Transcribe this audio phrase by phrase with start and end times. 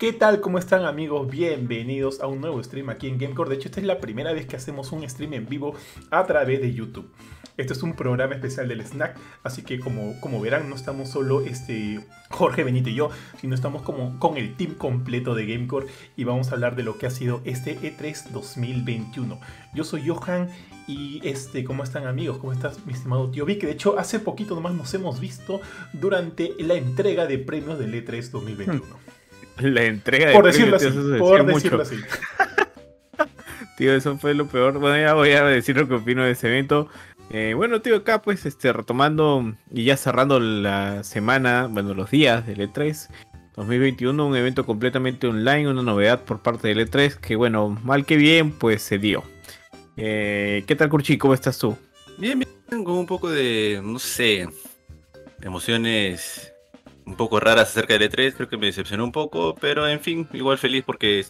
[0.00, 0.40] ¿Qué tal?
[0.40, 1.30] ¿Cómo están amigos?
[1.30, 3.50] Bienvenidos a un nuevo stream aquí en Gamecore.
[3.50, 5.74] De hecho, esta es la primera vez que hacemos un stream en vivo
[6.10, 7.12] a través de YouTube.
[7.58, 11.42] Este es un programa especial del Snack, así que como, como verán no estamos solo
[11.42, 13.10] este, Jorge Benito y yo,
[13.42, 16.96] sino estamos como con el team completo de Gamecore y vamos a hablar de lo
[16.96, 19.38] que ha sido este E3 2021.
[19.74, 20.48] Yo soy Johan
[20.86, 22.38] y este, ¿cómo están amigos?
[22.38, 23.64] ¿Cómo estás mi estimado tío Vic?
[23.64, 25.60] De hecho, hace poquito nomás nos hemos visto
[25.92, 29.09] durante la entrega de premios del E3 2021.
[29.62, 30.88] La entrega de por decirlo así,
[31.18, 31.96] por decirlo así.
[33.76, 34.78] tío, eso fue lo peor.
[34.78, 36.88] Bueno, ya voy a decir lo que opino de ese evento.
[37.30, 42.44] Eh, bueno, tío, acá pues este, retomando y ya cerrando la semana, bueno, los días
[42.46, 43.08] del E3
[43.54, 48.16] 2021, un evento completamente online, una novedad por parte del E3 que bueno, mal que
[48.16, 49.22] bien, pues se dio.
[49.96, 51.18] Eh, ¿Qué tal, Curchi?
[51.18, 51.76] ¿Cómo estás tú?
[52.18, 54.48] Bien, bien, con un poco de, no sé,
[55.40, 56.49] emociones
[57.04, 60.28] un poco raras acerca del E3, creo que me decepcionó un poco, pero en fin,
[60.32, 61.24] igual feliz porque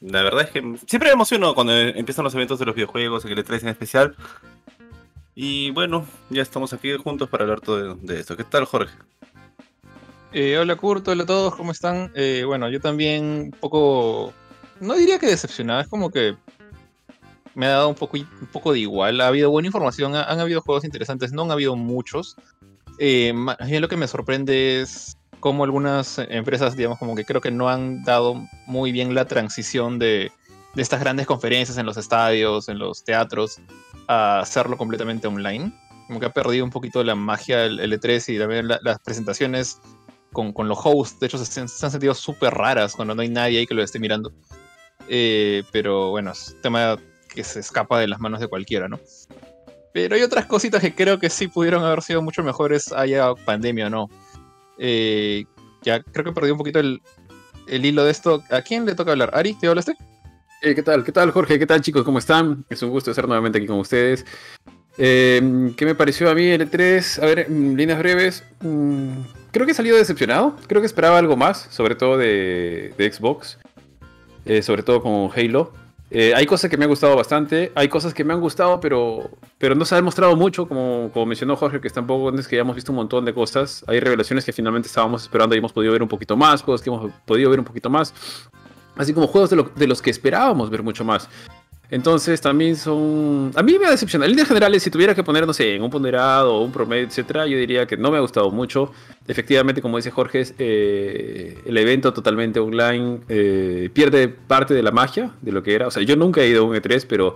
[0.00, 3.38] la verdad es que siempre me emociono cuando empiezan los eventos de los videojuegos, el
[3.38, 4.16] E3 en especial.
[5.34, 8.36] Y bueno, ya estamos aquí juntos para hablar todo de, esto.
[8.36, 8.94] ¿Qué tal, Jorge?
[10.32, 12.10] Eh, hola Kurt, hola a todos, ¿cómo están?
[12.14, 14.32] Eh, bueno, yo también un poco,
[14.80, 16.36] no diría que decepcionado, es como que
[17.54, 19.20] me ha dado un poco, un poco de igual.
[19.20, 22.36] Ha habido buena información, han habido juegos interesantes, no han habido muchos.
[23.04, 27.40] Eh, más bien lo que me sorprende es como algunas empresas, digamos, como que creo
[27.40, 28.36] que no han dado
[28.68, 30.30] muy bien la transición de,
[30.76, 33.60] estas grandes conferencias en los estadios, en los teatros,
[34.06, 35.72] a hacerlo completamente online.
[36.06, 39.80] Como que ha perdido un poquito la magia el, E3 y también las presentaciones
[40.32, 41.18] con, los hosts.
[41.18, 43.98] De hecho, se, han sentido súper raras cuando no hay nadie ahí que lo esté
[43.98, 44.32] mirando.
[45.08, 46.96] Eh, pero bueno, es un tema
[47.28, 49.00] que se escapa de las manos de cualquiera, ¿no?
[49.92, 53.88] Pero hay otras cositas que creo que sí pudieron haber sido mucho mejores, haya pandemia
[53.88, 54.10] o no.
[54.78, 55.44] Eh,
[55.82, 57.00] ya creo que perdí un poquito el,
[57.66, 58.42] hilo de esto.
[58.50, 59.30] ¿A quién le toca hablar?
[59.34, 59.94] ¿Ari, te hablaste?
[60.62, 61.04] Eh, ¿Qué tal?
[61.04, 61.58] ¿Qué tal, Jorge?
[61.58, 62.04] ¿Qué tal, chicos?
[62.04, 62.64] ¿Cómo están?
[62.70, 64.24] Es un gusto estar nuevamente aquí con ustedes.
[64.96, 67.22] Eh, ¿Qué me pareció a mí el E3?
[67.22, 68.44] A ver, en líneas breves.
[68.60, 69.20] Mm,
[69.50, 70.56] creo que he salido decepcionado.
[70.68, 73.58] Creo que esperaba algo más, sobre todo de, de Xbox.
[74.62, 75.81] sobre todo con Halo.
[76.14, 79.30] Eh, hay cosas que me han gustado bastante, hay cosas que me han gustado, pero,
[79.56, 82.60] pero no se ha demostrado mucho, como, como mencionó Jorge, que tampoco es que ya
[82.60, 83.82] hemos visto un montón de cosas.
[83.88, 86.90] Hay revelaciones que finalmente estábamos esperando y hemos podido ver un poquito más, cosas que
[86.90, 88.12] hemos podido ver un poquito más.
[88.94, 91.30] Así como juegos de, de los que esperábamos ver mucho más.
[91.92, 93.50] Entonces también son...
[93.54, 94.24] A mí me ha decepcionado.
[94.24, 97.04] En líneas generales, si tuviera que poner, no sé, en un ponderado o un promedio,
[97.04, 98.92] etcétera, yo diría que no me ha gustado mucho.
[99.28, 105.32] Efectivamente, como dice Jorge, eh, el evento totalmente online eh, pierde parte de la magia
[105.42, 105.86] de lo que era.
[105.86, 107.34] O sea, yo nunca he ido a un E3, pero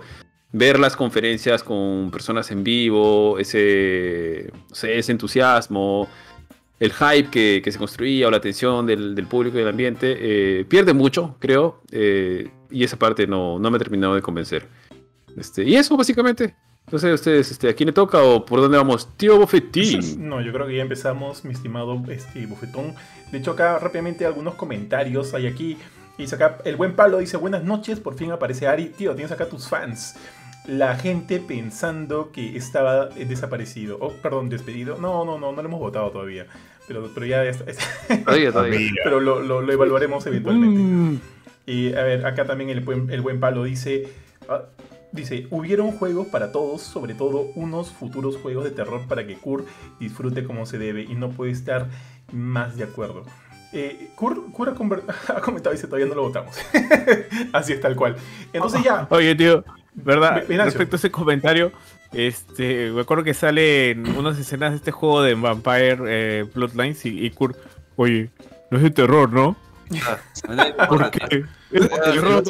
[0.51, 6.09] ver las conferencias con personas en vivo, ese, ese entusiasmo,
[6.79, 7.29] el hype
[7.63, 11.81] que, se construía o la atención del, público y del ambiente eh, pierde mucho, creo,
[11.91, 14.67] eh, y esa parte no, no me ha terminado de convencer.
[15.35, 16.55] Este, y eso, básicamente.
[16.95, 19.09] Sé, ustedes, este, ¿a quién le toca o por dónde vamos?
[19.17, 20.29] Tío Bofetín.
[20.29, 22.95] No, yo creo que ya empezamos, mi estimado este, Bofetón.
[23.31, 25.77] De hecho, acá rápidamente algunos comentarios hay aquí.
[26.17, 28.85] Dice acá, el buen Pablo dice, buenas noches, por fin aparece Ari.
[28.85, 30.15] Tío, tienes acá tus fans
[30.67, 33.97] la gente pensando que estaba desaparecido.
[34.01, 34.97] Oh, perdón, despedido.
[34.97, 36.45] No, no, no, no lo hemos votado todavía.
[36.87, 37.65] Pero, pero ya está.
[38.25, 38.91] Todavía, todavía.
[39.03, 40.79] pero lo, lo, evaluaremos eventualmente.
[40.79, 41.19] Mm.
[41.65, 44.07] Y a ver, acá también el buen, el buen palo dice.
[44.47, 44.63] Ah,
[45.11, 49.67] dice, hubieron juegos para todos, sobre todo unos futuros juegos de terror para que Kurt
[49.99, 51.87] disfrute como se debe y no puede estar
[52.31, 53.25] más de acuerdo.
[53.73, 54.39] Eh, Kurt,
[55.29, 56.55] ha, comentado y dice, todavía no lo votamos.
[57.53, 58.15] Así es tal cual.
[58.53, 59.07] Entonces ya...
[59.09, 59.63] Oye, tío,
[59.97, 60.43] ¿Verdad?
[60.47, 61.71] Respecto a ese comentario,
[62.13, 67.29] este, me acuerdo que salen unas escenas de este juego de Vampire eh, Bloodlines y,
[67.31, 67.57] Kurt,
[67.95, 68.29] oye,
[68.69, 69.57] no es de terror, ¿no?
[70.03, 71.45] Ah, ¿Por qué?
[71.71, 72.43] Es de terror,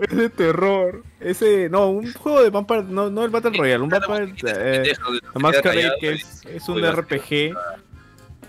[0.00, 1.02] Es de terror.
[1.18, 4.92] Ese, no, un juego de Vampire, no, no el Battle Royale, un Vampire eh,
[5.34, 7.56] Masquerade que es, es un RPG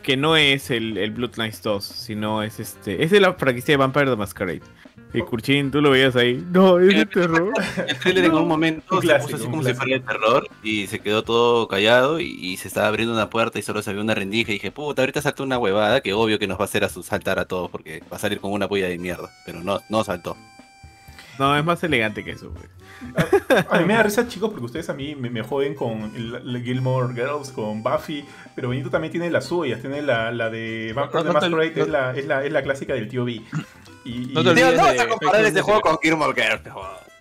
[0.03, 3.77] que no es el, el Bloodlines 2, sino es este, es de la franquicia de
[3.77, 4.61] Vampire the Masquerade.
[5.13, 6.45] Y Kurchin, tú lo veías ahí.
[6.51, 7.53] No, es de terror.
[7.87, 10.99] El trailer en un momento se puso así como si fuera de terror y se
[10.99, 14.51] quedó todo callado y, se estaba abriendo una puerta y solo se vio una rendija
[14.51, 16.89] y dije, puta, ahorita saltó una huevada que obvio que nos va a hacer a
[16.89, 19.29] saltar a todos porque va a salir con una polla de mierda.
[19.45, 20.37] Pero no, no saltó.
[21.39, 22.53] No, es más elegante que eso,
[23.69, 27.13] A, mí me da risa, chicos, porque ustedes a mí me, joden con el, Gilmore
[27.13, 28.23] Girls, con Buffy,
[28.55, 32.27] pero Benito también tiene las suyas, tiene la, la de Vampire Masquerade, es, la, es,
[32.27, 33.41] la, es la clásica del tío B.
[34.03, 36.61] Y, no te olvides no, vas a comparar este juego con Gilmore Girls,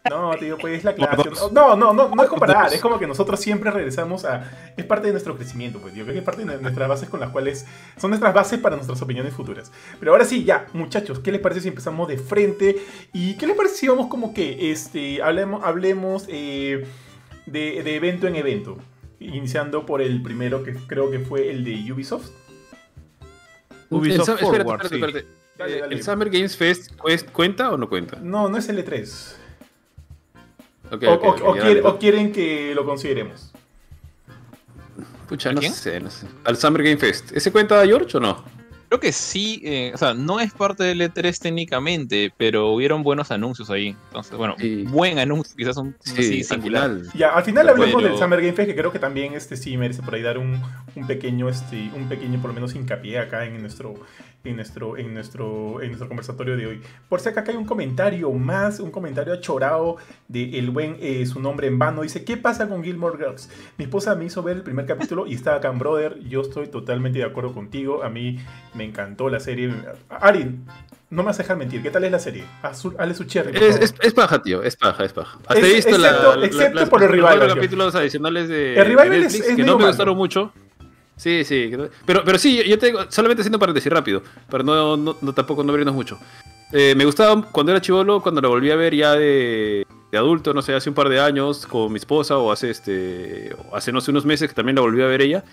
[0.08, 1.30] No, tío, pues es la clase.
[1.52, 2.72] No, no, no, no es comparar.
[2.72, 4.72] Es como que nosotros siempre regresamos a.
[4.76, 6.06] Es parte de nuestro crecimiento, pues, tío.
[6.06, 7.66] Que es parte de nuestras bases con las cuales.
[7.98, 9.70] Son nuestras bases para nuestras opiniones futuras.
[9.98, 12.82] Pero ahora sí, ya, muchachos, ¿qué les parece si empezamos de frente?
[13.12, 16.86] ¿Y qué les parece si vamos como que este, hablemos, hablemos eh,
[17.44, 18.78] de, de evento en evento?
[19.18, 22.30] Iniciando por el primero que creo que fue el de Ubisoft.
[23.90, 26.92] Ubisoft el, Forward, espérate, espérate, eh, ¿El Summer Games Fest
[27.32, 28.18] cuenta o no cuenta?
[28.22, 29.39] No, no es L3.
[30.90, 33.52] O, quieren que lo consideremos.
[35.28, 36.26] Pucha, no sé, no sé.
[36.44, 37.30] Al Summer Game Fest.
[37.32, 38.44] ¿Ese cuenta George o no?
[38.90, 43.30] Creo que sí, eh, o sea, no es parte del E3 técnicamente, pero hubieron buenos
[43.30, 43.94] anuncios ahí.
[44.08, 44.56] Entonces, bueno,
[44.88, 46.90] buen anuncio, quizás un sí, singular.
[47.14, 50.02] Ya, al final hablemos del Summer Game Fest, que creo que también este sí merece
[50.02, 50.60] por ahí dar un,
[50.96, 53.94] un pequeño, este, un pequeño por lo menos hincapié acá en nuestro,
[54.44, 56.82] en nuestro, en nuestro, en nuestro conversatorio de hoy.
[57.08, 59.96] Por si acá hay un comentario más, un comentario achorado
[60.28, 62.02] de el buen eh, su nombre en vano.
[62.02, 63.50] Dice, ¿qué pasa con Gilmore Girls?
[63.76, 66.18] Mi esposa me hizo ver el primer capítulo y estaba acá en Brother.
[66.20, 68.02] Yo estoy totalmente de acuerdo contigo.
[68.02, 68.38] A mí
[68.74, 69.74] me encantó la serie.
[70.08, 70.58] Ari,
[71.10, 71.82] no me vas a dejar mentir.
[71.82, 72.44] ¿Qué tal es la serie?
[72.98, 73.56] Ale su cherry.
[73.58, 74.62] Es, es, paja, tío.
[74.62, 75.38] Es paja, es paja.
[75.46, 77.38] Hasta he visto excepto, la, excepto por el revival.
[77.40, 80.52] Los capítulos adicionales de, el revival Netflix, es, que no me gustaron mucho.
[81.20, 81.70] Sí, sí.
[82.06, 85.94] Pero, pero sí, yo tengo, solamente haciendo paréntesis rápido, para no, no, tampoco no abrirnos
[85.94, 86.18] mucho.
[86.72, 90.54] Eh, me gustaba cuando era chivolo, cuando lo volví a ver ya de, de, adulto,
[90.54, 94.00] no sé, hace un par de años con mi esposa o hace este hace no
[94.00, 95.44] sé unos meses que también la volví a ver ella.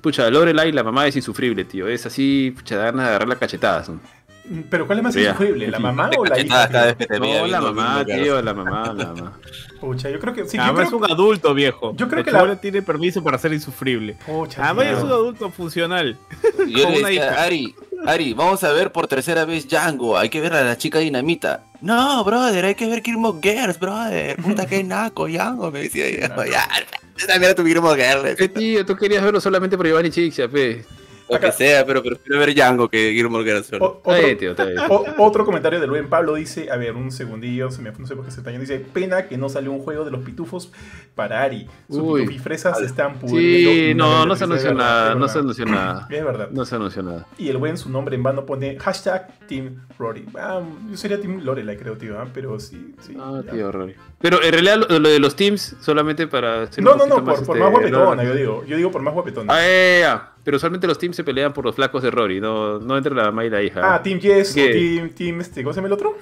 [0.00, 1.88] Pucha, Lorelai, la mamá es insufrible, tío.
[1.88, 3.88] Es así, pucha, da ganas de agarrar las cachetadas.
[3.88, 3.98] ¿no?
[4.70, 5.68] Pero ¿cuál es más insufrible?
[5.68, 6.68] ¿La mamá o la hija?
[7.18, 9.38] No, la mamá, tío, la mamá, la mamá.
[9.80, 10.56] Pucha, yo creo que sí.
[10.58, 11.94] Además es un adulto viejo.
[11.96, 14.16] Yo creo que la tiene permiso para ser insufrible.
[14.26, 16.16] Pucha, Además es un adulto funcional.
[16.68, 17.74] Yo le decía, Ari,
[18.06, 20.16] Ari, vamos a ver por tercera vez Django.
[20.16, 21.64] Hay que ver a la chica dinamita.
[21.80, 24.36] No, brother, hay que ver Gilmore Girls, brother.
[24.36, 26.06] Puta que naco, Django, me decía.
[27.18, 28.38] Ya, también tu Gilmore Girls.
[28.38, 30.84] Eh, tío, tú querías verlo solamente por Iván y Chixia, pe.
[31.28, 33.72] Lo que sea, pero prefiero ver Django que Gilmore Girls.
[33.74, 38.14] Otro, otro comentario de Luis Pablo dice, a ver, un segundillo, se me, no sé
[38.14, 40.70] por qué se está yendo, dice, pena que no salió un juego de los pitufos
[41.14, 41.66] para Ari.
[41.90, 43.70] Sus pitufifresas están pudriendo.
[43.70, 46.06] Sí, no, no se anunció nada, no se anunció nada.
[46.10, 46.48] Es verdad.
[46.50, 47.26] No se anunció nada.
[47.38, 50.26] Y el buen, su nombre en vano pone hashtag Team Rory.
[50.38, 52.26] Ah, yo sería Team Lorelai, creo, tío, ¿ah?
[52.32, 53.16] pero sí, sí.
[53.18, 53.94] Ah, tío, Rory.
[54.20, 56.68] Pero en realidad lo, de los teams, solamente para...
[56.78, 58.64] no, no, no, por, más, por más este, guapetona, yo digo.
[58.64, 59.52] Yo digo por más guapetona.
[59.52, 62.78] Ah, ya, ya pero usualmente los teams se pelean por los flacos de Rory, no,
[62.78, 63.80] no entre la mamá y la hija.
[63.82, 66.16] Ah, Team Yes o Team, team este, ¿cómo se llama el otro?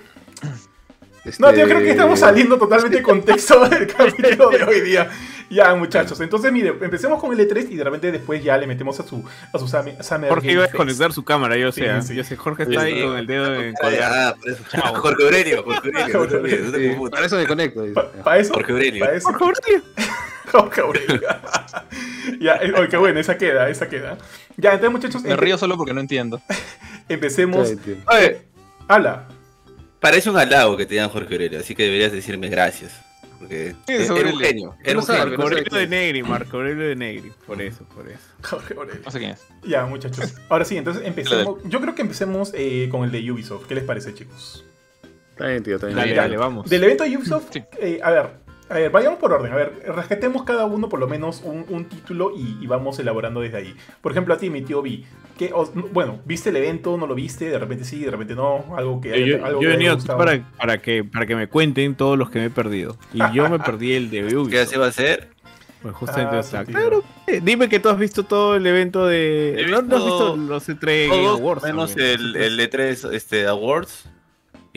[1.27, 1.43] Este...
[1.43, 5.11] No, tío, creo que estamos saliendo totalmente de contexto del capítulo de hoy día.
[5.51, 6.21] Ya, muchachos.
[6.21, 9.25] Entonces, mire, empecemos con el E3 y de repente después ya le metemos a su,
[9.53, 12.03] a su Summer Jorge iba a desconectar su cámara, yo sé.
[12.03, 14.37] Sí, Yo sé, Jorge está ahí con el dedo en colgar.
[14.73, 15.65] Ah, Jorge Aurelio.
[15.65, 17.11] Jorge Aurelio.
[17.11, 17.85] Para eso me conecto.
[18.25, 18.55] ¿Para eso?
[18.55, 19.07] Jorge Aurelio.
[19.23, 19.83] Jorge Aurelio.
[20.51, 21.21] Jorge Aurelio.
[22.41, 24.19] ya, eh, oye, qué bueno, esa queda, esa queda.
[24.57, 25.23] Ya, entonces, muchachos.
[25.23, 26.41] Me río solo porque no entiendo.
[27.09, 27.73] Empecemos.
[28.07, 28.43] Oye,
[28.89, 29.29] habla.
[30.01, 33.04] Parece un halago que te digan Jorge Aurelio, así que deberías decirme gracias.
[33.39, 34.77] Porque es, era un genio.
[34.83, 37.33] Era un Marco Aurelio de Negri, Marco Aurelio de Negri.
[37.47, 38.21] Por eso, por eso.
[38.43, 39.03] Jorge Aurelio.
[39.05, 39.47] No sé quién es.
[39.63, 40.35] Ya, muchachos.
[40.49, 41.59] Ahora sí, entonces empecemos.
[41.65, 43.67] Yo creo que empecemos eh, con el de Ubisoft.
[43.67, 44.65] ¿Qué les parece, chicos?
[45.31, 45.99] Está bien, tío, está bien.
[45.99, 46.71] Dale, dale, vamos.
[46.71, 49.53] Del evento de Ubisoft, eh, a ver, a ver, vayamos por orden.
[49.53, 53.77] A ver, rescatemos cada uno por lo menos un, título y, vamos elaborando desde ahí.
[54.01, 55.05] Por ejemplo, a ti, mi tío Vi.
[55.39, 55.53] Que,
[55.93, 56.97] bueno, ¿viste el evento?
[56.97, 57.51] ¿No lo viste?
[57.51, 58.75] De repente sí, de repente no.
[58.77, 59.27] Algo que.
[59.27, 62.31] Yo, algo yo he venido aquí para, para, que, para que me cuenten todos los
[62.31, 62.97] que me he perdido.
[63.13, 64.51] Y yo me perdí el de Ubisoft.
[64.51, 65.35] ¿Qué así va a ser?
[65.83, 67.05] Pues justamente ah, Claro,
[67.43, 69.67] dime que tú has visto todo el evento de.
[69.69, 71.63] ¿No, has visto los E3 Awards?
[71.63, 74.09] Menos el, el, E3 este, Awards.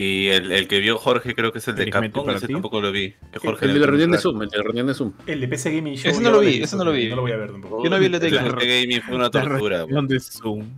[0.00, 2.92] Y el, el, que vio Jorge creo que es el de Capcom, ese tampoco lo
[2.92, 3.14] vi.
[3.42, 5.12] Jorge el, de la reunión de Zoom, el de la reunión de Zoom.
[5.26, 6.12] El de PC Gaming Show.
[6.12, 7.08] Ese no lo vi, ese no lo vi.
[7.08, 7.82] No lo voy a ver tampoco.
[7.82, 9.78] Yo no vi el de PC Gaming, fue una tortura.
[9.78, 10.68] reunión de Zoom.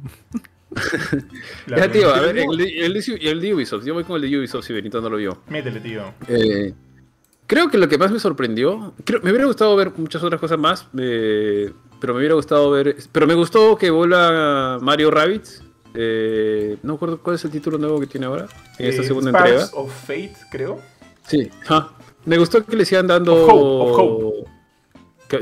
[1.66, 3.84] ya, tío, a ver, el, de Ubisoft.
[3.84, 5.42] Yo voy con el de Ubisoft si Benito no lo vio.
[5.48, 6.14] Métele, tío.
[6.26, 6.72] Eh,
[7.46, 10.58] creo que lo que más me sorprendió, creo, me hubiera gustado ver muchas otras cosas
[10.58, 15.62] más, eh, pero me hubiera gustado ver, pero me gustó que vuelva Mario Rabbits.
[15.94, 18.46] Eh, no recuerdo cuál es el título nuevo que tiene ahora.
[18.78, 19.68] En esta eh, segunda entrega.
[19.74, 20.80] of Fate, creo.
[21.26, 21.50] Sí.
[22.24, 24.44] Me gustó que le sigan dando.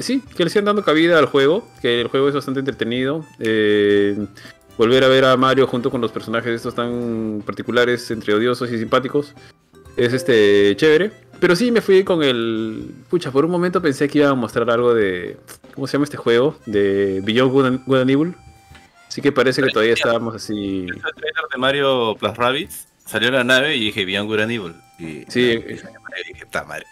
[0.00, 1.66] sí, que le sigan dando cabida al juego.
[1.80, 3.24] Que el juego es bastante entretenido.
[3.38, 4.16] Eh,
[4.76, 8.78] volver a ver a Mario junto con los personajes estos tan particulares, entre odiosos y
[8.78, 9.34] simpáticos.
[9.96, 11.10] Es este chévere.
[11.40, 12.94] Pero sí me fui con el.
[13.08, 15.36] Pucha, por un momento pensé que iba a mostrar algo de.
[15.74, 16.56] ¿Cómo se llama este juego?
[16.66, 18.34] De Beyond Good and Evil.
[19.08, 20.86] Así que parece que todavía estábamos así.
[20.86, 24.74] El trailer de Mario Plus Rabbids salió la nave y dije Beyond Good and Evil.
[24.98, 25.62] Y, sí,
[26.40, 26.84] está madre.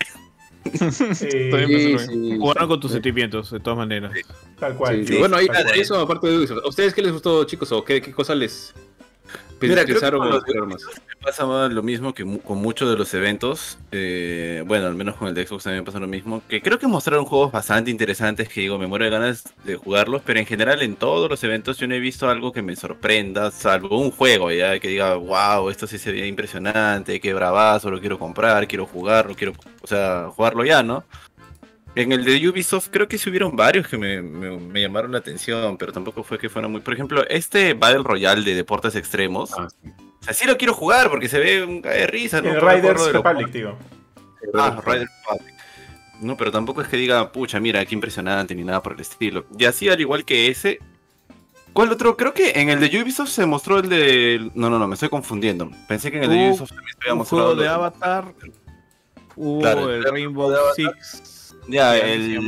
[1.20, 4.12] Eh, Jugaron con tus sentimientos, de todas maneras.
[4.58, 5.04] Tal cual.
[5.18, 5.46] bueno, ahí,
[5.76, 7.70] eso aparte de ¿A ustedes qué les gustó, chicos?
[7.72, 8.74] ¿O qué, qué cosa les,
[9.60, 10.24] Mira, creo
[10.64, 10.76] me
[11.22, 13.78] pasa lo mismo que con muchos de los eventos.
[13.90, 16.42] Eh, bueno, al menos con el de Xbox también pasa lo mismo.
[16.48, 20.22] Que creo que mostraron juegos bastante interesantes que digo, me muero de ganas de jugarlos.
[20.24, 23.50] Pero en general, en todos los eventos, yo no he visto algo que me sorprenda,
[23.50, 28.00] salvo un juego ya que diga, wow, esto sí se ve impresionante, qué bravazo, lo
[28.00, 31.04] quiero comprar, quiero jugarlo, quiero, o sea, jugarlo ya, ¿no?
[31.96, 35.92] En el de Ubisoft creo que sí hubieron varios que me, llamaron la atención, pero
[35.92, 36.82] tampoco fue que fueran muy...
[36.82, 39.50] Por ejemplo, este Battle Royale de deportes extremos.
[39.56, 39.90] Ah, sí.
[40.20, 42.42] O sea, sí lo quiero jugar porque se ve un de risa.
[42.42, 42.50] ¿no?
[42.50, 43.78] El Riders Republic, tío.
[44.52, 45.54] Ah, Riders Republic.
[46.20, 49.46] No, pero tampoco es que diga, pucha, mira, qué impresionante, ni nada por el estilo.
[49.58, 50.80] Y así, al igual que ese...
[51.72, 52.14] ¿Cuál otro?
[52.18, 54.50] Creo que en el de Ubisoft se mostró el de...
[54.54, 55.70] No, no, no, me estoy confundiendo.
[55.88, 57.44] Pensé que en el de Ubisoft también se había mostrado...
[57.44, 58.34] juego de Avatar.
[59.34, 61.35] Hubo el Rainbow Six
[61.68, 62.44] ya, el, el,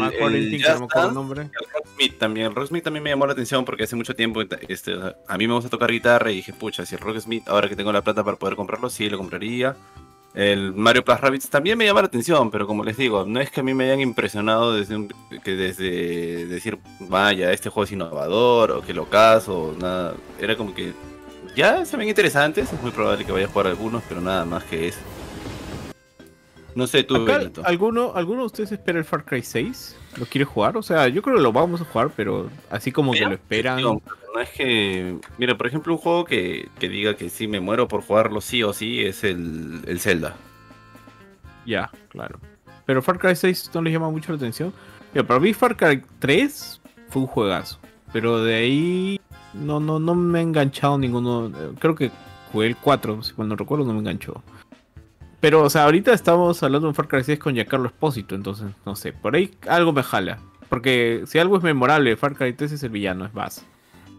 [1.15, 1.51] nombre.
[1.75, 2.47] Rocksmith también.
[2.47, 4.95] El también me llamó la atención porque hace mucho tiempo este,
[5.27, 7.93] a mí me gusta tocar guitarra y dije, pucha, si el Rocksmith, ahora que tengo
[7.93, 9.77] la plata para poder comprarlo, sí, lo compraría.
[10.35, 13.51] El Mario Plus Rabbids también me llama la atención, pero como les digo, no es
[13.51, 15.09] que a mí me hayan impresionado desde
[15.43, 20.15] que desde decir, vaya, este juego es innovador o que lo caso, nada.
[20.39, 20.93] Era como que
[21.57, 24.63] ya se ven interesantes, es muy probable que vaya a jugar algunos, pero nada más
[24.65, 25.01] que eso.
[26.79, 27.27] No sé, tú,
[27.65, 29.97] ¿alguno, ¿Alguno de ustedes espera el Far Cry 6?
[30.17, 30.77] ¿Lo quiere jugar?
[30.77, 33.83] O sea, yo creo que lo vamos a jugar, pero así como que lo esperan.
[33.83, 34.01] No,
[34.41, 35.19] es que.
[35.39, 38.73] Mira, por ejemplo, un juego que, diga que sí me muero por jugarlo sí o
[38.73, 40.37] sí es el, el Zelda.
[41.67, 42.39] Ya, claro.
[42.87, 44.73] Pero Far Cry 6 no les llama mucho la atención.
[45.13, 47.81] Mira, para mí Far Cry 3 fue un juegazo.
[48.13, 49.21] Pero de ahí
[49.53, 51.51] no, no, no me ha enganchado ninguno.
[51.81, 52.13] Creo que
[52.53, 54.45] jugué el 4, si mal no recuerdo, no me enganchó.
[55.41, 58.67] Pero, o sea, ahorita estamos hablando de un Far Cry 6 con Giancarlo Espósito, entonces,
[58.85, 60.39] no sé, por ahí algo me jala.
[60.69, 63.65] Porque si algo es memorable, Far Cry 3 es el villano, es Bass.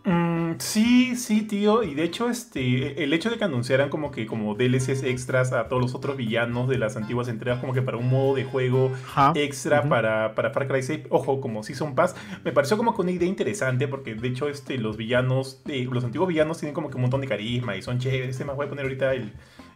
[0.05, 1.83] Mm, sí, sí, tío.
[1.83, 5.67] Y de hecho, este, el hecho de que anunciaran como que como DLCs extras a
[5.67, 8.91] todos los otros villanos de las antiguas entregas, como que para un modo de juego
[9.35, 13.11] extra para, para Far Cry 6, ojo, como Season Pass, me pareció como que una
[13.11, 16.95] idea interesante, porque de hecho, este, los villanos, eh, los antiguos villanos tienen como que
[16.95, 18.29] un montón de carisma y son chéveres.
[18.29, 19.33] Este más voy a poner ahorita el,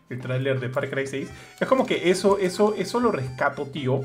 [0.10, 1.29] el tráiler de Far Cry 6.
[1.60, 4.01] Es como que eso, eso, eso lo rescato, tío.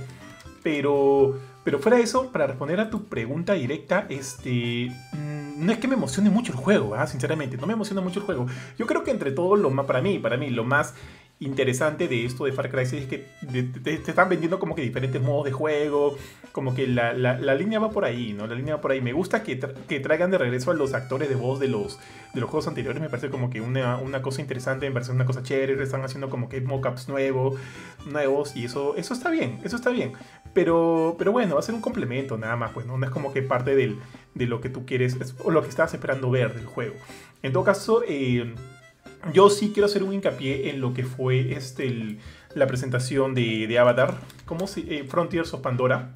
[0.63, 5.79] Pero, pero fuera de eso, para responder a tu pregunta directa, este, mm, no es
[5.79, 7.07] que me emocione mucho el juego, ¿ah?
[7.07, 8.47] sinceramente, no me emociona mucho el juego.
[8.77, 10.95] Yo creo que entre todo, lo más, para mí, para mí, lo más
[11.41, 13.27] interesante de esto de Far Cry 6 es que
[13.83, 16.17] te, están vendiendo como que diferentes modos de juego,
[16.51, 18.47] como que la, la, línea va por ahí, ¿no?
[18.47, 19.01] La línea va por ahí.
[19.01, 22.01] Me gusta que, que, traigan de regreso a los actores de voz de los,
[22.35, 25.27] de los juegos anteriores, me parece como que una, una cosa interesante, me parece una
[25.27, 27.57] cosa chévere, están haciendo como que mockups nuevos,
[28.07, 30.15] nuevos y eso, eso está bien, eso está bien.
[30.55, 33.33] Pero, pero bueno, va a ser un complemento nada más, pues no, no es como
[33.33, 34.01] que parte del,
[34.35, 36.95] de lo que tú quieres o lo que estabas esperando ver del juego.
[37.43, 38.55] En todo caso, eh,
[39.33, 42.19] yo sí quiero hacer un hincapié en lo que fue este,
[42.55, 46.11] la presentación de, Avatar, como eh, Frontiers of Pandora,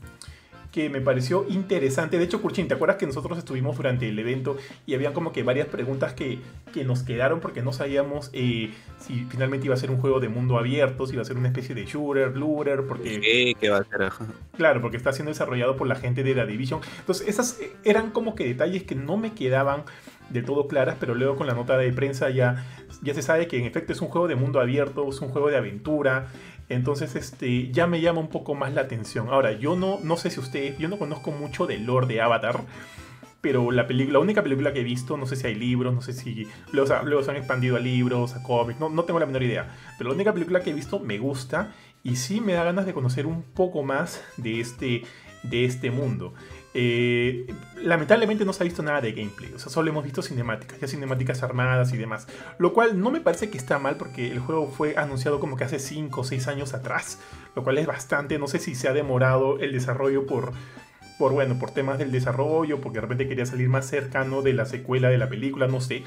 [0.73, 2.19] que me pareció interesante.
[2.19, 4.57] De hecho, Kurchin, ¿te acuerdas que nosotros estuvimos durante el evento
[4.87, 6.39] y había como que varias preguntas que,
[6.87, 10.59] nos quedaron porque no sabíamos eh, si finalmente iba a ser un juego de mundo
[10.59, 13.21] abierto, si iba a ser una especie de shooter, looter, porque...
[13.21, 14.11] Sí, ¿qué va a ser?
[14.57, 16.81] Claro, porque está siendo desarrollado por la gente de la Division.
[17.01, 19.85] Entonces, esas eran como que detalles que no me quedaban
[20.31, 22.65] de todo claras, pero luego con la nota de prensa ya,
[23.03, 25.49] ya se sabe que en efecto es un juego de mundo abierto, es un juego
[25.49, 26.29] de aventura.
[26.69, 29.29] Entonces, este, ya me llama un poco más la atención.
[29.29, 32.61] Ahora, yo no, no sé si usted, yo no conozco mucho del lore de Avatar,
[33.43, 36.01] pero la película, la única película que he visto, no sé si hay libros, no
[36.01, 39.27] sé si luego, luego se han expandido a libros, a cómics, no, no tengo la
[39.27, 39.69] menor idea.
[39.99, 41.75] Pero la única película que he visto me gusta
[42.05, 45.03] y sí me da ganas de conocer un poco más de este,
[45.43, 46.35] de este mundo.
[46.75, 47.53] Eh,
[47.83, 50.89] lamentablemente no se ha visto nada de gameplay, o sea, solo hemos visto cinemáticas, ya
[50.89, 54.69] cinemáticas armadas y demás, lo cual no me parece que está mal porque el juego
[54.69, 57.19] fue anunciado como que hace 5 o 6 años atrás,
[57.55, 60.53] lo cual es bastante, no sé si se ha demorado el desarrollo por,
[61.19, 64.65] por, bueno, por temas del desarrollo, porque de repente quería salir más cercano de la
[64.65, 66.05] secuela de la película, no sé.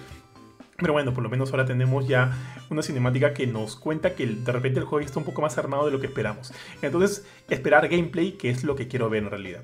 [0.77, 2.33] Pero bueno, por lo menos ahora tenemos ya
[2.69, 5.85] una cinemática que nos cuenta que de repente el juego está un poco más armado
[5.85, 6.53] de lo que esperamos.
[6.81, 9.63] Entonces, esperar gameplay, que es lo que quiero ver en realidad.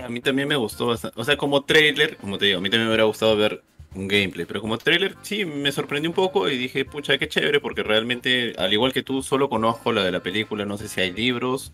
[0.00, 1.20] A mí también me gustó bastante.
[1.20, 3.62] O sea, como trailer, como te digo, a mí también me hubiera gustado ver
[3.94, 4.46] un gameplay.
[4.46, 8.54] Pero como trailer, sí, me sorprendió un poco y dije, pucha, qué chévere, porque realmente,
[8.58, 10.64] al igual que tú, solo conozco la de la película.
[10.64, 11.72] No sé si hay libros.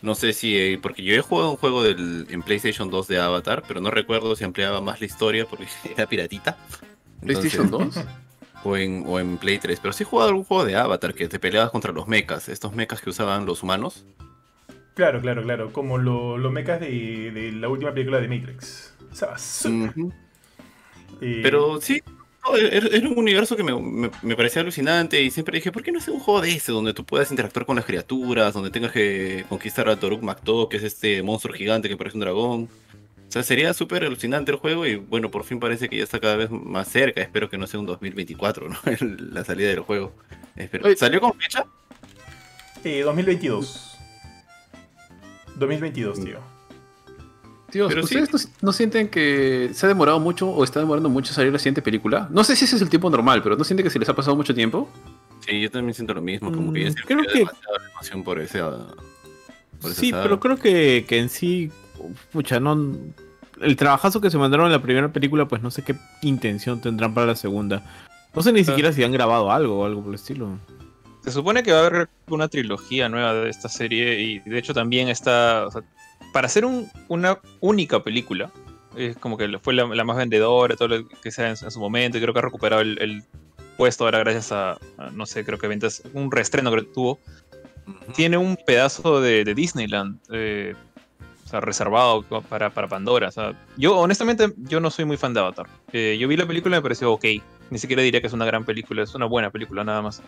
[0.00, 0.76] No sé si.
[0.76, 4.36] porque yo he jugado un juego del, en PlayStation 2 de Avatar, pero no recuerdo
[4.36, 6.56] si ampliaba más la historia porque era piratita.
[7.20, 8.04] ¿PlayStation 2?
[8.64, 11.28] o en, o en Play 3, pero sí he jugado algún juego de Avatar que
[11.28, 14.04] te peleabas contra los mechas, estos mechas que usaban los humanos.
[14.98, 18.92] Claro, claro, claro, como los mechas de, la última película de Matrix.
[19.12, 19.36] O sea,
[21.20, 22.02] eh, Pero sí,
[22.72, 26.18] era un universo que me, parecía alucinante y siempre dije, ¿por qué no hacer un
[26.18, 29.94] juego de ese donde tú puedas interactuar con las criaturas, donde tengas que conquistar a
[29.94, 32.68] Toruk Makto, que es este monstruo gigante que parece un dragón?
[33.28, 36.18] O sea, sería súper alucinante el juego y bueno, por fin parece que ya está
[36.18, 37.22] cada vez más cerca.
[37.22, 38.76] Espero que no sea un 2024, ¿no?
[39.32, 40.12] la salida del juego.
[40.96, 41.66] ¿Salió con fecha?
[42.82, 43.97] Eh, 2022.
[45.58, 46.38] 2022, tío.
[47.70, 51.58] Tío, ¿ustedes no, sienten que se ha demorado mucho o está demorando mucho salir la
[51.58, 52.26] siguiente película?
[52.30, 54.14] No sé si ese es el tiempo normal, pero ¿no sienten que se les ha
[54.14, 54.88] pasado mucho tiempo?
[55.46, 57.46] Sí, yo también siento lo mismo, como que ya mm, creo que
[58.24, 58.62] por ese,
[59.94, 61.70] Sí, pero creo que, que en sí
[62.32, 62.96] pucha, no.
[63.60, 67.12] El trabajazo que se mandaron en la primera película, pues no sé qué intención tendrán
[67.12, 67.82] para la segunda.
[68.34, 70.58] No sé ni siquiera si han grabado algo o algo por el estilo.
[71.28, 74.72] Se supone que va a haber una trilogía nueva de esta serie y de hecho
[74.72, 75.66] también está.
[76.32, 76.64] para hacer
[77.08, 78.50] una única película,
[78.96, 82.22] es como que fue la, más vendedora, todo lo que sea en, su momento, y
[82.22, 83.22] creo que ha recuperado el,
[83.76, 84.78] puesto ahora gracias a,
[85.12, 87.18] no sé, creo que ventas, un reestreno que tuvo.
[88.16, 90.18] Tiene un pedazo de, Disneyland.
[90.32, 90.74] Eh,
[91.44, 93.28] o sea, reservado para, para Pandora.
[93.28, 95.66] O sea, yo honestamente yo no soy muy fan de Avatar.
[95.92, 97.24] Eh, yo vi la película y me pareció ok.
[97.70, 100.22] Ni siquiera diría que es una gran película, es una buena película nada más.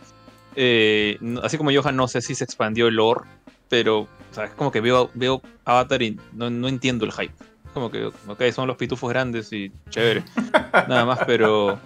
[0.56, 3.22] Eh, así como Johan, no sé si se expandió el lore,
[3.68, 7.34] pero o sea, es como que veo, veo Avatar y no, no entiendo el hype.
[7.74, 10.24] Como que, ok, son los pitufos grandes y chévere.
[10.88, 11.78] nada más, pero,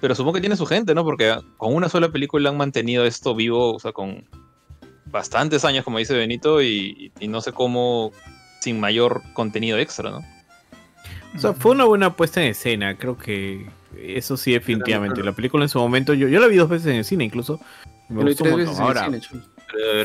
[0.00, 1.04] pero supongo que tiene su gente, ¿no?
[1.04, 4.24] Porque con una sola película han mantenido esto vivo, o sea, con
[5.06, 8.12] bastantes años, como dice Benito, y, y no sé cómo
[8.60, 10.20] sin mayor contenido extra, ¿no?
[11.34, 15.22] O sea, fue una buena puesta en escena, creo que eso sí definitivamente.
[15.22, 17.60] La película en su momento, yo, yo la vi dos veces en el cine incluso.
[18.08, 18.80] Me gustó un montón.
[18.80, 19.10] Ahora,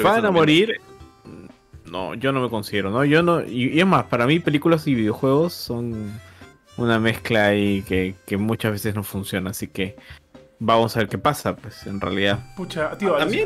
[0.04, 0.80] ¿van a morir?
[1.86, 3.06] No, yo no me considero, ¿no?
[3.06, 6.12] Yo no, y, es más, para mí películas y videojuegos son
[6.78, 9.96] una mezcla ahí que, que muchas veces no funciona, así que
[10.60, 12.40] vamos a ver qué pasa, pues en realidad.
[12.56, 13.44] Pucha, tío, a, mí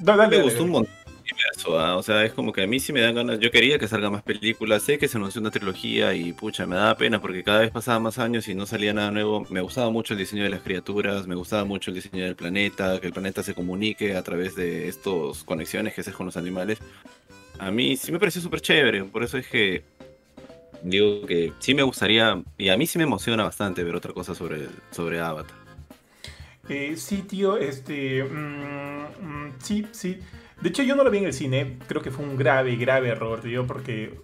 [0.00, 0.97] me gustó un montón
[1.78, 1.96] ¿ah?
[1.96, 3.38] O sea, es como que a mí sí me dan ganas.
[3.40, 4.82] Yo quería que salga más películas.
[4.82, 7.98] Sé que se anunció una trilogía y pucha, me daba pena porque cada vez pasaba
[7.98, 9.46] más años y no salía nada nuevo.
[9.50, 13.00] Me gustaba mucho el diseño de las criaturas, me gustaba mucho el diseño del planeta,
[13.00, 16.78] que el planeta se comunique a través de estas conexiones que haces con los animales.
[17.58, 19.04] A mí sí me pareció súper chévere.
[19.04, 19.82] Por eso es que
[20.82, 24.34] digo que sí me gustaría, y a mí sí me emociona bastante ver otra cosa
[24.34, 25.56] sobre, sobre Avatar.
[26.68, 28.22] Eh, sí, tío, este.
[28.24, 30.18] Mm, mm, sí, sí.
[30.60, 31.78] De hecho, yo no lo vi en el cine.
[31.86, 34.20] Creo que fue un grave, grave error, tío, porque.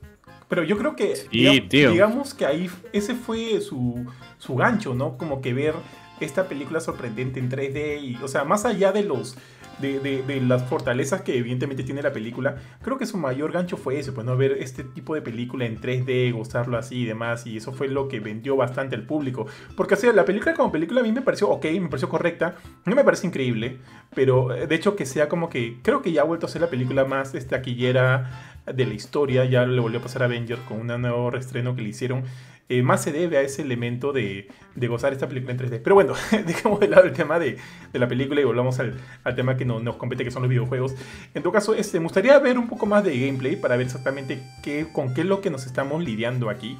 [0.49, 1.15] Pero yo creo que.
[1.31, 4.05] digamos, que ahí ese fue su,
[4.39, 5.17] su gancho, ¿no?
[5.17, 5.75] Como que ver
[6.21, 9.37] esta película sorprendente en 3D y, o sea, más allá de los
[9.79, 14.15] de, las fortalezas que evidentemente tiene la película, creo que su mayor gancho fue eso,
[14.15, 17.73] pues no ver este tipo de película en 3D, gozarlo así y demás, y eso
[17.73, 19.47] fue lo que vendió bastante al público.
[19.77, 22.57] Porque, o sea, la película como película a mí me pareció ok, me pareció correcta,
[22.85, 23.79] no me parece increíble,
[24.15, 26.61] pero eh, de hecho que sea como que, creo que ya ha vuelto a ser
[26.61, 30.81] la película más taquillera de la historia, ya le volvió a pasar a Avenger con
[30.81, 32.25] un nuevo reestreno que le hicieron.
[32.71, 34.49] Eh, más se debe a ese elemento de,
[34.89, 35.81] gozar esta película en 3D.
[35.83, 36.15] Pero bueno,
[36.47, 37.59] dejemos de lado el tema de,
[37.93, 38.95] la película y volvamos al,
[39.37, 40.95] tema que nos compete, que son los videojuegos.
[41.35, 44.43] En todo caso, este, me gustaría ver un poco más de gameplay para ver exactamente
[44.63, 46.79] qué, con qué es lo que nos estamos lidiando aquí.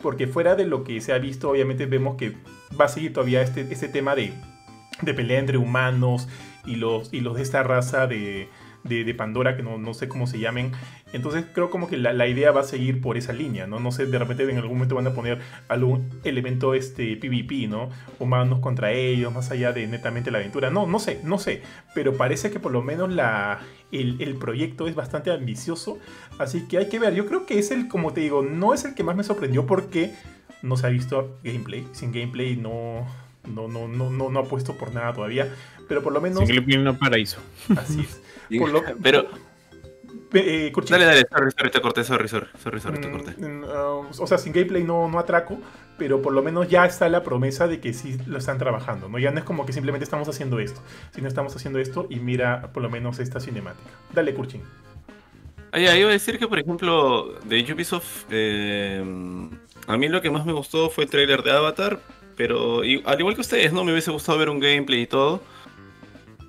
[0.00, 2.36] Porque fuera de lo que se ha visto, obviamente vemos que
[2.78, 4.32] va a seguir todavía este, este tema de,
[5.02, 6.28] de pelea entre humanos
[6.64, 8.48] y los, y los de esta raza de
[8.88, 10.72] de, Pandora, que no, no, sé cómo se llamen.
[11.12, 13.80] Entonces creo como que la, idea va a seguir por esa línea, ¿no?
[13.80, 17.90] No sé, de repente en algún momento van a poner algún elemento este PvP, ¿no?
[18.18, 20.70] Humanos contra ellos, más allá de netamente la aventura.
[20.70, 21.62] No, no sé, no sé.
[21.94, 23.60] Pero parece que por lo menos la,
[23.92, 25.98] el, el, proyecto es bastante ambicioso.
[26.38, 27.14] Así que hay que ver.
[27.14, 29.66] Yo creo que es el, como te digo, no es el que más me sorprendió
[29.66, 30.12] porque
[30.62, 31.86] no se ha visto gameplay.
[31.92, 33.06] Sin gameplay no,
[33.46, 35.52] no, no, no, no, no ha puesto por nada todavía.
[35.88, 36.40] Pero por lo menos.
[36.40, 37.38] Sin gameplay no paraíso.
[37.76, 38.20] Así es.
[39.02, 39.26] Pero.
[40.32, 43.34] Eh, dale, dale, sorry, sorry, te corté, sorry, sorry, sorry, sorry te corté.
[43.38, 45.58] Mm, uh, o sea, sin gameplay no, no atraco,
[45.96, 49.18] pero por lo menos ya está la promesa de que sí lo están trabajando, ¿no?
[49.18, 50.82] Ya no es como que simplemente estamos haciendo esto,
[51.14, 53.88] sino estamos haciendo esto y mira por lo menos esta cinemática.
[54.12, 54.62] Dale, Kurchin.
[55.72, 59.02] Ah, iba a decir que, por ejemplo, de Ubisoft, eh,
[59.86, 62.00] a mí lo que más me gustó fue el trailer de Avatar,
[62.36, 63.84] pero al igual que ustedes, ¿no?
[63.84, 65.42] Me hubiese gustado ver un gameplay y todo.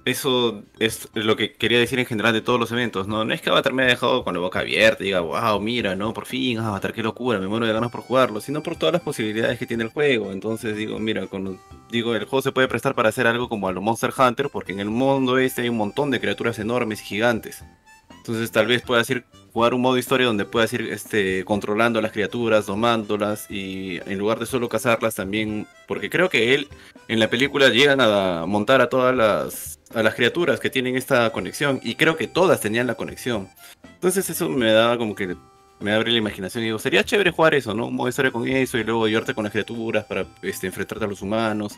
[0.07, 3.25] Eso es lo que quería decir en general de todos los eventos, ¿no?
[3.25, 5.95] No es que Avatar me haya dejado con la boca abierta y diga, wow, mira,
[5.95, 6.13] ¿no?
[6.13, 9.01] Por fin, Avatar, qué locura, me muero de ganas por jugarlo, sino por todas las
[9.01, 10.31] posibilidades que tiene el juego.
[10.31, 11.27] Entonces digo, mira,
[11.91, 14.71] digo, el juego se puede prestar para hacer algo como a lo Monster Hunter, porque
[14.71, 17.63] en el mundo este hay un montón de criaturas enormes y gigantes.
[18.27, 22.01] Entonces tal vez puedas ir jugar un modo historia donde puedas ir este, controlando a
[22.01, 26.67] las criaturas, domándolas y en lugar de solo cazarlas también, porque creo que él
[27.07, 31.31] en la película llegan a montar a todas las, a las criaturas que tienen esta
[31.31, 33.49] conexión y creo que todas tenían la conexión.
[33.83, 35.35] Entonces eso me daba como que
[35.79, 37.87] me abre la imaginación y digo, sería chévere jugar eso, ¿no?
[37.87, 41.07] Un modo historia con eso y luego llevarte con las criaturas para este, enfrentarte a
[41.07, 41.77] los humanos.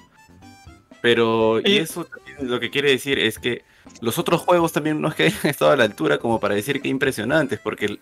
[1.02, 2.08] Pero, y eso
[2.41, 3.63] lo que quiere decir es que
[4.02, 6.82] los otros juegos también no es que hayan estado a la altura como para decir
[6.82, 8.00] que impresionantes, porque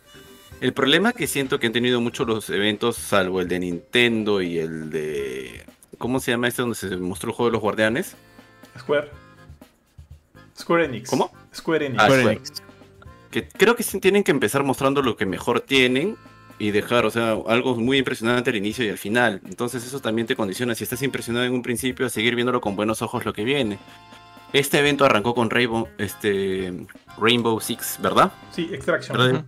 [0.62, 4.60] el, problema que siento que han tenido muchos los eventos, salvo el de Nintendo y
[4.60, 5.66] el de...
[5.98, 8.16] ¿Cómo se llama este donde se mostró el juego de los guardianes?
[8.78, 9.27] Square.
[10.58, 11.10] Square Enix.
[11.10, 11.32] ¿Cómo?
[11.54, 12.04] Square Enix.
[12.04, 12.36] Ah,
[13.32, 16.18] que creo que tienen que empezar mostrando lo que mejor tienen
[16.60, 19.42] y dejar, o sea, algo muy impresionante al inicio y al final.
[19.46, 22.76] Entonces eso también te condiciona, si estás impresionado en un principio, a seguir viéndolo con
[22.76, 23.78] buenos ojos lo que viene.
[24.54, 26.74] Este evento arrancó con Rainbow, este,
[27.20, 28.32] Rainbow Six, ¿verdad?
[28.52, 29.46] Sí, Extraction.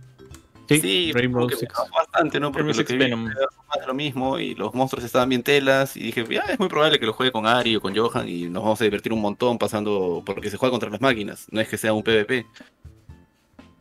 [0.78, 1.72] Sí, Rainbow Six.
[1.96, 2.52] bastante, ¿no?
[2.52, 3.34] Porque lo que vi más
[3.86, 7.06] lo mismo y los monstruos estaban bien telas y dije, ya es muy probable que
[7.06, 10.22] lo juegue con Ari o con Johan y nos vamos a divertir un montón pasando
[10.24, 12.46] porque se juega contra las máquinas, no es que sea un PvP.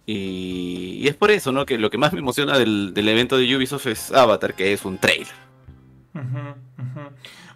[0.05, 1.67] Y, es por eso, ¿no?
[1.67, 4.97] Que lo que más me emociona del, evento de Ubisoft es Avatar, que es un
[4.97, 5.27] trailer.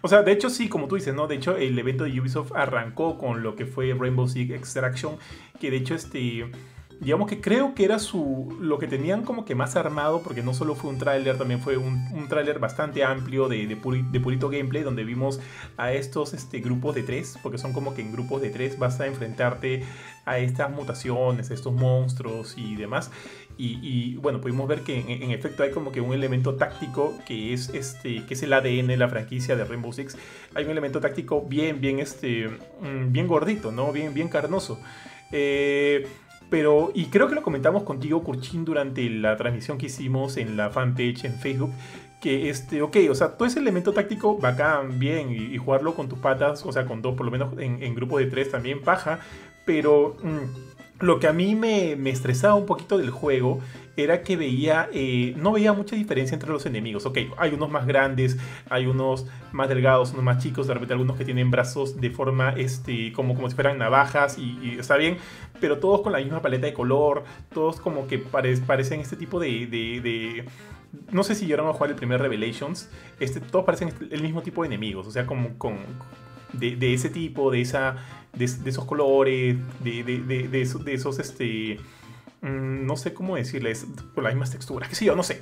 [0.02, 1.26] O sea, de hecho sí, como tú dices, ¿no?
[1.26, 5.16] De hecho el evento de Ubisoft arrancó con lo que fue Rainbow Six Extraction,
[5.58, 6.46] que de hecho este
[7.00, 10.54] digamos que creo que era su lo que tenían como que más armado, porque no
[10.54, 14.82] solo fue un tráiler, también fue un, un tráiler bastante amplio de, de, purito gameplay,
[14.82, 15.40] donde vimos
[15.76, 19.00] a estos este, grupos de tres, porque son como que en grupos de tres vas
[19.00, 19.84] a enfrentarte
[20.24, 23.10] a estas mutaciones, a estos monstruos y demás.
[23.56, 27.68] Y, bueno, pudimos ver que en, efecto hay como que un elemento táctico que es,
[27.68, 30.16] este, que es el ADN de la franquicia de Rainbow Six.
[30.54, 33.92] Hay un elemento táctico bien, bien, este, mm, bien gordito, ¿no?
[33.92, 34.80] Bien, bien carnoso.
[35.30, 36.06] Eh,
[36.54, 40.70] pero, y creo que lo comentamos contigo, Kurchin, durante la transmisión que hicimos en la
[40.70, 41.72] fanpage en Facebook,
[42.20, 46.20] que este, ok, o sea, todo ese elemento táctico bacán, bien, y, jugarlo con tus
[46.20, 49.18] patas, o sea, con dos, por lo menos en, en grupo de tres también, paja,
[49.64, 53.58] pero mm, lo que a mí me, me, estresaba un poquito del juego
[53.96, 57.06] era que veía, eh, no veía mucha diferencia entre los enemigos.
[57.06, 58.38] Ok, hay unos más grandes,
[58.68, 62.50] hay unos más delgados, unos más chicos, de repente algunos que tienen brazos de forma,
[62.56, 65.18] este, como, como si fueran navajas y, está bien,
[65.64, 69.66] pero todos con la misma paleta de color, todos como que parecen este tipo de,
[69.66, 70.44] de,
[71.10, 74.60] no sé si llegaron a jugar el primer Revelations, este, todos parecen el mismo tipo
[74.60, 75.78] de enemigos, o sea, como con,
[76.52, 77.96] de, de ese tipo, de, esa,
[78.34, 81.78] de, esos colores, de, de, esos, de esos, este,
[82.42, 85.40] mm, no sé cómo decirles, con las mismas texturas, qué sé yo, no sé.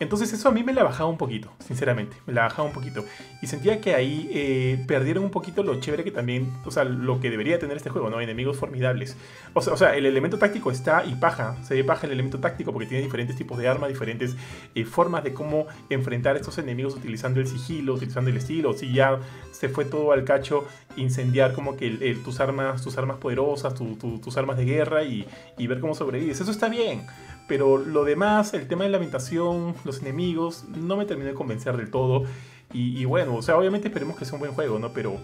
[0.00, 3.04] Entonces eso a mí me la bajaba un poquito, sinceramente, me la bajaba un poquito.
[3.42, 7.20] Y sentía que ahí eh, perdieron un poquito lo chévere que también, o sea, lo
[7.20, 8.20] que debería tener este juego, ¿no?
[8.20, 9.16] Enemigos formidables.
[9.54, 12.38] O sea, o sea el elemento táctico está y paja, se ve paja el elemento
[12.38, 14.36] táctico porque tiene diferentes tipos de armas, diferentes
[14.74, 18.72] eh, formas de cómo enfrentar a estos enemigos utilizando el sigilo, utilizando el estilo.
[18.74, 19.18] Si ya
[19.50, 21.90] se fue todo al cacho, incendiar como que
[22.24, 26.40] tus, armas, tus armas poderosas, tus armas de guerra y, y ver cómo sobrevives.
[26.40, 27.02] Eso está bien.
[27.48, 31.76] Pero lo demás, el tema de la ambientación, los enemigos, no me terminó de convencer
[31.76, 32.24] del todo.
[32.72, 34.92] Y, bueno, o sea, obviamente esperemos que sea un buen juego, ¿no?
[34.92, 35.16] Pero,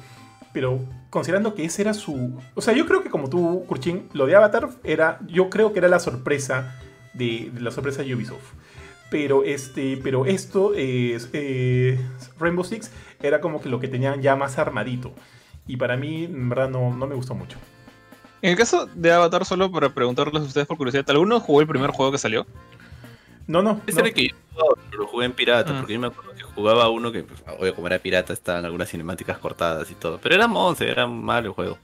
[0.55, 2.41] pero considerando que ese era su...
[2.55, 5.21] O sea, yo creo que como tú, Kurchin, lo de Avatar era...
[5.29, 6.81] Yo creo que era la sorpresa
[7.13, 8.55] de, la sorpresa de Ubisoft.
[9.11, 12.01] Pero, este, pero esto, es eh,
[12.41, 12.91] Rainbow Six,
[13.23, 15.13] era como que lo que tenían ya más armadito.
[15.67, 17.59] Y para mí, en verdad, no, no me gustó mucho.
[18.45, 21.67] En el caso de Avatar, solo para preguntarles a ustedes por curiosidad, ¿alguno jugó el
[21.67, 22.47] primer juego que salió?
[23.47, 23.81] No, no.
[23.87, 24.35] Ese era que
[24.93, 25.77] yo lo jugué en pirata, ah.
[25.79, 28.91] porque yo me acuerdo que jugaba uno que, pues, obvio, como era pirata, estaban algunas
[28.91, 30.19] cinemáticas cortadas y todo.
[30.23, 31.79] Pero era monce, era malo el juego.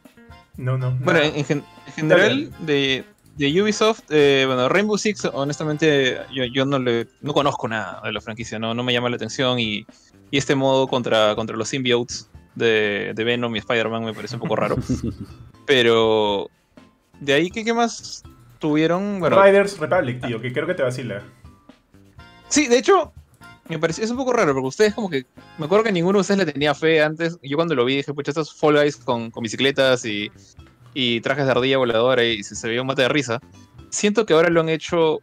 [0.59, 0.91] No, no.
[1.01, 3.07] Bueno, en, general, de,
[3.39, 8.59] Ubisoft, eh, bueno, Rainbow Six, honestamente, yo, no le no conozco nada de la franquicia,
[8.59, 9.87] no, no me llama la atención y,
[10.31, 14.55] este modo contra, contra los symbiotes de, de Venom y Spider-Man me parece un poco
[14.55, 14.77] raro.
[15.67, 16.49] Pero
[17.19, 18.23] de ahí, ¿qué, qué más
[18.59, 19.21] tuvieron?
[19.23, 21.23] Riders Republic, tío, que creo que te vacila.
[22.49, 23.13] Sí, de hecho,
[23.69, 25.27] me pareció, es un poco raro, porque ustedes como que,
[25.59, 27.39] me acuerdo que ninguno de ustedes le tenía fe antes.
[27.43, 30.31] Yo cuando lo vi dije, pucha, estos Fall Guys con, con bicicletas y,
[30.95, 33.41] y, trajes de ardilla voladora y se, se veía un mate de risa.
[33.91, 35.21] Siento que ahora lo han hecho,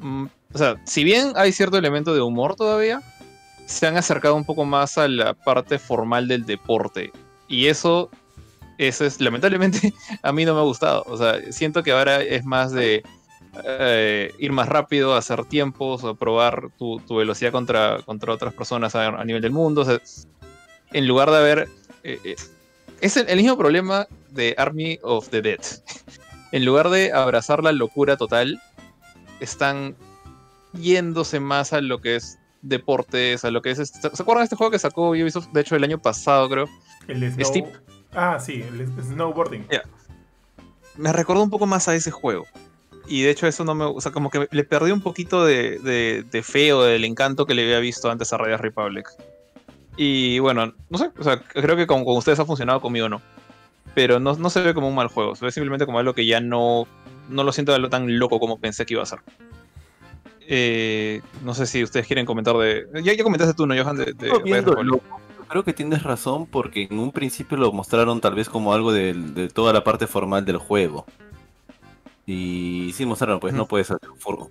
[0.00, 3.00] mm, o sea, si bien hay cierto elemento de humor todavía,
[3.66, 7.12] se han acercado un poco más a la parte formal del deporte.
[7.48, 8.10] Y eso
[8.78, 11.04] eso es, lamentablemente, a mí no me ha gustado.
[11.06, 13.02] O sea, siento que ahora es más de
[13.64, 19.24] eh, ir más rápido, hacer tiempos, o probar tu, velocidad contra, contra otras personas a,
[19.24, 19.86] nivel del mundo.
[20.92, 21.68] en lugar de haber...
[22.04, 22.36] Eh, eh,
[23.00, 25.60] es el, mismo problema de Army of the Dead.
[26.52, 28.60] en lugar de abrazar la locura total,
[29.40, 29.94] están
[30.72, 33.78] yéndose más a lo que es deportes, a lo que es...
[33.78, 36.68] Este, ¿Se acuerdan de este juego que sacó Ubisoft, de hecho, el año pasado, creo?
[37.08, 37.72] El Snow...
[38.14, 39.66] Ah, sí, el snowboarding.
[40.96, 42.46] Me recordó un poco más a ese juego.
[43.06, 43.84] Y de hecho eso no me...
[43.84, 47.54] O sea, como que le perdí un poquito de, de, de feo, del encanto que
[47.54, 49.08] le había visto antes a Radiant Republic.
[49.96, 53.22] Y bueno, no sé, o sea, creo que con, ustedes ha funcionado, conmigo no.
[53.94, 56.26] Pero no, no, se ve como un mal juego, se ve simplemente como algo que
[56.26, 56.86] ya no,
[57.30, 59.20] no lo siento tan loco como pensé que iba a ser.
[60.48, 62.86] Eh, no sé si ustedes quieren comentar de.
[63.02, 63.96] Ya, ya comentaste tú, ¿no, Johan?
[63.96, 64.14] De,
[65.48, 69.14] Creo que tienes razón porque en un principio lo mostraron tal vez como algo de,
[69.14, 71.06] de toda la parte formal del juego.
[72.28, 73.88] Y sí mostraron, pues no puedes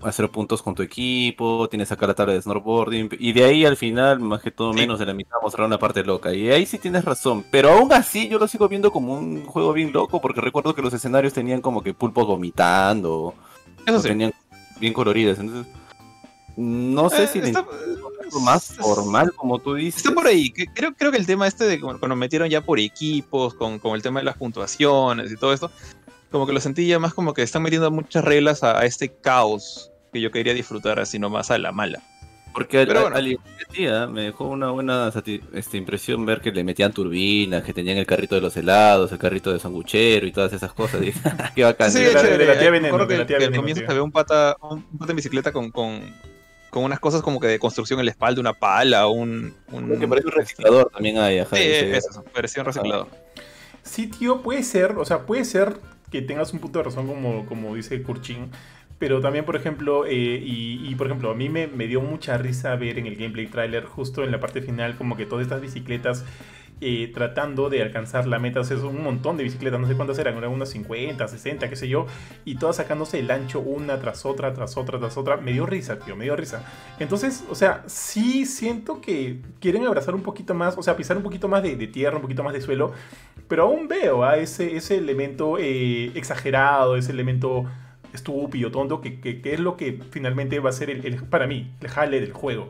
[0.04, 3.76] hacer, puntos con tu equipo, tienes acá la tabla de snowboarding, y de ahí al
[3.76, 6.34] final, más que todo menos de la mitad, mostraron una parte loca.
[6.34, 9.74] Y ahí sí tienes razón, pero aún así yo lo sigo viendo como un juego
[9.74, 13.34] bien loco, porque recuerdo que los escenarios tenían como que pulpos vomitando,
[13.86, 14.32] Eso tenían
[14.80, 15.68] bien coloridos, entonces
[16.58, 17.66] no sé eh, si está,
[18.42, 19.98] más formal, como tú dices.
[19.98, 20.52] Está por ahí.
[20.52, 24.02] Creo, creo que el tema este de cuando metieron ya por equipos, con, con el
[24.02, 25.72] tema de las puntuaciones y todo esto,
[26.32, 29.92] como que lo sentí ya más como que están metiendo muchas reglas a, este caos
[30.12, 32.02] que yo quería disfrutar así nomás a la mala.
[32.54, 33.20] Porque al, bueno.
[33.74, 35.12] día me dejó una buena
[35.54, 39.18] este, impresión ver que le metían turbinas, que tenían el carrito de los helados, el
[39.18, 41.02] carrito de sanguchero y todas esas cosas.
[41.56, 41.92] qué bacán.
[41.92, 43.06] Sí, de, la, de la tía veneno.
[43.06, 46.02] Que, que al comienzo se ve un pata, un, pata en bicicleta con, con,
[46.76, 49.54] con, unas cosas como que de construcción en la espalda, una pala, un...
[49.72, 49.98] un...
[49.98, 51.40] Que parece un reciclador también hay.
[51.40, 53.08] Ajá, sí, eso, parecía un reciclador.
[53.82, 55.78] Sí, tío, puede ser, o sea, puede ser
[56.12, 58.52] que tengas un punto de razón como, como dice Kurchin.
[59.00, 62.76] Pero también, por ejemplo, eh, y, por ejemplo, a mí me, me, dio mucha risa
[62.76, 66.24] ver en el gameplay trailer, justo en la parte final, como que todas estas bicicletas
[67.14, 68.60] tratando de alcanzar la meta.
[68.60, 71.88] O es un montón de bicicletas, no sé cuántas eran, unas 50, 60, qué sé
[71.88, 72.06] yo,
[72.44, 75.38] y todas sacándose el ancho una tras otra, tras otra, tras otra.
[75.38, 76.64] Me dio risa, tío, me dio risa.
[77.00, 81.24] Entonces, o sea, sí siento que quieren abrazar un poquito más, o sea, pisar un
[81.24, 82.94] poquito más de, tierra, un poquito más de suelo,
[83.48, 87.66] pero aún veo a ese, ese elemento eh, exagerado, ese elemento
[88.14, 91.88] estúpido, tonto, que, que, es lo que finalmente va a ser el, para mí, el
[91.88, 92.70] jale del juego.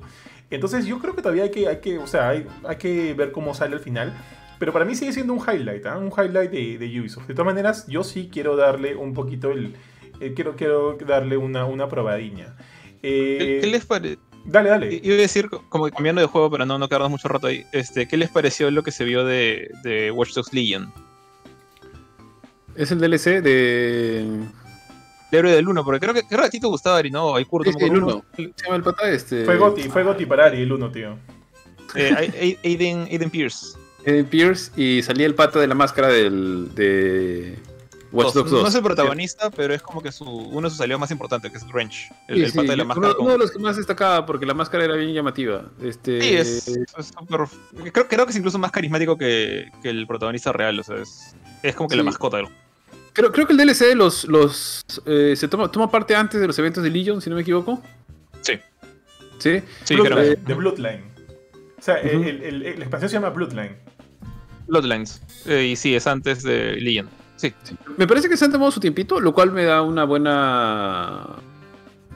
[0.50, 3.32] Entonces yo creo que todavía hay que, hay que, o sea, hay, hay que ver
[3.32, 4.14] cómo sale al final.
[4.60, 5.98] Pero para mí sigue siendo un highlight, ¿ah?
[5.98, 7.28] un highlight de, de, Ubisoft.
[7.28, 9.76] De todas maneras, yo sí quiero darle un poquito el...
[10.22, 12.56] Eh, quiero, quiero darle una, una probadiña.
[13.02, 14.18] ¿Qué, ¿Qué, les parece?
[14.46, 15.02] Dale, dale.
[15.04, 17.66] Iba a decir, como cambiando de juego, pero no, no quedarnos mucho rato ahí.
[17.74, 20.94] Este, ¿Qué les pareció lo que se vio de, de Watch Dogs Legion?
[22.76, 24.26] Es el DLC de.
[25.36, 27.36] El héroe del 1, porque creo que, creo que a ti te gustaba Ari, ¿no?
[27.36, 28.26] Hay curto, el 1.
[28.36, 29.44] Se llama el pata este.
[29.46, 31.18] Fue Goti, fue Goti para Ari, el 1, tío.
[31.96, 33.78] Eh, Aiden, Aiden Pierce.
[34.06, 36.74] Aiden Pierce y salía el pata de la máscara del.
[36.74, 37.58] de.
[38.12, 41.52] No es el protagonista, pero es como que su, uno de sus aliados más importantes,
[41.52, 43.14] que es Wrench, el, pata de la máscara.
[43.20, 45.66] Uno, de los que más destacaba, porque la máscara era bien llamativa.
[45.82, 46.22] Este...
[46.22, 46.80] Sí, es,
[47.92, 51.36] creo, creo, que es incluso más carismático que, que el protagonista real, o sea, es,
[51.62, 52.48] es como que la mascota del
[53.16, 56.60] Creo, creo que el DLC los, los eh, se toma, toma parte antes de los
[56.60, 57.82] eventos de Legion, si no me equivoco.
[58.42, 58.60] Sí.
[59.38, 59.62] ¿Sí?
[59.86, 61.02] Sí, creo que De Bloodline.
[61.78, 63.78] O sea, el, el, el, expansión se llama Bloodline.
[64.68, 65.22] Bloodlines.
[65.46, 67.08] Eh, y sí, es antes de Legion.
[67.38, 67.54] Sí.
[67.96, 71.38] Me parece que se han tomado su tiempito, lo cual me da una buena.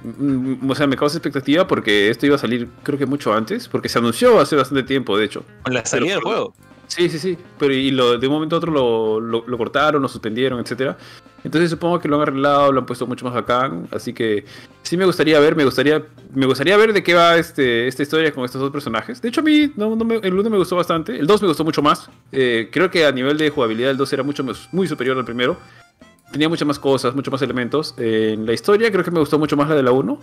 [0.04, 3.70] Mm, o sea, me causa expectativa porque esto iba a salir, creo que mucho antes,
[3.70, 5.46] porque se anunció hace bastante tiempo, de hecho.
[5.64, 6.54] Con la salida del juego.
[6.90, 7.38] Sí, sí, sí.
[7.60, 10.98] Pero y de un momento a otro lo, cortaron, lo suspendieron, etcétera.
[11.44, 13.88] Entonces supongo que lo han arreglado, lo han puesto mucho más bacán.
[13.92, 14.44] Así que
[14.82, 18.34] sí me gustaría ver, me gustaría, me gustaría ver de qué va este, esta historia
[18.34, 19.22] con estos dos personajes.
[19.22, 21.18] De hecho, a mí el 1 me gustó bastante.
[21.18, 22.10] El 2 me gustó mucho más.
[22.32, 25.58] Eh, creo que a nivel de jugabilidad el 2 era mucho muy superior al primero.
[26.32, 27.94] Tenía muchas más cosas, muchos más elementos.
[27.98, 30.20] en la historia creo que me gustó mucho más la de la 1.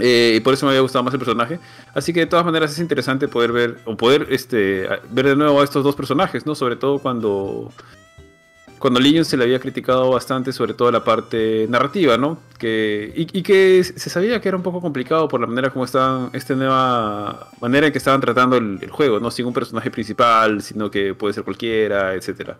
[0.00, 1.58] Eh, y por eso me había gustado más el personaje.
[1.94, 5.60] Así que de todas maneras es interesante poder ver, o poder este, ver de nuevo
[5.60, 6.54] a estos dos personajes, ¿no?
[6.54, 7.72] Sobre todo cuando,
[8.78, 12.38] cuando Legion se le había criticado bastante, sobre todo la parte narrativa, ¿no?
[12.58, 16.30] Que, y, que se sabía que era un poco complicado por la manera como estaban,
[16.32, 19.30] esta nueva manera en que estaban tratando el, juego, ¿no?
[19.30, 22.52] Sin un personaje principal, sino que puede ser cualquiera, etc.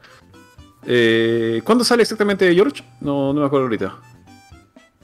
[0.84, 2.84] Eh, ¿Cuándo sale exactamente George?
[3.00, 3.96] No, no me acuerdo ahorita.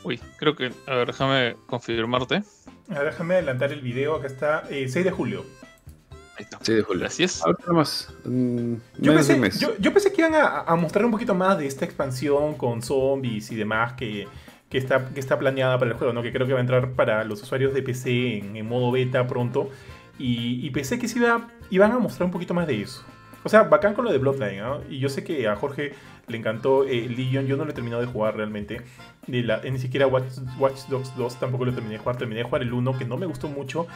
[0.04, 0.70] Uy, creo que.
[0.86, 2.42] A ver, déjame confirmarte.
[2.90, 4.16] A ver, déjame adelantar el video.
[4.16, 4.64] Acá está.
[4.68, 5.44] 6 eh, de julio.
[6.60, 7.00] Sí, de julio.
[7.00, 7.42] Gracias.
[7.44, 8.12] Ahora más.
[8.24, 9.40] Mm, yo, pensé,
[9.78, 13.56] yo, pensé, que iban a, mostrar un poquito más de esta expansión con zombies y
[13.56, 14.26] demás que,
[14.68, 16.22] que, está, que está planeada para el juego, ¿no?
[16.22, 19.70] Que creo que va a entrar para los usuarios de PC en, modo beta pronto.
[20.18, 23.04] Y, pensé que se iba, iban a mostrar un poquito más de eso.
[23.42, 24.80] O sea, bacán con lo de Bloodline, ¿no?
[24.88, 25.92] Y yo sé que a Jorge
[26.28, 28.80] le encantó eh, Legion, yo no lo he terminado de jugar realmente.
[29.26, 32.16] Ni, la, ni siquiera Watch, Dogs 2 tampoco lo terminé de jugar.
[32.16, 33.86] Terminé de jugar el 1, que no me gustó mucho.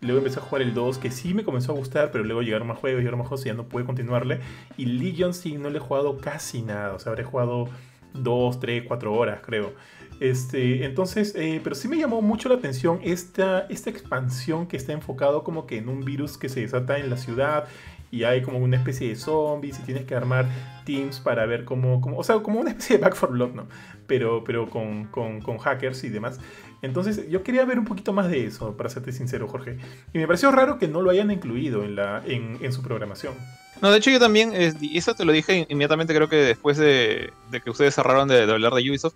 [0.00, 2.68] Luego empecé a jugar el 2, que sí me comenzó a gustar, pero luego llegaron
[2.68, 4.40] más juegos, llegaron más juegos y ya no pude continuarle.
[4.76, 6.94] Y Legion sí, no le he jugado casi nada.
[6.94, 7.68] O sea, habré jugado
[8.14, 9.72] 2, 3, 4 horas, creo.
[10.20, 14.92] Este, entonces, eh, pero sí me llamó mucho la atención esta, esta expansión que está
[14.92, 17.68] enfocado como que en un virus que se desata en la ciudad
[18.10, 20.46] y hay como una especie de zombies y tienes que armar
[20.84, 23.68] teams para ver cómo, o sea, como una especie de Back for Blood, ¿no?
[24.06, 26.40] Pero, pero con, con, con, hackers y demás.
[26.80, 29.76] Entonces yo quería ver un poquito más de eso, para serte sincero, Jorge.
[30.14, 33.34] Y me pareció raro que no lo hayan incluido en, la, en, en su programación.
[33.82, 37.32] No, de hecho yo también, y eso te lo dije inmediatamente creo que después de,
[37.50, 39.14] de que ustedes cerraron de, hablar de Ubisoft,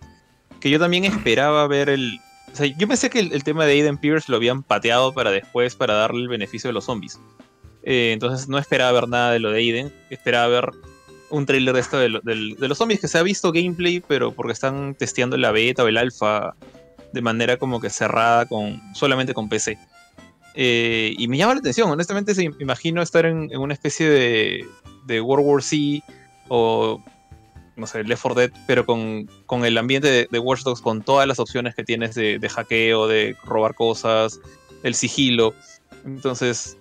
[0.61, 2.21] que yo también esperaba ver el...
[2.53, 5.31] O sea, yo pensé que el, el tema de Aiden Pierce lo habían pateado para
[5.31, 7.19] después, para darle el beneficio de los zombies.
[7.83, 9.93] Eh, entonces no esperaba ver nada de lo de Aiden.
[10.11, 10.71] Esperaba ver
[11.31, 14.95] un trailer de esto de, los zombies que se ha visto gameplay, pero porque están
[14.95, 16.55] testeando la beta o el alfa
[17.13, 19.79] de manera como que cerrada con solamente con PC.
[20.55, 24.67] Eh, y me llama la atención, honestamente me imagino estar en, una especie de,
[25.07, 26.03] de, World War C
[26.49, 27.03] o
[27.77, 31.27] no sé, Left 4 Dead, pero con, el ambiente de, de, Watch Dogs, con todas
[31.27, 34.39] las opciones que tienes de, de hackeo, de robar cosas,
[34.83, 35.55] el sigilo.
[36.05, 36.77] Entonces,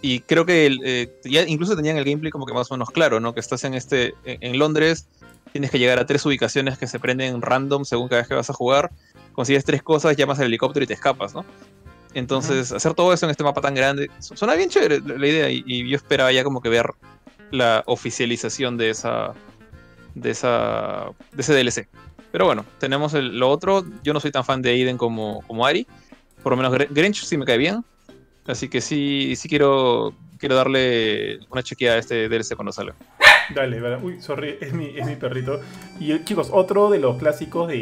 [0.00, 3.18] y creo que eh, ya incluso tenían el gameplay como que más o menos claro,
[3.20, 3.34] ¿no?
[3.34, 5.08] Que estás en este en, Londres,
[5.52, 8.48] tienes que llegar a tres ubicaciones que se prenden random según cada vez que vas
[8.48, 8.90] a jugar,
[9.32, 11.44] consigues tres cosas, llamas al helicóptero y te escapas, ¿no?
[12.14, 15.88] Entonces, hacer todo eso en este mapa tan grande, suena bien chévere la, idea y,
[15.88, 16.86] yo esperaba ya como que ver
[17.50, 19.34] la oficialización de esa
[20.14, 21.88] de esa de ese DLC.
[22.30, 25.86] Pero bueno, tenemos lo otro, yo no soy tan fan de Aiden como, como Ari,
[26.42, 27.84] por lo menos Grinch sí me cae bien,
[28.48, 32.94] Así que sí, sí quiero, quiero darle una chequeada a este DLC cuando salga.
[33.54, 33.96] Dale, vale.
[34.02, 35.60] Uy, sorry, es mi, es mi perrito.
[36.00, 37.74] Y eh, chicos, otro de los clásicos de,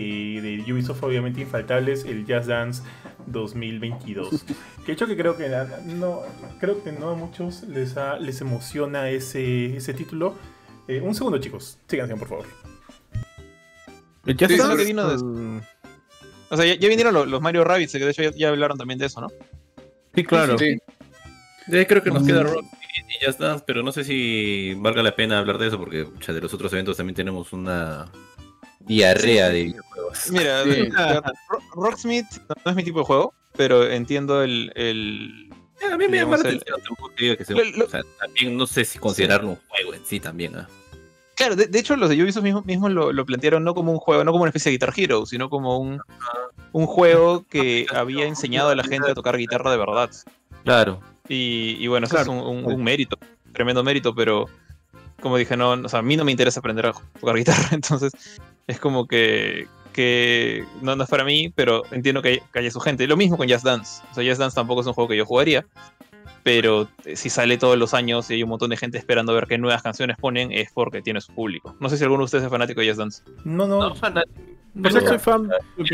[0.64, 2.82] de Ubisoft, obviamente infaltables, el Jazz Dance
[3.26, 4.44] 2022.
[4.86, 5.48] que hecho que creo que
[5.84, 6.22] no,
[6.58, 10.34] creo que no a muchos les, les emociona ese, ese título.
[10.88, 11.78] Eh, un segundo, chicos.
[11.86, 12.46] Síganse, por favor.
[14.24, 14.84] El Jazz Dance.
[14.84, 15.62] vino de...
[16.48, 19.20] O sea, ya, vinieron los, Mario Rabbids, que de hecho ya hablaron también de eso,
[19.20, 19.28] ¿no?
[20.16, 20.58] Sí, claro.
[20.58, 20.76] Sí.
[21.68, 22.64] creo que nos queda Rock
[23.08, 26.40] y ya está, pero no sé si valga la pena hablar de eso porque de
[26.40, 28.10] los otros eventos también tenemos una
[28.80, 30.30] diarrea de videojuegos.
[30.32, 30.64] Mira,
[31.74, 32.26] Rocksmith
[32.64, 34.72] no es mi tipo de juego, pero entiendo el...
[34.74, 35.50] el
[35.90, 36.80] a mí me llama la atención,
[38.18, 40.56] también no sé si considerarlo un juego en sí también.
[40.56, 40.68] ¿ah?
[41.36, 44.32] Claro, de, hecho los de Ubisoft mismos, mismo lo, plantearon no como un juego, no
[44.32, 46.00] como una especie de Guitar Hero, sino como un,
[46.72, 50.10] un juego que había enseñado a la gente a tocar guitarra de verdad.
[50.64, 51.02] Claro.
[51.28, 53.18] Y, bueno, eso es un, mérito,
[53.52, 54.46] tremendo mérito, pero
[55.20, 58.12] como dije, no, o sea, a mí no me interesa aprender a tocar guitarra, entonces
[58.66, 63.06] es como que, que no, es para mí, pero entiendo que, que haya su gente.
[63.06, 64.02] Lo mismo con Jazz Dance.
[64.10, 65.66] O sea, Jazz Dance tampoco es un juego que yo jugaría,
[66.46, 69.34] pero eh, si sale todos los años y hay un montón de gente esperando a
[69.34, 71.74] ver qué nuevas canciones ponen, es porque tiene su público.
[71.80, 73.24] No sé si alguno de ustedes es fanático de Jazz Dance.
[73.42, 73.80] No, no.
[73.80, 73.94] no
[74.76, 75.50] no soy fan.
[75.76, 75.84] Y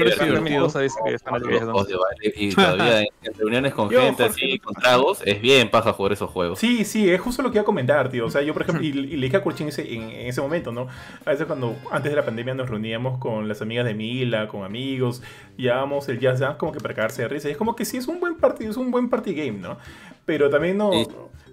[2.54, 6.58] todavía en reuniones con gente así, con tragos, es bien paja jugar esos juegos.
[6.58, 8.26] Sí, sí, es justo lo que iba a comentar, tío.
[8.26, 10.88] O sea, yo, por ejemplo, y, le dije a Kurchin en, ese momento, ¿no?
[11.24, 14.64] A veces cuando, antes de la pandemia, nos reuníamos con las amigas de Mila, con
[14.64, 15.22] amigos,
[15.56, 17.48] llevábamos el Jazz Dance como que para cagarse de risa.
[17.48, 19.78] Y es como que sí, es un buen partido, es un buen party game, ¿no?
[20.24, 20.90] Pero también no...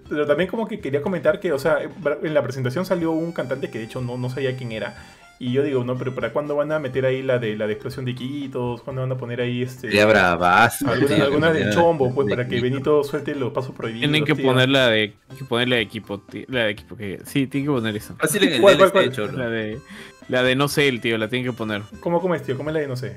[0.08, 3.70] Pero también como que quería comentar que, o sea, en la presentación salió un cantante
[3.70, 4.96] que de hecho no, no sabía quién era
[5.42, 7.72] y yo digo, no, pero ¿para cuándo van a meter ahí la de la de
[7.72, 8.82] explosión de Quitos?
[8.82, 9.90] ¿Cuándo van a poner ahí este.
[9.90, 10.82] Ya bravas.
[10.82, 14.02] Alguna, alguna del chombo, pues, para que Benito suelte los pasos prohibidos.
[14.02, 17.22] Tienen que poner la de, que poner la de equipo, la de equipo que.
[17.24, 18.16] Sí, tienen que poner eso.
[18.18, 19.38] Fácil en el ¿Cuál, cuál, cuál?
[19.38, 19.80] La de.
[20.28, 21.84] La de no sé el tío, la tienen que poner.
[22.02, 22.58] ¿Cómo, cómo es, tío?
[22.58, 23.16] ¿Cómo es la de no sé?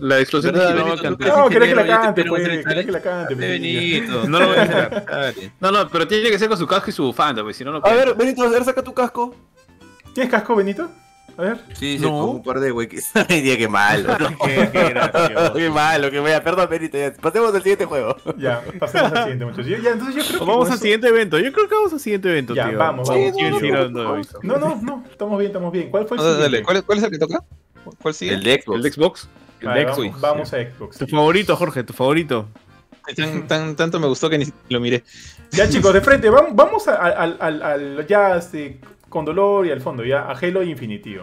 [0.00, 2.48] La explosión de No, no querés que la cante, pues.
[2.48, 4.28] Querés que la cante, Benito.
[4.28, 5.52] No lo voy a hacer.
[5.60, 7.72] No, no, pero tiene que ser con su casco y su bufanda, pues si no,
[7.72, 7.80] no.
[7.84, 9.34] A ver, Benito, a ver, saca tu casco.
[10.14, 10.90] ¿Tienes casco, Benito?
[11.36, 11.58] A ver.
[11.74, 12.26] Sí, sí, no.
[12.26, 12.88] un par de güey.
[13.28, 14.16] Ay, día que malo.
[14.44, 14.70] qué,
[15.54, 16.42] qué malo, que vea.
[16.42, 16.98] Perdón, Benito.
[17.20, 18.16] Pasemos al siguiente juego.
[18.36, 19.82] Ya, pasemos al siguiente, muchachos.
[19.82, 20.46] Ya, entonces yo creo que.
[20.46, 21.38] Vamos al siguiente evento.
[21.38, 22.78] Yo creo que vamos al siguiente evento, ya, tío.
[22.78, 24.28] Vamos, vamos.
[24.42, 25.90] no, no, no, Estamos bien, estamos bien.
[25.90, 26.62] ¿Cuál fue el siguiente?
[26.62, 27.44] ¿Cuál, ¿Cuál es el que toca?
[28.02, 28.34] ¿Cuál sigue?
[28.34, 28.76] El de Xbox.
[28.76, 29.28] El de Xbox.
[29.60, 30.20] El de Xbox.
[30.20, 30.98] Vamos, a Xbox.
[30.98, 32.48] Tu favorito, Jorge, tu favorito.
[33.48, 35.04] tanto me gustó que ni lo miré.
[35.50, 40.22] Ya chicos, de frente, vamos, vamos al, ya este, con dolor y al fondo, ya
[40.22, 41.16] a Halo Infinity.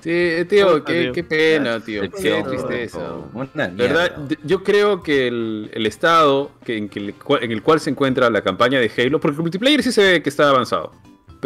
[0.00, 2.02] Sí, tío, qué, pena, tío.
[2.10, 3.14] Qué tristeza.
[3.54, 4.12] ¿Verdad?
[4.44, 8.90] Yo creo que el, estado que, en, en el cual se encuentra la campaña de
[8.96, 10.92] Halo, porque el multiplayer sí se ve que está avanzado.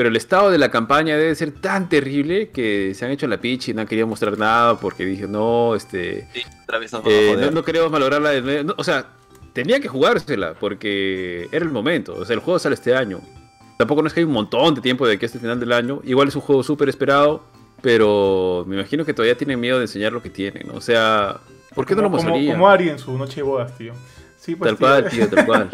[0.00, 3.38] Pero el estado de la campaña debe ser tan terrible que se han hecho la
[3.38, 6.26] pitch y no han querido mostrar nada porque dije, no, este.
[7.04, 9.08] Eh, no, queremos malograrla de o sea,
[9.52, 12.14] tenía que jugársela porque era el momento.
[12.16, 13.20] O sea, el juego sale este año.
[13.76, 15.72] Tampoco no es que hay un montón de tiempo de aquí hasta el final del
[15.72, 16.00] año.
[16.04, 17.44] Igual es un juego súper esperado,
[17.82, 20.70] pero me imagino que todavía tienen miedo de enseñar lo que tienen.
[20.70, 21.40] O sea,
[21.74, 22.54] ¿por qué no lo mostrarían?
[22.54, 23.92] Como, Ari en su noche de bodas, tío.
[24.38, 25.70] Sí, pues, tal cual, tío, tal cual.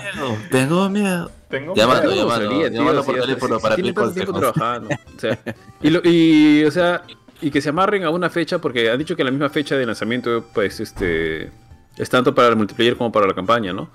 [0.50, 1.30] tengo miedo.
[1.48, 4.88] Tengo llamando, llamando, llamando por teléfono para pedir tiempo trabajando.
[4.88, 5.38] O sea,
[5.82, 7.02] y, lo, y, o sea,
[7.40, 9.86] y que se amarren a una fecha, porque han dicho que la misma fecha de
[9.86, 11.50] lanzamiento, pues, este,
[11.96, 13.90] es tanto para el multiplayer como para la campaña, ¿no?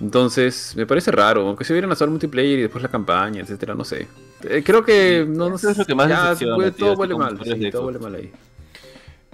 [0.00, 3.74] Entonces, me parece raro, aunque se hubieran lanzado el multiplayer y después la campaña, etcétera,
[3.74, 4.06] no sé.
[4.44, 5.72] Eh, creo que no, no sé.
[5.72, 6.36] Es lo que más ya,
[6.72, 8.32] todo huele mal, sí, todo huele mal ahí.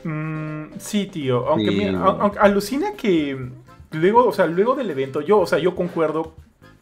[0.04, 3.50] Mm, sí, tío, aunque, aunque alucina que
[3.92, 6.34] luego, o sea, luego del evento, yo, o sea, yo concuerdo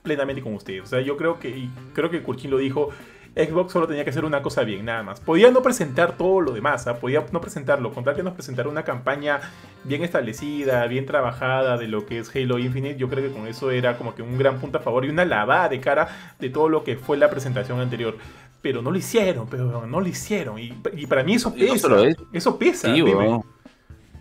[0.02, 0.82] plenamente con usted.
[0.82, 2.90] O sea, yo creo que, y creo que Kurchin lo dijo,
[3.34, 5.20] Xbox solo tenía que hacer una cosa bien, nada más.
[5.20, 6.96] Podía no presentar todo lo demás, ¿ah?
[6.96, 9.40] podía no presentarlo, con tal que nos presentara una campaña
[9.84, 13.70] bien establecida, bien trabajada de lo que es Halo Infinite, yo creo que con eso
[13.70, 16.68] era como que un gran punto a favor y una lavada de cara de todo
[16.68, 18.16] lo que fue la presentación anterior.
[18.60, 20.56] Pero no lo hicieron, pero no lo hicieron.
[20.58, 20.70] Y,
[21.08, 21.88] para mí eso pesa.
[22.32, 22.94] eso pesa.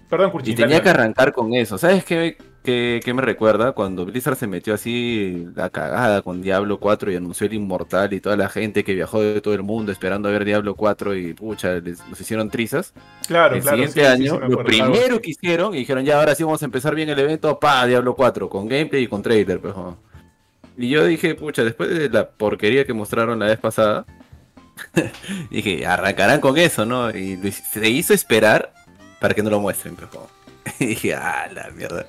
[0.09, 0.53] Perdón, Kurchin.
[0.53, 1.77] Y tenía que arrancar con eso.
[1.77, 2.37] ¿Sabes qué?
[2.63, 3.71] ¿Qué, me recuerda?
[3.71, 8.19] Cuando Blizzard se metió así la cagada con Diablo 4 y anunció el Inmortal y
[8.19, 11.33] toda la gente que viajó de todo el mundo esperando a ver Diablo 4 y
[11.33, 12.93] pucha, les, los hicieron trizas.
[13.27, 13.77] Claro, el claro.
[13.77, 17.09] siguiente año, lo primero que hicieron y dijeron ya ahora sí vamos a empezar bien
[17.09, 19.73] el evento, pa, Diablo 4, con gameplay y con trailer, pues.
[20.77, 24.05] Y yo dije, pucha, después de la porquería que mostraron la vez pasada,
[25.49, 27.09] dije, arrancarán con eso, ¿no?
[27.09, 28.71] Y se hizo esperar
[29.19, 30.09] para que no lo muestren, pues.
[30.79, 32.05] Y dije, ah, la mierda.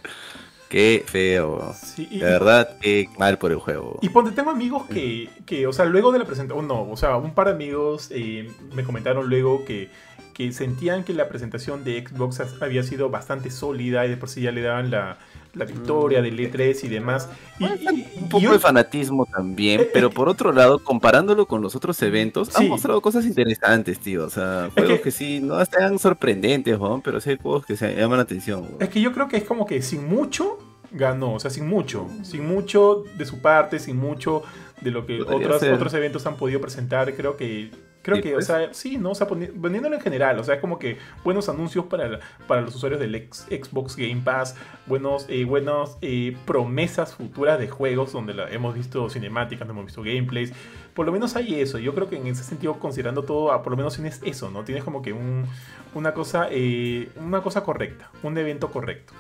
[0.73, 1.75] Qué feo.
[1.99, 3.99] de verdad, qué mal por el juego.
[4.01, 7.19] Y ponte, tengo amigos que, que o sea, luego de la presentación, no, o sea,
[7.19, 9.91] un par de amigos eh, me comentaron luego que,
[10.33, 14.41] que sentían que la presentación de Xbox había sido bastante sólida y de por sí
[14.41, 15.19] ya le daban la,
[15.55, 17.29] la victoria del E3 y demás.
[17.59, 22.01] Y, un poco de fanatismo también, eh, pero por otro lado, comparándolo con los otros
[22.03, 24.25] eventos, han mostrado cosas interesantes, tío.
[24.25, 28.19] O sea, juegos que, sí, no están sorprendentes, pero sí hay juegos que se llaman
[28.19, 28.67] la atención.
[28.81, 30.59] Es que yo creo que es como que sin mucho
[30.91, 34.43] ganó, o sea, sin mucho, sin mucho de su parte, sin mucho
[34.81, 37.71] de lo que otros, otros eventos han podido presentar, creo que
[38.03, 38.47] Creo que, o pues.
[38.47, 39.13] sea, sí, ¿no?
[39.13, 43.01] O sea, vendiéndolo en general, o sea, como que buenos anuncios para, para los usuarios
[43.01, 49.09] del Xbox Game Pass, buenos, eh, buenos eh, promesas futuras de juegos donde hemos visto
[49.09, 50.53] cinemáticas, hemos visto gameplays.
[50.95, 51.79] Por lo menos hay eso.
[51.79, 54.65] Yo creo que en ese sentido, considerando todo, ah, por lo menos tienes eso, ¿no?
[54.65, 55.47] Tienes como que un,
[55.95, 59.13] una, cosa, eh, una cosa correcta, un evento correcto.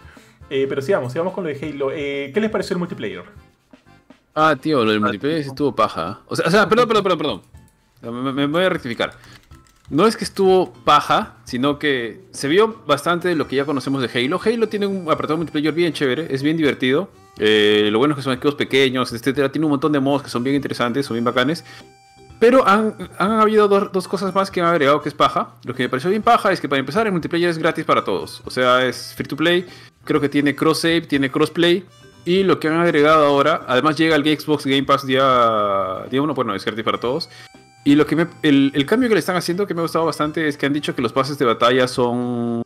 [0.49, 1.89] pero sigamos, sigamos con lo de Halo.
[1.89, 3.25] ¿Qué les pareció el multiplayer?
[4.35, 6.21] Ah, tío, lo del multiplayer estuvo paja.
[6.27, 7.52] O sea, o sea perdón, perdón, perdón, perdón.
[8.03, 9.15] Me, voy a rectificar.
[9.91, 14.03] No es que estuvo paja, sino que se vio bastante de lo que ya conocemos
[14.03, 14.41] de Halo.
[14.43, 17.11] Halo tiene un apartado multiplayer bien chévere, es bien divertido.
[17.39, 19.53] Eh, lo bueno es que son equipos pequeños, etcétera.
[19.53, 21.65] Tiene un montón de mods que son bien interesantes, son bien bacanes.
[22.43, 25.55] Pero han, habido dos, cosas más que han agregado que es paja.
[25.65, 28.03] Lo que me pareció bien paja es que para empezar el multiplayer es gratis para
[28.03, 28.43] todos.
[28.45, 29.65] O sea, es free to play.
[30.05, 31.85] Creo que tiene cross save, tiene crossplay.
[32.25, 36.35] Y lo que han agregado ahora, además llega el Xbox Game Pass día, día 1,
[36.35, 37.29] bueno, es gratis para todos.
[37.85, 40.47] Y lo que me, el, cambio que le están haciendo que me ha gustado bastante
[40.47, 42.63] es que han dicho que los pases de batalla son.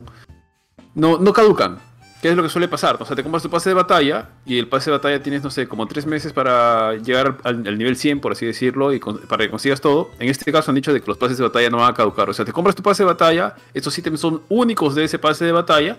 [0.95, 1.79] No, no caducan.
[2.21, 2.97] ¿Qué es lo que suele pasar?
[2.99, 5.51] O sea, te compras tu pase de batalla y el pase de batalla tienes, no
[5.51, 9.51] sé, como tres meses para llegar al, nivel 100, por así decirlo, y para que
[9.51, 10.11] consigas todo.
[10.19, 12.29] En este caso han dicho de que los pases de batalla no van a caducar.
[12.29, 15.45] O sea, te compras tu pase de batalla, estos ítems son únicos de ese pase
[15.45, 15.99] de batalla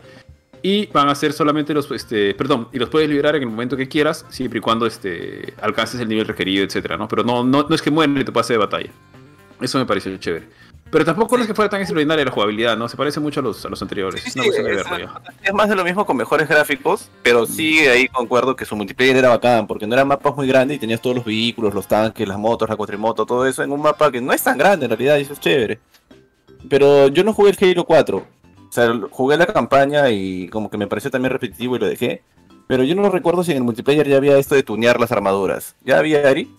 [0.61, 3.77] y van a ser solamente los, este, perdón, y los puedes liberar en el momento
[3.77, 7.07] que quieras, siempre y cuando este, alcances el nivel requerido, etcétera, ¿no?
[7.07, 8.89] Pero no, no, no es que mueren y te pase de batalla.
[9.61, 10.47] Eso me pareció chévere.
[10.89, 12.87] Pero tampoco es que fuera tan extraordinaria la jugabilidad, ¿no?
[12.87, 14.25] Se parece mucho a los, a los anteriores.
[14.25, 19.17] es, más de lo mismo con mejores gráficos, pero sí ahí concuerdo que su multiplayer
[19.17, 22.25] era bacán, porque no eran mapas muy grandes y tenías todos los vehículos, los tanques,
[22.25, 24.91] las motos, la cuatrimoto, todo eso en un mapa que no es tan grande en
[24.91, 25.79] realidad, y eso es chévere.
[26.69, 28.25] Pero yo no jugué el Halo 4,
[28.69, 32.23] o sea, jugué la campaña y como que me pareció también repetitivo y lo dejé.
[32.67, 35.75] Pero yo no recuerdo si en el multiplayer ya había esto de tunear las armaduras.
[35.85, 36.49] ¿Ya había, Ari?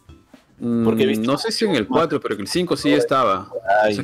[0.84, 3.48] Porque mm, no sé si en el 4, pero en el 5 sí estaba.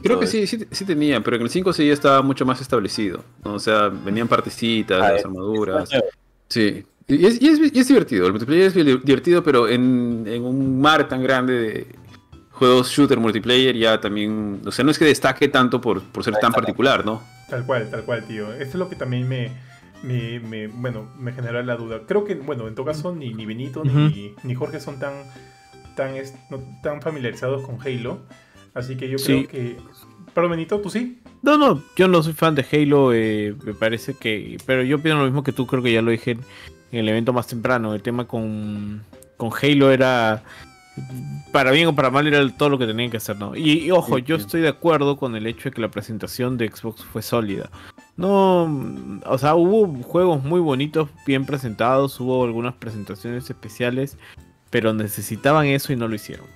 [0.02, 3.24] creo que sí, sí, sí, tenían, pero en el 5 sí estaba mucho más establecido.
[3.42, 5.88] O sea, venían partecitas, las armaduras.
[6.48, 11.86] Sí, Y es, divertido, el multiplayer es divertido, pero en, un mar tan grande de
[12.52, 16.52] juegos shooter multiplayer ya también, o sea, no es que destaque tanto por, ser tan
[16.52, 17.20] particular, ¿no?
[17.48, 18.52] Tal cual, tal cual, tío.
[18.52, 19.50] Esto es lo que también me,
[20.02, 22.02] me, bueno, me genera la duda.
[22.06, 25.14] Creo que, bueno, en todo caso, ni, ni Benito ni, ni Jorge son tan,
[25.96, 26.14] tan,
[26.82, 28.20] tan familiarizados con Halo.
[28.74, 29.76] Así que yo creo que.
[30.34, 31.20] Pero Benito, ¿tú sí?
[31.42, 34.56] No, no, yo no soy fan de Halo, eh, me parece que...
[34.66, 36.40] Pero yo pienso lo mismo que tú, creo que ya lo dije en,
[36.90, 37.94] el evento más temprano.
[37.94, 39.02] El tema con,
[39.36, 40.42] con Halo era...
[41.52, 43.56] Para bien o para mal era todo lo que tenían que hacer, ¿no?
[43.56, 47.04] Y, ojo, yo estoy de acuerdo con el hecho de que la presentación de Xbox
[47.04, 47.70] fue sólida.
[48.16, 48.64] No,
[49.26, 54.16] o sea, hubo juegos muy bonitos, bien presentados, hubo algunas presentaciones especiales,
[54.70, 56.46] pero necesitaban eso y no lo hicieron.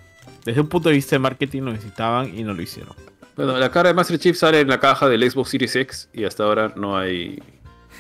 [0.45, 2.95] Desde un punto de vista de marketing lo necesitaban y no lo hicieron.
[3.37, 6.25] Bueno, la cara de Master Chief sale en la caja del Xbox Series X y
[6.25, 7.43] hasta ahora no hay,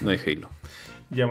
[0.00, 0.50] no hay Halo.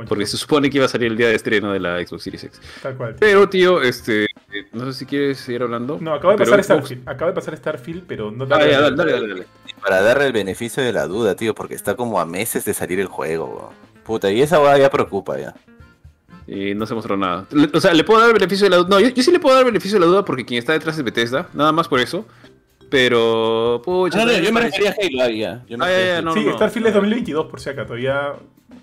[0.08, 2.44] Porque se supone que iba a salir el día de estreno de la Xbox Series
[2.46, 2.62] X.
[2.82, 3.16] Tal cual.
[3.20, 4.27] Pero, tío, este.
[4.72, 5.98] No sé si quieres seguir hablando.
[6.00, 7.08] No, acaba de pasar Starfield.
[7.08, 8.46] Acaba de pasar Starfield, pero no.
[8.46, 9.48] Ah, dale, dale, dale,
[9.82, 13.00] Para darle el beneficio de la duda, tío, porque está como a meses de salir
[13.00, 13.74] el juego,
[14.04, 15.54] Puta, y esa hueá ya preocupa ya.
[16.48, 17.46] Y no se mostró nada.
[17.74, 18.88] O sea, le puedo dar el beneficio de la duda.
[18.90, 20.72] No, yo, yo, sí le puedo dar el beneficio de la duda porque quien está
[20.72, 21.50] detrás es Bethesda.
[21.54, 22.26] Nada más por eso.
[22.90, 23.82] Pero.
[23.84, 25.62] Pucha, no, no, yo me refería a Halo ahí ya.
[25.82, 28.34] ah, sí, Starfield es 2022, por si acá, todavía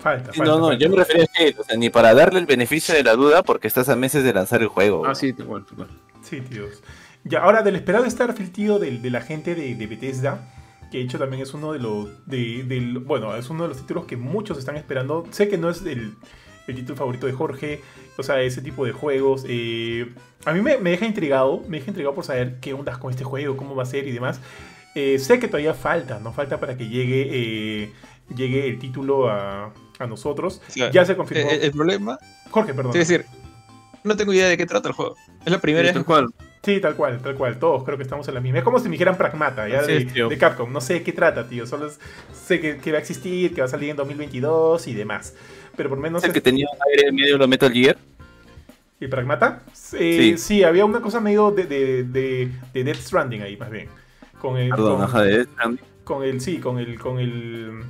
[0.04, 0.30] falta.
[0.44, 3.02] no, no, yo me refería a Halo, o sea, ni para darle el beneficio de
[3.02, 5.06] la duda porque estás a meses de lanzar el juego.
[5.06, 5.92] Ah, sí, bueno, bueno.
[6.22, 6.82] Sí, tíos.
[7.24, 10.52] Ya, ahora, del esperado Starfield, tío, de, de la gente de, de, Bethesda,
[10.90, 12.26] que de hecho también es uno de los.
[12.26, 15.26] De, del, bueno, es uno de los títulos que muchos están esperando.
[15.30, 16.14] Sé que no es el,
[16.66, 17.80] el título favorito de Jorge,
[18.18, 19.44] o sea, ese tipo de juegos.
[19.48, 20.12] Eh,
[20.44, 23.56] a mí me, deja intrigado, me deja intrigado por saber qué ondas con este juego,
[23.56, 24.40] cómo va a ser y demás.
[24.94, 27.92] Eh, sé que todavía falta, no falta para que llegue, eh,
[28.36, 29.72] llegue el título a,
[30.06, 30.60] nosotros.
[30.74, 31.50] ya se confirmó.
[31.50, 32.18] El, problema.
[32.50, 32.92] Jorge, perdón.
[32.96, 33.26] Es decir,
[34.02, 35.16] no tengo idea de qué trata el juego.
[35.44, 35.94] Es la primera vez.
[35.94, 36.28] Tal cual.
[36.62, 37.58] Sí, tal cual, tal cual.
[37.58, 38.58] Todos creo que estamos en la misma.
[38.58, 39.82] Es como si me dijeran Pragmata, ¿ya?
[39.82, 40.72] de, Capcom.
[40.72, 41.66] No sé de qué trata, tío.
[41.66, 41.90] Solo
[42.32, 45.34] sé que, que, va a existir, que va a salir en 2022 y demás
[45.76, 46.22] pero por menos...
[46.22, 47.96] ¿Es el que tenía un aire medio lo Metal Gear?
[49.00, 49.62] ¿Y Pragmata?
[49.72, 50.38] sí.
[50.38, 50.64] sí.
[50.64, 53.88] había una cosa medio de, de, de, de Death Stranding ahí, más bien.
[54.40, 55.84] Con el, Perdón, con, de Death Stranding.
[56.04, 57.82] Con el, sí, con el, con el,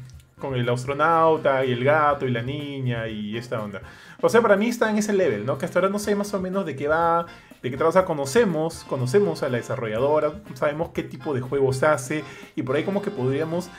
[0.45, 3.80] con el astronauta y el gato y la niña y esta onda.
[4.20, 5.57] O sea, para mí está en ese level, ¿no?
[5.57, 7.24] Que hasta ahora no sé más o menos de qué va,
[7.62, 8.05] de qué trata.
[8.05, 12.24] Conocemos, conocemos a la desarrolladora, sabemos qué tipo de juegos hace
[12.57, 13.70] y por ahí como que podríamos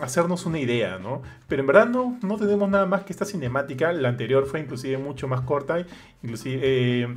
[0.00, 1.22] hacernos una idea, ¿no?
[1.48, 3.92] Pero en verdad no, no tenemos nada más que esta cinemática.
[3.92, 5.84] La anterior fue inclusive mucho más corta,
[6.22, 6.60] inclusive...
[6.62, 7.16] Eh,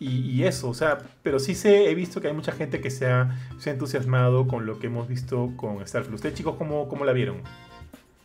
[0.00, 3.06] y, eso, o sea, pero sí sé, he visto que hay mucha gente que se
[3.06, 6.16] ha, se entusiasmado con lo que hemos visto con Starfield.
[6.16, 7.36] ¿Ustedes chicos cómo, cómo la vieron?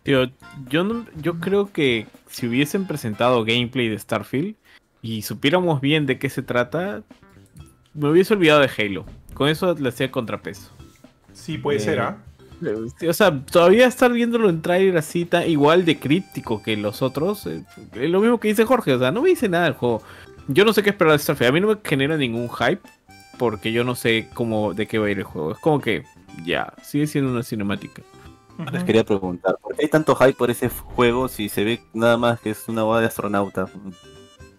[0.04, 0.30] Tío,
[0.70, 4.56] yo, no, yo creo que si hubiesen presentado gameplay de Starfield
[5.02, 7.04] y supiéramos bien de qué se trata,
[7.94, 9.06] me hubiese olvidado de Halo.
[9.34, 10.72] Con eso le hacía contrapeso.
[11.34, 12.18] Sí, puede ser, ¿ah?
[13.08, 17.46] O sea, todavía estar viéndolo en trailer así igual de críptico que los otros.
[17.48, 20.04] Eh, es lo mismo que dice Jorge, o sea, no me dice nada del juego.
[20.48, 21.50] Yo no sé qué esperar de Starfield.
[21.50, 22.82] A mí no me genera ningún hype
[23.38, 25.54] porque yo no sé cómo de qué va a ir el juego.
[25.54, 26.04] Es como que
[26.44, 28.02] ya, sigue siendo una cinemática.
[28.72, 32.18] Les quería preguntar, ¿por qué hay tanto hype por ese juego si se ve nada
[32.18, 33.68] más que es una boda de astronauta?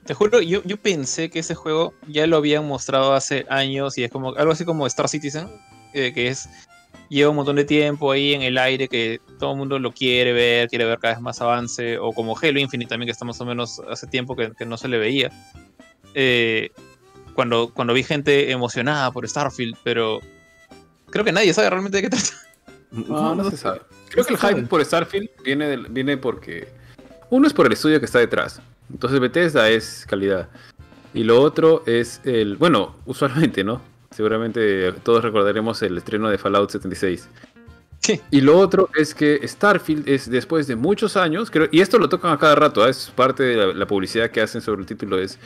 [0.04, 4.04] Te juro, yo, yo pensé que ese juego ya lo habían mostrado hace años y
[4.04, 5.48] es como algo así como Star Citizen,
[5.92, 6.48] eh, que es
[7.10, 10.32] lleva un montón de tiempo ahí en el aire que todo el mundo lo quiere
[10.32, 13.40] ver, quiere ver cada vez más avance, o como Halo Infinite también, que está más
[13.40, 15.30] o menos hace tiempo que, no se le veía.
[16.14, 16.70] Eh,
[17.34, 20.20] cuando, cuando vi gente emocionada por Starfield, pero
[21.10, 22.49] creo que nadie sabe realmente de qué trata.
[22.90, 23.82] No, no se sabe.
[24.08, 26.68] Creo que el hype por Starfield viene, viene porque
[27.30, 28.60] uno es por el estudio que está detrás.
[28.92, 30.48] Entonces Bethesda es calidad.
[31.14, 33.80] Y lo otro es el, bueno, usualmente, ¿no?
[34.10, 37.28] Seguramente todos recordaremos el estreno de Fallout 76.
[38.00, 38.20] Sí.
[38.30, 42.08] Y lo otro es que Starfield es después de muchos años, creo, y esto lo
[42.08, 42.90] tocan a cada rato, ¿eh?
[42.90, 45.38] es parte de la, publicidad que hacen sobre el título, es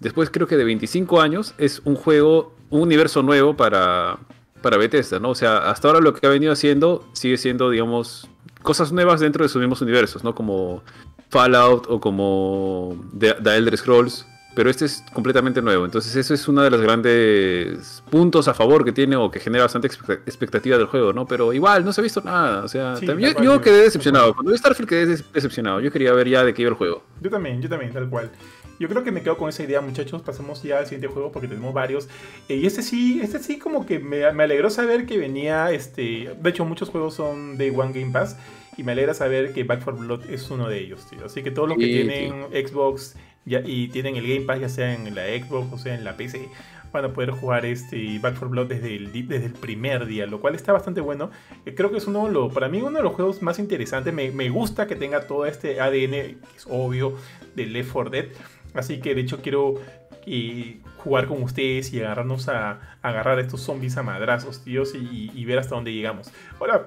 [0.00, 4.18] después creo que de 25 años es un juego, un universo nuevo para,
[4.62, 5.30] para Bethesda, ¿no?
[5.30, 8.28] O sea, hasta ahora lo que ha venido haciendo sigue siendo, digamos,
[8.62, 10.34] cosas nuevas dentro de sus mismos universos, ¿no?
[10.34, 10.82] Como
[11.30, 14.26] Fallout o como The Elder Scrolls,
[14.58, 15.84] pero este es completamente nuevo.
[15.84, 19.62] Entonces eso es uno de los grandes puntos a favor que tiene o que genera
[19.62, 21.26] bastante expectativa del juego, ¿no?
[21.26, 22.64] Pero igual, no se ha visto nada.
[22.64, 24.34] O sea, yo, quedé decepcionado.
[24.34, 25.78] Cuando vi Starfield quedé decepcionado.
[25.80, 27.04] Yo quería ver ya de qué iba el juego.
[27.20, 28.32] Yo también, yo también, tal cual.
[28.78, 30.22] Yo creo que me quedo con esa idea, muchachos.
[30.22, 32.08] Pasamos ya al siguiente juego porque tenemos varios.
[32.48, 36.34] Eh, y este sí, este sí como que me, me, alegró saber que venía, este...
[36.40, 38.36] De hecho, muchos juegos son de One Game Pass.
[38.76, 41.24] Y me alegra saber que Back 4 Blood es uno de ellos, tío.
[41.24, 44.94] Así que todos los que tienen Xbox ya, y tienen el Game Pass ya sea
[44.94, 46.48] en la Xbox o sea en la PC,
[46.92, 50.40] van a poder jugar este Back 4 Blood desde el, desde el primer día, lo
[50.40, 51.30] cual está bastante bueno.
[51.66, 54.14] Eh, creo que es uno, lo, para mí uno de los juegos más interesantes.
[54.14, 57.14] Me, me gusta que tenga todo este ADN, que es obvio,
[57.56, 58.26] de Left 4 Dead.
[58.74, 59.80] Así que de hecho quiero
[60.28, 65.44] y jugar con ustedes y agarrarnos a, agarrar a estos zombies a madrazos, tíos, y,
[65.44, 66.30] ver hasta dónde llegamos.
[66.60, 66.86] Ahora,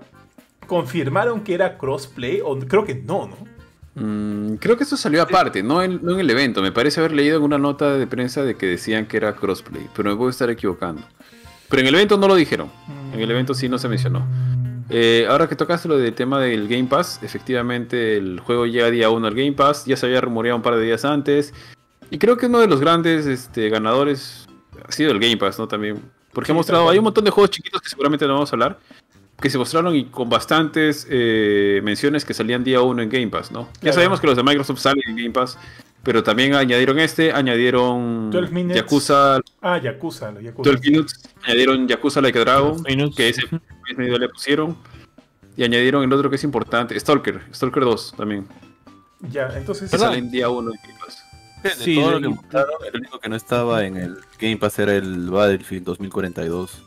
[0.67, 2.41] ¿confirmaron que era crossplay?
[2.43, 3.37] O creo que no, ¿no?
[3.93, 6.61] Mm, creo que eso salió aparte, no en, el evento.
[6.61, 9.87] Me parece haber leído en una nota de prensa de que decían que era crossplay,
[9.95, 11.01] pero me puedo estar equivocando.
[11.67, 12.69] Pero en el evento no lo dijeron.
[13.13, 14.25] En el evento sí no se mencionó.
[14.93, 19.09] Eh, ahora que tocaste lo del tema del Game Pass, efectivamente el juego llega día
[19.09, 21.53] 1 al Game Pass, ya se había rumoreado un par de días antes.
[22.09, 24.47] Y creo que uno de los grandes este, ganadores
[24.85, 25.67] ha sido el Game Pass, ¿no?
[25.67, 26.01] También.
[26.33, 28.79] Porque ha mostrado, hay un montón de juegos chiquitos que seguramente no vamos a hablar,
[29.39, 33.51] que se mostraron y con bastantes eh, menciones que salían día uno en Game Pass,
[33.51, 33.69] ¿no?
[33.81, 35.57] Ya sabemos que los de Microsoft salen en Game Pass,
[36.03, 38.31] pero también añadieron este, añadieron
[38.73, 39.39] Yakuza.
[39.61, 40.71] Ah, Yakuza, Yakuza.
[40.71, 42.83] 12 Minutes, añadieron Yakuza Like a Dragon,
[43.15, 43.43] que ese
[43.97, 44.77] mismo le pusieron.
[45.57, 48.47] Y añadieron el otro que es importante, Stalker, Stalker 2 también.
[49.29, 49.91] Ya, entonces.
[49.91, 51.23] Que salen día uno en Game Pass
[51.77, 54.95] sí, todo lo que mostraron, el único que no estaba en el Game Pass era
[54.95, 56.83] el Battlefield 2042.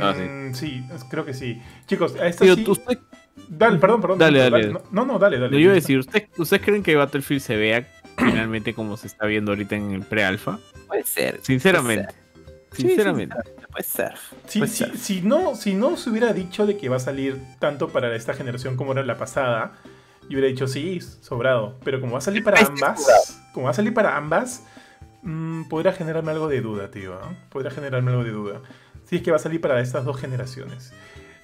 [0.00, 0.54] Ah, sí.
[0.54, 1.60] sí, creo que sí.
[1.86, 2.64] Chicos, a esta sí...
[2.66, 2.98] Usted...
[3.48, 4.18] Dale, perdón, perdón.
[4.18, 4.74] Dale, dale.
[4.90, 5.52] No, no, dale, dale.
[5.52, 9.52] Yo iba a decir, ¿ustedes creen que Battlefield se vea finalmente como se está viendo
[9.52, 10.58] ahorita en el pre-alpha?
[10.86, 11.40] Puede ser.
[11.42, 12.14] Sinceramente.
[12.72, 13.36] Sinceramente.
[13.70, 14.14] puede ser.
[14.46, 18.14] Sí, si, no, si no se hubiera dicho de que va a salir tanto para
[18.14, 19.72] esta generación como era la pasada,
[20.22, 21.78] yo hubiera dicho sí, sobrado.
[21.84, 24.64] Pero como va a salir para ambas, como va a salir para ambas,
[25.22, 27.14] mmm, podría generarme algo de duda, tío.
[27.14, 27.36] ¿eh?
[27.50, 28.60] Podría generarme algo de duda.
[29.04, 30.92] Si es que va a salir para estas dos generaciones.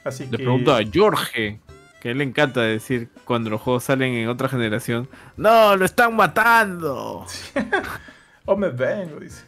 [0.04, 1.60] Así Le pregunto a Jorge,
[2.00, 5.84] que a él le encanta decir cuando los juegos salen en otra generación, ¡No, lo
[5.84, 7.26] están matando!
[8.44, 9.44] o me vengo, dice.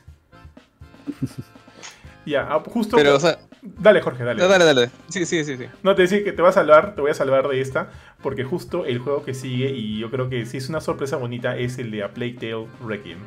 [2.26, 2.96] ya, ah, justo.
[2.96, 4.40] Pero, o sea, Dale, Jorge, dale.
[4.46, 4.90] dale, dale.
[5.08, 5.66] Sí, sí, sí, sí.
[5.82, 7.90] No, te decía que te voy a salvar, te voy a salvar de esta,
[8.22, 11.56] porque justo el juego que sigue, y yo creo que sí es una sorpresa bonita,
[11.56, 13.18] es el de A Plague Tale Requiem.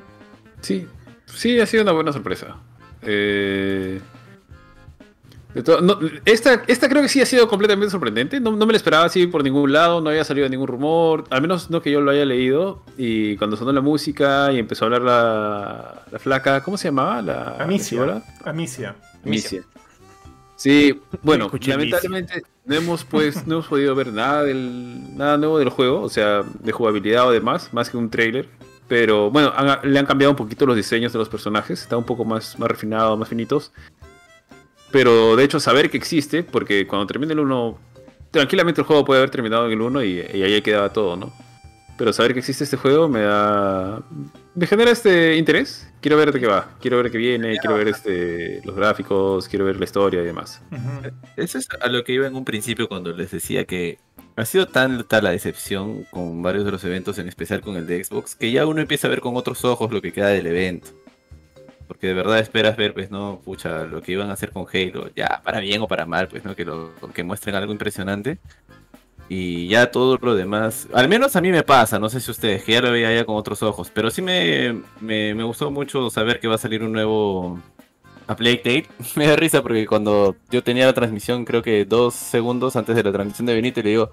[0.62, 0.88] Sí,
[1.26, 2.58] sí, ha sido una buena sorpresa.
[3.04, 4.02] Eh...
[6.26, 8.40] esta, esta creo que sí ha sido completamente sorprendente.
[8.40, 11.70] No, me la esperaba así por ningún lado, no había salido ningún rumor, al menos
[11.70, 12.84] no que yo lo haya leído.
[12.98, 17.22] Y cuando sonó la música y empezó a hablar la, la flaca, ¿cómo se llamaba?
[17.22, 18.24] La, Amicia.
[18.44, 18.96] Amicia.
[19.24, 19.64] Amicia.
[20.56, 25.70] Sí, bueno, lamentablemente no hemos pues no hemos podido ver nada del nada nuevo del
[25.70, 28.48] juego, o sea, de jugabilidad o demás, más que un trailer.
[28.88, 29.52] Pero bueno,
[29.84, 32.70] le han cambiado un poquito los diseños de los personajes, están un poco más, más
[32.70, 33.72] refinados, más finitos.
[34.94, 37.80] Pero de hecho, saber que existe, porque cuando termine el 1,
[38.30, 41.34] tranquilamente el juego puede haber terminado en el 1 y, y ahí quedaba todo, ¿no?
[41.98, 44.04] Pero saber que existe este juego me da.
[44.56, 45.92] Me genera este interés.
[46.00, 46.70] Quiero ver de qué va.
[46.80, 47.58] Quiero ver qué viene.
[47.58, 49.48] Quiero ver este los gráficos.
[49.48, 50.62] Quiero ver la historia y demás.
[51.38, 54.00] Eso es a lo que iba en un principio cuando les decía que
[54.36, 58.04] ha sido tanta la decepción con varios de los eventos, en especial con el de
[58.04, 60.90] Xbox, que ya uno empieza a ver con otros ojos lo que queda del evento.
[61.94, 65.12] Porque de verdad esperas ver, pues, no, pucha, lo que iban a hacer con Halo,
[65.16, 66.56] ya, para bien o para mal, pues, ¿no?
[66.56, 68.40] Que, lo, que muestren algo impresionante.
[69.30, 72.64] Y ya todo lo demás, al menos a mí me pasa, no sé si ustedes,
[72.64, 76.40] que ya lo veía ya con otros ojos, pero sí me, me, gustó mucho saber
[76.40, 77.60] que va a salir un nuevo
[78.26, 78.88] a Plague Date.
[79.16, 83.04] me da risa porque cuando yo tenía la transmisión, creo que dos segundos antes de
[83.04, 84.12] la transmisión de Benito, le digo,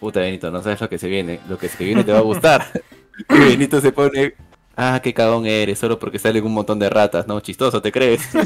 [0.00, 2.22] puta Benito, no sabes lo que se viene, lo que se viene te va a
[2.22, 2.66] gustar.
[3.30, 4.34] y Benito se pone,
[4.76, 7.40] ah, qué cagón eres, solo porque salen un montón de ratas, ¿no?
[7.40, 8.22] Chistoso, ¿te crees?
[8.34, 8.44] el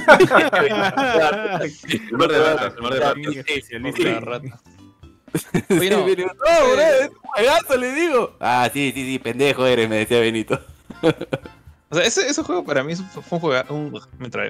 [2.13, 3.01] mar de ratas, el mar de
[4.21, 4.61] ratas.
[5.71, 5.99] Oye, no.
[5.99, 8.37] no, bro, es un juegazo, le digo.
[8.41, 10.59] Ah, sí, sí, sí, pendejo eres, me decía Benito.
[11.89, 13.95] O sea, ese, ese, juego para mí fue un, juega, un,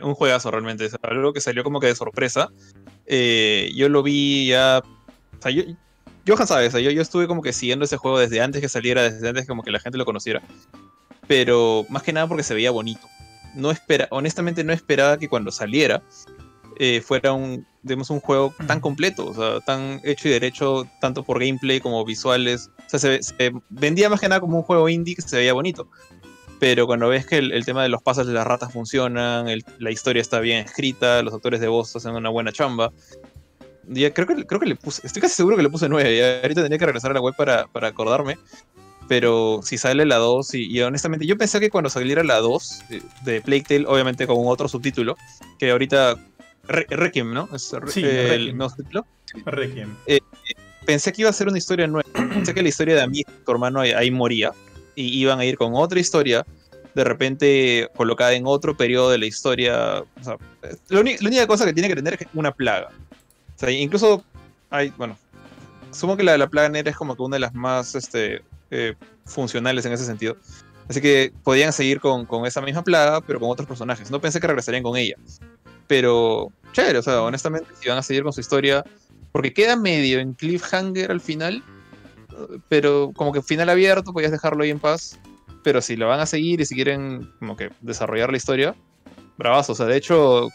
[0.03, 0.89] un juegazo realmente.
[1.03, 2.51] algo que salió como que de sorpresa.
[3.07, 4.83] Eh, yo lo vi ya.
[5.39, 5.65] O sea, yo,
[6.27, 9.29] Johan sabe, yo, yo estuve como que siguiendo ese juego desde antes que saliera, desde
[9.29, 10.43] antes como que la gente lo conociera.
[11.27, 13.09] Pero más que nada porque se veía bonito.
[13.55, 16.03] No espera, honestamente no esperaba que cuando saliera
[16.79, 21.23] eh, fuera un, digamos, un juego tan completo, o sea, tan hecho y derecho, tanto
[21.23, 22.71] por gameplay como visuales.
[22.79, 25.89] O sea, se, vendía más que nada como un juego indie que se veía bonito.
[26.59, 29.47] Pero cuando ves que el, tema de los pasos de las ratas funcionan,
[29.79, 32.93] la historia está bien escrita, los actores de voz hacen una buena chamba.
[33.89, 36.15] Ya, creo, que, creo que le puse, estoy casi seguro que le puse 9.
[36.15, 38.39] Y ahorita tenía que regresar a la web para, para acordarme.
[39.09, 43.03] Pero si sale la 2, y, honestamente, yo pensé que cuando saliera la 2 de,
[43.25, 45.17] de Plague Tale, obviamente con otro subtítulo,
[45.59, 46.17] que ahorita
[46.69, 47.49] Requiem, ¿no?
[47.59, 48.55] sí, el
[49.45, 49.95] Requiem.
[50.07, 50.21] Eh,
[50.85, 52.09] pensé que iba a ser una historia nueva.
[52.13, 54.53] pensé que la historia de Amiga, tu hermano, ahí, moría.
[54.95, 56.45] Y iban a ir con otra historia
[56.95, 60.03] de repente colocada en otro periodo de la historia.
[60.21, 60.37] O sea,
[60.89, 62.89] la, única cosa que tiene que tener es una plaga.
[63.55, 64.25] O sea, incluso
[64.71, 65.19] hay, bueno,
[65.91, 68.95] supongo que la, la plaga negra es como que una de las más este, eh,
[69.25, 70.37] funcionales en ese sentido.
[70.89, 74.11] Así que podían seguir con, con, esa misma plaga, pero con otros personajes.
[74.11, 75.17] No pensé que regresarían con ella.
[75.87, 78.85] Pero, chévere, o sea, honestamente, si van a seguir con su historia,
[79.33, 81.63] porque queda medio en cliffhanger al final,
[82.69, 85.19] pero como que final abierto, podías dejarlo ahí en paz.
[85.63, 88.75] Pero si lo van a seguir y si quieren como que desarrollar la historia,
[89.37, 89.73] bravazo.
[89.73, 90.49] O sea, de hecho,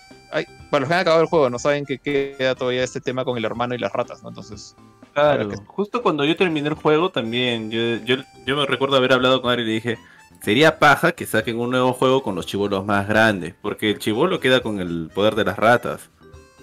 [0.69, 3.37] para los que han acabado el juego, no saben que queda todavía este tema con
[3.37, 4.29] el hermano y las ratas, ¿no?
[4.29, 4.75] Entonces.
[5.13, 9.41] Claro, justo cuando yo terminé el juego también, yo, yo, yo me recuerdo haber hablado
[9.41, 9.97] con él y le dije,
[10.41, 14.39] sería paja que saquen un nuevo juego con los chivolos más grandes, porque el chivolo
[14.39, 16.09] queda con el poder de las ratas.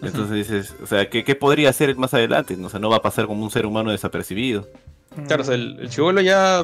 [0.00, 2.56] Entonces dices, o sea, ¿qué, ¿qué, podría hacer más adelante?
[2.62, 4.66] O sea, no va a pasar como un ser humano desapercibido.
[5.26, 6.62] Claro, o sea, el, el chivolo ya.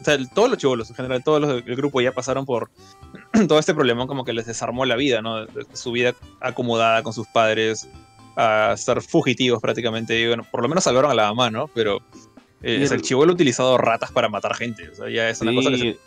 [0.00, 2.70] O sea, todos los chivolos, en general, todos los del grupo ya pasaron por
[3.48, 5.46] todo este problema, como que les desarmó la vida, ¿no?
[5.74, 7.88] Su vida acomodada con sus padres,
[8.38, 10.18] a estar fugitivos prácticamente.
[10.18, 11.68] Y bueno, por lo menos salvaron a la mamá, ¿no?
[11.74, 11.96] Pero
[12.62, 14.88] eh, el, el chivolo ha utilizado ratas para matar gente.
[14.88, 15.98] O sea, ya es una cosa que se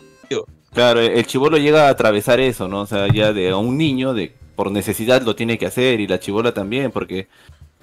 [0.73, 2.81] Claro, el chivolo llega a atravesar eso, ¿no?
[2.81, 6.07] O sea, ya de a un niño, de por necesidad lo tiene que hacer, y
[6.07, 7.27] la chivola también, porque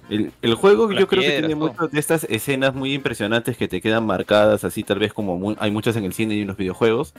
[0.08, 3.82] el, el juego yo creo que tiene muchas de estas escenas muy impresionantes que te
[3.82, 7.12] quedan marcadas, así tal vez como hay muchas en el cine y en los videojuegos.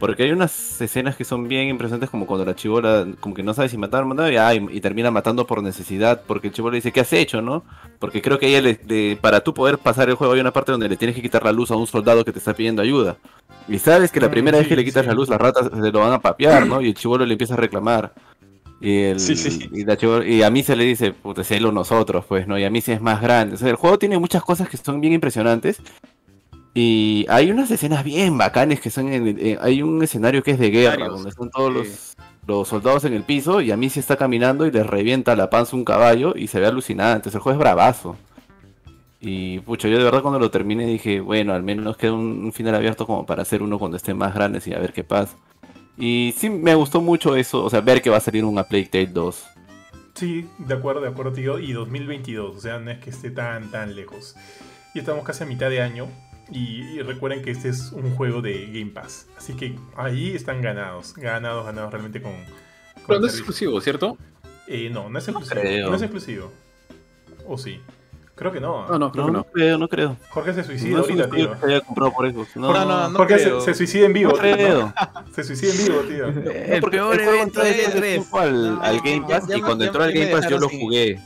[0.00, 3.52] Porque hay unas escenas que son bien impresionantes, como cuando la chivola, como que no
[3.52, 6.90] sabe si matar o matar, y, y, termina matando por necesidad, porque el chivola dice,
[6.90, 7.64] ¿qué has hecho, no?
[7.98, 10.88] Porque creo que ella le, para tú poder pasar el juego hay una parte donde
[10.88, 13.18] le tienes que quitar la luz a un soldado que te está pidiendo ayuda.
[13.68, 15.08] Y sabes que la primera sí, vez que le quitas sí.
[15.08, 16.80] la luz, las ratas se lo van a papear, ¿no?
[16.80, 18.14] Y el chivolo le empieza a reclamar.
[18.80, 19.68] Y, el, sí, sí.
[19.70, 22.58] Y, la chivolo, y, a mí se le dice, puta, es nosotros, pues, ¿no?
[22.58, 23.56] Y a mí sí es más grande.
[23.56, 25.82] O sea, el juego tiene muchas cosas que son bien impresionantes.
[26.72, 30.58] Y hay unas escenas bien bacanes que son en, en, hay un escenario que es
[30.58, 32.16] de guerra, donde están todos los,
[32.46, 35.50] los, soldados en el piso y a mí sí está caminando y le revienta la
[35.50, 37.16] panza un caballo y se ve alucinante.
[37.16, 38.16] Entonces el juego es bravazo.
[39.20, 42.52] Y pucho, yo de verdad cuando lo terminé dije, bueno, al menos queda un, un,
[42.52, 45.36] final abierto como para hacer uno cuando esté más grande y a ver qué pasa.
[45.98, 48.64] Y sí me gustó mucho eso, o sea, ver que va a salir un A
[48.64, 49.44] Plague Tale 2.
[50.14, 51.58] Sí, de acuerdo, de acuerdo, tío.
[51.58, 54.36] Y 2022, o sea, no es que esté tan, tan lejos.
[54.94, 56.08] Y estamos casi a mitad de año.
[56.50, 59.28] Y, y, recuerden que este es un juego de Game Pass.
[59.36, 61.14] Así que ahí están ganados.
[61.14, 62.32] Ganados, ganados realmente con.
[62.32, 64.18] con Pero no es exclusivo, ¿cierto?
[64.66, 65.60] Eh, no, no es exclusivo.
[65.62, 66.52] No, no, es exclusivo.
[67.46, 67.80] ¿O sí?
[68.34, 68.88] Creo que no.
[68.88, 69.44] No, no, creo no, que no.
[69.52, 70.16] creo, no creo.
[70.30, 71.56] Jorge se suicida no ahorita, tío.
[71.60, 72.46] Se haya comprado por eso.
[72.54, 74.32] No, no, no, no Jorge se, se, suicida en vivo.
[74.32, 74.94] No creo.
[75.34, 76.52] Se suicida en vivo, tío.
[76.52, 78.26] El peor evento de E3.
[78.32, 81.20] Al, al Game Pass y cuando entró al Game Pass yo lo jugué.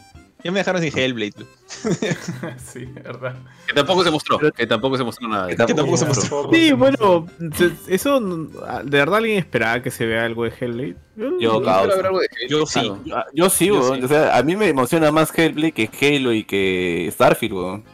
[0.45, 1.47] Ya me dejaron sin Hellblade.
[2.59, 3.35] sí, verdad.
[3.67, 4.39] Que tampoco se mostró.
[4.53, 5.49] Que tampoco se mostró nada.
[5.49, 6.51] Que tampoco, que tampoco se mostró.
[6.53, 7.27] Sí, bueno,
[7.89, 10.97] eso de verdad alguien esperaba que se vea algo de Hellblade.
[11.17, 11.63] Yo, yo,
[12.47, 12.93] yo sí,
[13.33, 14.03] yo sí, yo sí.
[14.03, 17.85] O sea, a mí me emociona más Hellblade que Halo y que Starfield, weón.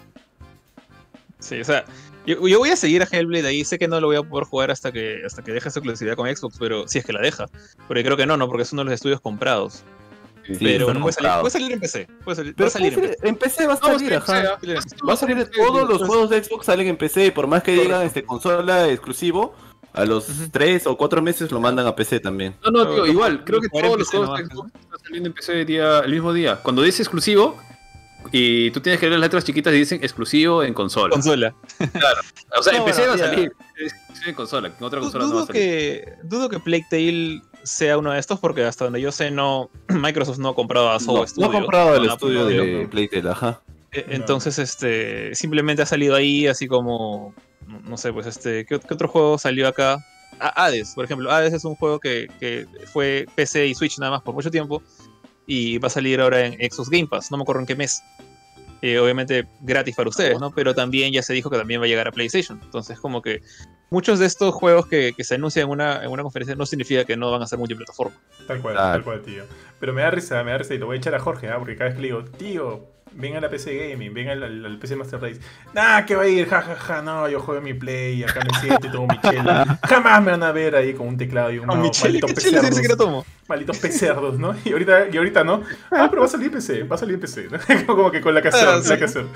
[1.38, 1.84] Sí, o sea,
[2.26, 3.64] yo, yo, voy a seguir a Hellblade ahí.
[3.64, 6.16] Sé que no lo voy a poder jugar hasta que hasta que deje su exclusividad
[6.16, 7.46] con Xbox, pero si es que la deja.
[7.86, 9.84] Porque creo que no, no, porque es uno de los estudios comprados.
[10.46, 12.08] Sí, pero no puede salir, puede salir, en PC.
[12.24, 13.66] Puede salir, pero va a salir puede en, PC.
[13.66, 14.58] va a salir, ajá.
[15.08, 17.72] Va a salir todos los juegos de Xbox salen en PC y por más que
[17.72, 19.54] digan este consola exclusivo,
[19.92, 20.92] a los 3 uh -huh.
[20.92, 22.54] o 4 meses lo mandan a PC también.
[22.64, 25.64] No, no, tío, igual, creo que todos los juegos de Xbox están saliendo en PC
[25.64, 26.56] día, el mismo día.
[26.62, 27.58] Cuando dice exclusivo,
[28.32, 31.12] y tú tienes que leer las letras chiquitas y dicen exclusivo en consola.
[31.12, 31.54] Consola.
[31.92, 32.20] Claro.
[32.58, 33.52] O sea, no, bueno, va a salir.
[33.78, 34.72] Exclusivo en consola.
[34.78, 35.62] En otra consola dudo no va a salir.
[35.62, 39.70] Que, dudo que Plague Tale sea uno de estos porque hasta donde yo sé no
[39.88, 41.48] Microsoft no ha comprado a Soho no, Studio.
[41.48, 43.60] No ha comprado el no estudio de Plague Tale, ajá.
[43.92, 47.34] Entonces, este, simplemente ha salido ahí así como,
[47.66, 49.98] no sé, pues este, ¿qué, qué otro juego salió acá?
[50.38, 51.30] Ah, Hades, por ejemplo.
[51.30, 54.80] Hades es un juego que, que fue PC y Switch nada más por mucho tiempo
[55.50, 58.04] y va a salir ahora en Xbox Game Pass, no me acuerdo en qué mes.
[58.82, 60.52] Eh, obviamente gratis para ustedes, ¿no?
[60.52, 62.60] Pero también ya se dijo que también va a llegar a PlayStation.
[62.62, 63.42] Entonces, como que
[63.90, 67.04] muchos de estos juegos que, que se anuncian en una, en una conferencia no significa
[67.04, 68.16] que no van a ser multiplataforma.
[68.46, 68.92] Tal cual, ah.
[68.92, 69.42] tal cual, tío.
[69.80, 71.52] Pero me da risa, me da risa y lo voy a echar a Jorge, ¿eh?
[71.58, 74.64] porque cada vez que le digo, tío, ven a la PC Gaming, ven al, al,
[74.64, 75.40] al PC Master Race.
[75.74, 78.40] Nah, que va a ir, jajaja, ja, ja, no, yo juego en mi Play, acá
[78.40, 79.80] me siento y tomo mi chela.
[79.82, 82.04] Jamás me van a ver ahí con un teclado y un mouse.
[82.04, 82.80] Malditos pecerdos.
[82.80, 83.26] Que tomo?
[83.50, 84.54] Malditos pecerdos, ¿no?
[84.64, 85.64] Y ahorita, y ahorita no.
[85.90, 87.48] Ah, pero va a salir en PC, va a salir en PC.
[87.50, 87.86] ¿no?
[87.86, 88.96] Como que con la que hacer, ah, sí.
[88.96, 89.26] la hacer.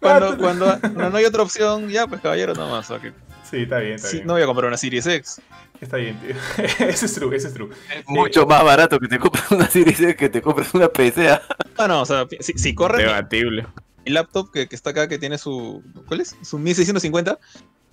[0.00, 2.90] Cuando, cuando no, no, hay otra opción, ya, pues caballero, nomás.
[2.90, 3.12] Okay.
[3.44, 4.26] Sí, está bien, está sí, bien.
[4.26, 5.42] No voy a comprar una Series X.
[5.82, 6.34] Está bien, tío.
[6.88, 7.68] ese es true, ese es true.
[7.94, 10.88] Es mucho eh, más barato que te compres una Series X que te compres una
[10.88, 11.38] PC.
[11.76, 13.02] No, no, o sea, si, si corre.
[13.02, 13.66] Debatible.
[14.06, 15.82] Mi laptop que, que, está acá, que tiene su.
[16.06, 16.34] ¿Cuál es?
[16.40, 17.38] Su 1650.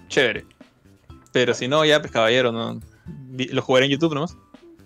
[0.08, 0.46] Chévere.
[1.34, 2.80] Pero si no, ya, pues caballero, no.
[3.52, 4.38] lo jugaré en YouTube nomás.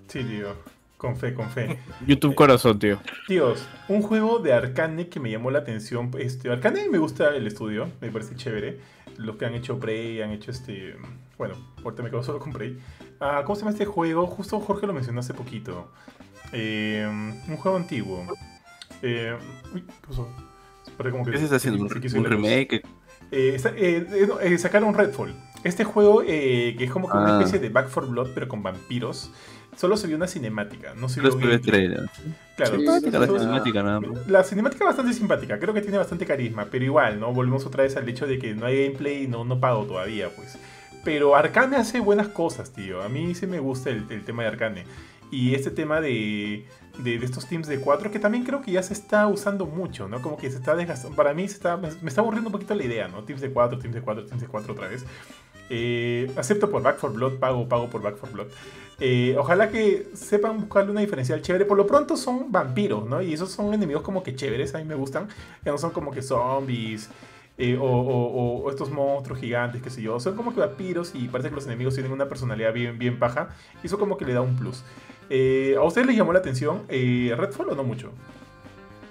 [0.07, 0.55] Sí, tío.
[0.99, 1.79] Con fe, con fe.
[2.05, 2.99] YouTube corazón, tío.
[3.25, 6.11] Tíos, un juego de Arcane que me llamó la atención.
[6.19, 8.81] Este, Arcane me gusta el estudio, me parece chévere.
[9.15, 10.97] Los que han hecho Prey, han hecho este.
[11.37, 12.77] Bueno, ahorita me quedo solo con Prey.
[13.21, 14.27] Ah, ¿Cómo se llama este juego?
[14.27, 15.89] Justo Jorge lo mencionó hace poquito.
[16.51, 18.25] Eh, un juego antiguo.
[19.01, 19.37] Eh,
[19.73, 20.27] uy, ¿qué pasó?
[20.97, 21.81] Como que, ¿Qué se está haciendo?
[21.81, 22.83] ¿Un, remake?
[23.31, 25.33] Eh, eh, eh, sacaron Redfall.
[25.63, 27.39] Este juego que es como una ah.
[27.39, 29.31] especie de Back 4 Blood, pero con vampiros.
[29.79, 31.29] Solo se vio una cinemática, no se vio
[32.57, 34.27] Claro, la cinemática nada más.
[34.27, 37.31] La cinemática bastante simpática, creo que tiene bastante carisma, pero igual, ¿no?
[37.31, 40.27] Volvemos otra vez al hecho de que no hay gameplay y no, no pago todavía,
[40.35, 40.59] pues.
[41.05, 43.01] Pero Arcane hace buenas cosas, tío.
[43.01, 44.83] A mí sí me gusta el, el tema de Arcane.
[45.31, 46.65] Y este tema de,
[46.97, 50.21] de, estos teams de 4 que también creo que ya se está usando mucho, ¿no?
[50.21, 51.15] Como que se está desgastando.
[51.15, 53.23] Para mí se está, me, está aburriendo un poquito la idea, ¿no?
[53.23, 55.05] Teams de 4, teams de 4, teams de 4 otra vez.
[55.69, 58.47] Eh, acepto por Back for Blood, pago, pago por Back for Blood.
[58.99, 61.65] Eh, ojalá que sepan buscarle una diferencial chévere.
[61.65, 63.21] Por lo pronto son vampiros, ¿no?
[63.21, 65.27] Y esos son enemigos como que chéveres, a mí me gustan.
[65.63, 67.09] Que no son como que zombies.
[67.57, 70.19] Eh, o, estos monstruos gigantes, qué sé yo.
[70.19, 73.49] Son como que vampiros y parece que los enemigos tienen una personalidad bien, bien paja.
[73.83, 74.83] Y eso como que le da un plus.
[75.77, 78.11] ¿A usted le llamó la atención Redfall o no mucho?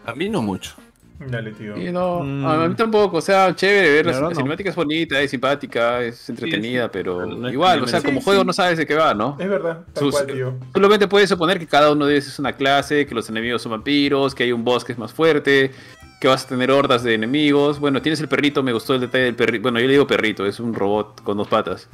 [0.04, 0.74] A mí no mucho.
[1.18, 1.74] Dale, tío.
[1.92, 2.46] no, mm.
[2.46, 6.90] A mí tampoco, o sea, chévere ver la, cinemática es bonita, es simpática, es entretenida,
[6.90, 9.36] pero igual, o sea, como juego no sabes de qué va, ¿no?
[9.38, 10.54] Es verdad, tal cual, tío.
[10.72, 13.72] Solamente puedes suponer que cada uno de ellos es una clase, que los enemigos son
[13.72, 15.72] vampiros, que hay un boss que es más fuerte,
[16.20, 17.80] que vas a tener hordas de enemigos.
[17.80, 19.62] Bueno, tienes el perrito, me gustó el detalle del perrito.
[19.62, 21.88] Bueno, yo le digo perrito, es un robot con dos patas.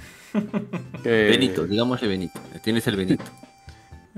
[1.05, 2.41] Benito, digámosle Benito.
[2.63, 3.25] Tienes el Benito.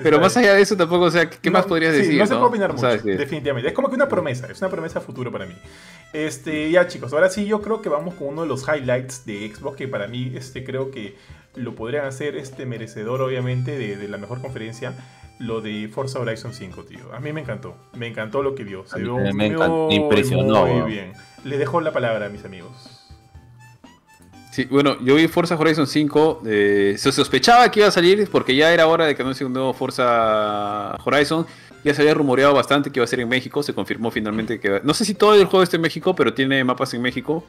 [0.02, 2.18] Pero más allá de eso tampoco, o sea, ¿qué más podrías decir?
[2.18, 3.68] No se puede opinar mucho, definitivamente.
[3.68, 5.54] Es como que una promesa, es una promesa futuro para mí.
[6.12, 9.52] Este, ya chicos, ahora sí yo creo que vamos con uno de los highlights de
[9.54, 11.16] Xbox que para mí este, creo que
[11.54, 14.92] lo podrían hacer este merecedor obviamente de, la mejor conferencia,
[15.38, 17.12] lo de Forza Horizon 5, tío.
[17.12, 18.86] A mí me encantó, me encantó lo que vio.
[18.86, 19.46] Se vio, me,
[19.90, 20.66] impresionó.
[20.66, 21.12] Muy bien.
[21.44, 22.95] Le dejo la palabra a mis amigos.
[24.64, 26.42] Bueno, yo vi Forza Horizon 5.
[26.46, 29.52] Eh, se sospechaba que iba a salir porque ya era hora de que anuncie un
[29.52, 31.46] nuevo Forza Horizon.
[31.84, 33.62] Ya se había rumoreado bastante que iba a ser en México.
[33.62, 34.80] Se confirmó finalmente que.
[34.82, 37.44] No sé si todo el juego está en México, pero tiene mapas en México.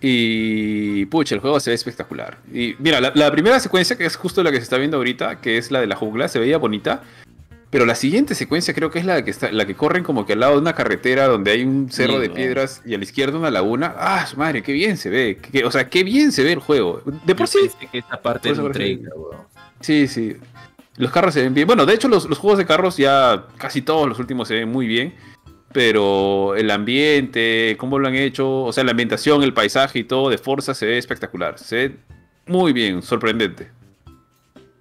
[0.00, 1.06] Y.
[1.06, 2.38] Pucha, el juego se ve espectacular.
[2.52, 5.40] Y mira, la, la primera secuencia, que es justo la que se está viendo ahorita,
[5.40, 7.02] que es la de la jungla, se veía bonita.
[7.70, 10.32] Pero la siguiente secuencia creo que es la que está, la que corren como que
[10.32, 13.38] al lado de una carretera donde hay un cerro de piedras y a la izquierda
[13.38, 13.94] una laguna.
[13.96, 14.62] ¡Ah, madre!
[14.62, 15.38] ¡Qué bien se ve!
[15.64, 17.00] o sea, qué bien se ve el juego.
[17.24, 17.70] De por sí.
[17.92, 18.52] esta parte
[19.80, 20.36] Sí, sí.
[20.96, 21.66] Los carros se ven bien.
[21.66, 24.88] Bueno, de hecho, los, juegos de carros ya casi todos los últimos se ven muy
[24.88, 25.14] bien.
[25.72, 30.28] Pero el ambiente, cómo lo han hecho, o sea, la ambientación, el paisaje y todo
[30.28, 31.56] de Forza se ve espectacular.
[31.60, 31.96] Se ve
[32.46, 33.70] muy bien, sorprendente.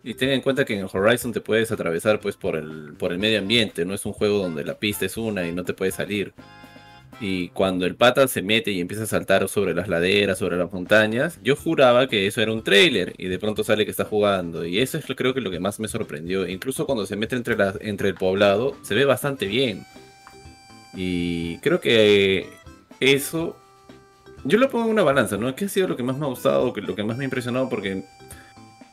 [0.09, 3.19] Y ten en cuenta que en Horizon te puedes atravesar pues por el, por el
[3.19, 5.93] medio ambiente, no es un juego donde la pista es una y no te puedes
[5.93, 6.33] salir.
[7.21, 10.73] Y cuando el pata se mete y empieza a saltar sobre las laderas, sobre las
[10.73, 14.65] montañas, yo juraba que eso era un trailer y de pronto sale que está jugando.
[14.65, 16.47] Y eso es creo que lo que más me sorprendió.
[16.47, 19.85] Incluso cuando se mete entre, entre el poblado, se ve bastante bien.
[20.95, 22.49] Y creo que
[22.99, 23.55] eso...
[24.43, 25.53] Yo lo pongo en una balanza, ¿no?
[25.53, 27.69] ¿Qué ha sido lo que más me ha gustado, lo que más me ha impresionado?
[27.69, 28.05] Porque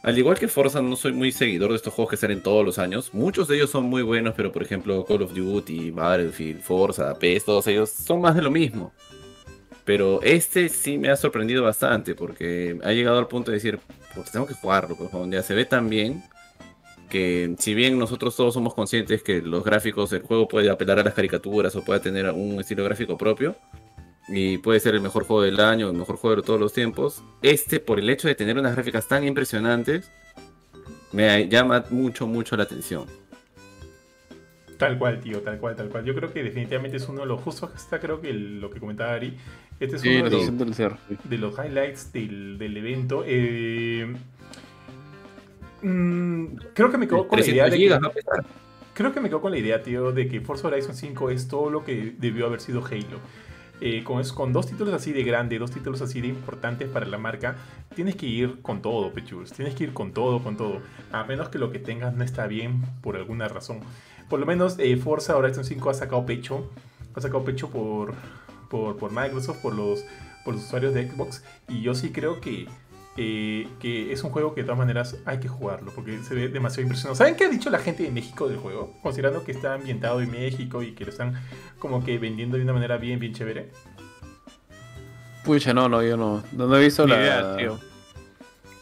[0.03, 2.79] al igual que Forza, no soy muy seguidor de estos juegos que salen todos los
[2.79, 3.13] años.
[3.13, 7.45] Muchos de ellos son muy buenos, pero por ejemplo Call of Duty, Battlefield, Forza, PS,
[7.45, 8.93] todos ellos son más de lo mismo.
[9.85, 13.79] Pero este sí me ha sorprendido bastante porque ha llegado al punto de decir,
[14.15, 16.23] pues tengo que jugarlo, pues ya se ve tan bien
[17.09, 21.05] que si bien nosotros todos somos conscientes que los gráficos del juego puede apelar a
[21.05, 23.57] las caricaturas o puede tener un estilo gráfico propio,
[24.29, 27.23] y puede ser el mejor juego del año, el mejor juego de todos los tiempos.
[27.43, 30.11] Este, por el hecho de tener unas gráficas tan impresionantes,
[31.13, 33.07] me llama mucho, mucho la atención.
[34.79, 36.05] Tal cual, tío, tal cual, tal cual.
[36.05, 37.71] Yo creo que definitivamente es uno de los justos.
[37.75, 39.37] Está, creo que lo que comentaba Ari.
[39.81, 40.77] Este es uno de, los,
[41.25, 43.23] de, los, highlights del, evento.
[43.27, 44.15] Eh,
[45.83, 47.99] mm, creo que me quedo con la idea de que,
[48.93, 51.71] Creo que me quedo con la idea, tío, de que Forza Horizon 5 es todo
[51.71, 53.21] lo que debió haber sido Halo.
[53.81, 57.19] Eh, con, con, dos títulos así de grande, dos títulos así de importantes para la
[57.19, 57.57] marca,
[57.95, 59.53] tienes que ir con todo, Pechus.
[59.53, 60.81] Tienes que ir con todo, con todo.
[61.13, 63.81] A menos que lo que tengas no está bien por alguna razón.
[64.31, 66.71] Por lo menos eh, Forza Horizon 5 ha sacado pecho.
[67.15, 68.15] Ha sacado pecho por,
[68.71, 70.05] por, por Microsoft, por los,
[70.45, 71.45] por los usuarios de Xbox.
[71.69, 72.67] Y yo sí creo que
[73.17, 76.49] eh, que es un juego que de todas maneras hay que jugarlo porque se ve
[76.49, 77.19] demasiado impresionante.
[77.19, 78.95] ¿Saben qué ha dicho la gente de México del juego?
[79.03, 81.35] Considerando que está ambientado en México y que lo están
[81.79, 83.71] como que vendiendo de una manera bien, bien chévere.
[85.45, 86.43] Pucha, no, no, yo no.
[86.53, 87.17] No, he visto la.
[87.17, 87.79] Idea, tío.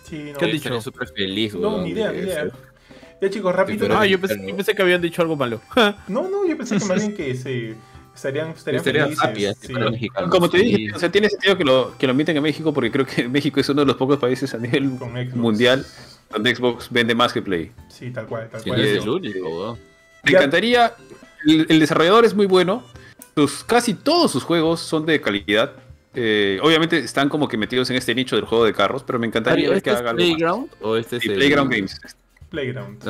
[0.05, 0.39] Sí, no.
[0.39, 0.81] ¿Qué han dicho?
[0.81, 2.49] súper feliz, No, ni idea, ni idea.
[3.21, 3.87] Ya chicos, rápido.
[3.97, 5.61] Ah, yo pensé, yo pensé, que habían dicho algo malo.
[6.09, 7.77] no, no, yo pensé que más bien que se
[8.15, 9.59] estarían, estarían felices.
[9.61, 10.09] sí.
[10.31, 12.91] Como te dije, o sea, tiene sentido que lo, que lo emiten en México porque
[12.91, 14.85] creo que México es uno de los pocos países a nivel
[15.35, 15.85] mundial
[16.31, 17.73] donde Xbox vende más que Play.
[17.89, 18.81] Sí, tal cual, tal cual.
[18.81, 19.79] es el único,
[20.25, 20.95] Me encantaría,
[21.47, 22.85] el, desarrollador es muy bueno,
[23.37, 25.73] sus, casi todos sus juegos son de calidad.
[26.17, 29.27] Eh, obviamente están como que metidos en este nicho del juego de carros, pero me
[29.27, 32.01] encantaría ¿este que haga algo Playground o este es Playground Games.
[32.55, 33.03] Playground.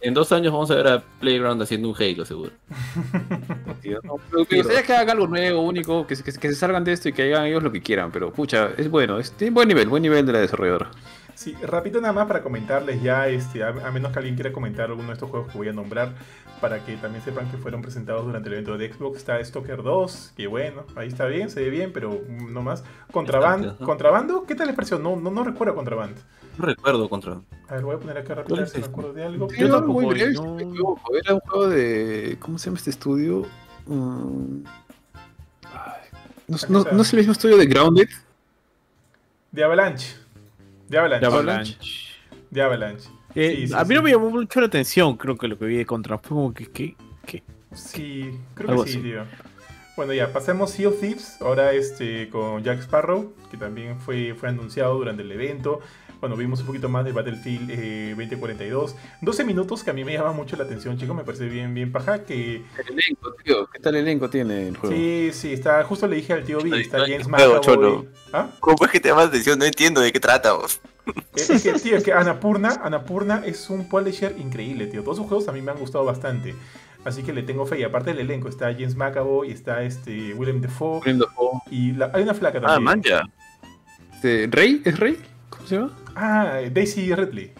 [0.00, 2.52] En dos años vamos a ver a Playground haciendo un Halo, seguro.
[3.82, 7.22] me gustaría que haga algo nuevo, único, que, que, se salgan de esto y que
[7.22, 10.26] hagan ellos lo que quieran, pero pucha, es bueno, es, tiene buen nivel, buen nivel
[10.26, 10.90] de la desarrolladora.
[11.34, 15.08] Sí, rápido nada más para comentarles ya, este, a, menos que alguien quiera comentar alguno
[15.08, 16.12] de estos juegos que voy a nombrar,
[16.60, 19.16] para que también sepan que fueron presentados durante el evento de Xbox.
[19.16, 22.84] Está Stalker 2, que bueno, ahí está bien, se ve bien, pero no más.
[23.10, 24.44] Contraband, ¿Contrabando?
[24.44, 24.98] ¿Qué tal les pareció?
[24.98, 26.18] No, no, no recuerdo Contraband.
[26.58, 27.44] No recuerdo Contraband.
[27.68, 29.48] A ver, voy a poner acá rápido si me acuerdo de algo.
[29.52, 30.58] Yo tampoco, muy breve, no...
[30.58, 32.36] Era un juego de...
[32.40, 33.46] ¿Cómo se llama este estudio?
[33.86, 34.64] Um...
[36.48, 38.08] No, no, no, es el mismo estudio de Grounded.
[39.52, 40.16] De Avalanche.
[40.88, 41.20] De Avalanche.
[41.20, 41.78] De Avalanche.
[42.50, 43.08] De Avalanche.
[43.36, 45.86] Eh, a mí no me llamó mucho la atención, creo que lo que vi de
[45.86, 46.96] contra fue como que, ¿qué?
[47.24, 47.44] ¿Qué?
[47.72, 49.22] Sí, creo que sí, tío.
[49.96, 54.48] Bueno, ya, pasemos Sea of Thieves, ahora este, con Jack Sparrow, que también fue, fue
[54.48, 55.80] anunciado durante el evento.
[56.20, 57.68] Bueno, vimos un poquito más de Battlefield
[58.16, 58.92] 2042.
[58.92, 61.72] Eh, 12 minutos que a mí me llama mucho la atención, chicos, me parece bien,
[61.72, 62.24] bien paja.
[62.24, 62.56] Que...
[62.56, 64.94] El elenco, tío, ¿qué tal elenco tiene el juego?
[64.94, 68.08] Sí, sí, está, justo le dije al tío B, está James McAvoy.
[68.32, 68.50] ¿Ah?
[68.60, 69.58] ¿Cómo es que te llama la atención?
[69.58, 70.80] No entiendo de qué trata vos.
[71.34, 75.02] Es que, tío, es que Anapurna, Anapurna es un publisher increíble, tío.
[75.02, 76.54] Todos sus juegos a mí me han gustado bastante.
[77.04, 77.80] Así que le tengo fe.
[77.80, 81.00] Y aparte del elenco, está James McAvoy, está este Willem Dafoe.
[81.00, 81.60] Willem Dafoe.
[81.70, 82.76] Y hay una flaca también.
[82.76, 83.22] Ah, manja.
[84.14, 84.82] Este, ¿Rey?
[84.84, 85.18] ¿Es Rey?
[85.70, 86.12] ¿Cómo se llama?
[86.16, 87.52] Ah, Daisy Ridley.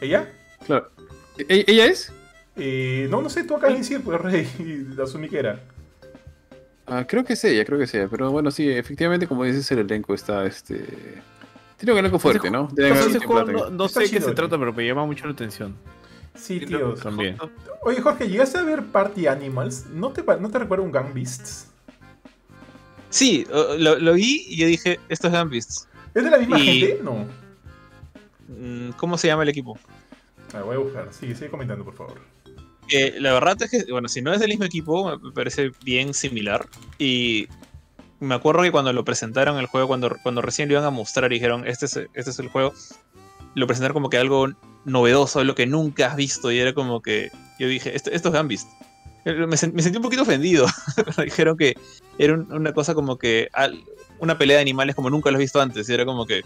[0.00, 0.28] ¿Ella?
[0.64, 0.88] Claro.
[1.36, 2.12] ¿E-, ¿Ella es?
[2.56, 4.48] Eh, no, no sé, tú acá de decir, pues Rey,
[5.02, 5.60] asumí que era.
[6.86, 8.08] Ah, creo que es ella, creo que es ella.
[8.08, 10.84] Pero bueno, sí, efectivamente, como dices, el elenco está este.
[11.76, 12.68] Tiene un elenco fuerte, ¿no?
[12.72, 15.76] no, sé de qué se trata, pero me llama mucho la atención.
[16.34, 16.94] Sí, tío.
[16.94, 17.36] También.
[17.82, 19.86] Oye, Jorge, ¿llegaste a ver Party Animals?
[19.92, 21.68] ¿No te, no te recuerda un Gang Beasts?
[23.10, 25.87] Sí, lo, lo, vi y yo dije, esto es Gang Beasts.
[26.18, 26.98] ¿Es de la misma gente?
[27.00, 27.26] No.
[28.48, 29.78] Mm, ¿Cómo se llama el equipo?
[30.64, 31.12] Voy a buscar.
[31.12, 32.20] Sigue, sigue comentando, por favor.
[32.90, 36.14] Eh, la verdad es que, bueno, si no es del mismo equipo, me parece bien
[36.14, 36.66] similar.
[36.98, 37.46] Y
[38.18, 41.30] me acuerdo que cuando lo presentaron el juego, cuando, cuando recién lo iban a mostrar
[41.30, 42.74] y dijeron, este es, este es el juego,
[43.54, 44.48] lo presentaron como que algo
[44.84, 46.50] novedoso, lo que nunca has visto.
[46.50, 48.68] Y era como que, yo dije, esto, esto es Gambist.
[49.24, 50.66] Me, sentí un poquito ofendido.
[51.24, 51.76] dijeron que
[52.18, 53.48] era una cosa como que
[54.20, 55.88] una pelea de animales como nunca lo he visto antes.
[55.88, 56.42] Y era como que,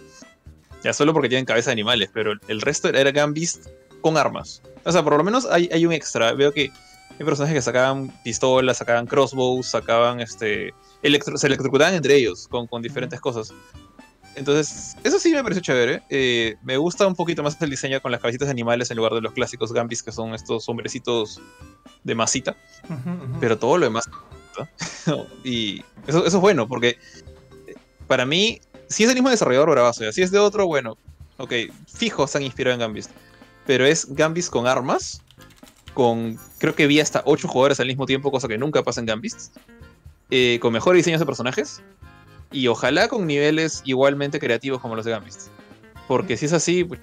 [0.82, 3.66] ya solo porque tienen cabeza de animales, pero el resto era Gambist
[4.00, 4.62] con armas.
[4.84, 6.32] O sea, por lo menos hay, hay un extra.
[6.32, 6.70] Veo que
[7.18, 10.74] hay personajes que sacaban pistolas, sacaban crossbows, sacaban este.
[11.02, 13.52] se electrocutaban entre ellos con, con diferentes cosas.
[14.34, 16.02] Entonces, eso sí me pareció chévere.
[16.08, 19.12] Eh, me gusta un poquito más el diseño con las cabecitas de animales en lugar
[19.12, 21.40] de los clásicos Gambis, que son estos hombrecitos
[22.02, 22.56] de masita.
[23.40, 24.08] Pero todo lo demás.
[25.44, 26.98] y eso, eso, es bueno, porque
[28.12, 30.12] para mí, si es el mismo desarrollador, bravazo.
[30.12, 30.98] Si es de otro, bueno,
[31.38, 31.50] ok,
[31.86, 33.08] fijo, se han inspirado en Gambis
[33.64, 35.22] pero es Gambis con armas.
[35.94, 39.06] Con, creo que vi hasta 8 jugadores al mismo tiempo, cosa que nunca pasa en
[39.06, 39.52] Gambis.
[40.30, 41.82] Eh, con mejores diseños de personajes.
[42.50, 45.50] Y ojalá con niveles igualmente creativos como los de Gambis.
[46.06, 47.00] Porque si es así, pues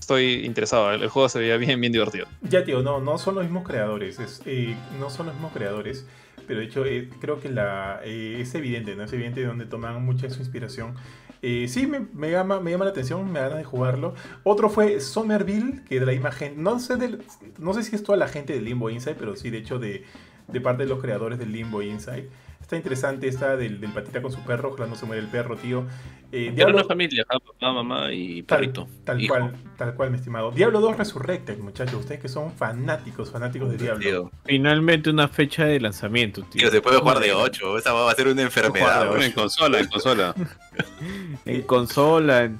[0.00, 0.90] estoy interesado.
[0.90, 2.26] El, juego se veía bien, bien divertido.
[2.42, 4.18] Ya, tío, no, no son los mismos creadores.
[4.46, 6.06] Eh, no son los mismos creadores.
[6.48, 9.04] Pero de hecho, eh, creo que la, es evidente, ¿no?
[9.04, 10.96] Es evidente de donde toman mucha su inspiración
[11.40, 14.14] eh, sí, me, llama, me llama la atención, me da de jugarlo.
[14.42, 16.96] Otro fue Somerville, que de la imagen, no sé,
[17.58, 20.04] no sé si es toda la gente de Limbo Inside, pero sí, de hecho, de,
[20.48, 22.28] de parte de los creadores del Limbo Inside.
[22.68, 25.56] Está interesante esta del, del, patita con su perro, ojalá no se muere el perro,
[25.56, 25.86] tío.
[26.30, 26.76] Eh, Diablo...
[26.76, 28.86] una familia, papá, mamá y perrito.
[29.04, 30.50] Tal, cual, tal cual, mi estimado.
[30.50, 31.94] Diablo 2 Resurrected, muchachos.
[31.94, 34.30] Ustedes que son fanáticos, fanáticos de Diablo.
[34.44, 36.60] Finalmente una fecha de lanzamiento, tío.
[36.60, 37.78] Tío, se puede jugar de 8.
[37.78, 39.16] Esa va a ser una enfermedad.
[39.22, 40.34] En consola, en consola.
[41.46, 42.52] en consola.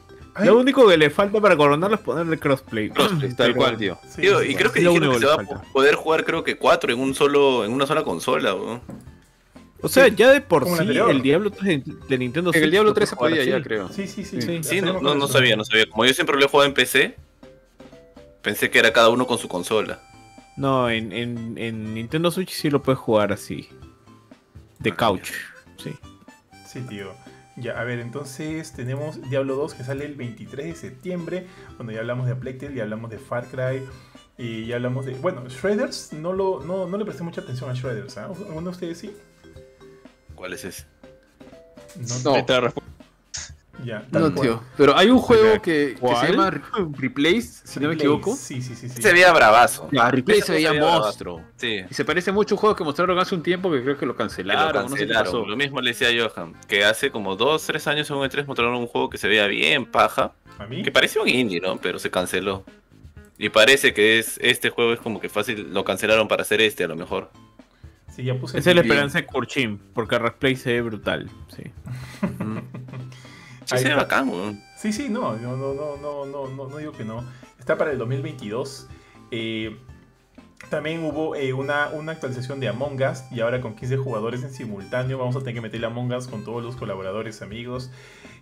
[0.43, 2.89] Lo único que le falta para coronarlo es ponerle crossplay.
[2.89, 3.99] Crossplay, tal cual, tío.
[4.17, 6.99] tío y creo que dijeron que se va a poder jugar creo que 4 en
[6.99, 8.81] un solo en una sola consola, ¿no?
[9.81, 12.65] O sea, ya de por sí el, Diablo 3 de, Nintendo Switch.
[12.65, 13.89] El Diablo 3 se podía ya, creo.
[13.91, 14.41] Sí, sí, sí.
[14.63, 15.89] Sí, no, no, sabía, no sabía.
[15.89, 17.17] Como yo siempre lo he jugado en PC,
[18.43, 20.01] pensé que era cada uno con su consola.
[20.57, 23.69] No, en, en, en Nintendo Switch sí lo puedes jugar así.
[24.81, 25.31] De ah, couch,
[25.77, 25.95] sí.
[26.67, 27.13] Sí, tío.
[27.57, 31.47] Ya, a ver, entonces tenemos Diablo 2 que sale el 23 de septiembre.
[31.77, 33.83] Bueno, ya hablamos de Plectel, ya hablamos de Far Cry.
[34.37, 35.15] Y ya hablamos de.
[35.15, 38.17] Bueno, Shredders, no, lo, no, no le presté mucha atención a Shredders.
[38.19, 38.27] ¿ah?
[38.27, 39.13] ¿Alguno de ustedes sí?
[40.39, 40.87] ¿Cuál es ese?
[42.23, 42.73] No, no.
[43.85, 44.63] Ya, no, tío.
[44.77, 46.51] Pero hay un juego que, se llama
[46.97, 48.37] Replace, si no me equivoco.
[48.37, 48.89] Sí, sí, sí.
[48.89, 49.89] Se veía bravazo.
[49.91, 51.43] Ya, Replace se veía monstruo.
[51.57, 51.85] Sí.
[51.91, 54.07] Y se parece mucho a un juego que mostraron hace un tiempo que creo que
[54.07, 54.89] lo cancelaron.
[55.49, 58.47] Lo, mismo le decía a Johan, que hace como 2, 3 años en un E3
[58.47, 60.35] mostraron un juego que se veía bien paja.
[60.59, 60.83] ¿A mí?
[60.83, 61.79] Que parecía un indie, ¿no?
[61.79, 62.65] Pero se canceló.
[63.39, 66.85] Y parece que es este juego es como que fácil, lo cancelaron para hacer este
[66.85, 67.31] a lo mejor.
[68.19, 71.63] Sí, ya puse Esa es la esperanza de Kurchin, porque Replay se ve brutal, sí.
[73.65, 77.05] sí, se ve bacán, Sí, sí, no, no, no, no, no, no, no digo que
[77.05, 77.25] no.
[77.61, 78.89] Está para el 2022.
[79.31, 79.77] Eh,
[80.69, 84.51] también hubo eh, una, una, actualización de Among Us y ahora con 15 jugadores en
[84.51, 87.93] simultáneo vamos a tener que meterle Among Us con todos los colaboradores amigos.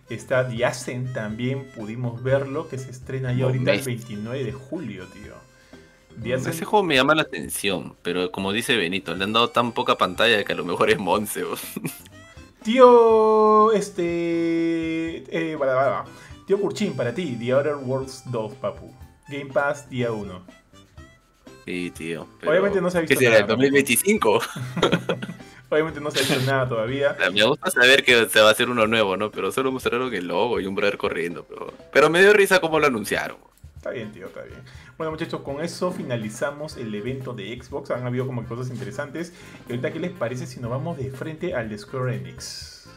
[0.08, 5.04] Está The Ascent también, pudimos verlo, que se estrena ya ahorita el 29 de julio,
[5.08, 5.34] tío.
[6.24, 9.96] Ese juego me llama la atención, pero como dice Benito, le han dado tan poca
[9.96, 11.44] pantalla que a lo mejor es Monse.
[12.62, 15.24] Tío, este...
[15.30, 15.58] Eh,
[16.46, 18.94] Tío Kurchin, para ti, The Other Worlds 2, papu.
[19.28, 20.46] Game Pass, día 1.
[21.64, 22.28] Sí, tío.
[22.46, 24.40] Obviamente no se ha visto ¿Qué será, el 2025?
[25.68, 27.16] Obviamente no se ha visto nada todavía.
[27.32, 29.32] Me gusta saber que se va a hacer uno nuevo, ¿no?
[29.32, 31.44] Pero solo mostraron el logo y un brother corriendo.
[31.44, 33.38] Pero, pero me dio risa cómo lo anunciaron.
[33.74, 34.60] Está bien, tío, está bien.
[34.98, 37.90] Bueno, muchachos, con eso finalizamos el evento de Xbox.
[37.90, 39.34] Han habido como cosas interesantes.
[39.68, 42.88] Y ahorita, ¿qué les parece si nos vamos de frente al de Square Enix?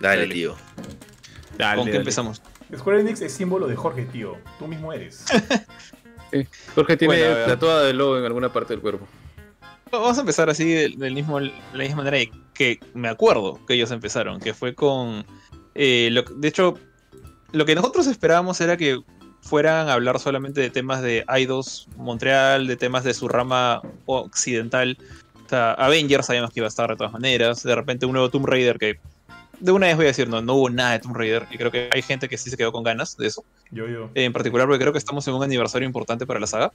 [0.00, 0.56] Dale, tío.
[1.76, 2.42] ¿Con qué empezamos?
[2.76, 4.36] Square Enix es símbolo de Jorge, tío.
[4.58, 5.26] Tú mismo eres.
[6.74, 9.06] Jorge tiene tatuada de logo en alguna parte del cuerpo.
[9.92, 12.18] Vamos a empezar así del, mismo, la misma manera
[12.52, 15.24] que me acuerdo que ellos empezaron, que fue con...
[15.74, 16.78] Eh, de hecho,
[17.52, 19.00] lo que nosotros esperábamos era que
[19.50, 24.96] fueran a hablar solamente de temas de Eidos Montreal, de temas de su rama occidental.
[25.44, 27.64] O sea, Avengers sabíamos que iba a estar de todas maneras.
[27.64, 29.00] De repente un nuevo Tomb Raider que
[29.58, 31.48] de una vez voy a decir, no, no hubo nada de Tomb Raider.
[31.50, 33.44] Y creo que hay gente que sí se quedó con ganas de eso.
[33.72, 34.08] Yo, yo.
[34.14, 36.70] en particular porque creo que estamos en un aniversario importante para la saga.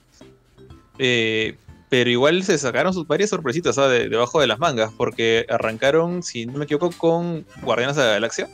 [1.00, 1.56] Eh,
[1.88, 6.58] pero igual se sacaron sus varias sorpresitas debajo de las mangas, porque arrancaron, si no
[6.58, 8.50] me equivoco, con Guardianes de la Galaxia.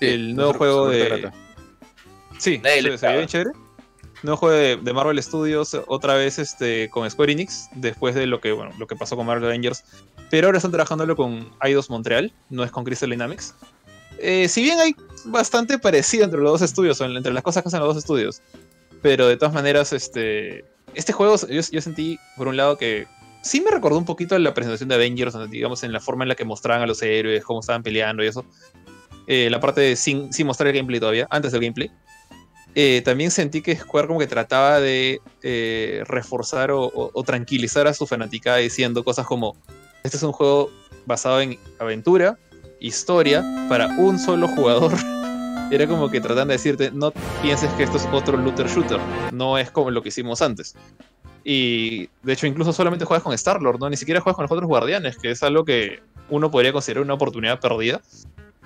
[0.00, 1.30] el nuevo juego de.
[2.44, 3.52] Sí, se, se bien chévere.
[4.22, 8.52] Nuevo juego de, Marvel Studios, otra vez este, con Square Enix, después de lo que,
[8.52, 9.82] bueno, lo que pasó con Marvel Avengers.
[10.28, 13.54] Pero ahora están trabajándolo con Eidos Montreal, no es con Crystal Dynamics.
[14.18, 17.80] Eh, si bien hay bastante parecido entre los dos estudios, entre las cosas que hacen
[17.80, 18.42] los dos estudios,
[19.00, 23.06] pero de todas maneras, este, este juego yo, sentí, por un lado, que
[23.42, 26.34] sí me recordó un poquito la presentación de Avengers, digamos, en la forma en la
[26.34, 28.44] que mostraban a los héroes, cómo estaban peleando y eso.
[29.26, 31.90] Eh, la parte de sin, sin, mostrar el gameplay todavía, antes del gameplay.
[32.74, 38.06] Eh, también sentí que Square como que trataba de eh, reforzar o, tranquilizar a su
[38.06, 39.56] fanática diciendo cosas como,
[40.02, 40.70] este es un juego
[41.06, 42.36] basado en aventura,
[42.80, 44.92] historia, para un solo jugador.
[45.70, 47.12] Era como que tratando de decirte, no
[47.42, 49.00] pienses que esto es otro looter shooter,
[49.32, 50.74] no es como lo que hicimos antes.
[51.44, 53.88] Y de hecho incluso solamente juegas con Star-Lord, ¿no?
[53.88, 57.14] Ni siquiera juegas con los otros guardianes, que es algo que uno podría considerar una
[57.14, 58.00] oportunidad perdida.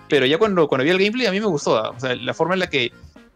[0.09, 1.91] Pero ya cuando, cuando vi el gameplay a mí me gustó, ¿ah?
[1.91, 2.93] o sea, la forma en la que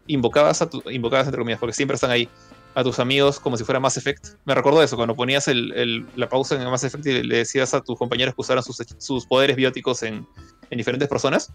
[0.07, 2.29] invocabas a entre comillas, porque siempre están ahí
[2.75, 4.35] a tus amigos como si fuera Mass Effect.
[4.45, 7.81] Me recuerdo eso, cuando ponías el, la pausa en Mass Effect y le decías a
[7.81, 10.27] tus compañeros que usaran sus, sus poderes bióticos en,
[10.69, 11.53] en, diferentes personas.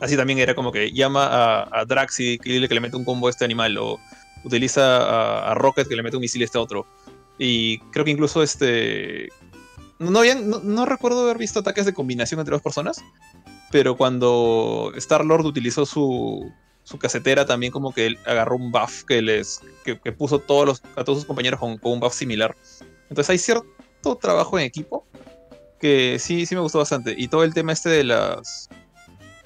[0.00, 3.04] Así también era como que llama a, a Drax y dile que le mete un
[3.04, 4.00] combo a este animal, o
[4.44, 6.86] utiliza a, Rocket que le mete un misil a este otro.
[7.38, 9.28] Y creo que incluso este.
[9.98, 13.04] No, no recuerdo haber visto ataques de combinación entre dos personas,
[13.70, 16.52] pero cuando Star Lord utilizó su,
[16.84, 21.04] su casetera también como que agarró un buff que les que, puso todos los, a
[21.04, 22.56] todos sus compañeros con, un buff similar.
[23.08, 25.06] Entonces hay cierto trabajo en equipo
[25.80, 27.14] que sí, sí me gustó bastante.
[27.16, 28.68] Y todo el tema este de las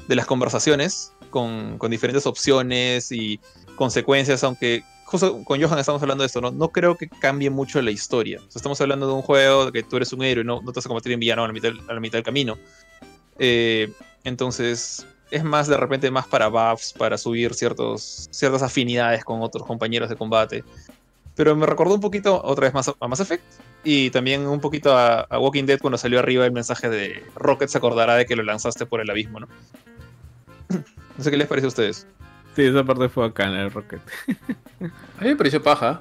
[0.08, 3.40] de las conversaciones con, con diferentes opciones y
[3.74, 6.50] consecuencias, aunque justo con Johan estamos hablando de esto, ¿no?
[6.50, 8.40] No creo que cambie mucho la historia.
[8.54, 10.86] estamos hablando de un juego de que tú eres un héroe no, no te vas
[10.86, 12.58] a convertir en villano a la mitad, a la mitad del camino.
[13.38, 13.92] Eh,
[14.24, 19.66] entonces, es más de repente más para buffs, para subir ciertos, ciertas afinidades con otros
[19.66, 20.64] compañeros de combate.
[21.34, 23.44] Pero me recordó un poquito otra vez más a Mass Effect
[23.84, 27.78] y también un poquito a, Walking Dead cuando salió arriba el mensaje de Rocket se
[27.78, 29.48] acordará de que lo lanzaste por el abismo, ¿no?
[31.16, 32.06] No sé qué les parece a ustedes.
[32.54, 34.00] Sí, esa parte fue acá en el Rocket.
[34.80, 36.00] a mí me pareció paja.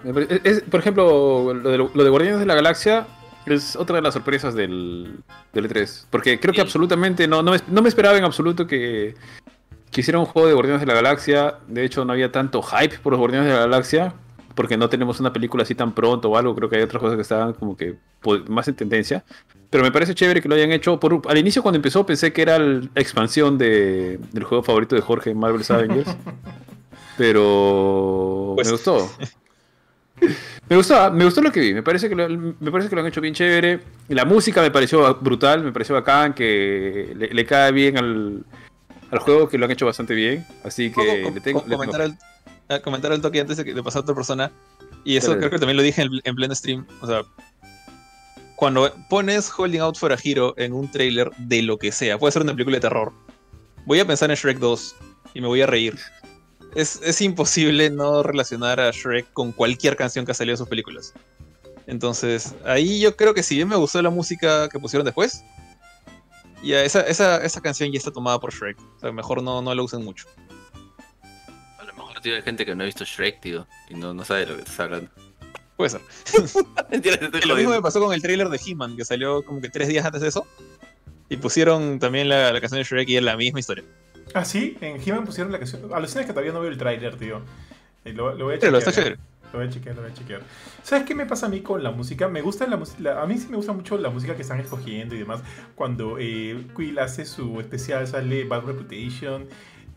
[0.70, 3.08] por ejemplo, lo de, lo de Guardianes de la Galaxia
[3.54, 5.20] es otra de las sorpresas del,
[5.54, 6.06] del E3.
[6.10, 9.16] Porque creo que absolutamente no, no, me, esperaba en absoluto que,
[9.92, 11.60] que hiciera un juego de Guardianes de la Galaxia.
[11.68, 14.14] De hecho, no había tanto hype por los Guardianes de la Galaxia.
[14.56, 16.56] Porque no tenemos una película así tan pronto o algo.
[16.56, 17.98] Creo que hay otras cosas que estaban como que
[18.48, 19.24] más en tendencia.
[19.70, 21.00] Pero me parece chévere que lo hayan hecho.
[21.00, 25.02] Por, al inicio, cuando empezó, pensé que era la expansión de, del juego favorito de
[25.02, 26.16] Jorge, Marvel's Avengers.
[27.18, 29.10] Pero pues me gustó.
[30.70, 33.02] Me gustó, me gustó lo que vi, me parece que lo, me parece que lo
[33.02, 33.82] han hecho bien chévere.
[34.08, 38.44] La música me pareció brutal, me pareció bacán, que le, cae bien al,
[39.12, 40.44] al, juego, que lo han hecho bastante bien.
[40.64, 41.62] Así que le tengo.
[41.62, 44.52] comentar, El, comentar el toque antes de, pasar a otra persona.
[45.04, 46.84] Y eso creo que también lo dije en, en pleno stream.
[47.00, 47.22] O sea,
[48.56, 52.32] cuando pones Holding Out for a Hero en un trailer de lo que sea, puede
[52.32, 53.14] ser una película de terror,
[53.86, 54.96] voy a pensar en Shrek 2
[55.34, 55.98] y me voy a reír
[56.76, 61.14] es, imposible no relacionar a Shrek con cualquier canción que ha salido de sus películas.
[61.88, 65.44] Entonces, ahí yo creo que si bien me gustó la música que pusieron después,
[66.64, 68.78] ya esa, esa, canción ya está tomada por Shrek.
[68.98, 70.28] O sea, mejor no, no la usen mucho.
[71.78, 74.26] A lo mejor tío, hay gente que no ha visto Shrek, tío, y no, no
[74.26, 75.10] sabe de lo que estás hablando.
[75.78, 76.02] Puede ser.
[77.46, 80.06] lo mismo me pasó con el trailer de He-Man, que salió como que tres días
[80.06, 80.46] antes de eso.
[81.30, 83.84] Y pusieron también la, la canción de Shrek y es la misma historia.
[84.34, 85.94] Ah, sí, en He-Man pusieron la canción.
[85.94, 87.42] Alucina que todavía no veo el tráiler, tío.
[88.06, 88.72] Lo, lo, voy a chequear.
[88.72, 89.18] Lo, ¿eh?
[89.54, 90.42] lo voy a chequear, lo voy a chequear.
[90.84, 92.28] ¿Sabes qué me pasa a mí con la música?
[92.28, 93.22] Me gusta la música.
[93.22, 95.42] A mí sí me gusta mucho la música que están escogiendo y demás.
[95.76, 99.48] Cuando eh, Quill hace su especial, sale Bad Reputation.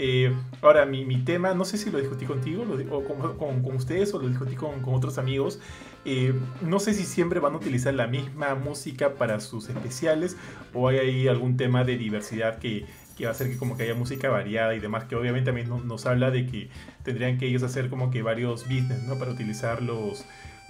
[0.00, 0.32] Eh,
[0.62, 4.20] ahora, mi, mi, tema, no sé si lo discutí contigo o con, con, ustedes o
[4.20, 5.58] lo discutí con, con otros amigos.
[6.04, 6.32] Eh,
[6.62, 10.36] no sé si siempre van a utilizar la misma música para sus especiales
[10.72, 12.86] o hay ahí algún tema de diversidad que,
[13.18, 15.68] que va a hacer que como que haya música variada y demás, que obviamente también
[15.68, 16.70] nos, habla de que
[17.02, 19.18] tendrían que ellos hacer como que varios business, ¿no?
[19.18, 20.24] Para utilizar los,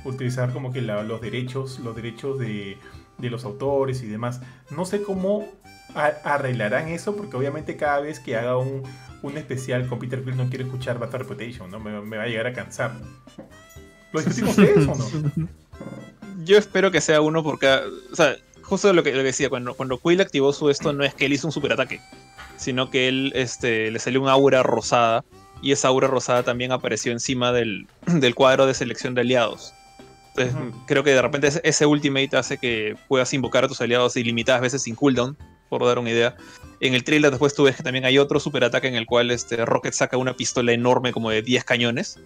[0.05, 2.79] utilizar como que los derechos, los derechos de,
[3.19, 4.41] de, los autores y demás.
[4.71, 5.47] No sé cómo
[5.95, 8.83] arreglarán eso, porque obviamente cada vez que haga un,
[9.21, 11.79] un especial con Peter Quill no quiero escuchar Battle Reputation, ¿no?
[11.81, 12.93] Me, va a llegar a cansar.
[14.13, 15.49] ¿Lo discutimos eso o no?
[16.47, 17.69] Yo espero que sea uno porque,
[18.11, 21.05] o sea, justo lo que, lo que decía, cuando, cuando Quill activó su esto, no
[21.05, 22.01] es que él hizo un superataque
[22.59, 25.25] sino que él este, le salió un aura rosada
[25.63, 27.87] y esa aura rosada también apareció encima del,
[28.35, 29.75] cuadro de selección de aliados.
[30.37, 30.55] Entonces,
[30.87, 34.83] creo que de repente ese, ultimate hace que puedas invocar a tus aliados ilimitadas veces
[34.83, 35.37] sin cooldown,
[35.69, 36.37] por dar una idea.
[36.81, 39.65] En el trailer después tú ves que también hay otro superataque en el cual este,
[39.65, 42.21] Rocket saca una pistola enorme como de 10 cañones.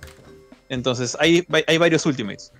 [0.68, 2.52] Entonces, hay, hay varios ultimates.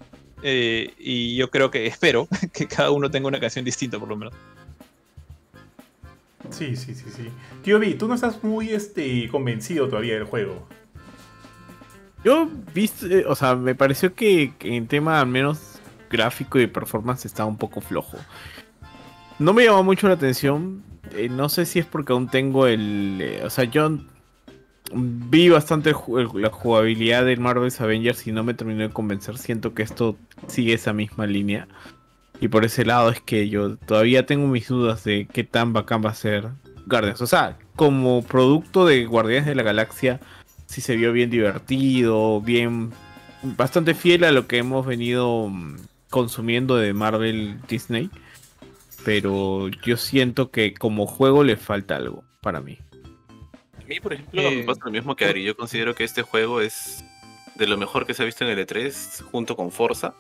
[0.43, 4.17] Eh, y yo creo que espero que cada uno tenga una canción distinta, por lo
[4.17, 4.35] menos.
[6.53, 7.29] Sí, sí, sí, sí.
[7.63, 10.67] Tío B, tú no estás muy este, convencido todavía del juego.
[12.25, 15.81] Yo viste, o sea, me pareció que, en tema al menos
[16.11, 18.19] gráfico y performance estaba un poco flojo.
[19.39, 20.83] No me llamó mucho la atención.
[21.17, 23.19] Eh, no sé si es porque aún tengo el.
[23.21, 23.99] Eh, o sea, yo
[24.95, 25.93] vi bastante
[26.35, 29.39] la jugabilidad del Marvel's Avengers y no me terminó de convencer.
[29.39, 30.17] Siento que esto
[30.47, 31.67] sigue esa misma línea.
[32.43, 36.05] Y por ese lado es que yo todavía tengo mis dudas de qué tan bacán
[36.05, 36.49] va a ser
[36.87, 37.23] Guardians.
[37.23, 40.19] O sea, como producto de Guardianes de la Galaxia,
[40.67, 42.91] sí se vio bien divertido, bien.
[43.45, 45.77] bastante fiel a lo que hemos venido mm,
[46.11, 48.11] consumiendo de Marvel Disney.
[49.05, 52.77] Pero yo siento que como juego le falta algo para mí.
[53.81, 55.45] A mí, por ejemplo, me eh, pasa lo mismo que Ari.
[55.45, 57.05] Yo considero que este juego es
[57.55, 60.13] de lo mejor que se ha visto en el E3 junto con Forza.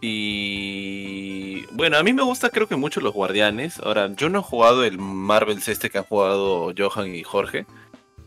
[0.00, 3.78] Y bueno, a mí me gusta creo que mucho los guardianes.
[3.80, 7.66] Ahora, yo no he jugado el Marvels este que han jugado Johan y Jorge,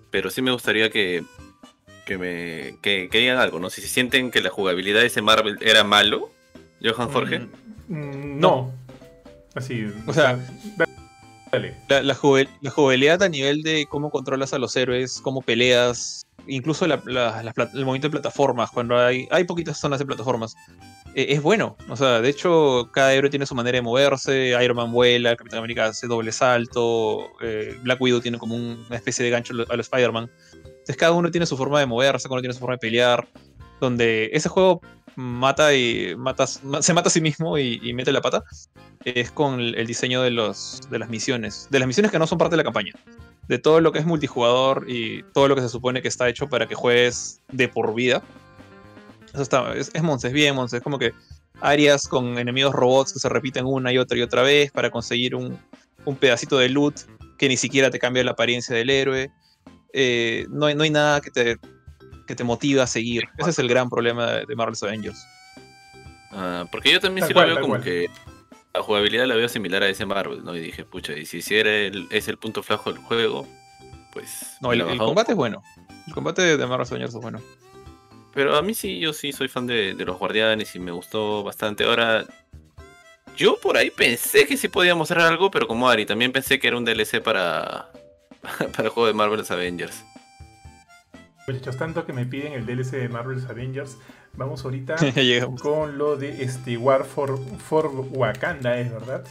[0.10, 1.23] pero sí me gustaría que,
[2.06, 3.69] que me que, digan algo, ¿no?
[3.69, 6.30] Si se sienten que la jugabilidad de ese Marvel era malo,
[6.84, 7.39] Johan, Jorge.
[7.88, 8.72] Mm, mm, no.
[9.56, 9.85] Así.
[10.07, 10.39] O sea,
[11.52, 11.76] dale.
[11.88, 16.91] La, la, jugabilidad a nivel de cómo controlas a los héroes, cómo peleas, incluso el
[16.98, 20.56] movimiento de plataformas, cuando hay, hay poquitas zonas de plataformas.
[21.16, 21.78] Eh, es bueno.
[21.90, 24.56] O sea, de hecho, cada héroe tiene su manera de moverse.
[24.64, 29.24] Iron Man vuela, Capitán América hace doble salto, eh, Black Widow tiene como una especie
[29.26, 30.30] de gancho a los Spider-Man.
[30.64, 33.28] Entonces, cada uno tiene su forma de moverse, cada uno tiene su forma de pelear.
[33.80, 34.82] Donde ese juego
[35.16, 38.44] mata y mata, se mata a sí mismo y, mete la pata.
[39.04, 41.68] Es con el, diseño de, los, de las misiones.
[41.72, 42.94] De las misiones que no son parte de la campaña
[43.48, 46.48] de todo lo que es multijugador y todo lo que se supone que está hecho
[46.48, 48.24] para que juegues de por vida.
[49.34, 51.14] Eso está, es, es Monse, es bien Monse, es como que
[51.62, 55.36] áreas con enemigos robots que se repiten una y otra y otra vez para conseguir
[55.36, 55.60] un,
[56.20, 56.95] pedacito de loot
[57.38, 59.32] que ni siquiera te cambia la apariencia del héroe.
[59.94, 61.58] Eh, no, hay, no hay nada que te,
[62.28, 63.24] que te motive a seguir.
[63.38, 65.26] Ese es el gran problema de, Marvel's Avengers.
[66.32, 68.10] Ah, porque yo también sí lo veo como que
[68.74, 70.56] la jugabilidad la veo similar a ese Marvel, ¿no?
[70.56, 73.48] Y dije, pucha, y si, si era el, es el punto flaco del juego,
[74.14, 74.58] pues.
[74.62, 75.62] No, el, combate es bueno.
[76.08, 77.41] El combate de Marvel Avengers es bueno.
[78.34, 81.84] Pero a mí sí, yo sí soy fan de, los Guardianes y me gustó bastante.
[81.84, 82.26] Ahora,
[83.36, 86.68] yo por ahí pensé que sí podía mostrar algo, pero como Ari, también pensé que
[86.68, 87.91] era un DLC para,
[88.41, 90.03] para el juego de Marvel's Avengers.
[91.48, 93.98] Muchachos, tanto que me piden el DLC de Marvel's Avengers,
[94.34, 94.95] vamos ahorita
[95.62, 99.26] con lo de este War for, for Wakanda, ¿es verdad?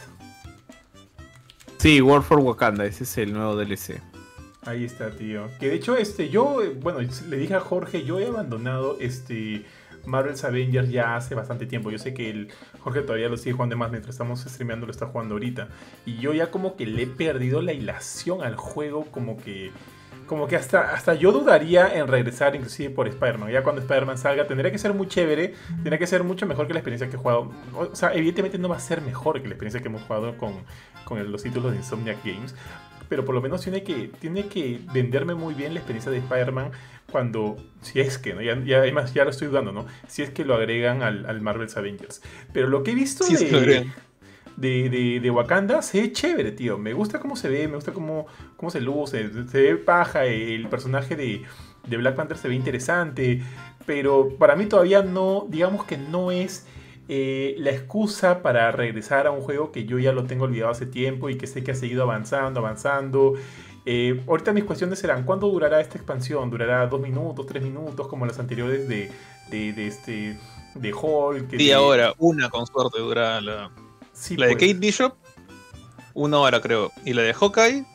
[1.77, 4.10] Sí, War for Wakanda, ese es el nuevo DLC.
[4.65, 5.49] Ahí está, tío.
[5.59, 9.65] Que de hecho, este, yo, bueno, le dije a Jorge, yo he abandonado este
[10.05, 11.91] Marvel's Avengers ya hace bastante tiempo.
[11.91, 15.07] Yo sé que el Jorge todavía lo sigue jugando más mientras estamos streameando, lo está
[15.07, 15.69] jugando ahorita.
[16.05, 19.71] Y yo ya como que le he perdido la hilación al juego, como que
[20.27, 23.51] como que hasta, hasta yo dudaría en regresar inclusive por Spider-Man.
[23.51, 26.73] Ya cuando Spider-Man salga tendría que ser muy chévere, tendría que ser mucho mejor que
[26.73, 27.51] la experiencia que he jugado.
[27.75, 30.53] O sea, evidentemente no va a ser mejor que la experiencia que hemos jugado con,
[31.03, 32.55] con los títulos de Insomniac Games.
[33.11, 36.71] Pero por lo menos tiene que, tiene que venderme muy bien la experiencia de Spider-Man
[37.11, 38.41] cuando, si es que, ¿no?
[38.41, 39.85] Ya, ya, además ya lo estoy dudando, ¿no?
[40.07, 42.21] Si es que lo agregan al, al Marvel's Avengers.
[42.53, 43.89] Pero lo que he visto de,
[44.55, 46.77] de, de, Wakanda se ve chévere, tío.
[46.77, 50.69] Me gusta cómo se ve, me gusta cómo, cómo se luce, se ve paja, el
[50.69, 51.41] personaje de,
[51.85, 53.41] de Black Panther se ve interesante,
[53.85, 56.65] pero para mí todavía no, digamos que no es
[57.07, 60.85] eh, la excusa para regresar a un juego que yo ya lo tengo olvidado hace
[60.85, 63.33] tiempo y que sé que ha seguido avanzando, avanzando.
[63.85, 66.49] Eh, ahorita mis cuestiones serán, ¿cuánto durará esta expansión?
[66.49, 69.11] ¿Durará dos minutos, tres minutos como las anteriores de,
[69.49, 70.37] de, este
[70.75, 71.53] de Hulk?
[71.53, 73.71] Y ahora, una con suerte dura la,
[74.37, 74.53] la de pues.
[74.53, 75.15] Kate Bishop,
[76.13, 76.91] una hora creo.
[77.03, 77.85] Y la de Hawkeye,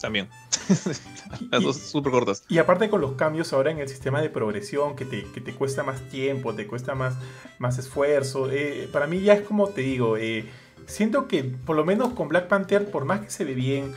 [0.00, 0.28] también.
[1.50, 2.44] Las dos súper cortas.
[2.48, 5.54] Y aparte con los cambios ahora en el sistema de progresión, que te, que te
[5.54, 7.14] cuesta más tiempo, te cuesta más,
[7.58, 8.50] más esfuerzo.
[8.50, 10.46] Eh, para mí ya es como te digo, eh,
[10.86, 13.92] siento que por lo menos con Black Panther, por más que se ve bien,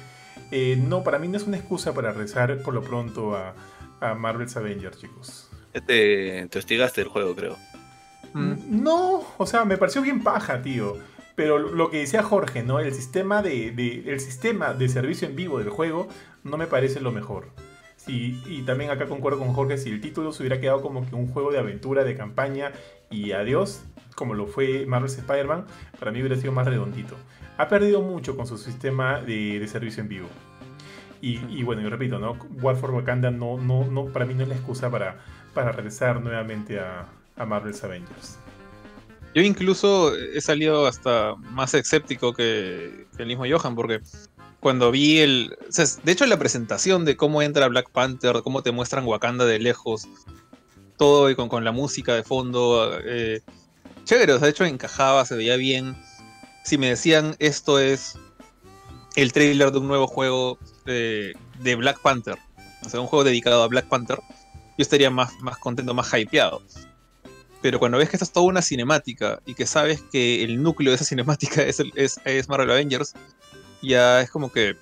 [0.52, 3.54] eh, no, para mí no es una excusa para rezar por lo pronto a,
[4.00, 5.50] a Marvel's Avengers, chicos.
[5.86, 7.58] Te, te hostigaste el juego, creo.
[8.34, 10.98] Mm, no, o sea, me pareció bien paja, tío.
[11.36, 12.80] Pero lo que decía Jorge, ¿no?
[12.80, 13.68] El sistema de,
[14.08, 16.08] el sistema de servicio en vivo del juego
[16.48, 17.50] no me parece lo mejor.
[18.08, 21.28] y también acá concuerdo con Jorge, si el título se hubiera quedado como que un
[21.28, 22.72] juego de aventura, de campaña
[23.10, 23.84] y adiós,
[24.18, 25.66] como lo fue Marvel's Spider-Man,
[26.00, 27.16] para mí hubiera sido más redondito.
[27.58, 30.28] Ha perdido mucho con su sistema de, servicio en vivo.
[31.22, 32.38] Y, bueno, yo repito, ¿no?
[32.62, 35.20] War for Wakanda no, no, no, para mí no es la excusa para,
[35.54, 38.38] para regresar nuevamente a, a Marvel's Avengers.
[39.36, 44.02] Yo incluso he salido hasta más escéptico que, el mismo Johan, porque
[44.60, 45.58] cuando vi el.
[46.04, 50.08] de hecho, la presentación de cómo entra Black Panther, cómo te muestran Wakanda de lejos,
[50.98, 52.98] todo y con, la música de fondo.
[53.06, 53.42] Eh,
[54.04, 55.96] chévere, o sea, de hecho encajaba, se veía bien.
[56.64, 58.18] Si me decían esto es
[59.16, 62.38] el trailer de un nuevo juego de, de Black Panther,
[62.86, 64.20] o sea, un juego dedicado a Black Panther,
[64.78, 66.62] yo estaría más, más contento, más hypeado.
[67.62, 70.92] Pero cuando ves que esto es toda una cinemática y que sabes que el núcleo
[70.92, 73.14] de esa cinemática es, es, Marvel Avengers,
[73.82, 74.76] ya es como que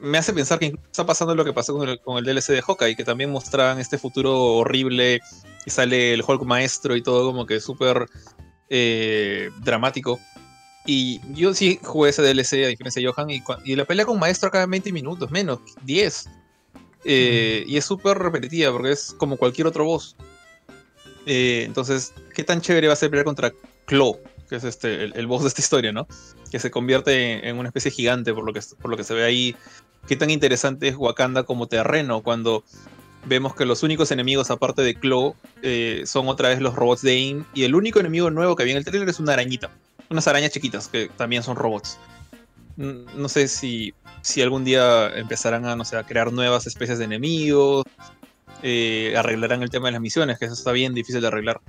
[0.00, 2.62] me hace pensar que está pasando lo que pasó con el, con el DLC de
[2.62, 5.20] Hawkeye, que también mostraban este futuro horrible
[5.66, 8.06] y sale el Hulk maestro y todo como que súper
[8.68, 10.18] eh, dramático.
[10.86, 14.18] Y yo sí jugué ese DLC a diferencia de Johan y, y la pelea con
[14.18, 16.28] maestro acaba en 20 minutos, menos, 10.
[17.04, 20.16] Eh, y es súper repetitiva porque es como cualquier otro boss.
[21.26, 23.52] Eh, entonces, ¿qué tan chévere va a ser pelear contra
[23.86, 24.18] Claw?
[24.50, 26.06] Que es este, el, boss de esta historia, ¿no?
[26.50, 29.24] Que se convierte en, una especie gigante por lo, que, por lo que se ve
[29.24, 29.56] ahí.
[30.06, 32.64] ¿Qué tan interesante es Wakanda como terreno cuando
[33.26, 37.12] vemos que los únicos enemigos aparte de Claw eh, son otra vez los robots de
[37.12, 39.70] AIM y el único enemigo nuevo que había en el trailer es una arañita,
[40.08, 41.98] unas arañas chiquitas que también son robots.
[42.76, 47.04] No sé si, si algún día empezarán a, no sé, a crear nuevas especies de
[47.04, 47.84] enemigos,
[48.62, 51.60] eh, arreglarán el tema de las misiones, que eso está bien difícil de arreglar.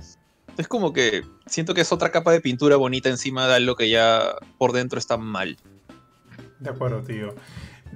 [0.58, 3.88] Es como que siento que es otra capa de pintura bonita encima de algo que
[3.88, 5.56] ya por dentro está mal.
[6.60, 7.34] De acuerdo, tío.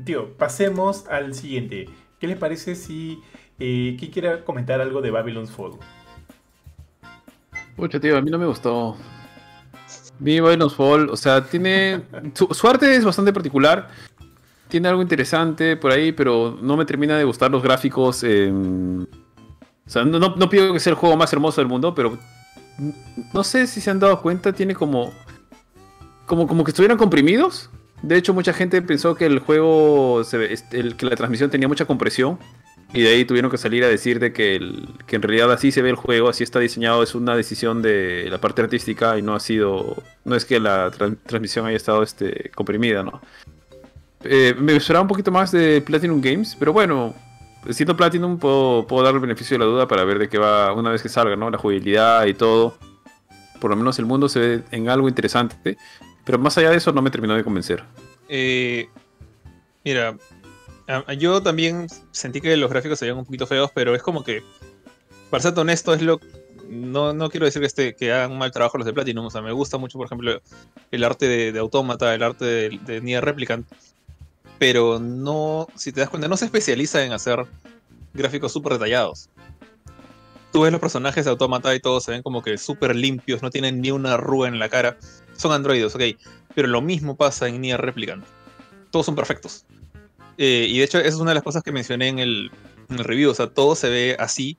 [0.05, 1.89] Tío, pasemos al siguiente.
[2.19, 3.21] ¿Qué les parece si...
[3.59, 5.73] Eh, ¿Quién quiere comentar algo de Babylon's Fall?
[7.77, 8.97] Pucha, tío, a mí no me gustó.
[10.19, 12.03] Vi Babylon's Fall, o sea, tiene...
[12.35, 13.89] su arte es bastante particular
[14.69, 18.25] tiene algo interesante por ahí, pero no me termina de gustar los gráficos.
[18.25, 19.07] o
[19.87, 22.19] sea, no, pido que sea el juego más hermoso del mundo, pero
[23.33, 25.13] no sé si se han dado cuenta, tiene como,
[26.27, 27.71] como, como que estuvieran comprimidos.
[28.03, 32.39] De hecho, mucha gente pensó que el juego, que la transmisión tenía mucha compresión.
[32.93, 35.73] Y de ahí tuvieron que salir a decir de que, el, que en realidad así
[35.73, 39.23] se ve el juego, así está diseñado, es una decisión de la parte artística y
[39.23, 43.21] no ha sido, no es que la transmisión haya estado este, comprimida, ¿no?
[44.23, 47.15] Eh, me esperaba un poquito más de Platinum Games, pero bueno,
[47.71, 50.73] siendo Platinum puedo, puedo dar el beneficio de la duda para ver de qué va
[50.73, 51.51] una vez que salga, ¿no?
[51.51, 52.77] La jugabilidad y todo.
[53.61, 55.77] Por lo menos el mundo se ve en algo interesante,
[56.25, 57.83] pero más allá de eso no me terminó de convencer.
[58.29, 58.89] Eh,
[59.85, 60.17] mira,
[61.19, 64.43] yo también sentí que los gráficos se veían un poquito feos, pero es como que,
[65.31, 66.21] para ser honesto, es lo
[66.69, 69.27] no, no quiero decir que, este, que hagan mal trabajo los de Platinum.
[69.27, 70.41] O sea, me gusta mucho, por ejemplo,
[70.91, 73.67] el arte de, de Autómata, el arte de, de Nier Replicant.
[74.59, 77.47] Pero no, si te das cuenta, no se especializa en hacer
[78.15, 79.29] gráficos súper detallados.
[80.53, 83.51] Tú ves los personajes de Autómata y todos se ven como que súper limpios, no
[83.51, 84.97] tienen ni una rúa en la cara.
[85.37, 86.03] Son androides, ok.
[86.55, 88.25] Pero lo mismo pasa en Nier Replicant.
[88.91, 89.67] Todos son perfectos.
[90.39, 92.51] Eh, y de hecho, esa es una de las cosas que mencioné en el,
[92.89, 93.31] review.
[93.31, 94.57] O sea, todo se ve así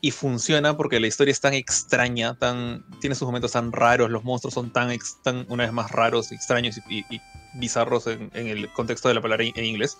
[0.00, 4.24] y funciona porque la historia es tan extraña, tan, tiene sus momentos tan raros, los
[4.24, 7.04] monstruos son tan, tan una vez más raros, extraños y,
[7.54, 9.98] bizarros en, el contexto de la palabra en inglés,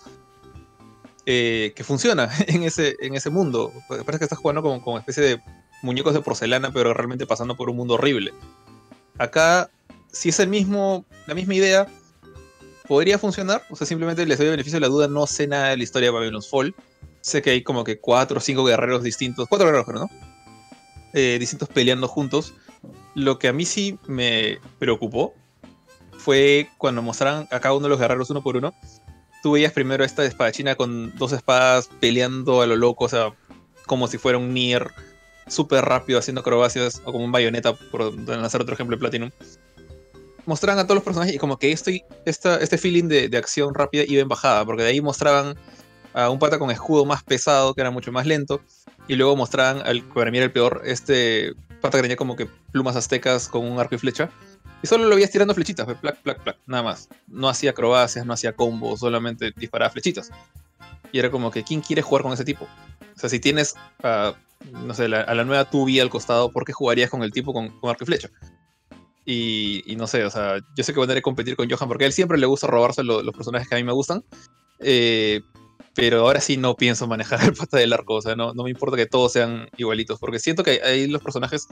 [1.25, 3.71] eh, que funciona en ese, en ese mundo.
[3.87, 5.41] Parece que estás jugando como, como especie de
[5.81, 8.33] muñecos de porcelana, pero realmente pasando por un mundo horrible.
[9.17, 9.69] Acá,
[10.11, 11.87] si es el mismo, la misma idea,
[12.87, 13.63] podría funcionar.
[13.69, 15.07] O sea, simplemente les doy beneficio de la duda.
[15.07, 16.73] No sé nada de la historia de Babylon's Fall.
[17.21, 19.47] Sé que hay como que cuatro o cinco guerreros distintos.
[19.47, 20.09] Cuatro guerreros, pero no.
[21.13, 22.53] Eh, distintos peleando juntos.
[23.15, 25.33] Lo que a mí sí me preocupó
[26.23, 28.73] fue cuando mostraron a cada uno de los guerreros uno por uno.
[29.41, 33.33] Tú veías primero esta espadachina con dos espadas peleando a lo loco, o sea,
[33.85, 34.91] como si fuera un Nier
[35.47, 39.31] súper rápido haciendo acrobacias, o como un bayoneta, por lanzar otro ejemplo de Platinum
[40.45, 41.91] mostraban a todos los personajes y como que esta,
[42.25, 45.55] este feeling de, acción rápida iba en bajada, porque de ahí mostraban
[46.13, 48.61] a un pata con escudo más pesado, que era mucho más lento,
[49.07, 52.47] y luego mostraban, al, para mí era el peor, este pata que tenía como que
[52.71, 54.29] plumas aztecas con un arco y flecha,
[54.83, 57.07] y solo lo veías tirando flechitas, plac, plac, plac, nada más.
[57.27, 60.29] No hacía acrobacias, no hacía combos, solamente disparaba flechitas.
[61.13, 62.65] Y era como que, ¿quién quiere jugar con ese tipo?
[62.65, 67.09] O sea, si tienes, no sé, a la nueva Tubi al costado, ¿por qué jugarías
[67.09, 68.29] con el tipo con, con arco y flecha?
[69.25, 72.03] Y, no sé, o sea, yo sé que voy a tener competir con Johan porque
[72.03, 74.21] a él siempre le gusta robarse los personajes que a mí me gustan.
[74.79, 75.41] Eh,
[75.95, 78.69] pero ahora sí no pienso manejar el pata del arco, o sea, no, no me
[78.69, 81.67] importa que todos sean igualitos, porque siento que ahí los personajes,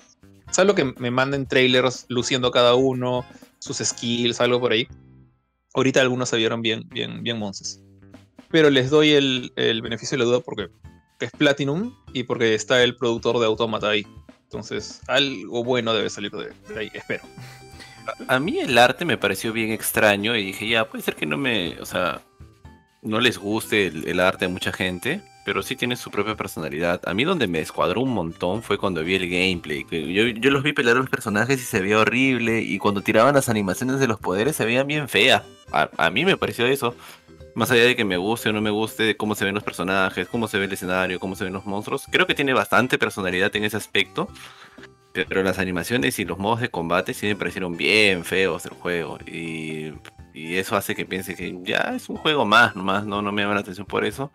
[0.52, 3.26] salvo que me manden trailers luciendo cada uno,
[3.60, 4.88] sus skills, algo por ahí.
[5.74, 7.82] Ahorita algunos se vieron bien, bien, bien monces.
[8.50, 10.70] Pero les doy el, el beneficio de la duda porque
[11.22, 14.06] es Platinum y porque está el productor de Automata ahí.
[14.44, 17.24] Entonces, algo bueno debe salir de, ahí, espero.
[18.28, 21.38] A, mí el arte me pareció bien extraño y dije, ya, puede ser que no
[21.38, 22.22] me, o sea,
[23.02, 27.02] no les guste el, arte de mucha gente, pero sí tiene su propia personalidad.
[27.06, 29.86] A mí donde me descuadró un montón fue cuando vi el gameplay.
[29.90, 33.50] Yo, los vi pelear a los personajes y se veía horrible, y cuando tiraban las
[33.50, 35.44] animaciones de los poderes se veían bien feas.
[35.72, 36.96] a mí me pareció eso.
[37.54, 40.28] Más allá de que me guste o no me guste cómo se ven los personajes,
[40.30, 43.54] cómo se ve el escenario, cómo se ven los monstruos, creo que tiene bastante personalidad
[43.56, 44.30] en ese aspecto.
[45.14, 49.18] Pero las animaciones y los modos de combate sí me parecieron bien feos del juego.
[49.28, 49.92] Y,
[50.34, 53.56] eso hace que piense que ya es un juego más, nomás, no, no me llama
[53.56, 54.32] la atención por eso.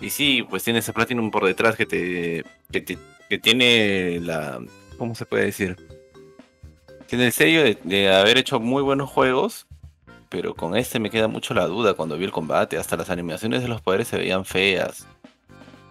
[0.00, 4.60] Y sí, pues tiene ese Platinum por detrás que te, que, tiene la...
[4.96, 5.76] ¿Cómo se puede decir?
[7.06, 9.66] Tiene el sello de haber hecho muy buenos juegos,
[10.28, 12.78] pero con este me queda mucho la duda cuando vi el combate.
[12.78, 15.06] Hasta las animaciones de los poderes se veían feas.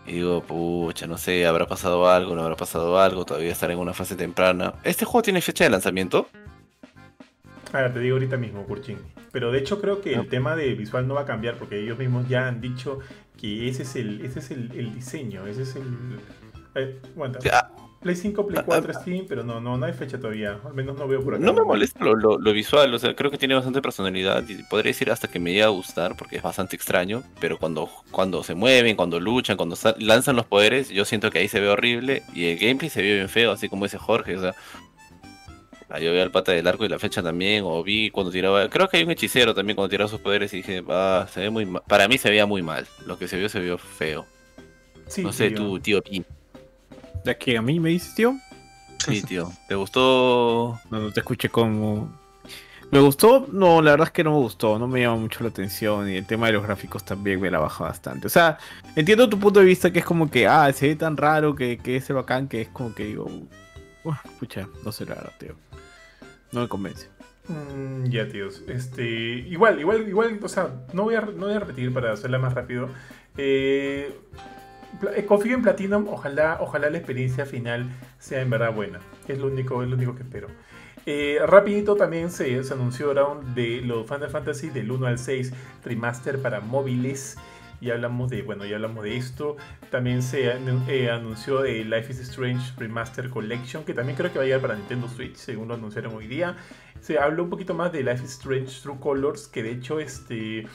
[0.08, 3.80] Y digo, pucha, no sé, habrá pasado algo, no habrá pasado algo, todavía estará en
[3.80, 4.74] una fase temprana.
[4.84, 6.28] ¿Este juego tiene fecha de lanzamiento?
[7.72, 8.98] Ahora te digo ahorita mismo, Kurchin.
[9.32, 11.98] Pero de hecho creo que el tema de visual no va a cambiar porque ellos
[11.98, 13.00] mismos ya han dicho
[13.38, 16.20] que ese es el, ese es el, diseño, ese es el...
[16.76, 17.00] Eh,
[18.02, 19.02] Play 5, Play 4, ah, ah.
[19.02, 20.58] Steam, pero no, no, no hay fecha todavía.
[20.64, 21.44] Al menos no veo por acá.
[21.44, 24.48] No me molesta lo, lo, visual, o sea, creo que tiene bastante personalidad.
[24.48, 27.24] Y podría decir hasta que me llegue a gustar, porque es bastante extraño.
[27.42, 31.50] Pero cuando, cuando se mueven, cuando luchan, cuando lanzan los poderes, yo siento que ahí
[31.50, 32.24] se ve horrible.
[32.34, 34.56] Y el gameplay se ve bien feo, así como ese Jorge, o sea.
[35.98, 38.70] Yo vi al pata del arco y la fecha también, o vi cuando tiraba.
[38.70, 41.50] Creo que hay un hechicero también cuando tiraba sus poderes y dije, ah, se ve
[41.50, 41.82] muy mal.
[41.88, 42.88] Para mí se veía muy mal.
[43.08, 44.26] Lo que se vio se vio feo.
[45.18, 46.26] no sé, tú, tío Pin.
[47.26, 48.38] ¿De que a mí me dices, tío?
[49.04, 49.52] Sí, tío.
[49.68, 50.80] ¿Te gustó?
[50.92, 52.20] No, no te escuché como.
[52.92, 53.48] ¿Me gustó?
[53.52, 56.16] No, la verdad es que no me gustó, no me llama mucho la atención y
[56.16, 58.26] el tema de los gráficos también me la baja bastante.
[58.26, 58.58] O sea,
[58.96, 61.78] entiendo tu punto de vista que es como que, ah, se ve tan raro que,
[61.78, 63.30] que es el bacán que es como que digo,
[64.26, 65.69] escucha, no sé la verdad, tío.
[66.52, 67.08] No me convence.
[67.48, 68.64] Mm, ya, tíos.
[68.68, 72.38] Este, igual, igual, igual, o sea, no voy a, no voy a repetir para hacerla
[72.38, 72.90] más rápido.
[73.38, 74.14] Eh,
[75.16, 77.90] eh, confío en Platinum, ojalá, ojalá la experiencia final
[78.20, 79.00] sea en verdad buena.
[79.28, 80.48] Es lo único, es lo único que espero.
[81.06, 83.14] Eh, rapidito también se, anunció
[83.56, 85.54] de los Final Fantasy del 1 al 6
[85.84, 87.38] remaster para móviles.
[87.82, 89.56] Y hablamos de, bueno, ya hablamos de esto.
[89.90, 94.44] También se eh, anunció de Life is Strange Remaster Collection, que también creo que va
[94.44, 96.58] a llegar para Nintendo Switch, según lo anunciaron hoy día.
[97.00, 100.68] Se habló un poquito más de Life is Strange True Colors, que de hecho este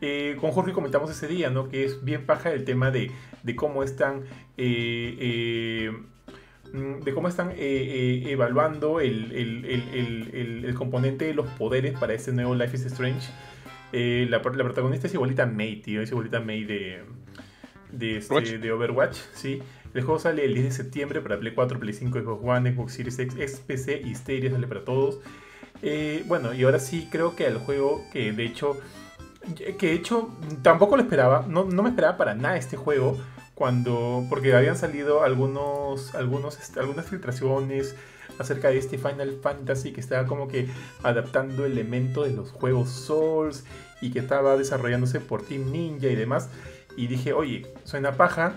[0.00, 1.68] eh, con Jorge comentamos ese día, ¿no?
[1.68, 3.10] Que es bien paja el tema de,
[3.56, 4.22] cómo están.
[4.56, 5.90] Eh,
[6.72, 12.86] mm, de cómo están evaluando el, componente de los poderes para este nuevo Life is
[12.86, 13.28] Strange.
[14.28, 16.02] La, protagonista es igualita a May, tío.
[16.02, 17.02] Es igualita a May de,
[17.92, 19.62] de, este, de Overwatch, ¿sí?
[19.94, 22.92] El juego sale el 10 de septiembre para Play 4, Play 5, Xbox One, Xbox
[22.94, 25.20] Series X, PC y Stadia sale para todos.
[26.26, 28.80] bueno, y ahora sí creo que el juego que de hecho
[29.54, 30.30] que de hecho
[30.62, 33.18] tampoco lo esperaba, no, me esperaba para nada este juego,
[33.54, 37.94] cuando porque habían salido algunos, algunos, este, algunas filtraciones
[38.38, 40.68] acerca de este Final Fantasy que estaba como que
[41.02, 43.64] adaptando elementos de los juegos Souls
[44.00, 46.50] y que estaba desarrollándose por Team Ninja y demás.
[46.96, 48.54] Y dije, oye, suena paja,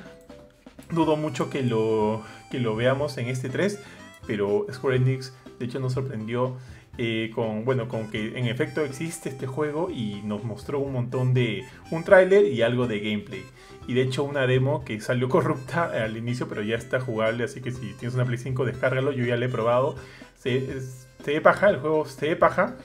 [0.92, 3.80] dudo mucho que lo, que lo veamos en este 3,
[4.26, 6.58] pero Square Enix de hecho nos sorprendió
[7.00, 11.34] eh, con, bueno, con que en efecto existe este juego y nos mostró un montón
[11.34, 13.44] de, un tráiler y algo de gameplay.
[13.88, 17.62] Y de hecho una demo que salió corrupta al inicio, pero ya está jugable, así
[17.62, 19.96] que si tienes una Play 5 descárgalo, yo ya lo he probado.
[20.38, 20.82] Se,
[21.24, 22.76] se ve paja, el juego se ve paja.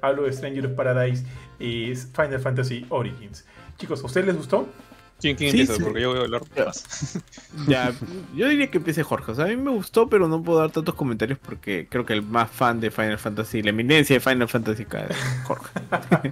[0.00, 1.24] Hablo de Stranger of Paradise
[1.58, 3.44] y Final Fantasy Origins.
[3.78, 4.68] Chicos, ¿a ustedes les gustó?
[5.20, 5.82] ¿Quién, quién empieza?
[5.82, 7.18] Porque yo voy a hablar más.
[7.66, 7.92] Ya,
[8.36, 9.32] yo diría que empiece Jorge.
[9.32, 12.12] O sea, a mí me gustó, pero no puedo dar tantos comentarios porque creo que
[12.12, 15.70] el más fan de Final Fantasy, la eminencia de Final Fantasy es Jorge.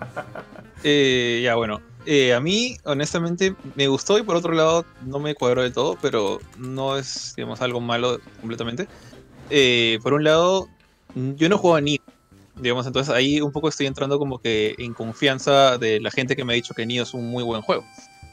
[0.84, 1.80] eh, ya, bueno.
[2.06, 5.98] Eh, a mí, honestamente, me gustó y por otro lado no me cuadró de todo,
[6.00, 8.86] pero no es, digamos, algo malo completamente.
[9.50, 10.68] Eh, por un lado,
[11.14, 12.00] yo no juego a Nioh,
[12.54, 16.44] digamos, entonces ahí un poco estoy entrando como que en confianza de la gente que
[16.44, 17.84] me ha dicho que Nioh es un muy buen juego.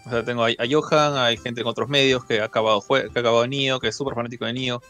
[0.05, 3.19] O sea, tengo a, Johan, hay gente en otros medios que ha acabado, que ha
[3.19, 4.81] acabado Nioh, que es súper fanático de Nioh,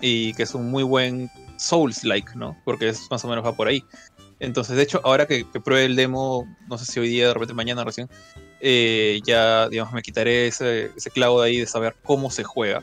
[0.00, 2.56] y que es un muy buen Souls-like, ¿no?
[2.64, 3.84] Porque es más o menos va por ahí.
[4.40, 7.54] Entonces, de hecho, ahora que, pruebe el demo, no sé si hoy día, de repente
[7.54, 8.08] mañana recién,
[8.60, 12.82] eh, ya, digamos, me quitaré ese, clavo de ahí de saber cómo se juega.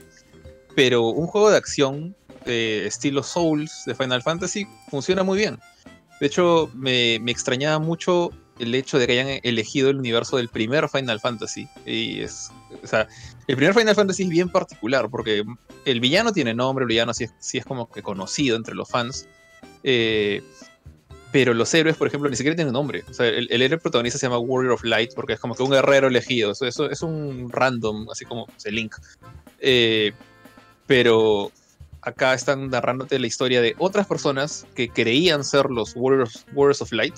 [0.75, 2.15] Pero un juego de acción
[2.45, 5.59] eh, estilo Souls de Final Fantasy funciona muy bien.
[6.19, 10.87] De hecho, me, extrañaba mucho el hecho de que hayan elegido el universo del primer
[10.89, 11.67] Final Fantasy.
[11.85, 12.51] Y es,
[12.83, 13.07] o sea,
[13.47, 15.43] el primer Final Fantasy es bien particular porque
[15.85, 19.27] el villano tiene nombre, el villano sí es, es como que conocido entre los fans.
[19.83, 20.41] Eh,
[21.35, 23.03] pero los héroes, por ejemplo, ni siquiera tienen nombre.
[23.11, 26.07] Sea, el, héroe protagonista se llama Warrior of Light porque es como que un guerrero
[26.07, 26.53] elegido.
[26.53, 28.95] Eso, eso es un random, así como se Link.
[29.59, 30.13] Eh,
[30.87, 31.51] pero
[31.99, 36.93] acá están narrándote la historia de otras personas que creían ser los Warriors, Warriors of
[36.93, 37.15] Light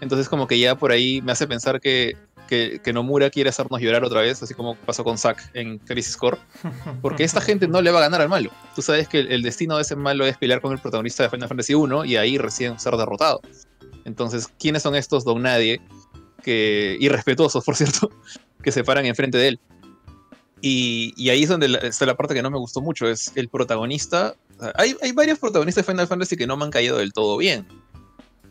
[0.00, 2.16] entonces como que ya por ahí me hace pensar que,
[2.48, 6.38] que, Nomura quiere hacernos llorar otra vez, así como pasó con Zack en Crisis Core.
[7.02, 8.50] Porque esta gente no le va a ganar al malo.
[8.74, 11.48] Tú sabes que el, destino de ese malo es pelear con el protagonista de Final
[11.48, 13.40] Fantasy 1 y ahí recién ser derrotado.
[14.04, 15.80] Entonces, ¿quiénes son estos Don Nadie?
[16.42, 18.10] Que, irrespetuosos, por cierto,
[18.62, 19.60] que se paran enfrente de él.
[20.60, 23.48] Y, y ahí es donde está la parte que no me gustó mucho, es el
[23.48, 24.34] protagonista.
[24.74, 27.64] Hay, hay varios protagonistas de Final Fantasy que no me han caído del todo bien.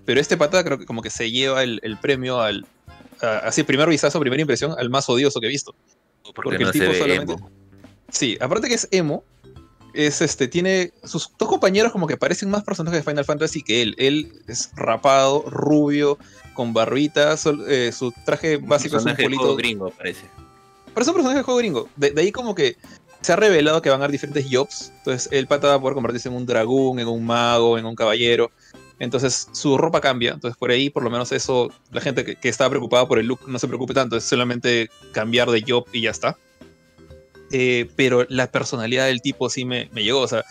[0.07, 2.65] Pero este pata creo que como que se lleva el, premio al.
[3.21, 5.75] Así, primer vistazo, primera impresión, al más odioso que he visto.
[6.35, 7.35] Porque, el tipo solamente.
[8.09, 9.23] Sí, aparte que es emo,
[9.93, 10.91] es este, tiene.
[11.03, 13.95] Sus dos compañeros como que parecen más personajes de Final Fantasy que él.
[13.97, 16.17] Él es rapado, rubio,
[16.53, 17.35] con barbita.
[17.67, 19.55] Eh, su traje básico es un polito.
[19.55, 20.25] gringo, parece.
[20.93, 21.89] Parece un personaje de juego gringo.
[21.95, 22.77] De, ahí como que
[23.21, 24.91] se ha revelado que van a haber diferentes jobs.
[24.99, 27.95] Entonces el pata va a poder convertirse en un dragón, en un mago, en un
[27.95, 28.51] caballero.
[28.99, 30.31] Entonces su ropa cambia.
[30.31, 33.27] Entonces por ahí por lo menos eso, la gente que, que estaba preocupada por el
[33.27, 34.17] look no se preocupe tanto.
[34.17, 36.37] Es solamente cambiar de job y ya está.
[37.51, 40.21] Eh, pero la personalidad del tipo sí me, me, llegó.
[40.21, 40.43] O sea,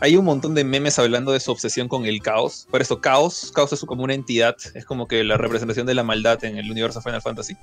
[0.00, 2.66] hay un montón de memes hablando de su obsesión con el caos.
[2.70, 6.02] Por eso, caos, caos es como una entidad, es como que la representación de la
[6.02, 7.56] maldad en el universo Final Fantasy.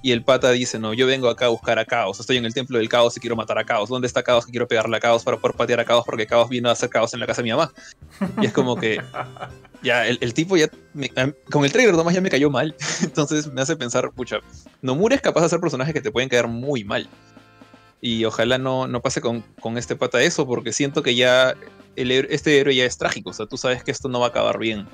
[0.00, 2.54] Y el pata dice, no, yo vengo acá a buscar a Caos, estoy en el
[2.54, 3.88] templo del Caos y quiero matar a Caos.
[3.88, 4.46] ¿Dónde está Caos?
[4.46, 6.88] Que quiero pegarle a Caos para poder patear a Caos porque Caos vino a hacer
[6.88, 7.72] Caos en la casa de mi mamá.
[8.40, 9.02] Y es como que,
[9.82, 10.68] ya, el, tipo ya,
[11.50, 12.74] con el trailer nomás ya me cayó mal.
[13.02, 14.38] Entonces me hace pensar, pucha,
[14.82, 17.08] Nomura es capaz de hacer personajes que te pueden caer muy mal.
[18.00, 21.56] Y ojalá no, no pase con, con este pata eso, porque siento que ya
[21.96, 23.30] el, este héroe ya es trágico.
[23.30, 24.86] O sea, tú sabes que esto no va a acabar bien.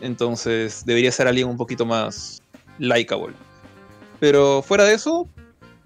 [0.00, 2.42] Entonces debería ser alguien un poquito más
[2.78, 3.34] likeable.
[4.20, 5.28] Pero fuera de eso,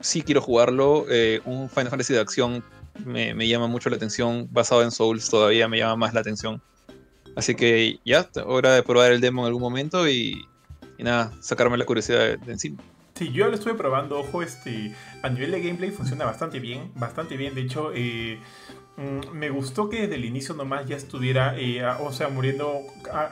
[0.00, 1.06] sí quiero jugarlo.
[1.10, 2.64] Eh, un Final Fantasy de acción
[3.04, 4.48] me, llama mucho la atención.
[4.50, 6.62] Basado en Souls todavía me llama más la atención.
[7.36, 10.46] Así que ya, hora de probar el demo en algún momento y,
[10.98, 12.82] nada, sacarme la curiosidad de, encima.
[13.14, 17.36] Sí, yo lo estuve probando, ojo, este, a nivel de gameplay funciona bastante bien, bastante
[17.36, 17.54] bien.
[17.54, 18.40] De hecho, eh,
[19.32, 22.80] me gustó que desde el inicio nomás ya estuviera, eh, o sea, muriendo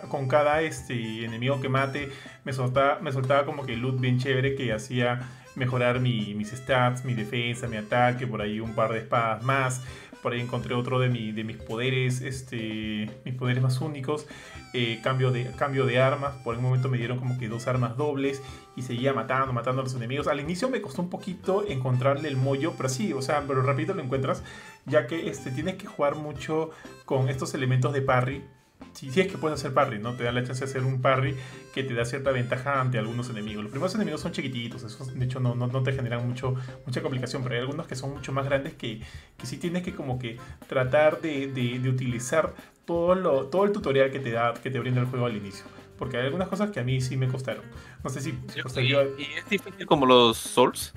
[0.09, 2.11] con cada este, enemigo que mate.
[2.45, 7.15] Me soltaba, me soltaba como que loot bien chévere que hacía mejorar mis stats, mi
[7.15, 9.83] defensa, mi ataque, por ahí un par de espadas más.
[10.23, 14.27] Por ahí encontré otro de, mi, de mis poderes, este, mis poderes más únicos.
[14.75, 16.35] Eh, cambio, de, cambio de armas.
[16.45, 18.43] Por un momento me dieron como que dos armas dobles
[18.77, 20.27] y seguía matando, matando a los enemigos.
[20.29, 23.95] Al inicio me costó un poquito encontrarle el mollo, pero sí, o sea, pero rápido
[23.95, 24.43] lo encuentras,
[24.87, 26.71] ya que este, tienes que jugar mucho
[27.05, 28.45] con estos elementos de parry
[28.93, 30.15] si, es que puedes hacer parry, ¿no?
[30.15, 31.37] Te da la chance de hacer un parry
[31.73, 33.63] que te da cierta ventaja ante algunos enemigos.
[33.63, 37.43] Los primeros enemigos son chiquititos, esos de hecho no, no, te generan mucho, mucha complicación,
[37.43, 39.01] pero hay algunos que son mucho más grandes que,
[39.37, 44.11] que sí tienes que como que tratar de, de, utilizar todo, lo, todo el tutorial
[44.11, 45.65] que te da, que te brinda el juego al inicio.
[45.97, 47.65] Porque hay algunas cosas que a mí sí me costaron.
[48.05, 48.31] No sé si...
[48.31, 48.93] ¿Y,
[49.37, 50.95] es difícil como los Souls?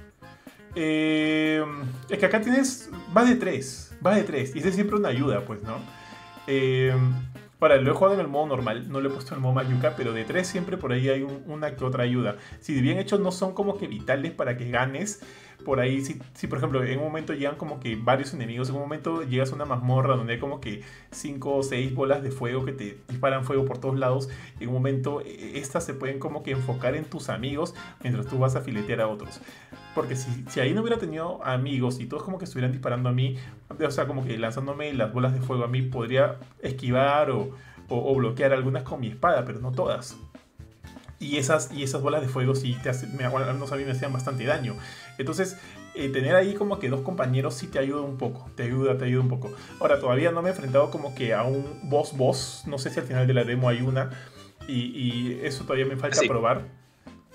[0.76, 1.64] Eh,
[2.08, 2.90] es que acá tienes...
[3.16, 3.98] Va de tres.
[4.06, 4.56] Va de tres.
[4.56, 5.78] Y es siempre una ayuda, pues, ¿no?
[6.46, 6.94] Eh,
[7.62, 9.94] Ahora, lo he jugado en el modo normal, no lo he puesto el modo Mayuka,
[9.96, 12.38] pero de tres siempre por ahí hay una que otra ayuda.
[12.60, 15.22] Si bien hechos no son como que vitales para que ganes,
[15.62, 18.82] por ahí, si, por ejemplo en un momento llegan como que varios enemigos, en un
[18.82, 20.82] momento llegas a una mazmorra donde hay como que
[21.12, 24.30] 5 o 6 bolas de fuego que te disparan fuego por todos lados,
[24.60, 28.40] en un momento e, estas se pueden como que enfocar en tus amigos mientras tú
[28.40, 29.42] vas a filetear a otros.
[29.96, 33.12] Porque si, si ahí no hubiera tenido amigos y todos como que estuvieran disparando a
[33.12, 33.38] mí,
[33.70, 37.52] o sea, como que lanzándome las bolas de fuego a mí, podría esquivar o,
[37.90, 40.18] o, bloquear algunas con mi espada, pero no todas.
[41.22, 44.12] Y esas, y esas bolas de fuego sí te hacen, me, a mí me hacían
[44.12, 44.76] bastante daño.
[45.18, 45.56] Entonces,
[45.94, 49.06] eh, tener ahí como que dos compañeros sí te ayuda un poco, te ayuda, te
[49.06, 49.52] ayuda un poco.
[49.80, 53.00] Ahora, todavía no me he enfrentado como que a un boss boss, no sé si
[53.00, 54.10] al final de la demo hay una,
[54.68, 56.66] y, eso todavía me falta probar.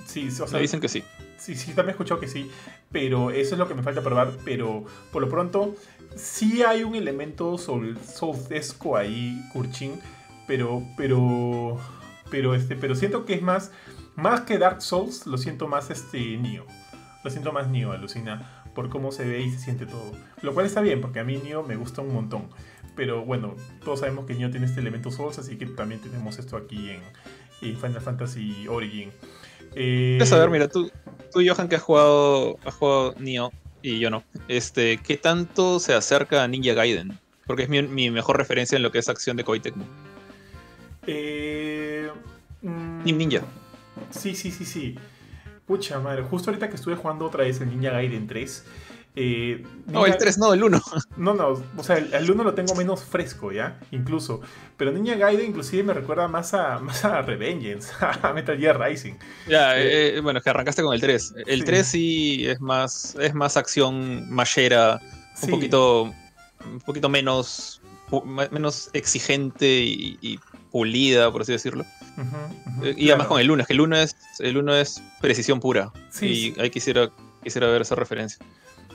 [0.04, 1.04] Sí, o sea, me dicen que sí.
[1.38, 2.50] Sí, sí, también he escuchado que sí,
[2.90, 5.76] pero eso es lo que me falta probar, pero por lo pronto
[6.16, 10.00] sí hay un elemento soldesco ahí, Kurchin,
[10.46, 11.78] pero, pero,
[12.30, 13.72] pero, este, pero siento que es más,
[14.14, 16.66] más que Dark Souls, lo siento más este Nioh
[17.26, 20.12] lo siento más Nioh, alucina por cómo se ve y se siente todo.
[20.42, 22.48] Lo cual está bien, porque a mí Nioh me gusta un montón.
[22.94, 26.56] Pero bueno, todos sabemos que Nioh tiene este elemento Souls, así que también tenemos esto
[26.56, 29.10] aquí en, Final Fantasy Origin.
[29.74, 30.20] Eh...
[30.30, 30.88] A ver, mira, tú,
[31.32, 33.50] tú Johan, que has jugado, has jugado Nioh
[33.82, 34.22] y yo no.
[34.46, 37.18] Este, ¿Qué tanto se acerca a Ninja Gaiden?
[37.44, 39.84] Porque es mi, mejor referencia en lo que es acción de Koei Tecmo.
[41.08, 41.95] Eh,
[42.68, 43.42] mm, Ninja.
[44.10, 44.98] Sí, sí, sí, sí.
[45.66, 48.64] Pucha madre, justo ahorita que estuve jugando otra vez el Ninja Gaiden 3.
[49.18, 50.82] Eh, no, el 3 no, el 1.
[51.16, 53.80] No, no, o sea, el, 1 lo tengo menos fresco, ¿ya?
[53.90, 54.42] Incluso.
[54.76, 59.14] Pero Ninja Gaiden inclusive me recuerda más a, más a Revengeance, a Metal Gear Rising.
[59.48, 61.34] Ya, eh, eh, bueno, es que arrancaste con el 3.
[61.46, 65.00] El 3 sí es más, es más acción machera,
[65.42, 66.14] un poquito
[66.64, 67.80] un poquito menos,
[68.50, 70.38] menos exigente y
[70.70, 71.86] pulida, por así decirlo.
[72.82, 75.60] Eh, y además con el 1, es que el 1 es, el 1 es precisión
[75.60, 75.92] pura.
[76.10, 77.10] Sí, y ahí quisiera,
[77.42, 78.44] quisiera ver esa referencia.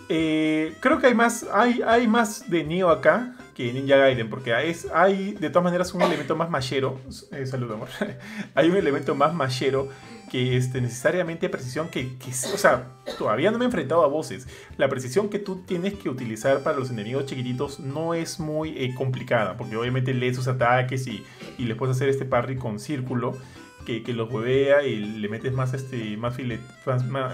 [0.10, 4.54] Eh, creo que hay más, hay, hay más de Neo acá que Ninja Gaiden, porque
[4.70, 7.00] es, hay de todas maneras un elemento más machero.
[7.32, 7.90] Eh, saludo, amor.
[8.56, 9.90] hay un elemento más machero
[10.32, 12.88] que este, necesariamente precisión que, que, o sea,
[13.18, 14.48] todavía no me he enfrentado a voces.
[14.78, 18.96] La precisión que tú tienes que utilizar para los enemigos chiquititos no es muy eh,
[18.96, 21.26] complicada, porque obviamente lees sus ataques y,
[21.58, 23.38] y le puedes hacer este parry con círculo.
[23.86, 26.64] Que, que, los huevea y le metes más este más filete,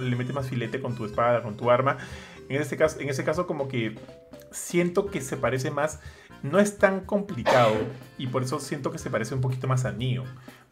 [0.01, 1.97] le metes más filete con tu espada, con tu arma.
[2.49, 3.95] En este caso, en ese caso como que
[4.51, 5.99] siento que se parece más,
[6.43, 7.75] no es tan complicado
[8.17, 10.25] y por eso siento que se parece un poquito más a Nioh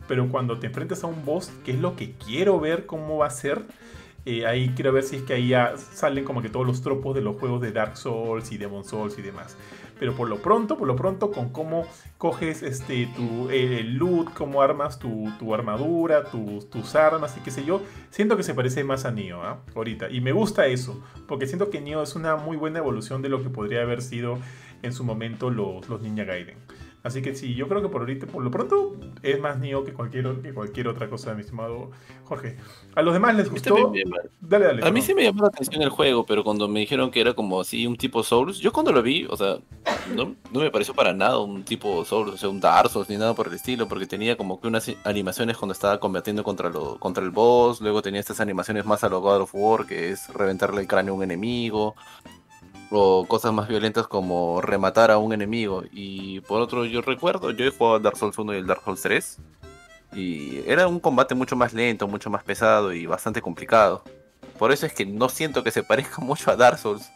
[0.08, 3.28] pero cuando te enfrentas a un boss, que es lo que quiero ver cómo va
[3.28, 3.62] a ser,
[4.26, 7.16] eh, ahí quiero ver si es que ahí ya salen como que todos los tropos
[7.16, 9.56] de los juegos de Dark Souls y Demon Souls y demás.
[10.00, 14.62] Pero por lo pronto, por lo pronto, con cómo coges este, tu, el loot, cómo
[14.62, 19.12] armas tu, armadura, tus armas y qué sé yo, siento que se parece más a
[19.12, 19.62] Nioh ¿ah?
[19.76, 20.10] ahorita.
[20.10, 23.42] Y me gusta eso, porque siento que Nioh es una muy buena evolución de lo
[23.42, 24.38] que podría haber sido
[24.82, 26.58] en su momento los, los Ninja Gaiden.
[27.06, 29.94] Así que sí, yo creo que por ahorita, por lo pronto, es más Nioh que
[29.94, 31.92] cualquier, que cualquier otra cosa, mi estimado
[32.24, 32.58] Jorge.
[32.96, 33.94] ¿A los demás les gustó?
[34.42, 34.84] Dale, dale.
[34.84, 37.36] A mí sí me llamó la atención el juego, pero cuando me dijeron que era
[37.36, 39.60] como así un tipo Souls, yo cuando lo vi, o sea,
[40.16, 43.18] no, no me pareció para nada un tipo Souls, o sea, un Dark Souls ni
[43.18, 46.98] nada por el estilo, porque tenía como que unas animaciones cuando estaba combatiendo contra, lo,
[46.98, 50.28] contra el boss, luego tenía estas animaciones más a lo God of War, que es
[50.34, 51.96] reventarle el cráneo a un enemigo,
[52.92, 55.84] o cosas más violentas como rematar a un enemigo.
[55.92, 59.02] Y por otro, yo recuerdo, yo he jugado Dark Souls 1 y el Dark Souls
[59.02, 59.40] 3.
[60.14, 64.04] Y era un combate mucho más lento, mucho más pesado y bastante complicado.
[64.58, 67.12] Por eso es que no siento que se parezca mucho a Dark Souls.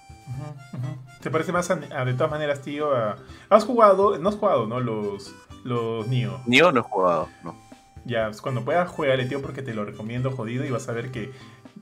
[1.22, 2.90] ¿Te parece más, de todas maneras, tío?
[3.50, 4.18] ¿Has jugado?
[4.18, 4.80] No has jugado, ¿no?
[4.80, 5.34] Los,
[5.64, 6.40] los Nioh.
[6.46, 7.56] Nioh no he jugado, no.
[8.06, 11.12] Ya, pues cuando puedas, juegale, tío, porque te lo recomiendo jodido y vas a ver
[11.12, 11.32] que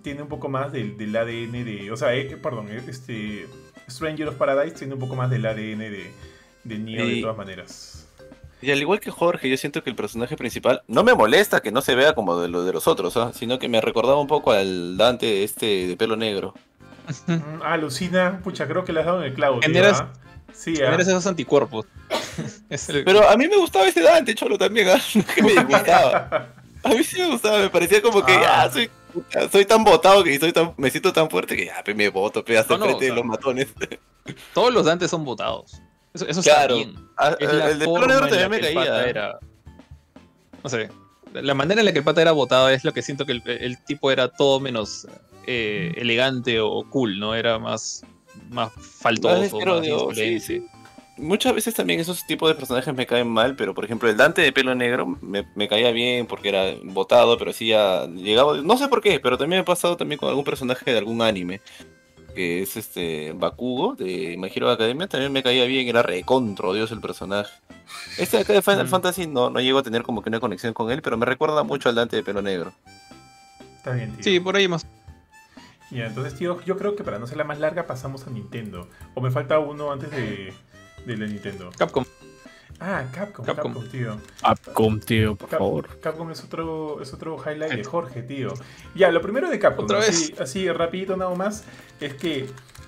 [0.01, 1.91] tiene un poco más del, del ADN de.
[1.91, 3.47] O sea, eh, perdón, eh, este.
[3.89, 6.11] Stranger of Paradise tiene un poco más del ADN de,
[6.63, 8.07] de Neo de todas maneras.
[8.61, 11.71] Y al igual que Jorge, yo siento que el personaje principal no me molesta que
[11.71, 13.31] no se vea como de lo de los otros, ¿ah?
[13.33, 16.55] sino que me recordaba un poco al Dante este de pelo negro.
[17.27, 19.61] Mm, ah, Lucina, pucha, creo que le has dado en el clavo.
[19.61, 20.13] Generas, ¿ah?
[20.53, 20.95] sí, ¿ah?
[20.95, 21.85] esos anticuerpos.
[23.05, 24.87] Pero a mí me gustaba este Dante, Cholo, también,
[25.35, 26.49] que me gustaba.
[26.83, 28.89] A mí sí me gustaba, me parecía como que ah, soy
[29.51, 32.57] soy tan votado que soy tan, me siento tan fuerte que ya me voto, pe,
[32.57, 33.67] hasta frente de los matones.
[34.53, 35.81] Todos los Dantes son votados.
[36.13, 36.77] Eso, eso claro.
[36.77, 37.07] está bien.
[37.17, 39.07] Ah, el de negro también me caía.
[39.07, 39.39] Era...
[40.63, 40.89] No sé.
[41.33, 43.83] La manera en la que el pata era votado es lo que siento que el,
[43.83, 45.07] tipo era todo menos
[45.45, 47.35] eh, elegante o cool, ¿no?
[47.35, 48.03] Era más,
[48.49, 49.59] más faltoso.
[49.59, 50.63] más sí, sí
[51.17, 54.41] muchas veces también esos tipos de personajes me caen mal, pero por ejemplo el Dante
[54.41, 58.87] de pelo negro me, caía bien porque era votado, pero sí ya llegaba, no sé
[58.87, 61.61] por qué, pero también me ha pasado también con algún personaje de algún anime,
[62.35, 66.91] que es este Bakugo de My Hero Academia, también me caía bien, era recontro Dios
[66.91, 67.51] el personaje.
[68.17, 68.89] Este de acá de Final mm.
[68.89, 71.63] Fantasy no, no llego a tener como que una conexión con él, pero me recuerda
[71.63, 72.73] mucho al Dante de pelo negro.
[73.77, 74.23] Está bien, tío.
[74.23, 74.85] Sí, por ahí más.
[75.89, 78.89] Y entonces, tío, yo creo que para no ser la más larga pasamos a Nintendo.
[79.13, 80.53] O me falta uno antes de,
[81.07, 81.71] de la Nintendo?
[81.77, 82.05] Capcom.
[82.79, 84.19] Ah, Capcom, Capcom, tío.
[84.39, 85.99] Capcom, tío, por favor.
[85.99, 88.53] Capcom es otro, es otro highlight de Jorge, tío.
[88.93, 90.41] Ya, lo primero de Capcom, ¿Otra así, vez?
[90.41, 91.63] así rapidito nada más,
[91.99, 92.45] es que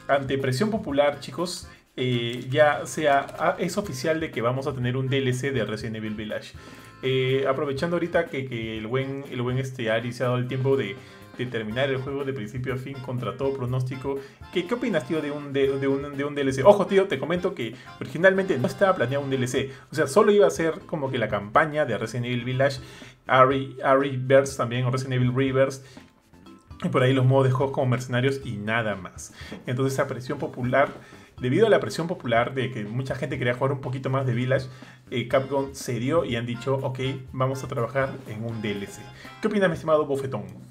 [0.08, 5.10] ante presión popular, chicos, eh, ya sea, es oficial de que vamos a tener un
[5.10, 6.54] DLC de Resident Evil Village.
[7.02, 10.48] Eh, aprovechando ahorita que, que, el buen, el buen este, Ari se ha dado el
[10.48, 10.96] tiempo de
[11.46, 14.18] terminar el juego de principio a fin contra todo pronóstico.
[14.54, 16.66] ¿Qué, qué opinas, tío, de un, de, un, de un DLC?
[16.66, 19.72] Ojo, tío, te comento que originalmente no estaba planeado un DLC.
[19.92, 22.82] O sea, solo iba a ser como que la campaña de Resident Evil Village,
[23.28, 23.78] Ari,
[24.18, 25.84] Verse también, o Resident Evil Reverse.
[26.84, 29.34] Y por ahí los modos de juego como mercenarios y nada más.
[29.68, 30.94] Entonces esa presión popular
[31.42, 34.34] debido a la presión popular de que mucha gente quería jugar un poquito más de
[34.34, 34.68] Village,
[35.12, 37.00] eh, Capcom cedió y han dicho, ok,
[37.32, 39.00] vamos a trabajar en un DLC.
[39.42, 40.69] ¿Qué opina mi estimado Bofetón?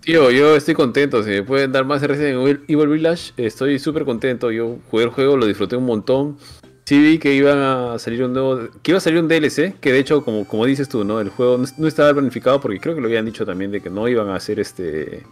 [0.00, 1.22] Tío, yo estoy contento.
[1.22, 4.50] Si me pueden dar más Resident Evil Village, estoy súper contento.
[4.50, 6.38] Yo jugué el juego, lo disfruté un montón.
[6.86, 9.92] Sí vi que iba a salir un nuevo, que iba a salir un DLC, que
[9.92, 11.20] de hecho, como, como dices tú, ¿no?
[11.20, 14.08] El juego no, estaba planificado porque creo que lo habían dicho también de que no
[14.08, 15.24] iban a hacer este.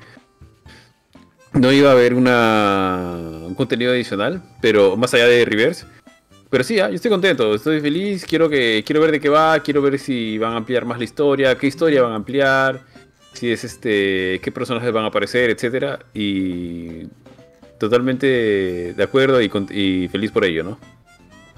[1.55, 3.17] No iba a haber una,
[3.47, 5.87] un contenido adicional, pero más allá de Reverse.
[6.51, 9.59] Pero sí, ah, yo estoy contento, estoy feliz, quiero que quiero ver de qué va,
[9.61, 12.83] quiero ver si van a ampliar más la historia, qué historia van a ampliar
[13.37, 17.07] si es este, qué personajes van a aparecer, etcétera, y
[17.79, 20.79] totalmente de acuerdo y, feliz por ello, ¿no?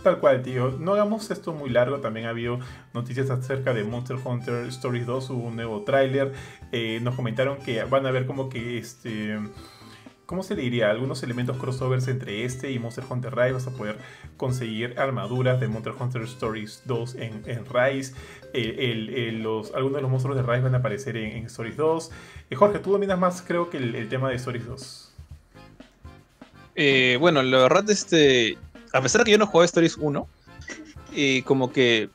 [0.03, 0.71] Tal cual, tío.
[0.79, 1.99] No hagamos esto muy largo.
[1.99, 2.61] También ha habido
[2.95, 5.31] noticias acerca de Monster Hunter Stories 2.
[5.31, 6.33] Hubo un nuevo tráiler.
[6.71, 9.39] Eh, nos comentaron que van a ver como que este
[10.29, 10.91] ¿cómo se le diría?
[10.91, 13.53] Algunos elementos crossovers entre este y Monster Hunter Rise.
[13.53, 13.97] Vas a poder
[14.37, 18.15] conseguir armaduras de Monster Hunter Stories 2 en, Rise.
[18.53, 22.11] Los, algunos de los monstruos de Rise van a aparecer en, Stories 2.
[22.51, 25.15] Eh, Jorge, tú dominas más, creo que el, tema de Stories 2.
[26.77, 28.57] Eh, bueno, la verdad, este,
[28.93, 30.29] a pesar de que yo no jugué Stories 1,
[31.13, 32.11] y como que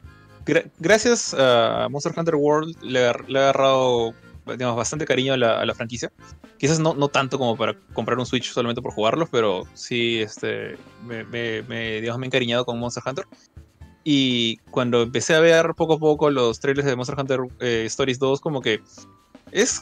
[0.80, 4.14] gracias a Monster Hunter World le, le he agarrado
[4.46, 6.12] digamos, bastante cariño a la, franquicia.
[6.58, 11.24] Quizás no, tanto como para comprar un Switch solamente por jugarlos, pero sí este, me,
[11.24, 13.26] me, me he encariñado con Monster Hunter.
[14.04, 18.20] Y cuando empecé a ver poco a poco los trailers de Monster Hunter eh, Stories
[18.20, 18.82] 2, como que
[19.52, 19.82] es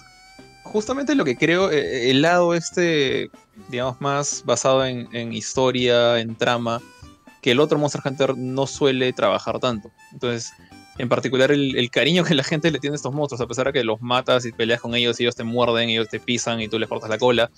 [0.63, 3.29] justamente lo que creo, eh, el lado este,
[3.69, 6.81] digamos, más basado en, en, historia, en trama,
[7.41, 9.91] que el otro Monster Hunter no suele trabajar tanto.
[10.13, 10.53] Entonces,
[10.97, 13.73] en particular el, cariño que la gente le tiene a estos monstruos, a pesar de
[13.73, 16.67] que los matas y peleas con ellos, y ellos te muerden, ellos te pisan y
[16.67, 17.49] tú les cortas la cola,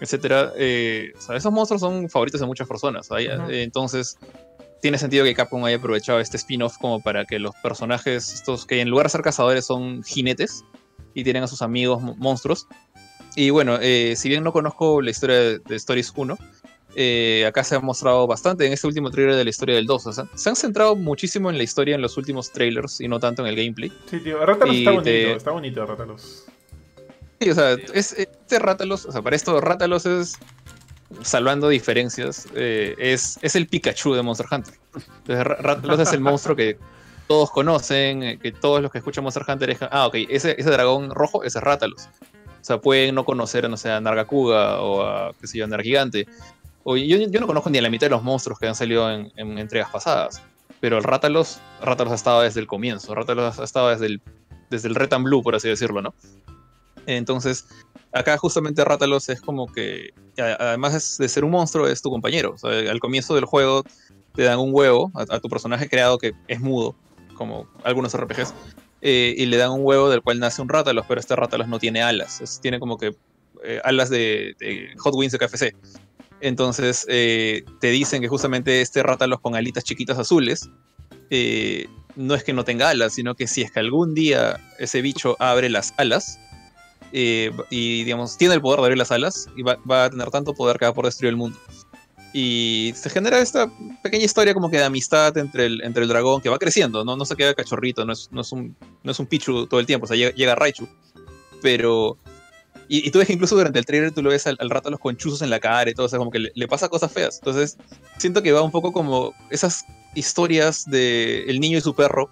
[0.00, 0.52] etcétera.
[0.56, 3.08] Eh, esos monstruos son favoritos de muchas personas.
[3.48, 4.18] entonces,
[4.84, 8.82] tiene sentido que Capcom haya aprovechado este spin-off como para que los personajes, estos que
[8.82, 10.62] en lugar de ser cazadores son jinetes
[11.14, 12.68] y tienen a sus amigos monstruos.
[13.34, 16.36] Y bueno, eh, si bien no conozco la historia de, Stories 1,
[16.96, 20.06] eh, acá se ha mostrado bastante en este último trailer de la historia del 2.
[20.06, 23.18] O sea, se han centrado muchísimo en la historia en los últimos trailers y no
[23.18, 23.90] tanto en el gameplay.
[24.10, 26.44] Sí, tío, Rátalos está bonito, está bonito Rátalos.
[27.40, 30.38] Sí, o sea, es, este Rátalos, o sea, para esto Rátalos es
[31.22, 34.74] salvando diferencias, eh, es, es el Pikachu de Monster Hunter.
[35.26, 36.78] Entonces, es el monstruo que
[37.26, 40.70] todos conocen, eh, que todos los que escuchan Monster Hunter es, ah, ok, ese, ese
[40.70, 42.08] dragón rojo, ese es Rátalos.
[42.64, 45.68] O sea, pueden no conocer, no sé, a Nargacuga o a, qué sé yo, a
[45.68, 46.26] Nargigante.
[46.82, 49.10] O, yo, yo, no conozco ni a la mitad de los monstruos que han salido
[49.10, 50.42] en, entregas pasadas.
[50.80, 53.14] Pero el Rátalos, Rátalos ha estado desde el comienzo.
[53.14, 54.22] Rátalos ha estado desde el,
[54.70, 56.14] desde el Red and Blue, por así decirlo, ¿no?
[57.06, 57.66] Entonces,
[58.12, 62.54] acá justamente Rátalos es como que, además de ser un monstruo, es tu compañero.
[62.62, 63.84] al comienzo del juego
[64.34, 66.96] te dan un huevo a, tu personaje creado que es mudo,
[67.34, 68.54] como algunos RPGs,
[69.02, 71.78] eh, y le dan un huevo del cual nace un Rátalos, pero este Rátalos no
[71.78, 73.14] tiene alas, tiene como que
[73.62, 74.54] eh, alas de,
[74.98, 75.76] Hot Wings de KFC.
[76.40, 80.68] Entonces eh, te dicen que justamente este Rátalos con alitas chiquitas azules
[82.16, 85.36] no es que no tenga alas, sino que si es que algún día ese bicho
[85.40, 86.38] abre las alas,
[87.16, 90.52] eh, y digamos, tiene el poder de abrir las alas y va, a tener tanto
[90.52, 91.56] poder que va por destruir el mundo.
[92.32, 93.70] Y se genera esta
[94.02, 97.16] pequeña historia como que de amistad entre el, entre el dragón que va creciendo, ¿no?
[97.16, 99.86] No se queda cachorrito, no es, no es, un, no es un Pichu todo el
[99.86, 100.88] tiempo, o sea, llega, Raichu.
[101.62, 102.18] Pero...
[102.88, 105.40] Y, tú ves que incluso durante el trailer tú lo ves al, rato los conchuzos
[105.40, 107.38] en la cara y todo, o sea, como que le, pasa cosas feas.
[107.38, 107.78] Entonces,
[108.18, 109.84] siento que va un poco como esas
[110.16, 112.28] historias de el niño y su perro,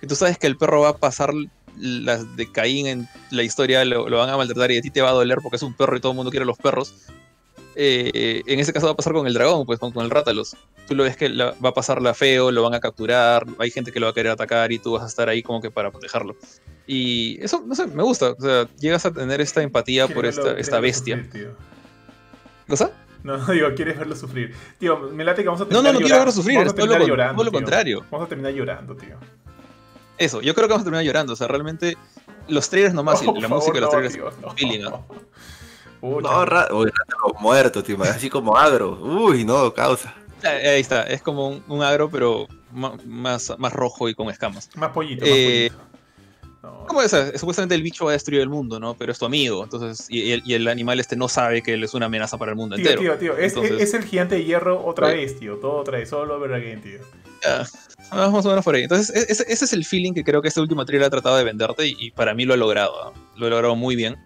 [0.00, 1.32] que tú sabes que el perro va a pasar
[1.78, 5.10] las de Caín en la historia lo, van a maltratar y a ti te va
[5.10, 6.94] a doler porque es un perro y todo el mundo quiere los perros.
[7.78, 10.56] Eh, en ese caso va a pasar con el dragón, pues con, el Rátalos.
[10.88, 14.00] Tú lo ves que va a pasarla feo, lo van a capturar, hay gente que
[14.00, 16.36] lo va a querer atacar y tú vas a estar ahí como que para protegerlo.
[16.86, 18.30] Y eso, no sé, me gusta.
[18.30, 21.22] O sea, llegas a tener esta empatía por esta, esta bestia.
[21.22, 21.50] Sufrir,
[22.66, 22.90] ¿Cosa?
[23.22, 24.54] No, digo, quieres verlo sufrir.
[24.78, 27.06] Tío, me late que vamos a terminar No, no, no quiero verlo sufrir, a terminar
[27.06, 28.04] llorando, todo lo contrario.
[28.10, 29.18] Vamos a terminar llorando, tío
[30.18, 31.32] eso, yo creo que vamos a terminar llorando.
[31.32, 31.96] O sea, realmente
[32.48, 35.04] los trailers nomás y la música de los trailers no, feeling, ¿no?
[36.02, 36.90] no, ra uy,
[37.40, 38.98] muerto, tío, así como agro.
[39.00, 40.14] Uy, no, causa.
[40.42, 44.70] Ahí está, es como un, agro, pero más, más rojo y con escamas.
[44.76, 45.86] Más pollito, más eh, pollito.
[46.86, 47.10] ¿Cómo es?
[47.36, 48.94] Supuestamente el bicho va a destruir el mundo, ¿no?
[48.94, 52.06] Pero es tu amigo, entonces, y, el, animal este no sabe que él es una
[52.06, 53.00] amenaza para el mundo entero.
[53.00, 56.38] Tío, tío, es, es, el gigante de hierro otra vez, tío, todo otra vez, solo
[56.40, 56.98] ver again, tío.
[57.46, 57.66] Ya,
[58.10, 58.82] más o menos por ahí.
[58.82, 61.36] Entonces, e, ese, ese, es el feeling que creo que este último trailer ha tratado
[61.36, 64.16] de venderte y, para mí lo ha logrado, lo ha logrado muy bien.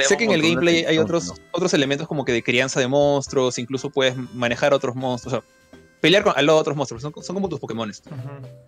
[0.00, 3.58] Sé que en el gameplay hay otros, otros elementos como que de crianza de monstruos,
[3.58, 7.12] incluso puedes manejar otros monstruos, o sea, pelear con, al lado de otros monstruos, son,
[7.22, 7.92] son como tus Pokémon.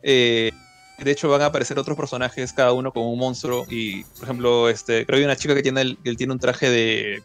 [0.03, 0.53] eh,
[0.99, 3.65] de hecho, van a aparecer otros personajes, cada uno con un monstruo.
[3.70, 6.41] Y, por ejemplo, este, creo que hay una chica que tiene, el, que tiene un
[6.41, 7.23] traje de.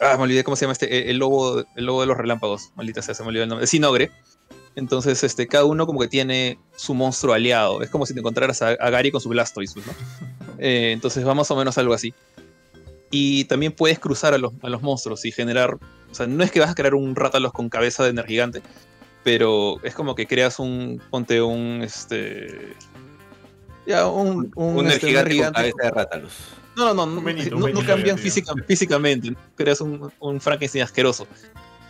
[0.00, 1.10] Ah, me olvidé cómo se llama este.
[1.10, 2.70] El lobo, el lobo de los relámpagos.
[2.76, 3.66] Maldita sea, se me olvidó el nombre.
[3.66, 4.12] Sinogre.
[4.76, 7.82] Entonces, este, cada uno como que tiene su monstruo aliado.
[7.82, 9.82] Es como si te encontraras a, Gary con su Blastoise, ¿no?
[10.62, 12.12] Eh, entonces va más o menos algo así.
[13.10, 15.78] Y también puedes cruzar a los, a los monstruos y generar.
[16.10, 18.60] O sea, no es que vas a crear un Rátalos con cabeza de Energigante,
[19.24, 22.74] pero es como que creas un, ponte un, este,
[23.86, 26.32] ya, un, un, un este, gigante, de rátalos.
[26.76, 31.26] No, no, no, no, cambian físicamente, creas un, un Frankenstein asqueroso,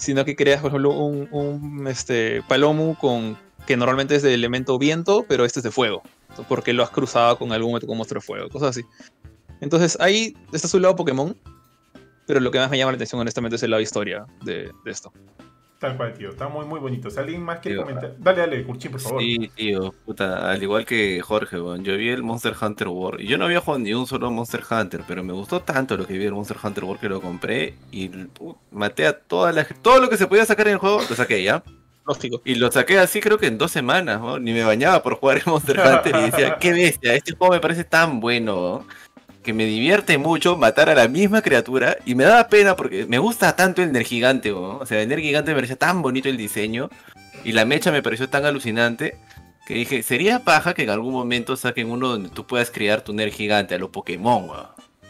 [0.00, 3.36] sino que creas, por ejemplo, un, un este, palomo con,
[3.66, 6.02] que normalmente es de elemento viento, pero este es de fuego,
[6.48, 8.84] porque lo has cruzado con algún otro monstruo de fuego, cosas así.
[9.60, 11.36] Entonces ahí está su lado Pokémon,
[12.26, 15.12] pero lo que más me llama la atención honestamente es el lado historia de esto.
[15.80, 16.28] Tal cual, tío.
[16.28, 17.08] Está muy, muy bonito.
[17.08, 18.14] Si alguien más quiere comentar.
[18.18, 19.22] Dale, dale, Curchín, por favor.
[19.22, 19.94] Sí, tío.
[20.04, 23.22] Puta, al igual que Jorge, yo vi el Monster Hunter World.
[23.22, 26.06] Y yo no había jugado ni un solo Monster Hunter, pero me gustó tanto lo
[26.06, 27.76] que vi el Monster Hunter World que lo compré.
[27.90, 28.10] Y
[28.70, 31.42] maté a toda la Todo lo que se podía sacar en el juego, lo saqué
[31.42, 31.64] ya.
[32.06, 32.42] Lógico.
[32.44, 34.38] Y lo saqué así creo que en dos semanas, ¿no?
[34.38, 37.60] Ni me bañaba por jugar el Monster Hunter y decía, qué bestia, este juego me
[37.60, 38.84] parece tan bueno
[39.42, 43.18] que me divierte mucho matar a la misma criatura y me da pena porque me
[43.18, 46.90] gusta tanto el Nergigante, o sea, el Nergigante me parecía tan bonito el diseño
[47.44, 49.16] y la mecha me pareció tan alucinante
[49.66, 53.12] que dije, sería paja que en algún momento saquen uno donde tú puedas criar tu
[53.12, 54.50] Nergigante a los Pokémon,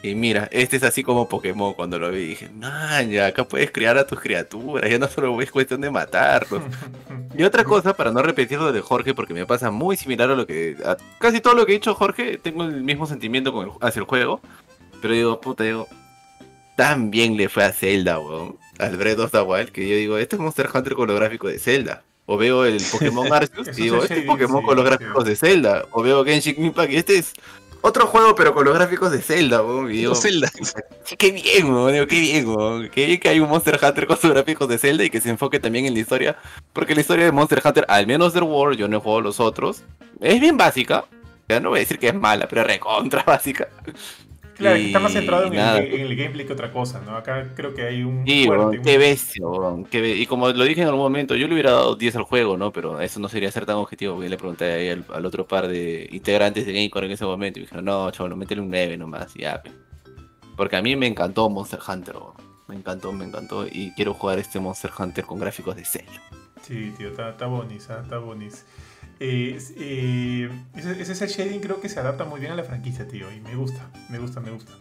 [0.02, 2.28] y mira, este es así como Pokémon cuando lo vi.
[2.28, 5.90] Dije, man, ya acá puedes criar a tus criaturas, ya no solo es cuestión de
[5.90, 6.62] matarlos.
[7.36, 10.35] y otra cosa, para no repetir lo de Jorge, porque me pasa muy similar a
[10.35, 10.77] lo que.
[11.18, 14.40] casi todo lo que ha dicho Jorge, tengo el mismo sentimiento con hacia el juego.
[15.02, 15.86] Pero digo, puta, digo,
[16.77, 18.56] tan bien le fue a Zelda, weón.
[18.78, 21.48] Al Breath of the Wild, que yo digo, este es Monster Hunter con lo gráfico
[21.48, 22.02] de Zelda.
[22.24, 25.85] O veo el Pokémon Arceus y digo, este es Pokémon con los gráficos de Zelda.
[25.90, 27.35] O veo Genshin Impact y este es
[27.82, 30.16] otro juego, pero con los gráficos de Zelda, weón.
[30.16, 30.51] Zelda.
[31.19, 32.89] Qué bien, weón, qué bien, weón.
[32.90, 35.31] Qué bien que hay un Monster Hunter con sus gráficos de Zelda y que se
[35.31, 36.36] enfoque también en la historia.
[36.73, 39.40] Porque la historia de Monster Hunter, al menos del World, yo no he jugado los
[39.40, 39.82] otros,
[40.20, 41.05] es bien básica.
[41.48, 43.69] Ya no voy a decir que es mala, pero recontra básica.
[44.60, 47.16] Claro, está más centrado en el, gameplay que otra cosa, ¿no?
[47.16, 48.26] Acá creo que hay un.
[48.26, 48.46] Sí,
[48.84, 49.42] qué bestia,
[49.92, 52.70] Y como lo dije en algún momento, yo le hubiera dado 10 al juego, ¿no?
[52.70, 56.08] Pero eso no sería ser tan objetivo, porque le pregunté ahí al, otro par de
[56.12, 59.62] integrantes de Gamecore en ese momento y dijeron, no, chaval, métele un 9 nomás, ya.
[60.56, 62.16] Porque a mí me encantó Monster Hunter,
[62.68, 63.66] me encantó, me encantó.
[63.66, 66.10] Y quiero jugar este Monster Hunter con gráficos de celo.
[66.60, 67.46] Sí, tío, está, está
[68.02, 68.56] está bonito.
[69.20, 69.59] Eh,
[70.74, 73.30] ese, ese shading creo que se adapta muy bien a la franquicia, tío.
[73.30, 74.72] Y me gusta, me gusta, me gusta.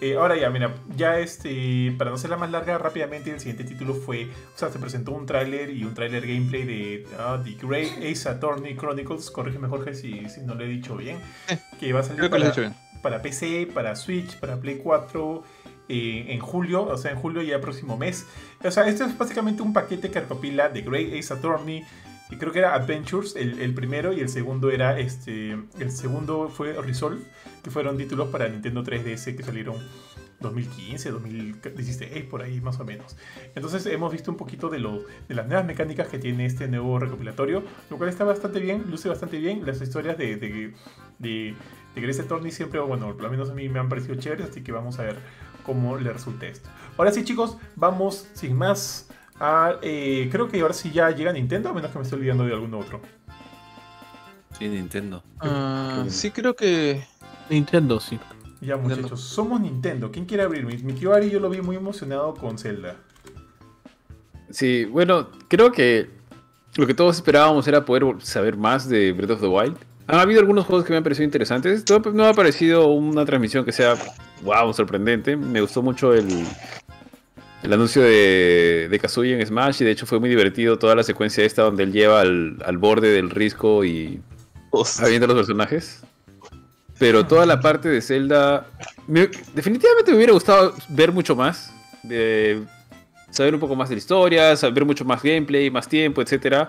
[0.00, 3.64] Eh, ahora ya, mira, ya este, para no ser la más larga, rápidamente el siguiente
[3.64, 7.66] título fue, o sea, se presentó un tráiler y un tráiler gameplay de uh, The
[7.66, 11.18] Great Ace Attorney Chronicles, corrígeme Jorge si, si no lo he dicho bien,
[11.48, 12.54] eh, que va a salir para,
[13.02, 15.44] para, PC, para Switch, para Play 4,
[15.92, 18.24] en julio, o sea, en julio ya próximo mes.
[18.64, 21.84] O sea, esto es básicamente un paquete que recopila The Great Ace Attorney,
[22.30, 26.72] y creo que era Adventures el, primero y el segundo era este el segundo fue
[26.74, 27.22] Resolve
[27.62, 29.76] que fueron títulos para Nintendo 3DS que salieron
[30.40, 33.16] 2015 2016 por ahí más o menos.
[33.54, 36.98] Entonces hemos visto un poquito de lo de las nuevas mecánicas que tiene este nuevo
[36.98, 39.66] recopilatorio lo cual está bastante bien luce bastante bien.
[39.66, 40.72] Las historias de de,
[41.18, 41.54] de,
[41.94, 44.62] de Grace Attorney siempre bueno por lo menos a mí me han parecido chéveres así
[44.62, 45.16] que vamos a ver
[45.64, 46.68] cómo le resulta esto.
[46.96, 49.08] Ahora sí chicos vamos sin más
[49.40, 52.44] Ah, eh, creo que ahora sí ya llega Nintendo, a menos que me esté olvidando
[52.44, 53.00] de algún otro.
[54.58, 55.22] Sí, Nintendo.
[55.40, 57.02] Ah, sí, creo que.
[57.48, 58.20] Nintendo, sí.
[58.60, 60.12] Ya, muchachos, somos Nintendo.
[60.12, 60.66] ¿Quién quiere abrir?
[60.66, 62.96] Mi, tío Ari yo lo vi muy emocionado con Zelda.
[64.50, 66.10] Sí, bueno, creo que
[66.76, 69.78] lo que todos esperábamos era poder saber más de Breath of the Wild.
[70.06, 71.84] Ha habido algunos juegos que me han parecido interesantes.
[72.12, 73.94] No ha parecido una transmisión que sea,
[74.42, 75.36] wow, sorprendente.
[75.36, 76.44] Me gustó mucho el,
[77.62, 81.02] el anuncio de, de Kazuya en Smash y de hecho fue muy divertido toda la
[81.02, 84.20] secuencia esta donde él lleva al, borde del risco y
[85.00, 86.02] avienta los personajes.
[86.98, 88.66] Pero toda la parte de Zelda,
[89.06, 91.72] definitivamente me hubiera gustado ver mucho más,
[93.30, 96.68] saber un poco más de la historia, saber mucho más gameplay, más tiempo, etc.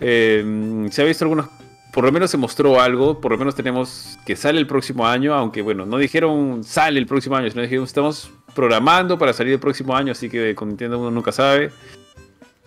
[0.00, 1.46] Eh, se ha visto algunos,
[1.92, 5.32] por lo menos se mostró algo, por lo menos tenemos que sale el próximo año,
[5.34, 9.60] aunque bueno, no dijeron sale el próximo año, sino dijeron estamos programando para salir el
[9.60, 11.70] próximo año, así que con Nintendo uno nunca sabe.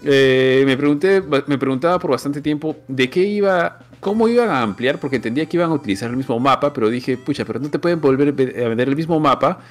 [0.06, 5.02] Eh, me, pregunté, me preguntaba por bastante tiempo de qué iba, cómo iban a ampliar,
[5.02, 7.78] porque entendía que iban a utilizar el mismo mapa, pero dije, pucha, pero no te
[7.78, 9.66] pueden volver a vender el mismo mapa,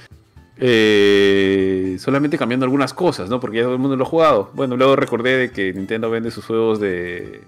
[0.58, 3.40] eh, solamente cambiando algunas cosas, ¿no?
[3.40, 4.50] Porque ya todo el mundo lo ha jugado.
[4.52, 7.40] Bueno, luego recordé de que Nintendo vende sus juegos de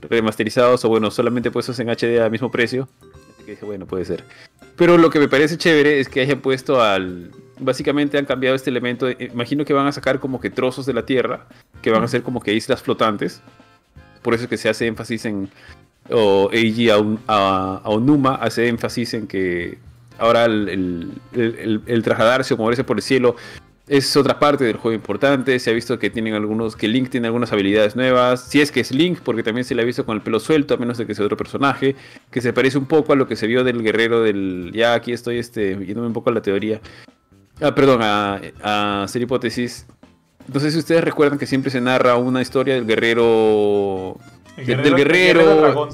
[0.00, 2.88] remasterizados o bueno, solamente puestos en HD a mismo precio.
[3.34, 4.24] Así que dije, bueno, puede ser.
[4.74, 8.70] Pero lo que me parece chévere es que hayan puesto al básicamente han cambiado este
[8.70, 9.10] elemento.
[9.10, 11.46] imagino que van a sacar como que trozos de la Tierra,
[11.82, 13.42] que van a ser como que islas flotantes.
[14.22, 15.48] Por eso es que se hace énfasis en,
[16.10, 19.78] o Eiji a, Onuma hace énfasis en que
[20.18, 23.36] ahora el, el, trasladarse o moverse por el cielo
[23.86, 25.58] es otra parte del juego importante.
[25.60, 28.42] Se ha visto que tienen algunos, que Link tiene algunas habilidades nuevas.
[28.48, 30.74] Si es que es Link, porque también se le ha visto con el pelo suelto,
[30.74, 31.94] a menos de que sea otro personaje,
[32.30, 34.72] que se parece un poco a lo que se vio del guerrero del.
[34.74, 36.80] Ya aquí estoy este, yéndome un poco a la teoría.
[37.60, 39.86] Ah, perdón, a, hacer hipótesis.
[40.52, 44.18] No sé si ustedes recuerdan que siempre se narra una historia del guerrero.
[44.56, 45.88] del guerrero.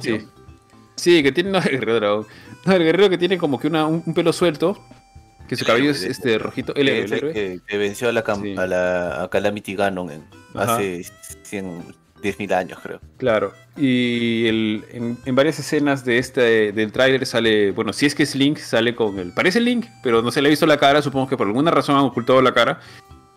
[0.97, 1.23] sí.
[1.23, 1.51] que tiene.
[1.51, 2.27] No, el guerrero dragón.
[2.65, 4.79] No, el guerrero que tiene como que una, un, pelo suelto.
[5.49, 6.75] Que su cabello es este rojito.
[6.75, 10.25] El, que, venció a la, a la a Calamity Ganon
[10.55, 11.05] hace
[11.43, 13.01] 100, 10.000 años, creo.
[13.19, 13.53] Claro.
[13.77, 18.35] Y el, en, varias escenas de este del tráiler sale, bueno, si es que es
[18.35, 19.33] Link, sale con el...
[19.33, 21.97] Parece Link, pero no se le ha visto la cara, supongo que por alguna razón
[21.97, 22.81] han ocultado la cara,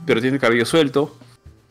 [0.06, 1.18] pero tiene el cabello suelto.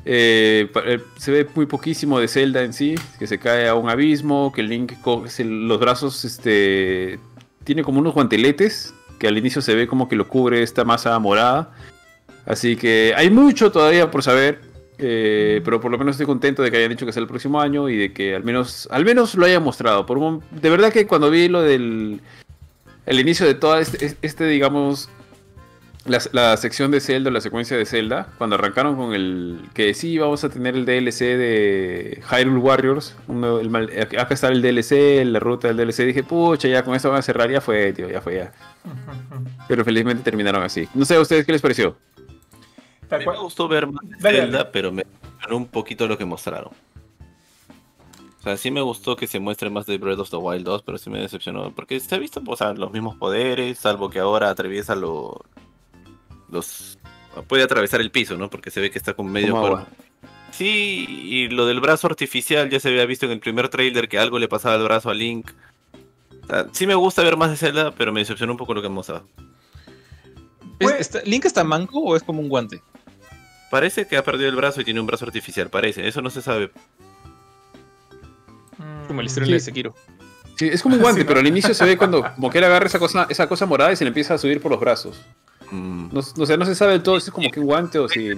[0.06, 3.88] Eh, eh, se ve muy poquísimo de Zelda en sí, que se cae a un
[3.88, 7.18] abismo, que Link coge los brazos, este,
[7.64, 11.18] tiene como unos guanteletes, que al inicio se ve como que lo cubre esta masa
[11.18, 11.72] morada.
[12.46, 14.73] Así que hay mucho todavía por saber.
[14.98, 17.60] Eh, pero por lo menos estoy contento de que hayan dicho que sea el próximo
[17.60, 20.06] año y de que al menos, al menos lo hayan mostrado.
[20.06, 22.20] Por de verdad que cuando vi lo del
[23.06, 25.08] el inicio de toda este, este digamos,
[26.06, 30.44] la, sección de Zelda, la secuencia de Zelda, cuando arrancaron con el que sí vamos
[30.44, 33.14] a tener el DLC de Hyrule Warriors,
[34.18, 37.22] acá está el DLC, la ruta del DLC, dije, pucha, ya con esto van a
[37.22, 38.52] cerrar, ya fue, tío, ya fue ya.
[39.68, 40.88] Pero felizmente terminaron así.
[40.94, 41.96] No sé a ustedes qué les pareció
[43.18, 46.72] me gustó ver más Zelda, pero me gustó un poquito lo que mostraron.
[48.42, 50.98] sea, sí me gustó que se muestre más de Breath of the Wild 2, pero
[50.98, 51.70] sí me decepcionó.
[51.72, 55.44] Porque se ha visto o sea, los mismos poderes, salvo que ahora atraviesa lo,
[56.50, 56.98] los...
[57.48, 58.48] Puede atravesar el piso, ¿no?
[58.48, 59.86] Porque se ve que está con medio cuerpo.
[60.52, 64.20] Sí, y lo del brazo artificial ya se había visto en el primer trailer que
[64.20, 65.50] algo le pasaba al brazo a Link.
[66.70, 69.08] sí me gusta ver más de Zelda, pero me decepcionó un poco lo que hemos
[69.08, 69.26] mostrado.
[71.24, 72.80] ¿Link está manco o es como un guante?
[73.74, 76.06] Parece que ha perdido el brazo y tiene un brazo artificial, parece.
[76.06, 76.70] Eso no se sabe.
[79.08, 79.96] Como el historia de Sekiro.
[80.54, 82.86] Sí, es como un guante, pero al inicio se ve cuando como que él agarra
[82.86, 85.20] esa cosa, esa cosa morada y se le empieza a subir por los brazos.
[85.72, 86.10] Mm.
[86.12, 88.30] No, sé, no se sabe del todo si es como que un guante o si...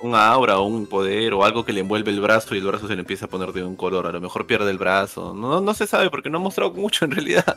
[0.00, 2.86] un aura o un poder o algo que le envuelve el brazo y el brazo
[2.86, 4.06] se le empieza a poner de un color.
[4.06, 5.34] A lo mejor pierde el brazo.
[5.34, 7.56] No, no se sabe porque no ha mostrado mucho en realidad.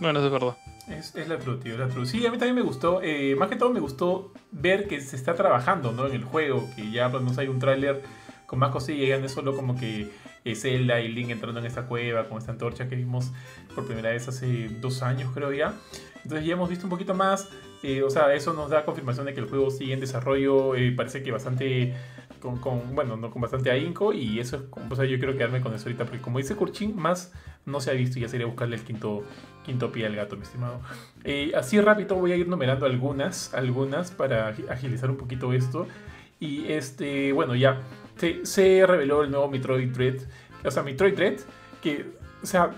[0.00, 0.56] Bueno, eso es verdad.
[0.88, 2.06] Es, es, la tío, la true.
[2.06, 3.00] Sí, a mí también me gustó.
[3.02, 6.06] Eh, más que todo me gustó ver que se está trabajando ¿no?
[6.06, 6.68] en el juego.
[6.76, 8.02] Que ya pues, no hay un tráiler
[8.46, 9.08] con más cosillas.
[9.08, 10.10] Ya no es solo como que
[10.54, 13.32] Zelda y Link entrando en esta cueva con esta antorcha que vimos
[13.74, 15.74] por primera vez hace dos años, creo ya.
[16.22, 17.48] Entonces ya hemos visto un poquito más.
[17.82, 20.74] Eh, o sea, eso nos da confirmación de que el juego sigue en desarrollo.
[20.74, 21.94] Eh, parece que bastante.
[22.40, 24.12] Con, bueno, no con bastante ahínco.
[24.12, 24.62] Y eso es.
[24.90, 26.04] O sea, yo quiero quedarme con eso ahorita.
[26.04, 27.32] Porque como dice Kurchin, más
[27.64, 28.18] no se ha visto.
[28.18, 29.24] Y ya sería buscarle el quinto
[29.66, 30.80] quinto pie al gato, mi estimado.
[31.24, 35.86] Eh, así rápido voy a ir numerando algunas, algunas para agilizar un poquito esto.
[36.38, 37.82] Y este, bueno, ya
[38.44, 40.20] se, reveló el nuevo Metroid Dread.
[40.64, 41.40] O sea, Metroid Dread,
[41.82, 42.06] que,
[42.42, 42.70] o sea,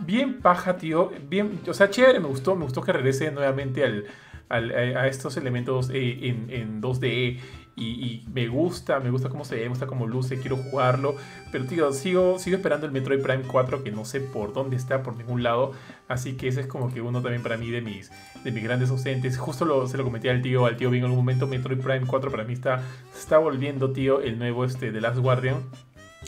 [0.00, 1.10] bien paja, tío.
[1.28, 4.06] Bien, o sea, chévere, me gustó, me gustó que regrese nuevamente al,
[4.50, 7.38] a estos elementos eh, en, en 2D
[7.74, 11.16] y, me gusta, me gusta cómo se ve, me gusta cómo luce, quiero jugarlo.
[11.50, 15.02] Pero tío, sigo, sigo esperando el Metroid Prime 4 que no sé por dónde está,
[15.02, 15.72] por ningún lado.
[16.08, 18.10] Así que ese es como que uno también para mí de mis,
[18.44, 19.38] de mis grandes ausentes.
[19.38, 21.46] Justo se lo comenté al tío, al tío bien en algún momento.
[21.46, 22.82] Metroid Prime 4 para mí está,
[23.18, 25.56] está volviendo, tío, el nuevo este de Last Guardian.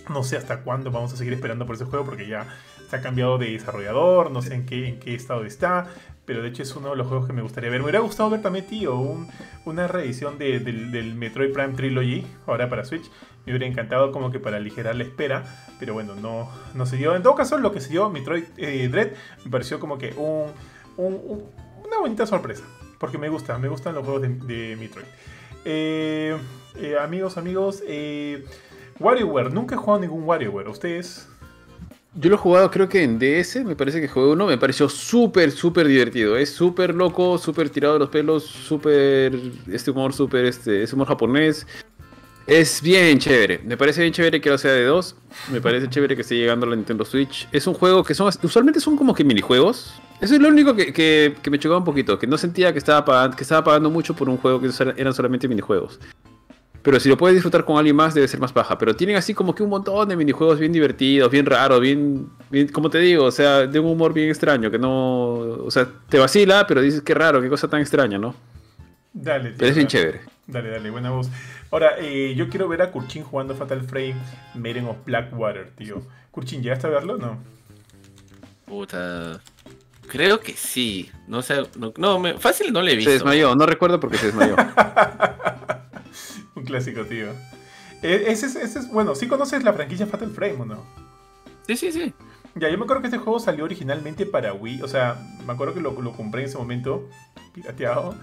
[0.09, 2.47] No sé hasta cuándo vamos a seguir esperando por ese juego porque ya
[2.89, 5.89] se ha cambiado de desarrollador, no sé en qué, en qué estado está,
[6.25, 7.81] pero de hecho es uno de los juegos que me gustaría ver.
[7.81, 9.17] Me hubiera gustado ver también, tío,
[9.65, 13.11] una reedición del, Metroid Prime Trilogy, ahora para Switch.
[13.45, 15.45] Me hubiera encantado como que para aligerar la espera,
[15.79, 17.15] pero bueno, no, no se dio.
[17.15, 19.13] En todo caso, lo que se dio Metroid eh, Dread
[19.45, 20.51] me pareció como que un,
[20.97, 22.65] una bonita sorpresa,
[22.99, 25.07] porque me gusta, me gustan los juegos de, Metroid.
[25.67, 26.37] Eh,
[26.77, 27.83] eh, amigos, amigos,
[28.99, 30.69] WarioWare, nunca he jugado ningún WarioWare.
[30.69, 31.29] ¿Ustedes?
[32.17, 34.89] Yo lo he jugado creo que en DS, me parece que jugué uno, me pareció
[34.89, 36.37] súper, súper divertido.
[36.37, 39.37] Es súper loco, súper tirado de los pelos, súper,
[39.71, 41.67] este humor súper, este, ese humor japonés.
[42.47, 45.17] Es bien chévere, me parece bien chévere que lo sea de dos.
[45.51, 47.49] Me parece chévere que esté llegando a la Nintendo Switch.
[47.51, 49.95] Es un juego que son, usualmente son como que minijuegos.
[50.21, 52.79] Eso es lo único que, que, que me chocaba un poquito, que no sentía que
[52.79, 55.99] estaba, pagando, que estaba pagando mucho por un juego que eran solamente minijuegos.
[56.85, 58.77] Pero si lo puedes disfrutar con alguien más, debe ser más baja.
[58.77, 62.29] Pero tienen así como que un montón de minijuegos bien divertidos, bien raros, bien,
[62.75, 66.19] como te digo, o sea, de un humor bien extraño, que no, o sea, te
[66.19, 68.35] vacila, pero dices qué raro, qué cosa tan extraña, ¿no?
[69.15, 70.21] Dale, tío, Pero es bien chévere.
[70.47, 71.31] Dale, dale, buena voz.
[71.71, 74.17] Ahora, eh, yo quiero ver a Kurchin jugando Fatal Frame
[74.55, 76.03] Maiden of Blackwater, tío.
[76.33, 77.39] Kurchin, ¿llegaste a verlo no?
[78.67, 79.41] Puta.
[80.07, 81.11] Creo que sí.
[81.29, 83.11] No sé, no, no fácil no le he visto.
[83.11, 84.55] Se desmayó, no recuerdo porque se desmayó.
[86.55, 87.29] Un clásico, tío.
[88.03, 90.85] E, ese es, bueno, ¿sí conoces la franquicia Fatal Frame o no?
[91.67, 92.13] Sí, sí, sí.
[92.57, 94.83] Ya, yo me acuerdo que este juego salió originalmente para Wii.
[94.83, 95.17] O sea,
[95.47, 97.09] me acuerdo que lo, lo compré en ese momento,
[97.53, 98.15] pirateado.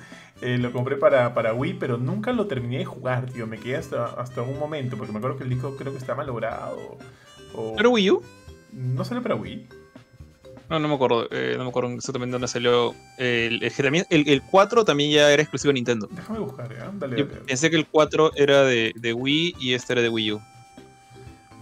[0.42, 3.46] Eh, lo compré para, para Wii, pero nunca lo terminé de jugar, tío.
[3.46, 6.16] Me quedé hasta, hasta un momento, porque me acuerdo que el disco creo que está
[6.16, 6.98] malogrado.
[7.54, 7.76] O...
[7.76, 8.24] ¿Pero Wii U?
[8.72, 9.68] ¿No salió para Wii?
[10.72, 12.96] No, no me acuerdo, eh, no me acuerdo exactamente dónde salió.
[13.18, 16.08] El, el, el, 4 también ya era exclusivo de Nintendo.
[16.10, 16.78] Déjame buscar, ¿eh?
[16.94, 20.42] Dale, Pensé que el 4 era de, de, Wii y este era de Wii U.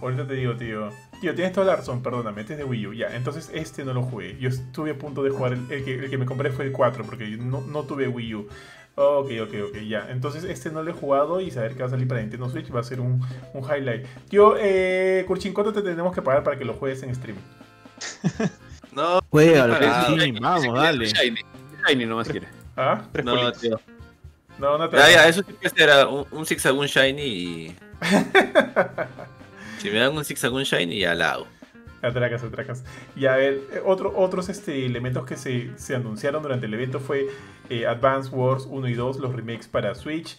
[0.00, 0.90] Ahorita te digo, tío.
[1.20, 2.92] Tío, tienes toda la razón, perdóname, este es de Wii U.
[2.92, 4.38] Ya, entonces este no lo jugué.
[4.38, 7.02] Yo estuve a punto de jugar, el, que, el que, me compré fue el 4,
[7.04, 8.48] porque no, no tuve Wii U.
[8.94, 10.08] Ok, ok, ok, ya.
[10.08, 12.72] Entonces este no lo he jugado y saber que va a salir para Nintendo Switch
[12.72, 13.20] va a ser un,
[13.54, 14.06] un highlight.
[14.28, 17.36] Tío, eh, Kurchin, ¿cuánto te tenemos que pagar para que lo juegues en stream?
[19.00, 19.20] No.
[19.30, 21.06] Juega, sí, vamos, dale.
[21.06, 21.40] Shiny,
[21.88, 22.48] Shiny nomás quiere.
[22.76, 23.02] ¿Ah?
[23.24, 23.80] no, tío.
[24.58, 27.76] No, no te Ya, ya, eso sí que será un, un Zigzagoon Shiny y.
[29.78, 31.46] si me dan un Zigzagoon Shiny, ya la hago.
[32.02, 32.84] Atracas, atracas.
[33.16, 37.26] Y a ver, otro, otros este, elementos que se, se anunciaron durante el evento fue
[37.70, 40.38] eh, Advance Wars 1 y 2, los remakes para Switch.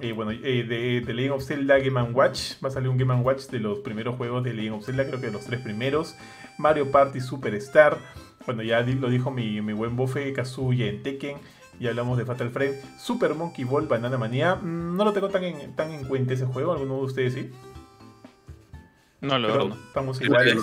[0.00, 2.62] Eh, bueno, eh, de, de, Legend of Zelda Game Watch.
[2.64, 5.20] Va a salir un Game Watch de los primeros juegos de Legend of Zelda, creo
[5.20, 6.14] que de los tres primeros.
[6.58, 7.98] Mario Party Superstar.
[8.44, 11.38] Bueno, ya lo dijo mi, buen bofe Kazuya en Tekken.
[11.80, 12.80] Ya hablamos de Fatal Frame.
[12.98, 14.56] Super Monkey Ball Banana Manía.
[14.56, 16.72] Mm, no lo tengo tan en, tan en cuenta ese juego.
[16.72, 17.50] ¿Alguno de ustedes sí?
[19.20, 19.76] No, lo veo.
[19.88, 20.58] Estamos iguales.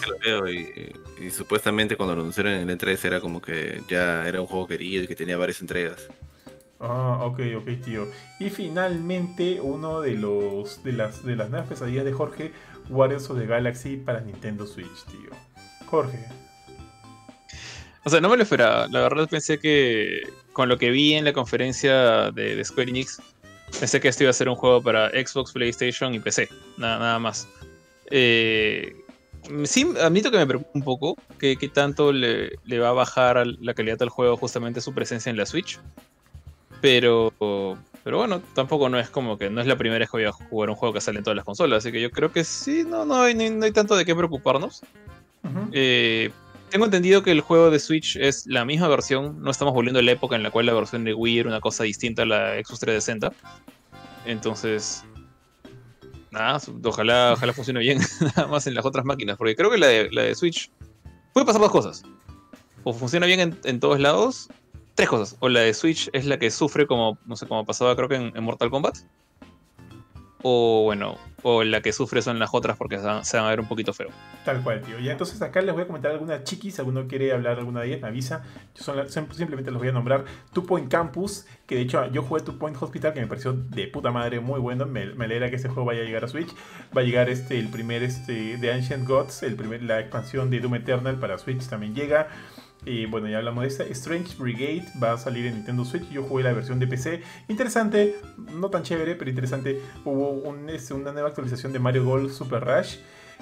[1.22, 4.68] y, supuestamente cuando lo anunciaron en el E3 era como que ya era un juego
[4.68, 6.08] querido y que tenía varias entregas.
[6.80, 8.08] Ah, ok, ok, tío.
[8.40, 12.52] Y finalmente, uno de los de las, de las nuevas pesadillas de Jorge,
[12.90, 15.32] Warriors of the Galaxy para Nintendo Switch, tío.
[15.86, 16.26] Jorge.
[18.06, 18.88] O sea, no me lo esperaba.
[18.88, 20.22] La verdad pensé que
[20.54, 23.20] con lo que vi en la conferencia de, Square Enix,
[23.80, 26.48] pensé que esto iba a ser un juego para Xbox, PlayStation y PC.
[26.78, 27.48] Nada, nada más.
[28.12, 28.96] Eh,
[29.64, 33.74] sí, admito que me preocupa un poco que, tanto le, le, va a bajar la
[33.74, 35.80] calidad del juego justamente su presencia en la Switch.
[36.82, 37.34] Pero,
[38.04, 40.32] pero bueno, tampoco no es como que no es la primera vez que voy a
[40.32, 41.80] jugar un juego que sale en todas las consolas.
[41.80, 44.84] Así que yo creo que sí, no, no, no hay tanto de qué preocuparnos.
[45.72, 46.32] Eh,
[46.70, 49.42] tengo entendido que el juego de Switch es la misma versión.
[49.42, 51.62] No estamos volviendo a la época en la cual la versión de Wii era una
[51.62, 53.32] cosa distinta a la Xbox 360.
[54.26, 55.04] Entonces,
[56.32, 58.00] nada, ojalá, ojalá funcione bien
[58.36, 59.38] nada más en las otras máquinas.
[59.38, 60.72] Porque creo que la de, Switch
[61.34, 62.04] puede pasar dos cosas.
[62.84, 64.50] O funciona bien en, todos lados.
[64.96, 65.38] Tres cosas.
[65.40, 68.16] O la de Switch es la que sufre como, no sé, como pasaba creo que
[68.16, 68.98] en Mortal Kombat
[70.48, 73.68] o bueno, o la que sufre son las otras porque se van, a ver un
[73.68, 74.10] poquito feo.
[74.46, 75.00] Tal cual, tío.
[75.00, 78.02] Ya entonces acá les voy a comentar algunas chiquis, alguno quiere hablar alguna de ellas,
[78.04, 78.44] me avisa.
[78.76, 80.24] Yo simplemente los voy a nombrar.
[80.54, 83.88] Two Point Campus, que de hecho yo jugué Two Point Hospital, que me pareció de
[83.88, 84.86] puta madre muy bueno.
[84.86, 86.54] Me, alegra que ese juego vaya a llegar a Switch.
[86.96, 90.60] Va a llegar este, el primer este, de Ancient Gods, el primer, la expansión de
[90.60, 92.28] Doom Eternal para Switch también llega.
[92.86, 93.84] Y bueno, ya hablamos de esta.
[93.86, 96.08] Strange Brigade va a salir en Nintendo Switch.
[96.10, 97.22] Yo jugué la versión de PC.
[97.48, 98.16] Interesante,
[98.54, 99.82] no tan chévere, pero interesante.
[100.04, 102.98] Hubo este, una nueva actualización de Mario Golf Super Rush.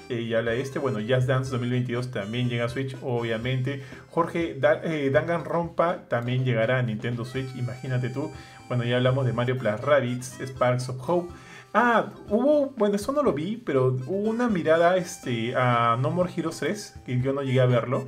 [0.08, 0.78] Eh, y habla de este.
[0.78, 3.82] Bueno, Jazz Dance 2022 también llega a Switch, obviamente.
[4.10, 8.30] Jorge eh, Dangan Rompa también llegará a Nintendo Switch, imagínate tú.
[8.68, 11.32] Bueno, ya hablamos de Mario Plus Rabbits, Sparks of Hope.
[11.76, 16.32] Ah, hubo, bueno, eso no lo vi, pero hubo una mirada este, a No More
[16.34, 18.06] Heroes 3, que yo no llegué a verlo.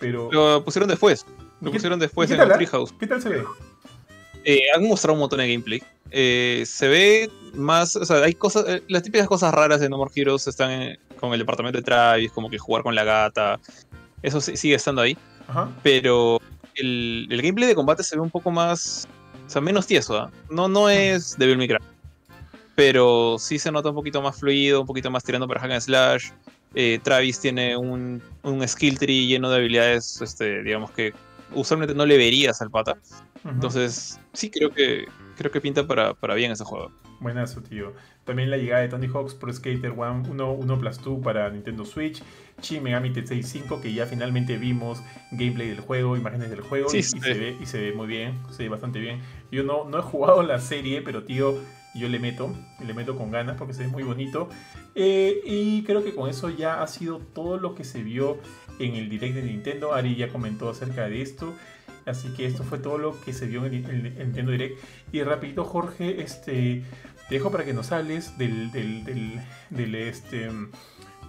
[0.00, 0.28] Pero...
[0.32, 1.24] Lo pusieron después.
[1.60, 2.92] Lo pusieron después en el Treehouse.
[2.98, 3.44] ¿Qué tal se ve?
[4.44, 5.80] Eh, han mostrado un montón de gameplay.
[6.10, 9.98] Eh, se ve más, o sea, hay cosas, eh, las típicas cosas raras de No
[9.98, 13.60] More Heroes están con el departamento de Travis, como que jugar con la gata.
[14.22, 15.16] Eso sigue estando ahí.
[15.84, 16.40] Pero
[16.74, 19.06] el, gameplay de combate se ve un poco más,
[19.46, 20.16] o sea, menos tieso.
[20.16, 20.32] ¿ah?
[20.50, 21.78] No, no es Devil May Cry.
[22.78, 25.80] Pero sí se nota un poquito más fluido, un poquito más tirando para hack and
[25.80, 26.30] slash.
[26.76, 28.22] Eh, Travis tiene un,
[28.68, 31.12] skill tree lleno de habilidades, este, digamos que
[31.52, 32.96] usualmente no le verías al pata.
[33.44, 35.06] Entonces, sí creo que
[35.36, 36.92] creo que pinta para, para bien ese juego.
[37.18, 37.94] Buenazo, tío.
[38.22, 42.22] También la llegada de Tony Hawk's Pro Skater 1, 1, Plus 2 para Nintendo Switch.
[42.62, 45.02] Shin Megami Tensei 5, que ya finalmente vimos
[45.32, 46.94] gameplay del juego, imágenes del juego.
[46.94, 49.20] y, Se ve, y se ve muy bien, se ve bastante bien.
[49.50, 51.58] Yo no, no he jugado la serie, pero tío,
[51.98, 52.54] yo le meto,
[52.84, 54.48] le meto con ganas porque se ve muy bonito.
[54.94, 58.38] Eh, y creo que con eso ya ha sido todo lo que se vio
[58.78, 59.94] en el direct de Nintendo.
[59.94, 61.54] Ari ya comentó acerca de esto.
[62.08, 64.80] Así que esto fue todo lo que se vio en el, Nintendo Direct.
[65.12, 66.82] Y rapidito, Jorge, este,
[67.28, 70.48] te dejo para que nos hables del, del, este,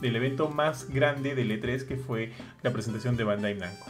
[0.02, 2.32] del evento más grande del E3, que fue
[2.62, 3.88] la presentación de Bandai Namco.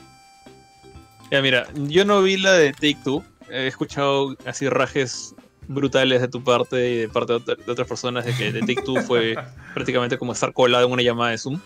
[1.31, 3.23] Ya, mira, yo no vi la de Take Two.
[3.51, 5.35] He escuchado así rajes
[5.69, 9.01] brutales de tu parte y de parte de, otras personas de que The Take Two
[9.03, 9.35] fue
[9.73, 11.59] prácticamente como estar colado en una llamada de Zoom.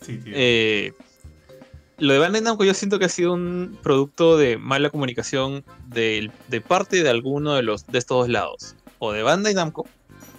[0.00, 0.32] Sí, tío.
[0.34, 0.92] Eh,
[1.98, 6.30] lo de Bandai Namco yo siento que ha sido un producto de mala comunicación de,
[6.66, 8.74] parte de alguno de los de estos dos lados.
[8.98, 9.86] O de Bandai Namco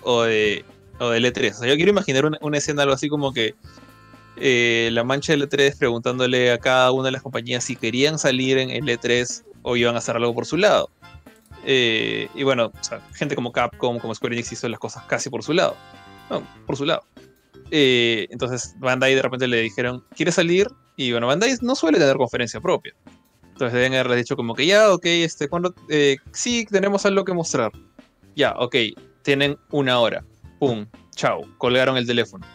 [0.02, 0.66] o de,
[1.00, 1.52] o de L3.
[1.52, 3.54] O sea, yo quiero imaginar una, escena algo así como que
[4.38, 8.58] eh, la mancha de L3 preguntándole a cada una de las compañías si querían salir
[8.58, 10.90] en L3 o iban a hacer algo por su lado.
[11.66, 12.72] Eh, y bueno,
[13.14, 15.76] gente como Capcom, como Square Enix hizo las cosas casi por su lado.
[16.30, 17.04] No, por su lado.
[17.72, 20.68] Eh, entonces Bandai de repente le dijeron, ¿quieres salir?
[20.96, 22.94] Y bueno, Bandai no suele tener conferencia propia.
[23.44, 27.34] Entonces deben haberle dicho como que ya, ok, este, cuando, eh, sí, tenemos algo que
[27.34, 27.72] mostrar.
[28.36, 28.76] Ya, ok,
[29.24, 30.24] tienen una hora.
[30.60, 30.86] Pum,
[31.16, 32.46] chao, colgaron el teléfono.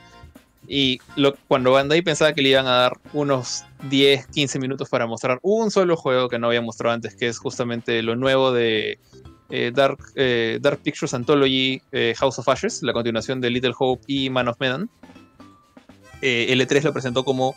[0.73, 5.05] Y lo, cuando Bandai pensaba que le iban a dar unos 10, 15 minutos para
[5.05, 9.01] mostrar un solo juego que no había mostrado antes, que es justamente lo nuevo de
[9.49, 14.05] eh, Dark, eh, Dark Pictures Anthology eh, House of Ashes, la continuación de Little Hope
[14.07, 14.89] y Man of Medan.
[16.23, 17.57] L3 lo presentó como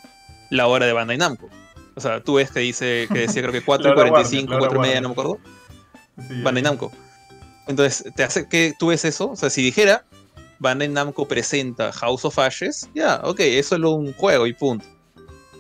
[0.50, 1.52] la hora de Bandai Namco.
[1.94, 5.38] O sea, tú ves que dice que decía creo que 4.45, 4.30, no me acuerdo.
[6.42, 6.92] Bandai Namco.
[7.68, 9.30] Entonces, te hace que tú ves eso.
[9.30, 10.04] O sea, si dijera
[10.60, 14.86] Bandai Namco presenta House of Ashes, ya, ok, es solo un juego y punto.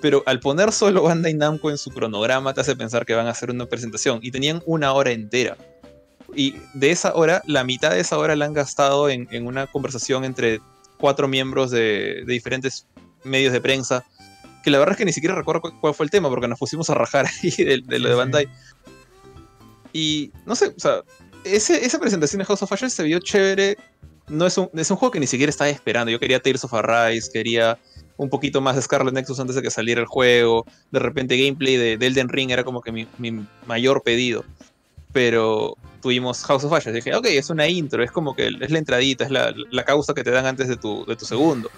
[0.02, 3.32] Pero al poner solo Bandai Namco en su cronograma te hace pensar que van a
[3.32, 4.20] hacer una presentación.
[4.22, 5.57] Y tenían una hora entera.
[6.36, 10.26] Y de esa hora, la mitad de esa hora la han gastado en, una conversación
[10.26, 10.60] entre
[10.98, 12.88] cuatro miembros de, diferentes
[13.24, 14.03] medios de prensa,
[14.64, 16.90] que la verdad es que ni siquiera recuerdo cuál fue el tema, porque nos pusimos
[16.90, 18.48] a rajar ahí de, lo de Bandai.
[19.94, 21.02] Y no sé, o sea,
[21.45, 23.78] esa presentación de House of Ashes se vio chévere.
[24.28, 26.12] No es un, es un juego que ni siquiera estaba esperando.
[26.12, 27.78] Yo quería Tales of Arise, quería
[28.18, 30.66] un poquito más de Scarlet Nexus antes de que saliera el juego.
[30.91, 33.08] De repente gameplay de, Elden Ring era como que mi,
[33.66, 34.45] mayor pedido.
[35.12, 36.94] Pero tuvimos House of Ashes.
[36.94, 40.24] Dije, ok, es una intro, es como que es la entradita, es la, causa que
[40.24, 41.70] te dan antes de tu, de tu segundo.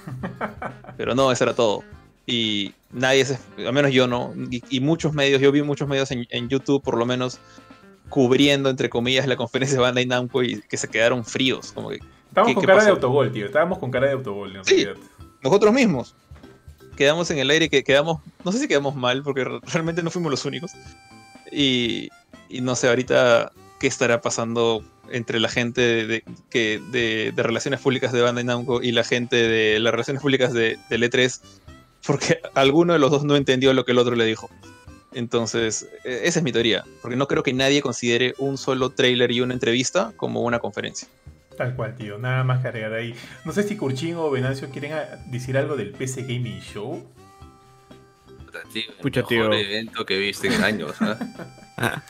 [0.98, 1.84] Pero no, eso era todo.
[2.28, 6.26] Y nadie, se, al menos yo no, y, muchos medios, yo vi muchos medios en,
[6.32, 7.40] en, YouTube por lo menos
[8.10, 11.72] cubriendo, entre comillas, la conferencia de Bandai Namco y que se quedaron fríos.
[11.72, 12.00] Como que,
[12.36, 13.46] Estábamos con cara de autogol, tío.
[13.46, 14.86] Estábamos con cara de autogol, sí,
[15.42, 16.14] Nosotros mismos
[16.98, 20.32] quedamos en el aire que quedamos, no sé si quedamos mal, porque realmente no fuimos
[20.32, 20.72] los únicos.
[21.50, 22.10] Y,
[22.62, 28.22] no sé, ahorita qué estará pasando entre la gente de, que, de, relaciones públicas de
[28.22, 31.40] Bandai Namco y la gente de las relaciones públicas de, de E3,
[32.06, 34.50] porque alguno de los dos no entendió lo que el otro le dijo.
[35.14, 39.32] Entonces, e, esa es mi teoría, porque no creo que nadie considere un solo trailer
[39.32, 41.08] y una entrevista como una conferencia.
[41.58, 42.18] Tal cual, tío.
[42.18, 43.16] Nada más que agregar ahí.
[43.46, 44.94] No sé si Curchín o Venancio quieren
[45.28, 47.04] decir algo del PC Gaming Show.
[49.02, 50.96] Pucha, el mejor evento que viste en años.
[51.78, 52.02] ¿ah?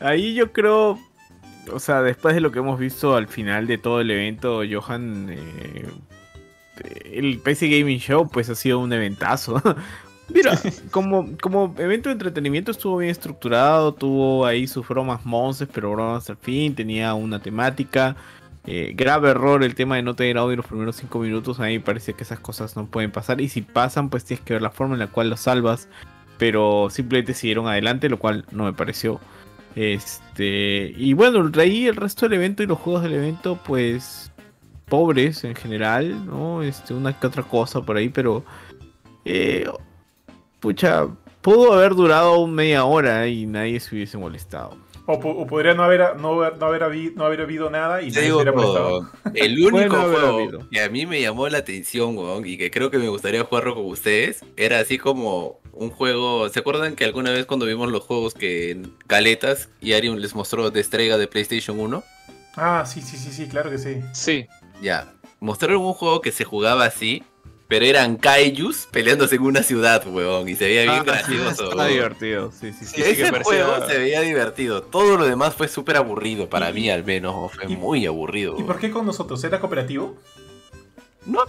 [0.00, 0.98] ahí yo creo,
[1.70, 5.28] o sea, después de lo que hemos visto al final de todo el evento, Johan,
[5.30, 5.88] eh,
[7.04, 9.62] el PC Gaming Show pues ha sido un eventazo.
[10.28, 10.58] Mira,
[10.90, 16.28] como, como evento de entretenimiento estuvo bien estructurado, tuvo ahí sus bromas monces, pero bromas
[16.28, 18.16] al fin, tenía una temática.
[18.66, 21.60] Eh, grave error el tema de no tener audio los primeros 5 minutos.
[21.60, 23.40] A mí me parece que esas cosas no pueden pasar.
[23.40, 25.88] Y si pasan, pues tienes que ver la forma en la cual lo salvas.
[26.38, 29.20] Pero simplemente siguieron adelante, lo cual no me pareció.
[29.74, 30.92] Este.
[30.96, 34.32] Y bueno, ahí el resto del evento y los juegos del evento, pues.
[34.86, 36.62] Pobres en general, ¿no?
[36.62, 38.44] Este, una que otra cosa por ahí, pero.
[39.24, 39.70] Eh,
[40.60, 41.06] pucha,
[41.42, 44.76] pudo haber durado media hora y nadie se hubiese molestado.
[45.10, 49.10] O, podría no haber, no, haber, habido, nada y nadie se hubiera molestado.
[49.32, 52.14] El único juego que a mí me llamó la atención,
[52.44, 56.50] y que creo que me gustaría jugarlo con ustedes, era así como un juego.
[56.50, 60.34] ¿Se acuerdan que alguna vez cuando vimos los juegos que en Caletas y Arium les
[60.34, 62.04] mostró de estrega de PlayStation 1?
[62.56, 64.02] Ah, sí, sí, sí, sí, claro que sí.
[64.12, 64.46] Sí.
[64.82, 65.10] Ya.
[65.40, 67.22] Mostraron un juego que se jugaba así
[67.68, 71.70] pero eran kaijus peleándose en una ciudad, weón, y se veía bien ah, gracioso.
[71.70, 72.86] Está divertido, sí, sí.
[72.86, 74.82] sí Ese juego se veía divertido.
[74.82, 78.56] Todo lo demás fue súper aburrido, para mí al menos, fue muy aburrido.
[78.58, 79.44] ¿Y por qué con nosotros?
[79.44, 80.16] ¿Era cooperativo?
[81.26, 81.40] No,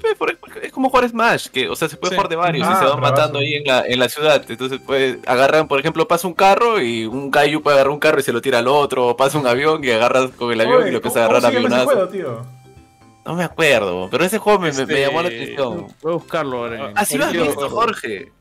[0.61, 2.85] es como jugar Smash, que, o sea, se puede jugar de varios y ah, se
[2.85, 4.43] van matando ahí en la, en la ciudad.
[4.49, 8.19] Entonces, pues, agarran, por ejemplo, pasa un carro y un Kaiju puede agarrar un carro
[8.19, 10.85] y se lo tira al otro, o pasa un avión y agarras con el avión
[10.85, 12.09] y lo empieza a agarrar avionazo.
[13.25, 15.87] No me acuerdo, pero ese juego me, llamó la este, atención.
[16.01, 16.93] Voy a buscarlo ahora.
[16.95, 18.31] Así lo has visto, Jorge.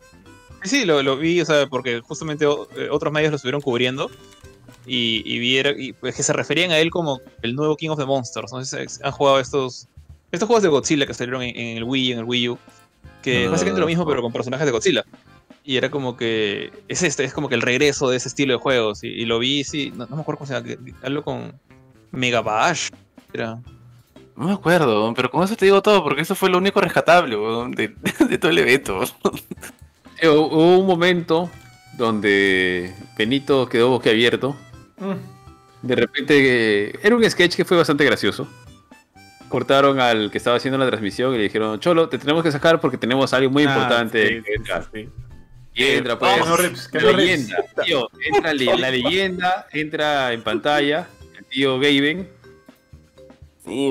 [0.64, 4.10] Sí, lo, lo, vi, o sea, porque justamente eh, otros medios lo estuvieron cubriendo
[4.86, 7.98] y, y vieron y, pues, que se referían a él como el nuevo King of
[7.98, 8.52] the Monsters.
[8.52, 9.88] No sé si han jugado estos,
[10.32, 12.58] estos juegos de Godzilla que salieron en, el Wii, en el Wii U,
[13.22, 15.04] que es básicamente lo mismo, pero con personajes de Godzilla.
[15.64, 18.58] Y era como que es este, es como que el regreso de ese estilo de
[18.58, 19.04] juegos.
[19.04, 21.60] Y, lo vi, sí, no, me acuerdo cómo se llama, algo con
[22.10, 22.88] Mega Bash.
[23.32, 23.60] Era.
[24.38, 27.36] No me acuerdo, pero con eso te digo todo, porque eso fue lo único rescatable
[27.74, 29.02] de, todo el evento.
[30.22, 31.50] Hubo un momento
[31.94, 34.56] donde Benito quedó boquiabierto.
[34.98, 35.86] Mm.
[35.86, 38.46] De repente, era un sketch que fue bastante gracioso.
[39.48, 42.80] Cortaron al que estaba haciendo la transmisión y le dijeron, Cholo, te tenemos que sacar
[42.80, 44.40] porque tenemos algo muy ah, importante.
[45.74, 52.37] Y entra, pues, la leyenda, tío, entra la leyenda, entra en pantalla, el tío Gaben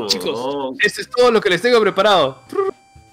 [0.08, 2.42] Chicos, eso es todo lo que les tengo preparado.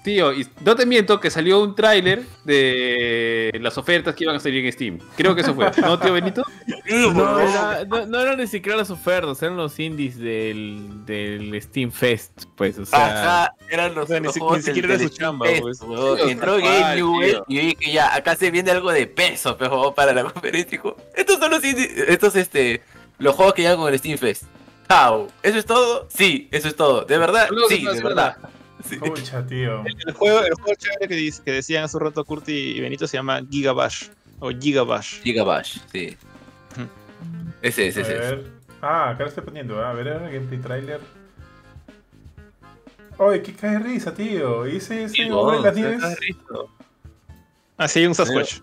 [0.05, 4.39] Tío, y no te miento que salió un tráiler de las ofertas que iban a
[4.39, 4.99] salir en Steam.
[5.17, 6.43] Creo que eso fue, ¿no, tío Benito?
[6.87, 12.85] No, eran ni siquiera las ofertas, eran los indies del, del Steam Fest, pues, o
[12.85, 13.51] sea...
[13.67, 14.31] eran los, ni,
[14.61, 15.79] siquiera era su chamba, pues.
[16.27, 20.21] Entró Game Newell y dije, ya, acá se viene algo de peso, pero para la
[20.21, 20.79] conferencia.
[21.15, 22.83] Estos son los indies, estos, este,
[23.17, 24.43] los juegos que llegan con el Steam Fest.
[25.43, 26.07] ¿Eso es todo?
[26.09, 27.05] Sí, eso es todo.
[27.05, 27.49] ¿De verdad?
[27.69, 28.37] sí, de verdad.
[28.87, 28.99] Sí.
[29.49, 29.83] tío.
[29.85, 33.17] El, juego, el juego chévere que, que decían hace un rato Curti y Benito se
[33.17, 34.09] llama Gigabash.
[34.39, 35.21] O Gigabash.
[35.21, 36.17] Gigabash, sí.
[37.61, 38.39] Ese es, ese es.
[38.81, 39.81] Ah, acá lo estoy poniendo.
[39.81, 39.85] ¿eh?
[39.85, 41.01] A ver, el gameplay trailer.
[43.17, 44.67] Oye, qué cae risa, tío.
[44.67, 46.03] ¿Hice ese hombre las nieves?
[47.77, 48.59] Ah, sí, un Sasquatch.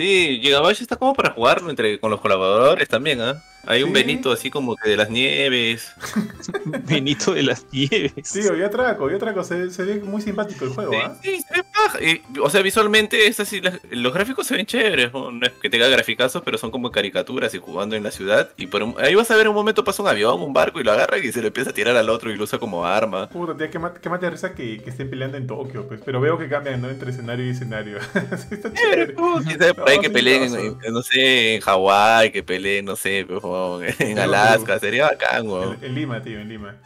[0.00, 3.42] Sí, Gigabash está como para jugar entre, con los colaboradores también, ¿ah?
[3.66, 5.92] Hay un Benito así como que de las nieves.
[6.64, 8.12] Benito de las nieves.
[8.24, 9.44] Sí, yo atraco, yo atraco.
[9.44, 11.16] Se, se, ve muy simpático el juego, ¿ah?
[11.22, 11.98] Sí, se ve paja.
[12.42, 13.60] o sea, visualmente es así,
[13.90, 15.12] los gráficos se ven chéveres.
[15.12, 15.30] ¿no?
[15.42, 18.50] es que tenga graficazos, pero son como caricaturas y jugando en la ciudad.
[18.56, 20.92] Y por ahí vas a ver un momento pasa un avión, un barco y lo
[20.92, 23.28] agarra y se le empieza a tirar al otro y lo usa como arma.
[23.28, 26.00] Puta, tía, qué, qué más te risa que, que, estén peleando en Tokio, pues.
[26.04, 26.88] Pero veo que cambian, ¿no?
[26.88, 27.98] Entre escenario y escenario.
[28.12, 29.14] sí, está chévere.
[29.14, 34.18] por ahí que peleen, en, no sé, en Hawái, que peleen, no sé, pues, en
[34.18, 35.78] Alaska, sería bacán, weón.
[35.82, 36.76] En, Lima, tío, en Lima.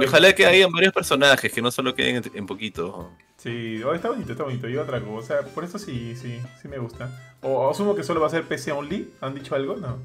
[0.00, 3.10] y ojalá que hayan varios personajes, que no solo queden en, poquito.
[3.36, 4.68] Sí, oh, está bonito, está bonito.
[4.68, 5.16] Yo otra cosa.
[5.16, 7.36] O sea, por eso sí, sí, sí me gusta.
[7.42, 9.10] O asumo que solo va a ser PC only.
[9.20, 9.76] ¿Han dicho algo?
[9.76, 9.98] No.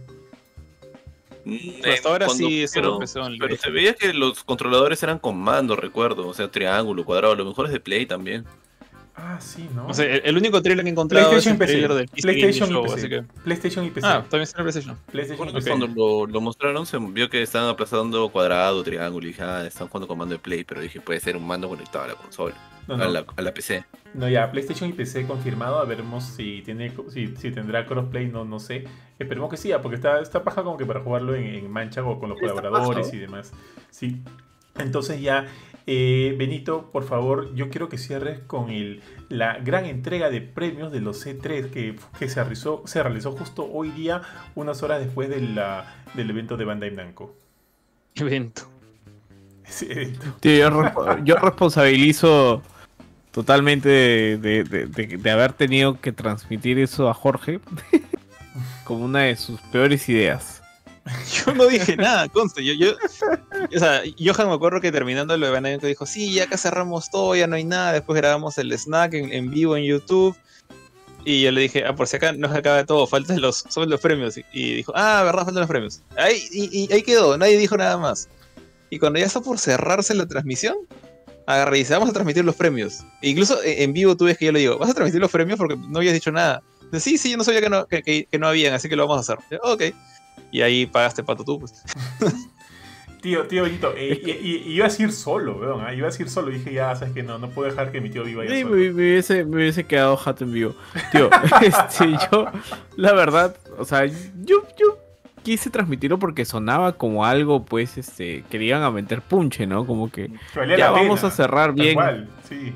[1.45, 1.57] Mm,
[1.91, 3.40] hasta ahora sí, pero, PC only.
[3.40, 6.28] Pero se veía que los controladores eran con mando, recuerdo.
[6.28, 7.36] O sea, triángulo, cuadrado.
[7.36, 8.45] Lo mejor es de Play también.
[9.15, 9.88] Ah, sí, ¿no?
[9.88, 12.81] O sea, el, único trailer que he encontrado PlayStation es el trailer del PlayStation y
[12.81, 13.10] PC.
[13.10, 13.23] que...
[13.44, 14.07] PlayStation y PC.
[14.07, 14.98] Ah, también está en PlayStation.
[15.11, 19.44] PlayStation bueno, Cuando lo, lo, mostraron se vio que estaban aplazando cuadrado, triángulo y dije,
[19.44, 22.07] ah, están jugando con mando de Play, pero dije, puede ser un mando conectado a
[22.07, 22.56] la consola,
[22.88, 23.85] A, la, a, la, PC.
[24.15, 28.45] No, ya, PlayStation y PC confirmado, a veremos si tiene si, si tendrá crossplay, no,
[28.45, 28.85] no sé.
[29.19, 32.19] Esperemos que sí, porque está, está paja como que para jugarlo en, en mancha o
[32.19, 33.53] con los colaboradores y demás.
[33.91, 34.23] Sí.
[34.78, 35.48] Entonces ya
[35.86, 40.91] eh, Benito, por favor, yo quiero que cierres con el, la gran entrega de premios
[40.94, 44.22] de los C3 que, que se, realizó, se realizó justo hoy día,
[44.56, 47.36] unas horas después de la, del evento de Bandai Namco.
[48.16, 48.70] Evento.
[49.66, 50.38] Sí, evento.
[51.24, 52.62] yo, responsabilizo
[53.32, 57.60] totalmente de, de, haber tenido que transmitir eso a Jorge
[58.86, 60.62] como una de sus peores ideas.
[61.46, 62.64] Yo no dije nada, conste.
[62.64, 66.46] Yo, yo, o sea, Johan me acuerdo que terminando lo de Van dijo, sí, ya
[66.46, 67.94] acá cerramos todo, ya no hay nada.
[67.94, 70.36] Después grabamos el snack en, vivo en YouTube.
[71.26, 73.90] Y yo le dije, ah, por si acá no se acaba todo, faltan los, son
[73.90, 74.38] los premios.
[74.54, 76.02] Y dijo, ah, verdad, faltan los premios.
[76.18, 78.30] Ahí, y, ahí quedó, nadie dijo nada más.
[78.90, 80.76] Y cuando ya está por cerrarse la transmisión,
[81.48, 83.00] agarré y dice, vamos a transmitir los premios.
[83.22, 85.58] E incluso en vivo tú ves que yo le digo, ¿vas a transmitir los premios?
[85.58, 86.62] Porque no habías dicho nada.
[87.00, 89.34] Sí, sí, yo no sabía que no, que, no habían, así que lo vamos a
[89.34, 89.60] hacer.
[89.64, 89.82] ok
[90.51, 91.84] y ahí pagaste pato tú, pues.
[93.23, 95.93] Tío, tío Benito, eh, y, ibas a ir solo, weón, ¿ah?
[95.93, 96.51] ibas a ir solo.
[96.51, 98.49] Y dije, ya, sabes que no, no puedo dejar que mi tío viva ahí.
[98.49, 100.76] Sí, me, hubiese, me hubiese quedado jato en vivo.
[101.14, 101.30] Tío,
[101.61, 102.47] este, yo,
[102.97, 104.97] la verdad, o sea, yo, yo
[105.41, 109.88] quise transmitirlo porque sonaba como algo, pues, este, que le iban a meter punche, ¿no?
[109.88, 110.30] Como que
[110.77, 111.91] ya vamos a cerrar bien.
[111.91, 112.73] Igual, sí.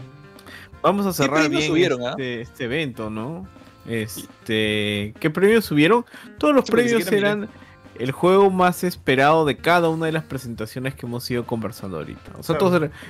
[0.81, 1.75] Vamos a cerrar bien
[2.19, 3.45] este, evento, ¿no?
[3.87, 6.05] Este, ¿qué premios subieron?
[6.37, 7.49] Todos los premios eran
[7.99, 12.33] el juego más esperado de cada una de las presentaciones que hemos ido conversando ahorita.
[12.37, 12.57] O sea,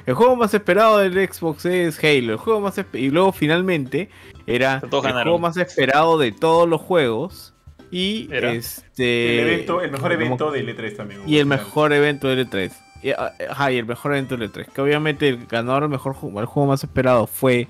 [0.05, 2.33] el juego más esperado del Xbox es Halo.
[2.33, 4.09] El juego más y luego finalmente
[4.45, 7.53] era el juego más esperado de todos los juegos.
[7.89, 9.41] Y este.
[9.41, 11.21] El, evento, el mejor evento de L3 también.
[11.25, 12.71] Y el mejor evento de L3.
[13.01, 14.65] Y, ajá, y el mejor evento de L3.
[14.67, 17.67] Que obviamente el ganador, el mejor juego, el juego más esperado fue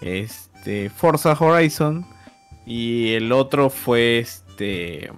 [0.00, 2.06] este Forza Horizon.
[2.66, 5.10] Y el otro fue este.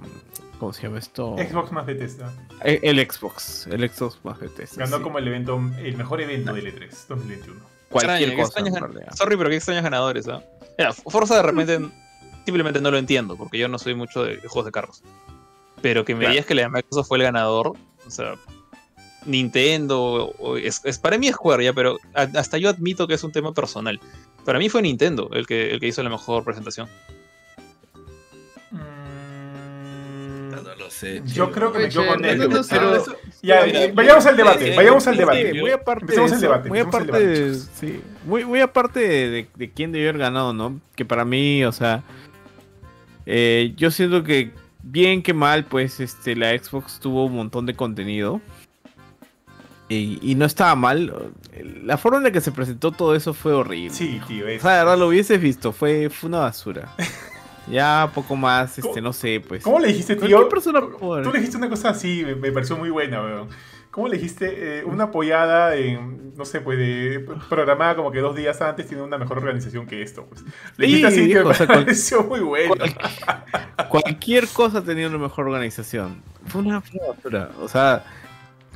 [0.59, 1.37] ¿Cómo se llama esto?
[1.39, 2.33] Xbox más Bethesda.
[2.63, 4.85] El, el Xbox, el Xbox más Bethesda.
[4.85, 7.61] Ganó como el evento, el mejor evento del E3 2021.
[7.89, 8.61] Cualquier cosa.
[9.15, 10.43] sorry, pero qué extraños ganadores, ¿ah?
[11.07, 11.81] Forza de repente
[12.45, 15.03] simplemente no lo entiendo, porque yo no soy mucho de, juegos de carros.
[15.81, 17.75] Pero que me digas que la Microsoft fue el ganador,
[18.07, 18.35] o sea,
[19.25, 23.53] Nintendo, es, para mí es Square ya, pero hasta yo admito que es un tema
[23.53, 24.01] personal.
[24.45, 26.89] Para mí fue Nintendo el que, el que hizo la mejor presentación.
[31.27, 32.49] Yo creo que me quedo con él.
[33.43, 33.61] ya,
[33.95, 35.55] vayamos al debate, vayamos al debate.
[35.55, 36.69] Muy aparte, el debate.
[36.69, 40.81] Muy aparte, de, sí, muy, muy aparte de, de, quién debió haber ganado, ¿no?
[40.97, 42.03] Que para mí, o sea,
[43.27, 44.53] eh, yo siento que
[44.83, 48.41] bien que mal, pues este, la Xbox tuvo un montón de contenido.
[49.91, 51.33] Y, y, no estaba mal.
[51.83, 53.89] La forma en la que se presentó todo eso fue horrible.
[53.89, 54.45] Sí, tío.
[54.45, 55.73] O sea, de verdad lo hubieses visto.
[55.73, 56.95] Fue, fue una basura.
[57.71, 59.63] Ya poco más, este, no sé, pues.
[59.63, 60.49] ¿Cómo le dijiste, tío?
[60.49, 60.81] Persona...
[60.81, 63.49] Tú le dijiste una cosa así, me, pareció muy buena, weón.
[63.91, 64.79] ¿Cómo le dijiste?
[64.79, 69.03] Eh, una apoyada en, no sé, pues, de, programada como que dos días antes tiene
[69.03, 70.45] una mejor organización que esto, pues.
[70.77, 72.75] Le dijiste así que me pareció muy bueno.
[73.89, 76.23] Cualquier, cosa tenía una mejor organización.
[76.47, 77.51] Fue una basura.
[77.61, 78.05] O sea,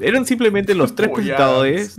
[0.01, 1.97] eran simplemente los tres presentadores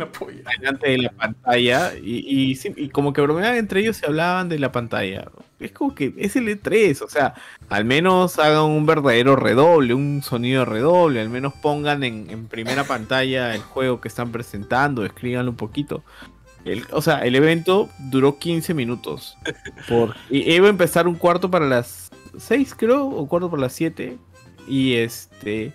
[0.59, 4.71] delante de la pantalla y, y, como que bromeaban entre ellos y hablaban de la
[4.71, 5.29] pantalla.
[5.63, 7.33] Es como que es el E3, o sea,
[7.69, 13.55] al menos hagan un verdadero redoble, un sonido redoble, al menos pongan en, primera pantalla
[13.55, 16.03] el juego que están presentando, escríbanlo un poquito.
[16.91, 19.37] o sea, el evento duró 15 minutos.
[19.87, 24.17] Por, iba a empezar un cuarto para las 6, creo, o cuarto para las 7.
[24.67, 25.73] y este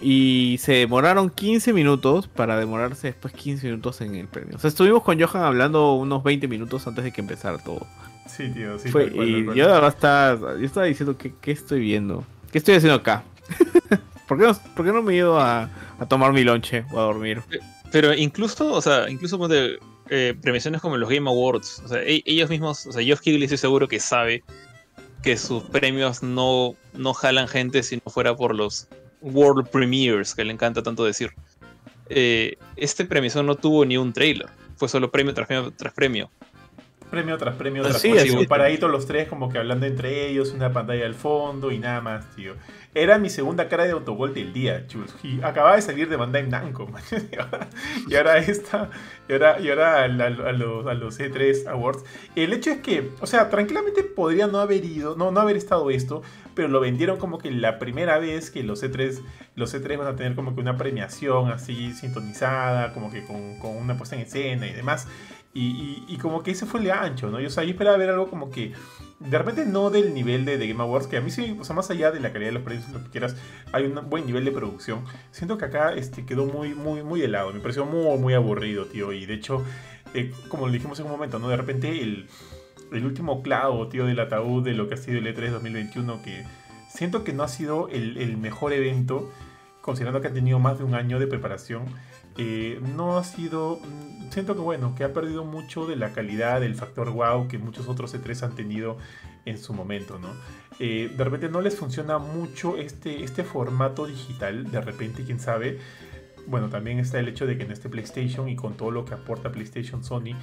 [0.00, 4.56] y se demoraron 15 minutos para demorarse después 15 minutos en el premio.
[4.56, 7.86] O sea, estuvimos con Johan hablando unos 20 minutos antes de que empezara todo.
[8.28, 8.90] Sí, tío, sí.
[9.14, 12.24] y yo estaba, yo estaba diciendo, ¿qué, ¿qué, estoy viendo?
[12.52, 13.24] ¿Qué estoy haciendo acá?
[14.28, 17.00] ¿Por, qué no, ¿Por qué no me he ido a, a, tomar mi lonche o
[17.00, 17.42] a dormir?
[17.90, 19.78] Pero incluso, o sea, incluso de
[20.10, 23.44] eh, premiaciones como los Game Awards, o sea, e, ellos mismos, o sea, Geoff Keighley
[23.44, 24.42] estoy seguro que sabe
[25.22, 28.88] que sus premios no, no jalan gente si no fuera por los
[29.20, 31.32] World Premiers, que le encanta tanto decir.
[32.08, 36.30] Eh, este premio no tuvo ni un trailer, fue solo premio tras premio tras premio.
[37.10, 38.20] Premio tras premio tras premio.
[38.20, 42.00] Así, paraditos los tres como que hablando entre ellos, una pantalla al fondo y nada
[42.00, 42.54] más, tío.
[42.94, 45.14] Era mi segunda cara de autogol del día, chus.
[45.22, 46.88] Y acababa de salir de Bandai Namco,
[48.08, 48.90] y ahora esta,
[49.28, 52.04] y ahora, y ahora a, los, a los E3 Awards.
[52.34, 55.90] El hecho es que, o sea, tranquilamente podría no haber ido, no, no haber estado
[55.90, 56.22] esto,
[56.54, 59.20] pero lo vendieron como que la primera vez que los E3,
[59.54, 63.76] los E3 van a tener como que una premiación así sintonizada, como que con, con
[63.76, 65.06] una puesta en escena y demás.
[65.60, 67.40] Y, como que ese fue el ancho, ¿no?
[67.40, 68.72] Yo, o sea, yo esperaba ver algo como que
[69.18, 71.90] de repente no del nivel de, Game Awards, que a mí sí, o sea, más
[71.90, 73.34] allá de la calidad de los premios, lo que quieras,
[73.72, 75.04] hay un buen nivel de producción.
[75.32, 77.52] Siento que acá este, quedó muy, muy, muy helado.
[77.52, 79.12] Me pareció muy, muy aburrido, tío.
[79.12, 79.64] Y de hecho,
[80.14, 81.48] eh, como lo dijimos en un momento, ¿no?
[81.48, 82.28] De repente el,
[82.92, 86.44] el último clavo, tío, del ataúd de lo que ha sido el E3 2021, que
[86.88, 89.32] siento que no ha sido el, el mejor evento,
[89.80, 91.86] considerando que ha tenido más de un año de preparación.
[92.38, 93.80] Eh, no ha sido.
[93.80, 97.58] Mm, siento que bueno, que ha perdido mucho de la calidad, del factor wow que
[97.58, 98.96] muchos otros E3 han tenido
[99.44, 100.28] en su momento, ¿no?
[100.78, 105.78] Eh, de repente no les funciona mucho este, este formato digital, de repente, quién sabe.
[106.46, 109.14] Bueno, también está el hecho de que en este PlayStation y con todo lo que
[109.14, 110.34] aporta PlayStation Sony,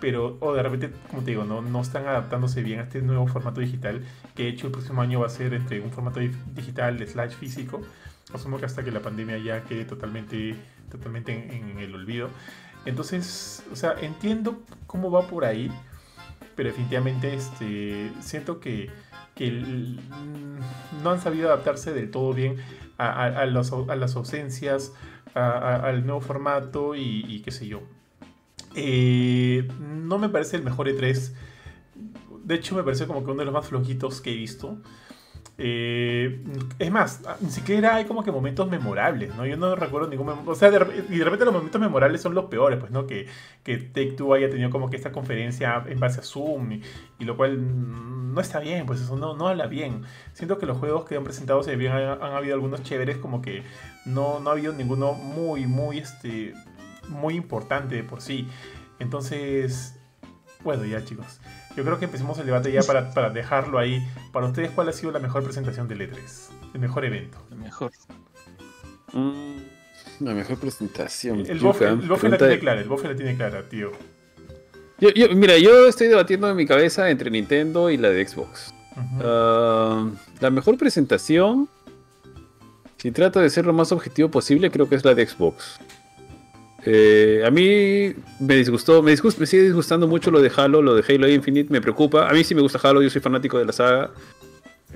[0.00, 3.26] pero o de repente, como te digo, no, no están adaptándose bien a este nuevo
[3.28, 4.02] formato digital,
[4.34, 7.82] que de hecho el próximo año va a ser este, un formato digital slash físico.
[8.32, 10.56] Asumo que hasta que la pandemia ya quede totalmente
[10.92, 12.28] totalmente en, el olvido.
[12.84, 15.70] Entonces, o sea, entiendo cómo va por ahí,
[16.54, 18.90] pero definitivamente este, siento que,
[21.02, 22.56] no han sabido adaptarse del todo bien
[22.98, 24.92] a, las ausencias,
[25.34, 27.82] al nuevo formato y, qué sé yo.
[28.74, 31.32] Eh, no me parece el mejor E3.
[32.44, 34.78] De hecho, me parece como que uno de los más flojitos que he visto.
[35.64, 36.42] Eh,
[36.80, 39.46] es más, ni siquiera hay como que momentos memorables, ¿no?
[39.46, 42.80] Yo no recuerdo ningún O sea, y de repente los momentos memorables son los peores,
[42.80, 43.06] pues, ¿no?
[43.06, 43.28] Que,
[43.62, 46.80] que Take Two haya tenido como que esta conferencia en base a Zoom,
[47.20, 50.02] y, lo cual no está bien, pues eso no, no habla bien.
[50.32, 53.62] Siento que los juegos que han presentado, si bien han, habido algunos chéveres, como que
[54.04, 56.54] no, no ha habido ninguno muy, muy, este,
[57.08, 58.48] muy importante de por sí.
[58.98, 59.96] Entonces,
[60.64, 61.40] bueno, ya chicos.
[61.76, 64.06] Yo creo que empecemos el debate ya para, para dejarlo ahí.
[64.32, 66.18] Para ustedes, ¿cuál ha sido la mejor presentación del E3?
[66.74, 67.38] El mejor evento.
[67.50, 67.92] El mejor.
[69.12, 69.56] Mm,
[70.20, 71.44] la mejor presentación.
[71.46, 71.96] El bofe,
[72.28, 73.92] la tiene clara, el bofe la tiene clara, tío.
[75.00, 78.72] Yo, mira, yo estoy debatiendo en mi cabeza entre Nintendo y la de Xbox.
[79.20, 80.08] Ah,
[80.40, 81.68] la mejor presentación,
[82.98, 85.80] si trato de ser lo más objetivo posible, creo que es la de Xbox.
[86.84, 91.04] Eh, a mí me disgustó, me, me sigue disgustando mucho lo de Halo, lo de
[91.08, 92.28] Halo Infinite, me preocupa.
[92.28, 94.10] A mí sí me gusta Halo, yo soy fanático de la saga.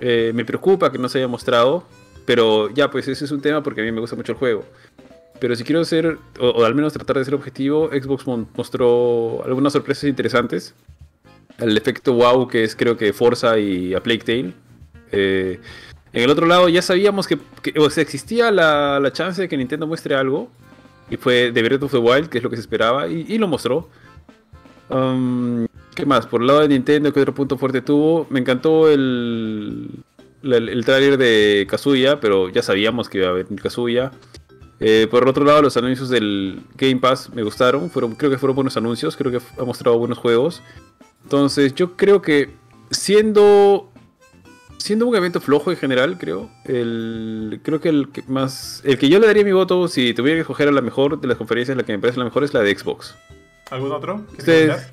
[0.01, 1.85] Eh, me preocupa que no se haya mostrado,
[2.25, 4.65] pero ya, pues ese es un tema porque a mí me gusta mucho el juego.
[5.39, 10.05] Pero si quiero ser, o, al menos tratar de ser objetivo, Xbox mostró algunas sorpresas
[10.05, 10.75] interesantes.
[11.59, 14.53] El efecto wow que es creo que Forza y a Plague Tale.
[15.13, 15.61] Eh,
[16.13, 17.39] en el otro lado ya sabíamos que,
[17.79, 20.51] o existía la, la chance de que Nintendo muestre algo,
[21.11, 23.49] y fue The Breath of the Wild, que es lo que se esperaba, y, lo
[23.49, 23.89] mostró.
[24.89, 26.27] Um, ¿Qué más?
[26.27, 28.27] Por el lado de Nintendo, ¿qué otro punto fuerte tuvo?
[28.31, 29.91] Me encantó el,
[30.43, 34.13] el, el tráiler de Kazuya, pero ya sabíamos que iba a haber Kazuya.
[34.79, 37.91] Eh, por el otro lado, los anuncios del Game Pass me gustaron.
[37.91, 39.17] Fueron, creo que fueron buenos anuncios.
[39.17, 40.63] Creo que ha mostrado buenos juegos.
[41.23, 42.51] Entonces, yo creo que
[42.91, 43.91] siendo
[44.79, 46.51] siendo un evento flojo en general, creo.
[46.65, 48.83] El, creo que el que más.
[48.85, 51.29] El que yo le daría mi voto si tuviera que escoger a la mejor de
[51.29, 53.15] las conferencias, la que me parece la mejor es la de Xbox.
[53.71, 54.25] ¿Algún otro?
[54.39, 54.93] Ustedes.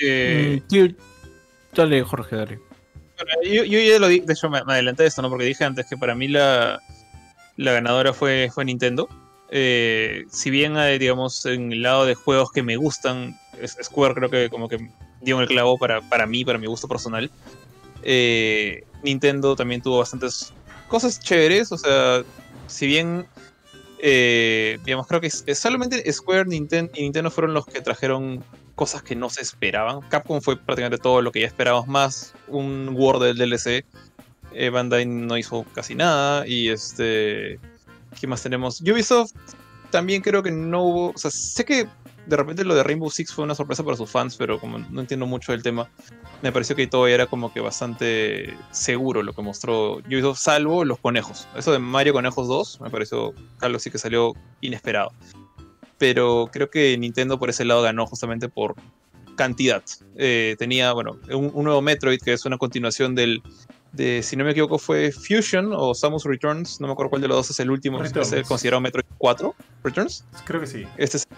[0.00, 2.60] Eh, mm, dale, Jorge, dale.
[3.44, 5.30] yo, yo, ya lo di, de hecho me, adelanté de esto, ¿no?
[5.30, 6.80] Porque dije antes que para mí la,
[7.56, 9.08] la ganadora fue, fue Nintendo.
[9.50, 14.30] Eh, si bien, eh, digamos, en el lado de juegos que me gustan, Square creo
[14.30, 14.90] que como que
[15.22, 17.30] dio el clavo para, para mí, para mi gusto personal.
[18.02, 20.52] Eh, Nintendo también tuvo bastantes
[20.88, 22.22] cosas chéveres, o sea,
[22.66, 23.26] si bien,
[23.98, 28.44] eh, digamos, creo que solamente Square Nintendo y Nintendo fueron los que trajeron
[28.74, 30.02] cosas que no se esperaban.
[30.08, 33.84] Capcom fue prácticamente todo lo que ya esperábamos más, un Word del DLC.
[34.52, 36.46] Eh, Bandai no hizo casi nada.
[36.46, 37.58] Y este.
[38.18, 38.80] ¿Qué más tenemos?
[38.80, 39.32] Ubisoft
[39.90, 41.10] también creo que no hubo.
[41.10, 41.88] O sea, sé que
[42.26, 45.00] de repente lo de Rainbow Six fue una sorpresa para sus fans, pero como no
[45.00, 45.88] entiendo mucho del tema,
[46.42, 50.98] me pareció que todo era como que bastante seguro lo que mostró Ubisoft, salvo los
[50.98, 51.46] conejos.
[51.56, 55.12] Eso de Mario Conejos 2 me pareció, Carlos, sí que salió inesperado.
[55.98, 58.74] Pero creo que Nintendo por ese lado ganó justamente por
[59.36, 59.82] cantidad.
[60.16, 63.42] Eh, tenía, bueno, un, nuevo Metroid que es una continuación del,
[63.92, 66.80] de, si no me equivoco, fue Fusion o Samus Returns.
[66.80, 68.02] No me acuerdo cuál de los dos es el último.
[68.02, 68.12] Es
[68.46, 69.54] considerado Metroid 4
[69.84, 70.24] Returns.
[70.44, 70.84] Creo que sí.
[70.96, 71.28] Este es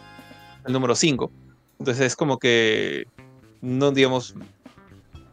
[0.67, 1.31] el número 5.
[1.79, 3.07] Entonces es como que,
[3.61, 4.35] no digamos,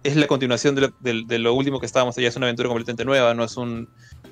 [0.04, 2.28] es la continuación de lo, último que estábamos allá.
[2.28, 3.90] Es una aventura completamente nueva, no es un,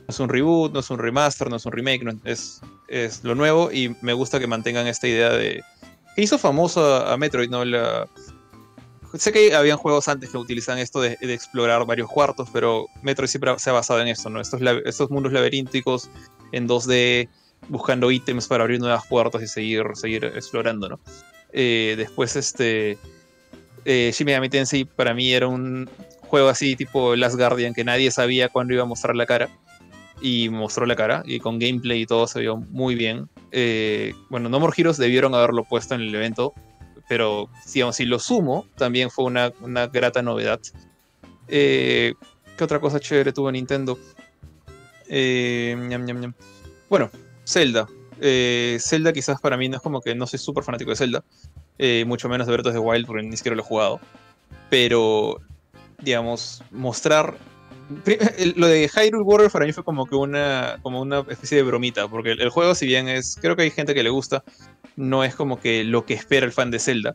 [0.08, 3.72] es un reboot, no es un remaster, no es un remake, es, es lo nuevo
[3.72, 5.64] y me gusta que mantengan esta idea de...
[6.16, 7.66] que hizo famoso a, Metroid, ¿no?
[7.66, 8.08] La,
[9.16, 13.58] sé que habían juegos antes que utilizan esto de, explorar varios cuartos, pero Metroid siempre
[13.58, 14.40] se ha basado en esto, ¿no?
[14.42, 16.08] Estos, estos mundos laberínticos
[16.52, 17.30] en 2D,
[17.70, 21.00] buscando ítems para abrir nuevas puertas y seguir, seguir explorando, ¿no?
[21.52, 22.98] Eh, después, este.
[23.86, 25.90] Eh, Shin Megami Tensei para mí era un
[26.22, 29.50] juego así, tipo Last Guardian, que nadie sabía cuándo iba a mostrar la cara.
[30.22, 33.28] Y mostró la cara, y con gameplay y todo se vio muy bien.
[33.52, 36.54] Eh, bueno, No More Heroes debieron haberlo puesto en el evento,
[37.10, 40.62] pero digamos, si lo sumo, también fue una, una grata novedad.
[41.50, 42.14] Eh,
[42.58, 44.00] ¿Qué otra cosa chévere tuvo Nintendo?
[45.10, 45.76] Eh,
[46.90, 47.10] bueno,
[47.46, 47.88] Zelda.
[48.22, 51.24] Eh, Zelda quizás para mí no es como que no soy súper fanático de Zelda,
[51.78, 54.00] eh, mucho menos de Breath of the Wild porque ni siquiera lo he jugado.
[54.70, 55.38] Pero,
[56.02, 57.38] digamos, mostrar...
[58.56, 62.08] Lo de Hyrule Warriors para mí fue como que una, como una especie de bromita,
[62.08, 64.44] porque el, juego si bien es, creo que hay gente que le gusta,
[64.96, 67.14] no es como que lo que espera el fan de Zelda.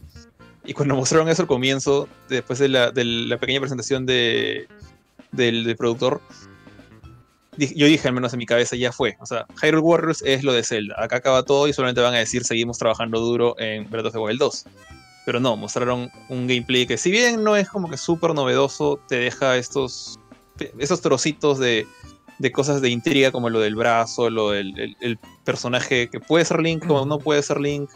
[0.64, 4.68] Y cuando mostraron eso al comienzo, después de la, pequeña presentación de,
[5.32, 6.20] del productor,
[7.58, 9.16] yo dije al menos en mi cabeza, ya fue.
[9.20, 10.94] O sea, Hyrule Warriors es lo de Zelda.
[10.98, 14.18] Acá acaba todo y solamente van a decir seguimos trabajando duro en Breath of the
[14.18, 14.64] Wild 2.
[15.26, 19.16] Pero no, mostraron un gameplay que si bien no es como que súper novedoso, te
[19.16, 20.18] deja estos,
[20.78, 21.86] estos trocitos de,
[22.38, 26.60] de, cosas de intriga como lo del brazo, lo del el, personaje que puede ser
[26.60, 27.90] Link o no puede ser Link.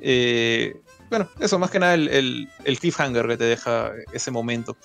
[0.00, 0.74] Eh,
[1.10, 4.76] bueno, eso más que nada el, el cliffhanger que te deja ese momento.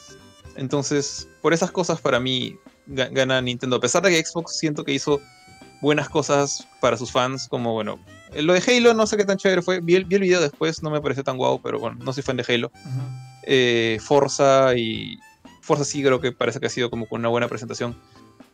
[0.55, 2.59] Entonces, por esas cosas para mí
[2.89, 3.77] gana Nintendo.
[3.77, 5.21] A pesar de que Xbox siento que hizo
[5.81, 7.99] buenas cosas para sus fans, como bueno,
[8.33, 9.79] eh, lo de Halo no sé qué tan chévere fue.
[9.81, 12.45] Vi el, video después, no me pareció tan guau, pero bueno, no soy fan de
[12.47, 12.71] Halo.
[13.43, 15.17] Eh, Forza y.
[15.61, 17.95] Forza sí creo que parece que ha sido como con una buena presentación.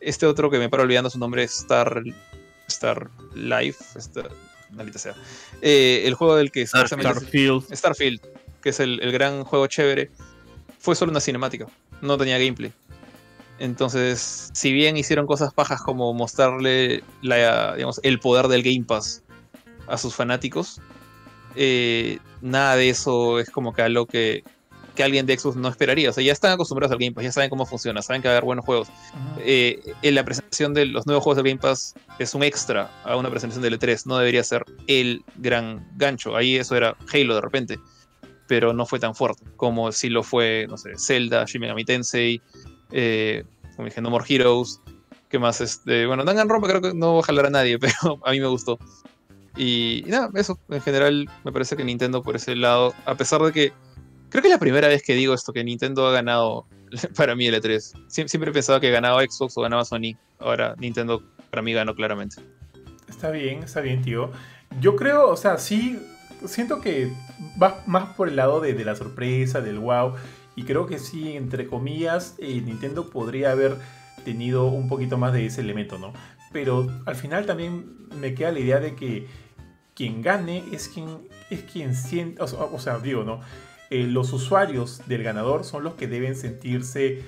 [0.00, 2.02] Este otro que me paro olvidando su nombre es Star.
[2.68, 3.78] Star Life.
[3.96, 4.30] Star,
[4.70, 5.14] maldita sea.
[5.62, 7.74] Eh, el juego del que Starfield.
[7.74, 8.20] Starfield,
[8.62, 10.10] que es el, el gran juego chévere.
[10.78, 11.66] Fue solo una cinemática.
[12.02, 12.72] No tenía gameplay.
[13.58, 19.22] Entonces, si bien hicieron cosas pajas como mostrarle el poder del Game Pass
[19.86, 20.80] a sus fanáticos,
[21.54, 24.44] eh, nada de eso es como que algo que,
[24.94, 26.10] que, alguien de Xbox no esperaría.
[26.10, 28.34] O sea, ya están acostumbrados al Game Pass, ya saben cómo funciona, saben que va
[28.34, 28.88] a haber buenos juegos.
[29.38, 33.16] Eh, en la presentación de los nuevos juegos del Game Pass es un extra a
[33.16, 36.36] una presentación del E3, no debería ser el gran gancho.
[36.36, 37.78] Ahí eso era Halo de repente,
[38.46, 42.42] pero no fue tan fuerte como si lo fue, no sé, Zelda, Shin Megami Tensei,
[42.92, 43.44] eh,
[43.76, 44.80] como dije, No More Heroes.
[45.28, 45.60] ¿Qué más?
[45.60, 48.46] Este, bueno, Danganronpa creo que no va a jalar a nadie, pero a mí me
[48.46, 48.78] gustó.
[49.56, 50.58] Y, nada, eso.
[50.68, 53.72] En general, me parece que Nintendo por ese lado, a pesar de que.
[54.28, 56.66] Creo que es la primera vez que digo esto, que Nintendo ha ganado
[57.16, 58.08] para mí el E3.
[58.08, 60.16] siempre he pensado que ganaba Xbox o ganaba Sony.
[60.40, 62.36] Ahora Nintendo para mí ganó claramente.
[63.08, 64.30] Está bien, está bien, tío.
[64.80, 65.98] Yo creo, o sea, sí,
[66.44, 67.10] siento que
[67.62, 70.14] va más por el lado de, de la sorpresa, del wow.
[70.56, 73.76] Y creo que sí, entre comillas, eh, Nintendo podría haber
[74.24, 76.12] tenido un poquito más de ese elemento, ¿no?
[76.50, 79.26] Pero al final también me queda la idea de que
[79.94, 83.40] quien gane es quien, es quien siente, o, sea, digo, ¿no?
[83.90, 87.22] Eh, los usuarios del ganador son los que deben sentirse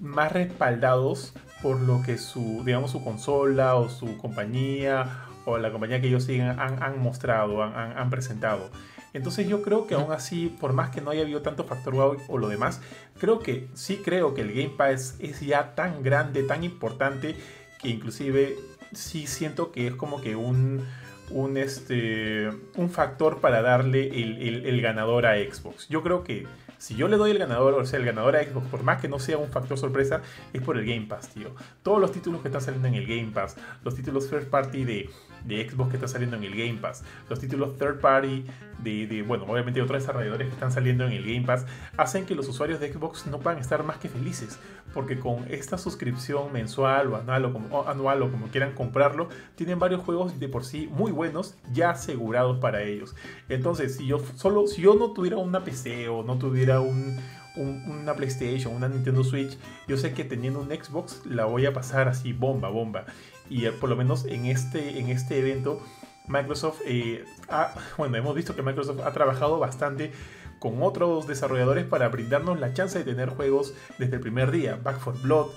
[0.00, 6.00] más respaldados por lo que su, digamos, su consola o su compañía o la compañía
[6.00, 8.70] que ellos sigan han, mostrado, han, han presentado.
[9.14, 12.16] Entonces yo creo que aún así, por más que no haya habido tanto factor wow
[12.28, 12.80] o lo demás,
[13.18, 17.36] creo que sí creo que el Game Pass es ya tan grande, tan importante,
[17.80, 18.56] que inclusive
[18.92, 20.84] sí siento que es como que un,
[21.30, 25.88] un, este, un factor para darle el, ganador a Xbox.
[25.88, 26.46] Yo creo que
[26.78, 29.08] Si yo le doy el ganador, o sea, el ganador a Xbox, por más que
[29.08, 31.54] no sea un factor sorpresa, es por el Game Pass, tío.
[31.82, 35.08] Todos los títulos que están saliendo en el Game Pass, los títulos first party de,
[35.44, 38.44] de Xbox que están saliendo en el Game Pass, los títulos third party
[38.82, 41.66] de, bueno, obviamente otros desarrolladores que están saliendo en el Game Pass,
[41.96, 44.58] hacen que los usuarios de Xbox no puedan estar más que felices,
[44.92, 49.78] porque con esta suscripción mensual o anual o como, anual o como quieran comprarlo, tienen
[49.78, 53.14] varios juegos de por sí muy buenos ya asegurados para ellos.
[53.48, 57.18] Entonces, si yo solo, si yo no tuviera una PC o no tuviera un,
[57.56, 59.56] una PlayStation, una Nintendo Switch,
[59.86, 63.06] yo sé que teniendo un Xbox la voy a pasar así bomba, bomba.
[63.48, 65.80] Y eh, por lo menos en este, en este evento,
[66.26, 67.24] Microsoft, eh,
[67.98, 70.12] bueno, hemos visto que Microsoft ha trabajado bastante
[70.58, 74.78] con otros desarrolladores para brindarnos la chance de tener juegos desde el primer día.
[74.82, 75.48] Back for Blood,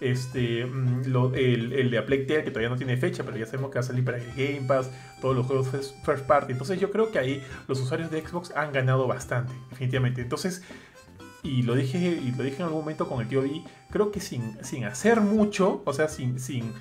[0.00, 1.02] este, mm,
[1.34, 3.84] el, el, de A que todavía no tiene fecha, pero ya sabemos que va a
[3.84, 5.68] salir para el Game Pass, todos los juegos
[6.04, 6.52] first party.
[6.52, 10.20] Entonces yo creo que ahí los usuarios de Xbox han ganado bastante, definitivamente.
[10.20, 10.62] Entonces,
[11.42, 14.20] y lo dije, y lo dije en algún momento con el tío B, creo que
[14.20, 16.72] sin, sin hacer mucho, o sea, sin, sin,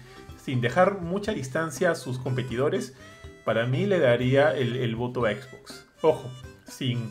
[0.45, 2.93] sin dejar mucha distancia a sus competidores,
[3.45, 5.87] para mí le daría el, voto a Xbox.
[6.03, 6.29] Ojo,
[6.67, 7.09] sin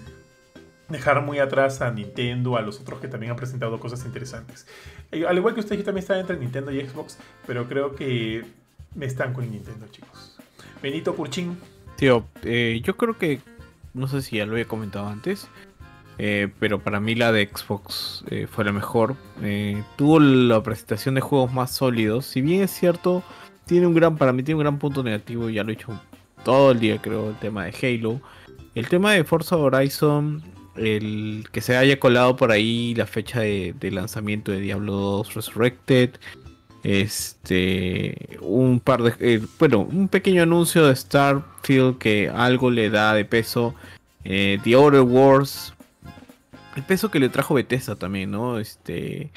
[0.88, 4.68] dejar muy atrás a Nintendo, a los otros que también han presentado cosas interesantes.
[5.10, 8.44] Eh, al igual que usted, yo también está entre Nintendo y Xbox, pero creo que
[8.94, 10.38] me están con Nintendo, chicos.
[10.80, 11.58] Benito Curchín.
[11.96, 13.40] Tío, eh, yo creo que,
[13.94, 15.48] no sé si ya lo había comentado antes,
[16.18, 19.16] eh, pero para mí la de Xbox fue la mejor.
[19.96, 22.26] tuvo la presentación de juegos más sólidos.
[22.26, 23.22] Si bien es cierto,
[23.66, 26.00] tiene un gran, para mí tiene un gran punto negativo, ya lo he dicho
[26.44, 28.20] todo el día creo, el tema de Halo.
[28.74, 30.42] El tema de Forza Horizon,
[30.76, 36.10] el que se haya colado por ahí la fecha de, lanzamiento de Diablo 2 Resurrected.
[36.82, 43.14] Este, un par de, eh, bueno, un pequeño anuncio de Starfield que algo le da
[43.14, 43.74] de peso.
[44.24, 45.73] Eh, The Outer Wars,
[46.76, 48.58] el peso que le trajo Bethesda también, ¿no?
[48.58, 49.32] Este,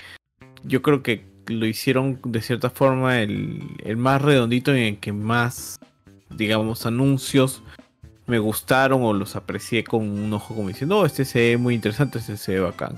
[0.63, 5.13] yo creo que lo hicieron de cierta forma el, el más redondito en el que
[5.13, 5.79] más
[6.29, 7.63] digamos, anuncios
[8.25, 11.75] me gustaron o los aprecié con un ojo como diciendo, no, este se ve muy
[11.75, 12.97] interesante, este se ve bacán.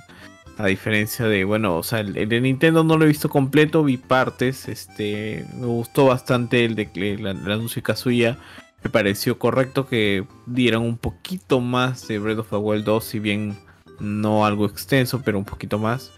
[0.58, 3.98] A diferencia de, bueno, o sea, el, de Nintendo no lo he visto completo, vi
[3.98, 8.38] partes, este, me gustó bastante el de el, el anuncio de Kazuya.
[8.84, 13.20] Me pareció correcto que dieran un poquito más de Breath of the Wild 2, si
[13.20, 13.58] bien
[14.00, 16.12] no algo extenso, pero un poquito más.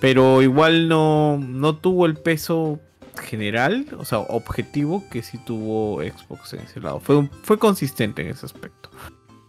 [0.00, 2.80] Pero igual no, no tuvo el peso
[3.22, 7.00] general, o sea, objetivo que sí tuvo Xbox en ese lado.
[7.00, 8.90] Fue, fue consistente en ese aspecto.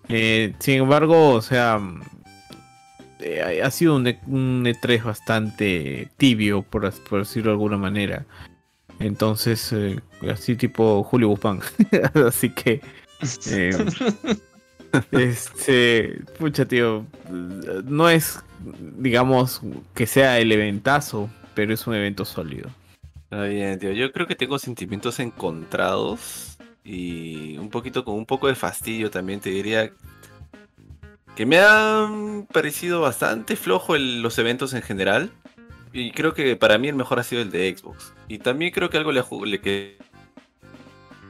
[0.07, 1.79] Eh, sin embargo, o sea,
[3.19, 8.25] eh, ha sido un, E3 e bastante tibio, por, decirlo de alguna manera.
[8.99, 9.99] Entonces, eh,
[10.31, 11.59] así tipo Julio Guzmán.
[12.27, 12.81] así que...
[15.11, 18.39] este, pucha, tío, no es,
[18.97, 19.61] digamos,
[19.93, 22.69] que sea el eventazo, pero es un evento sólido.
[23.31, 23.91] Bien, tío.
[23.91, 29.39] Yo creo que tengo sentimientos encontrados y un poquito con un poco de fastidio también
[29.39, 29.91] te diría
[31.35, 35.31] que me han parecido bastante flojo los eventos en general
[35.91, 38.89] y creo que para mí el mejor ha sido el de Xbox y también creo
[38.89, 39.97] que algo le, le que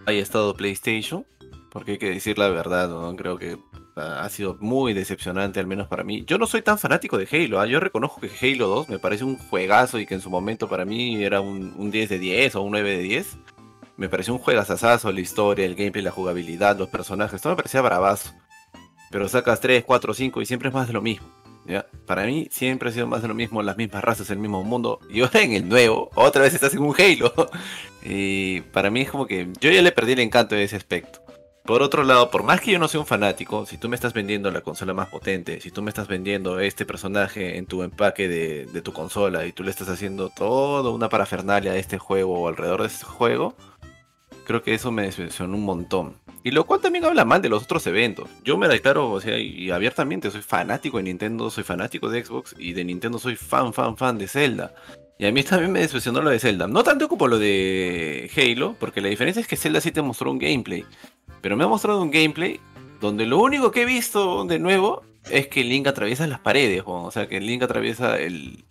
[0.05, 1.25] haya estado PlayStation
[1.75, 3.13] porque hay que decir la verdad, ¿no?
[3.17, 3.57] creo que
[3.97, 6.23] ha sido muy decepcionante, al menos para mí.
[6.25, 7.65] Yo no soy tan fanático de Halo, ¿ah?
[7.65, 10.85] yo reconozco que Halo 2 me parece un juegazo y que en su momento para
[10.85, 13.37] mí era un, 10 de 10 o un 9 de 10.
[13.97, 17.81] Me pareció un juegazazazo, la historia, el gameplay, la jugabilidad, los personajes, todo me parecía
[17.81, 18.31] bravazo.
[19.11, 21.27] Pero sacas 3, 4, 5 y siempre es más de lo mismo.
[21.65, 21.85] ¿ya?
[22.05, 25.01] Para mí siempre ha sido más de lo mismo, las mismas razas, el mismo mundo.
[25.09, 27.33] Y ahora en el nuevo, otra vez estás en un Halo.
[28.01, 31.24] y para mí es como que yo ya le perdí el encanto de ese aspecto.
[31.65, 34.13] Por otro lado, por más que yo no sea un fanático, si tú me estás
[34.13, 38.27] vendiendo la consola más potente, si tú me estás vendiendo este personaje en tu empaque
[38.27, 42.47] de, tu consola y tú le estás haciendo toda una parafernalia a este juego o
[42.47, 43.55] alrededor de este juego,
[44.45, 46.17] creo que eso me decepcionó un montón.
[46.43, 48.29] Y lo cual también habla mal de los otros eventos.
[48.43, 52.53] Yo me declaro, o sea, y abiertamente soy fanático de Nintendo, soy fanático de Xbox
[52.59, 54.75] y de Nintendo soy fan, fan, fan de Zelda.
[55.17, 56.67] Y a mí también me decepcionó lo de Zelda.
[56.67, 60.29] No tanto como lo de Halo, porque la diferencia es que Zelda sí te mostró
[60.29, 60.85] un gameplay.
[61.41, 62.59] Pero me ha mostrado un gameplay
[63.01, 67.11] donde lo único que he visto de nuevo es que Link atraviesa las paredes, o
[67.11, 68.63] sea, que Link atraviesa el,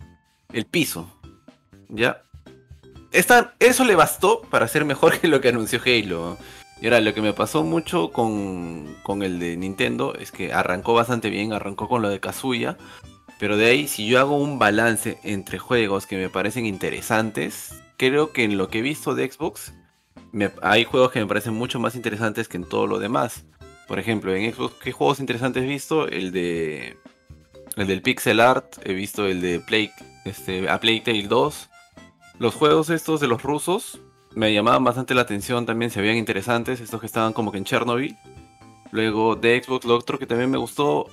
[0.71, 1.09] piso.
[1.89, 2.21] ¿Ya?
[3.11, 6.37] eso le bastó para ser mejor que lo que anunció Halo.
[6.81, 10.93] Y ahora, lo que me pasó mucho con, con el de Nintendo es que arrancó
[10.93, 12.77] bastante bien, arrancó con lo de Kazuya.
[13.39, 18.33] Pero de ahí, si yo hago un balance entre juegos que me parecen interesantes, creo
[18.33, 19.73] que en lo que he visto de Xbox,
[20.61, 23.45] hay juegos que me parecen mucho más interesantes que en todo lo demás.
[23.87, 26.07] Por ejemplo, en Xbox, ¿qué juegos interesantes he visto?
[26.07, 26.97] El de
[27.75, 29.91] el del pixel art, he visto el de Play,
[30.23, 31.69] este, a Playtale 2.
[32.39, 33.99] Los juegos estos de los rusos
[34.33, 37.65] me llamaban bastante la atención también, se veían interesantes, estos que estaban como que en
[37.65, 38.17] Chernobyl.
[38.91, 41.07] Luego de Xbox, lo otro que también me gustó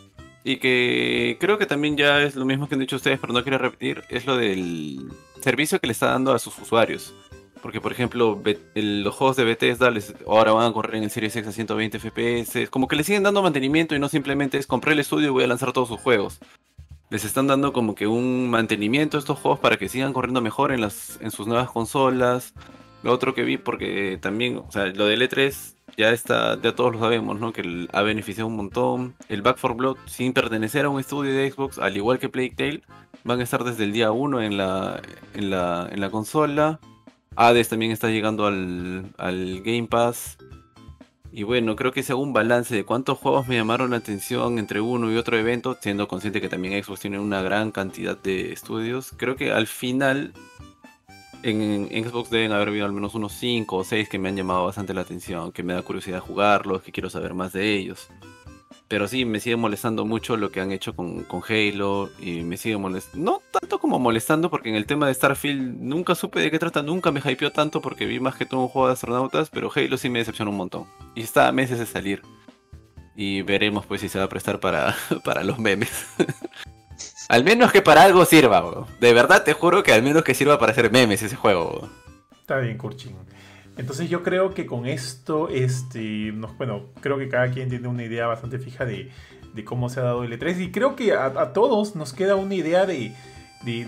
[0.44, 3.42] y que creo que también ya es lo mismo que han dicho ustedes, pero no
[3.42, 5.08] quiero repetir, es lo del
[5.40, 7.14] servicio que le está dando a sus usuarios.
[7.62, 8.42] Porque, por ejemplo,
[8.74, 9.92] los juegos de Bethesda
[10.26, 12.68] ahora van a correr en Series X a 120 FPS.
[12.68, 15.44] Como que le siguen dando mantenimiento y no simplemente es compré el estudio y voy
[15.44, 16.40] a lanzar todos sus juegos.
[17.08, 20.72] Les están dando como que un mantenimiento a estos juegos para que sigan corriendo mejor
[20.72, 22.52] en, las, en sus nuevas consolas.
[23.04, 26.92] Lo otro que vi, porque también, o sea, lo del E3 ya está, ya todos
[26.92, 27.52] lo sabemos, ¿no?
[27.52, 29.14] Que ha beneficiado un montón.
[29.28, 32.54] El Back 4 Blood, sin pertenecer a un estudio de Xbox, al igual que Plague
[32.56, 32.82] Tale,
[33.24, 35.00] van a estar desde el día 1 en la,
[35.34, 36.80] en la, en la consola.
[37.36, 39.12] Hades también está llegando al,
[39.64, 40.38] Game Pass.
[41.34, 44.82] Y bueno, creo que es un balance de cuántos juegos me llamaron la atención entre
[44.82, 49.14] uno y otro evento, siendo consciente que también Xbox tiene una gran cantidad de estudios.
[49.16, 50.34] Creo que al final
[51.42, 54.64] en, Xbox deben haber habido al menos unos 5 o 6 que me han llamado
[54.64, 58.08] bastante la atención, que me da curiosidad jugarlos, que quiero saber más de ellos.
[58.92, 62.76] Pero sí, me sigue molestando mucho lo que han hecho con, Halo y me sigue
[62.76, 63.24] molestando.
[63.24, 66.82] No tanto como molestando, porque en el tema de Starfield nunca supe de qué trata,
[66.82, 69.96] nunca me hypeó tanto porque vi más que todo un juego de astronautas, pero Halo
[69.96, 70.84] sí me decepcionó un montón.
[71.14, 72.20] Y está a meses de salir.
[73.16, 76.08] Y veremos pues si se va a prestar para, para los memes.
[77.30, 80.58] al menos que para algo sirva, De verdad te juro que al menos que sirva
[80.58, 81.88] para hacer memes ese juego.
[82.42, 83.16] Está bien, Kurchin.
[83.76, 88.26] Entonces yo creo que con esto, este, bueno, creo que cada quien tiene una idea
[88.26, 89.10] bastante fija de,
[89.64, 92.84] cómo se ha dado el E3 y creo que a, todos nos queda una idea
[92.86, 93.14] de,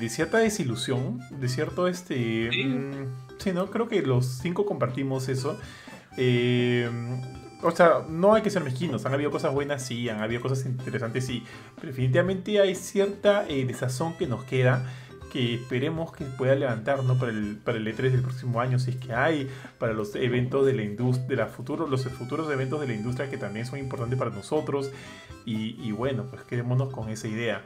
[0.08, 3.52] cierta desilusión, de cierto, este, mm, sí.
[3.52, 3.70] ¿no?
[3.70, 5.58] Creo que los cinco compartimos eso.
[6.16, 6.88] Eh,
[7.62, 10.66] o sea, no hay que ser mezquinos, han habido cosas buenas, sí, han habido cosas
[10.66, 11.44] interesantes, sí,
[11.76, 14.86] pero definitivamente hay cierta eh, desazón que nos queda
[15.34, 17.18] que esperemos que pueda levantar ¿no?
[17.18, 20.64] para, el, para el E3 del próximo año, si es que hay, para los eventos
[20.64, 23.80] de la industria, de la futuro, los futuros eventos de la industria que también son
[23.80, 24.92] importantes para nosotros.
[25.44, 27.64] Y, bueno, pues quedémonos con esa idea.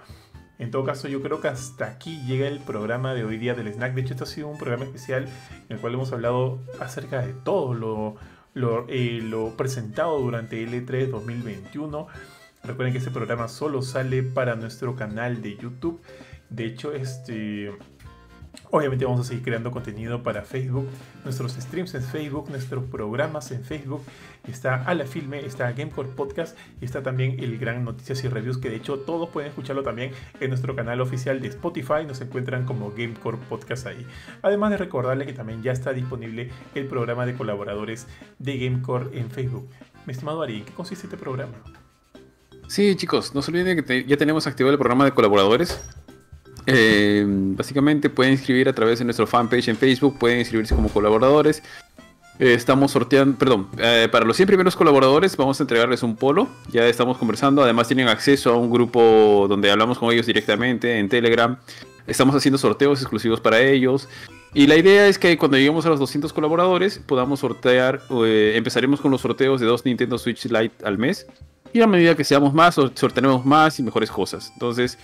[0.58, 3.70] En todo caso, yo creo que hasta aquí llega el programa de hoy día del
[3.70, 3.94] Snack.
[3.94, 7.34] De hecho, este ha sido un programa especial en el cual hemos hablado acerca de
[7.34, 8.16] todo lo,
[8.54, 12.06] lo, eh, lo presentado durante el E3 2021.
[12.64, 16.00] Recuerden que este programa solo sale para nuestro canal de YouTube.
[16.50, 17.72] De hecho, este...
[18.70, 20.86] Obviamente vamos a seguir creando contenido para Facebook,
[21.24, 24.02] nuestros streams en Facebook, nuestros programas en Facebook.
[24.46, 28.58] Está a la filme, está Gamecore Podcast y está también el Gran Noticias y Reviews,
[28.58, 32.04] que de hecho todos pueden escucharlo también en nuestro canal oficial de Spotify.
[32.06, 34.06] Nos encuentran como Gamecore Podcast ahí.
[34.42, 38.06] Además de recordarle que también ya está disponible el programa de colaboradores
[38.38, 39.70] de Gamecore en Facebook.
[40.04, 41.54] Mi estimado Ari, ¿en qué consiste este programa?
[42.66, 45.80] Sí, chicos, no se olviden que ya tenemos activado el programa de colaboradores.
[46.70, 51.62] Eh, básicamente pueden inscribir a través de nuestro fanpage en Facebook, pueden inscribirse como colaboradores.
[52.38, 56.46] Eh, estamos sorteando, perdón, eh, para los 100 primeros colaboradores vamos a entregarles un polo.
[56.70, 61.08] Ya estamos conversando, además tienen acceso a un grupo donde hablamos con ellos directamente en
[61.08, 61.56] Telegram.
[62.06, 64.06] Estamos haciendo sorteos exclusivos para ellos.
[64.52, 69.10] Y la idea es que cuando lleguemos a los 200 colaboradores podamos sortear, empezaremos con
[69.10, 71.26] los sorteos de dos Nintendo Switch Lite al mes.
[71.72, 74.50] Y a medida que seamos más, sortearemos más y mejores cosas.
[74.54, 74.98] Entonces,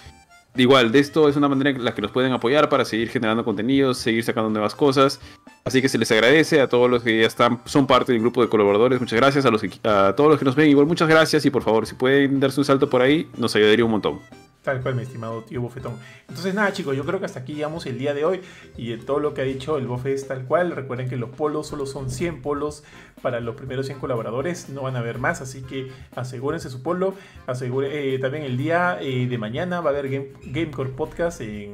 [0.57, 3.45] igual, de esto es una manera en la que nos pueden apoyar para seguir generando
[3.45, 5.21] contenidos, seguir sacando nuevas cosas.
[5.65, 8.43] Así que se les agradece a todos los que ya están, son parte del grupo
[8.43, 9.01] de colaboradores.
[9.01, 10.69] Muchas gracias a, los, a todos los que nos ven.
[10.69, 13.85] Igual, muchas gracias y por favor, si pueden darse un salto por ahí, nos ayudaría
[13.85, 14.21] un montón.
[14.65, 15.99] Tal cual, mi estimado tío Bofetón.
[16.27, 18.41] Entonces, nada, chicos, yo creo que hasta aquí llegamos el día de hoy.
[18.79, 20.71] Y todo lo que ha dicho el Bofe es tal cual.
[20.71, 22.83] Recuerden que los polos solo son 100 polos
[23.25, 24.69] para los primeros 100 colaboradores.
[24.69, 27.15] No van a haber más, así que asegúrense su polo.
[27.47, 31.73] Asegure, eh, también el día eh, de mañana va a haber Game, Gamecore Podcast en,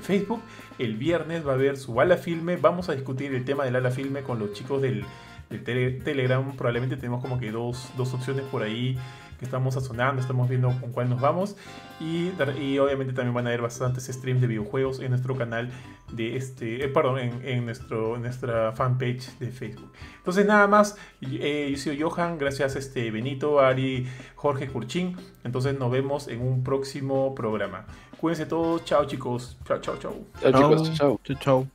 [0.00, 0.42] Facebook.
[0.78, 2.56] El viernes va a haber su ala filme.
[2.56, 5.04] Vamos a discutir el tema del ala filme con los chicos del,
[5.48, 6.56] Telegram.
[6.56, 8.98] Probablemente tenemos como que dos, dos opciones por ahí
[9.42, 11.56] estamos sazonando, estamos viendo con cuál nos vamos.
[12.00, 15.70] Y, y, obviamente también van a haber bastantes streams de videojuegos en nuestro canal
[16.12, 19.92] de este, eh, perdón, en, nuestro, nuestra fanpage de Facebook.
[20.18, 25.16] Entonces nada más, eh, yo soy Johan, gracias este Benito, Ari, Jorge Curchín.
[25.44, 27.86] Entonces nos vemos en un próximo programa.
[28.20, 30.14] Cuídense todos, chao chicos, chao, chao, chao.
[30.40, 31.20] Chao chicos, chao.
[31.24, 31.66] Chao, chao.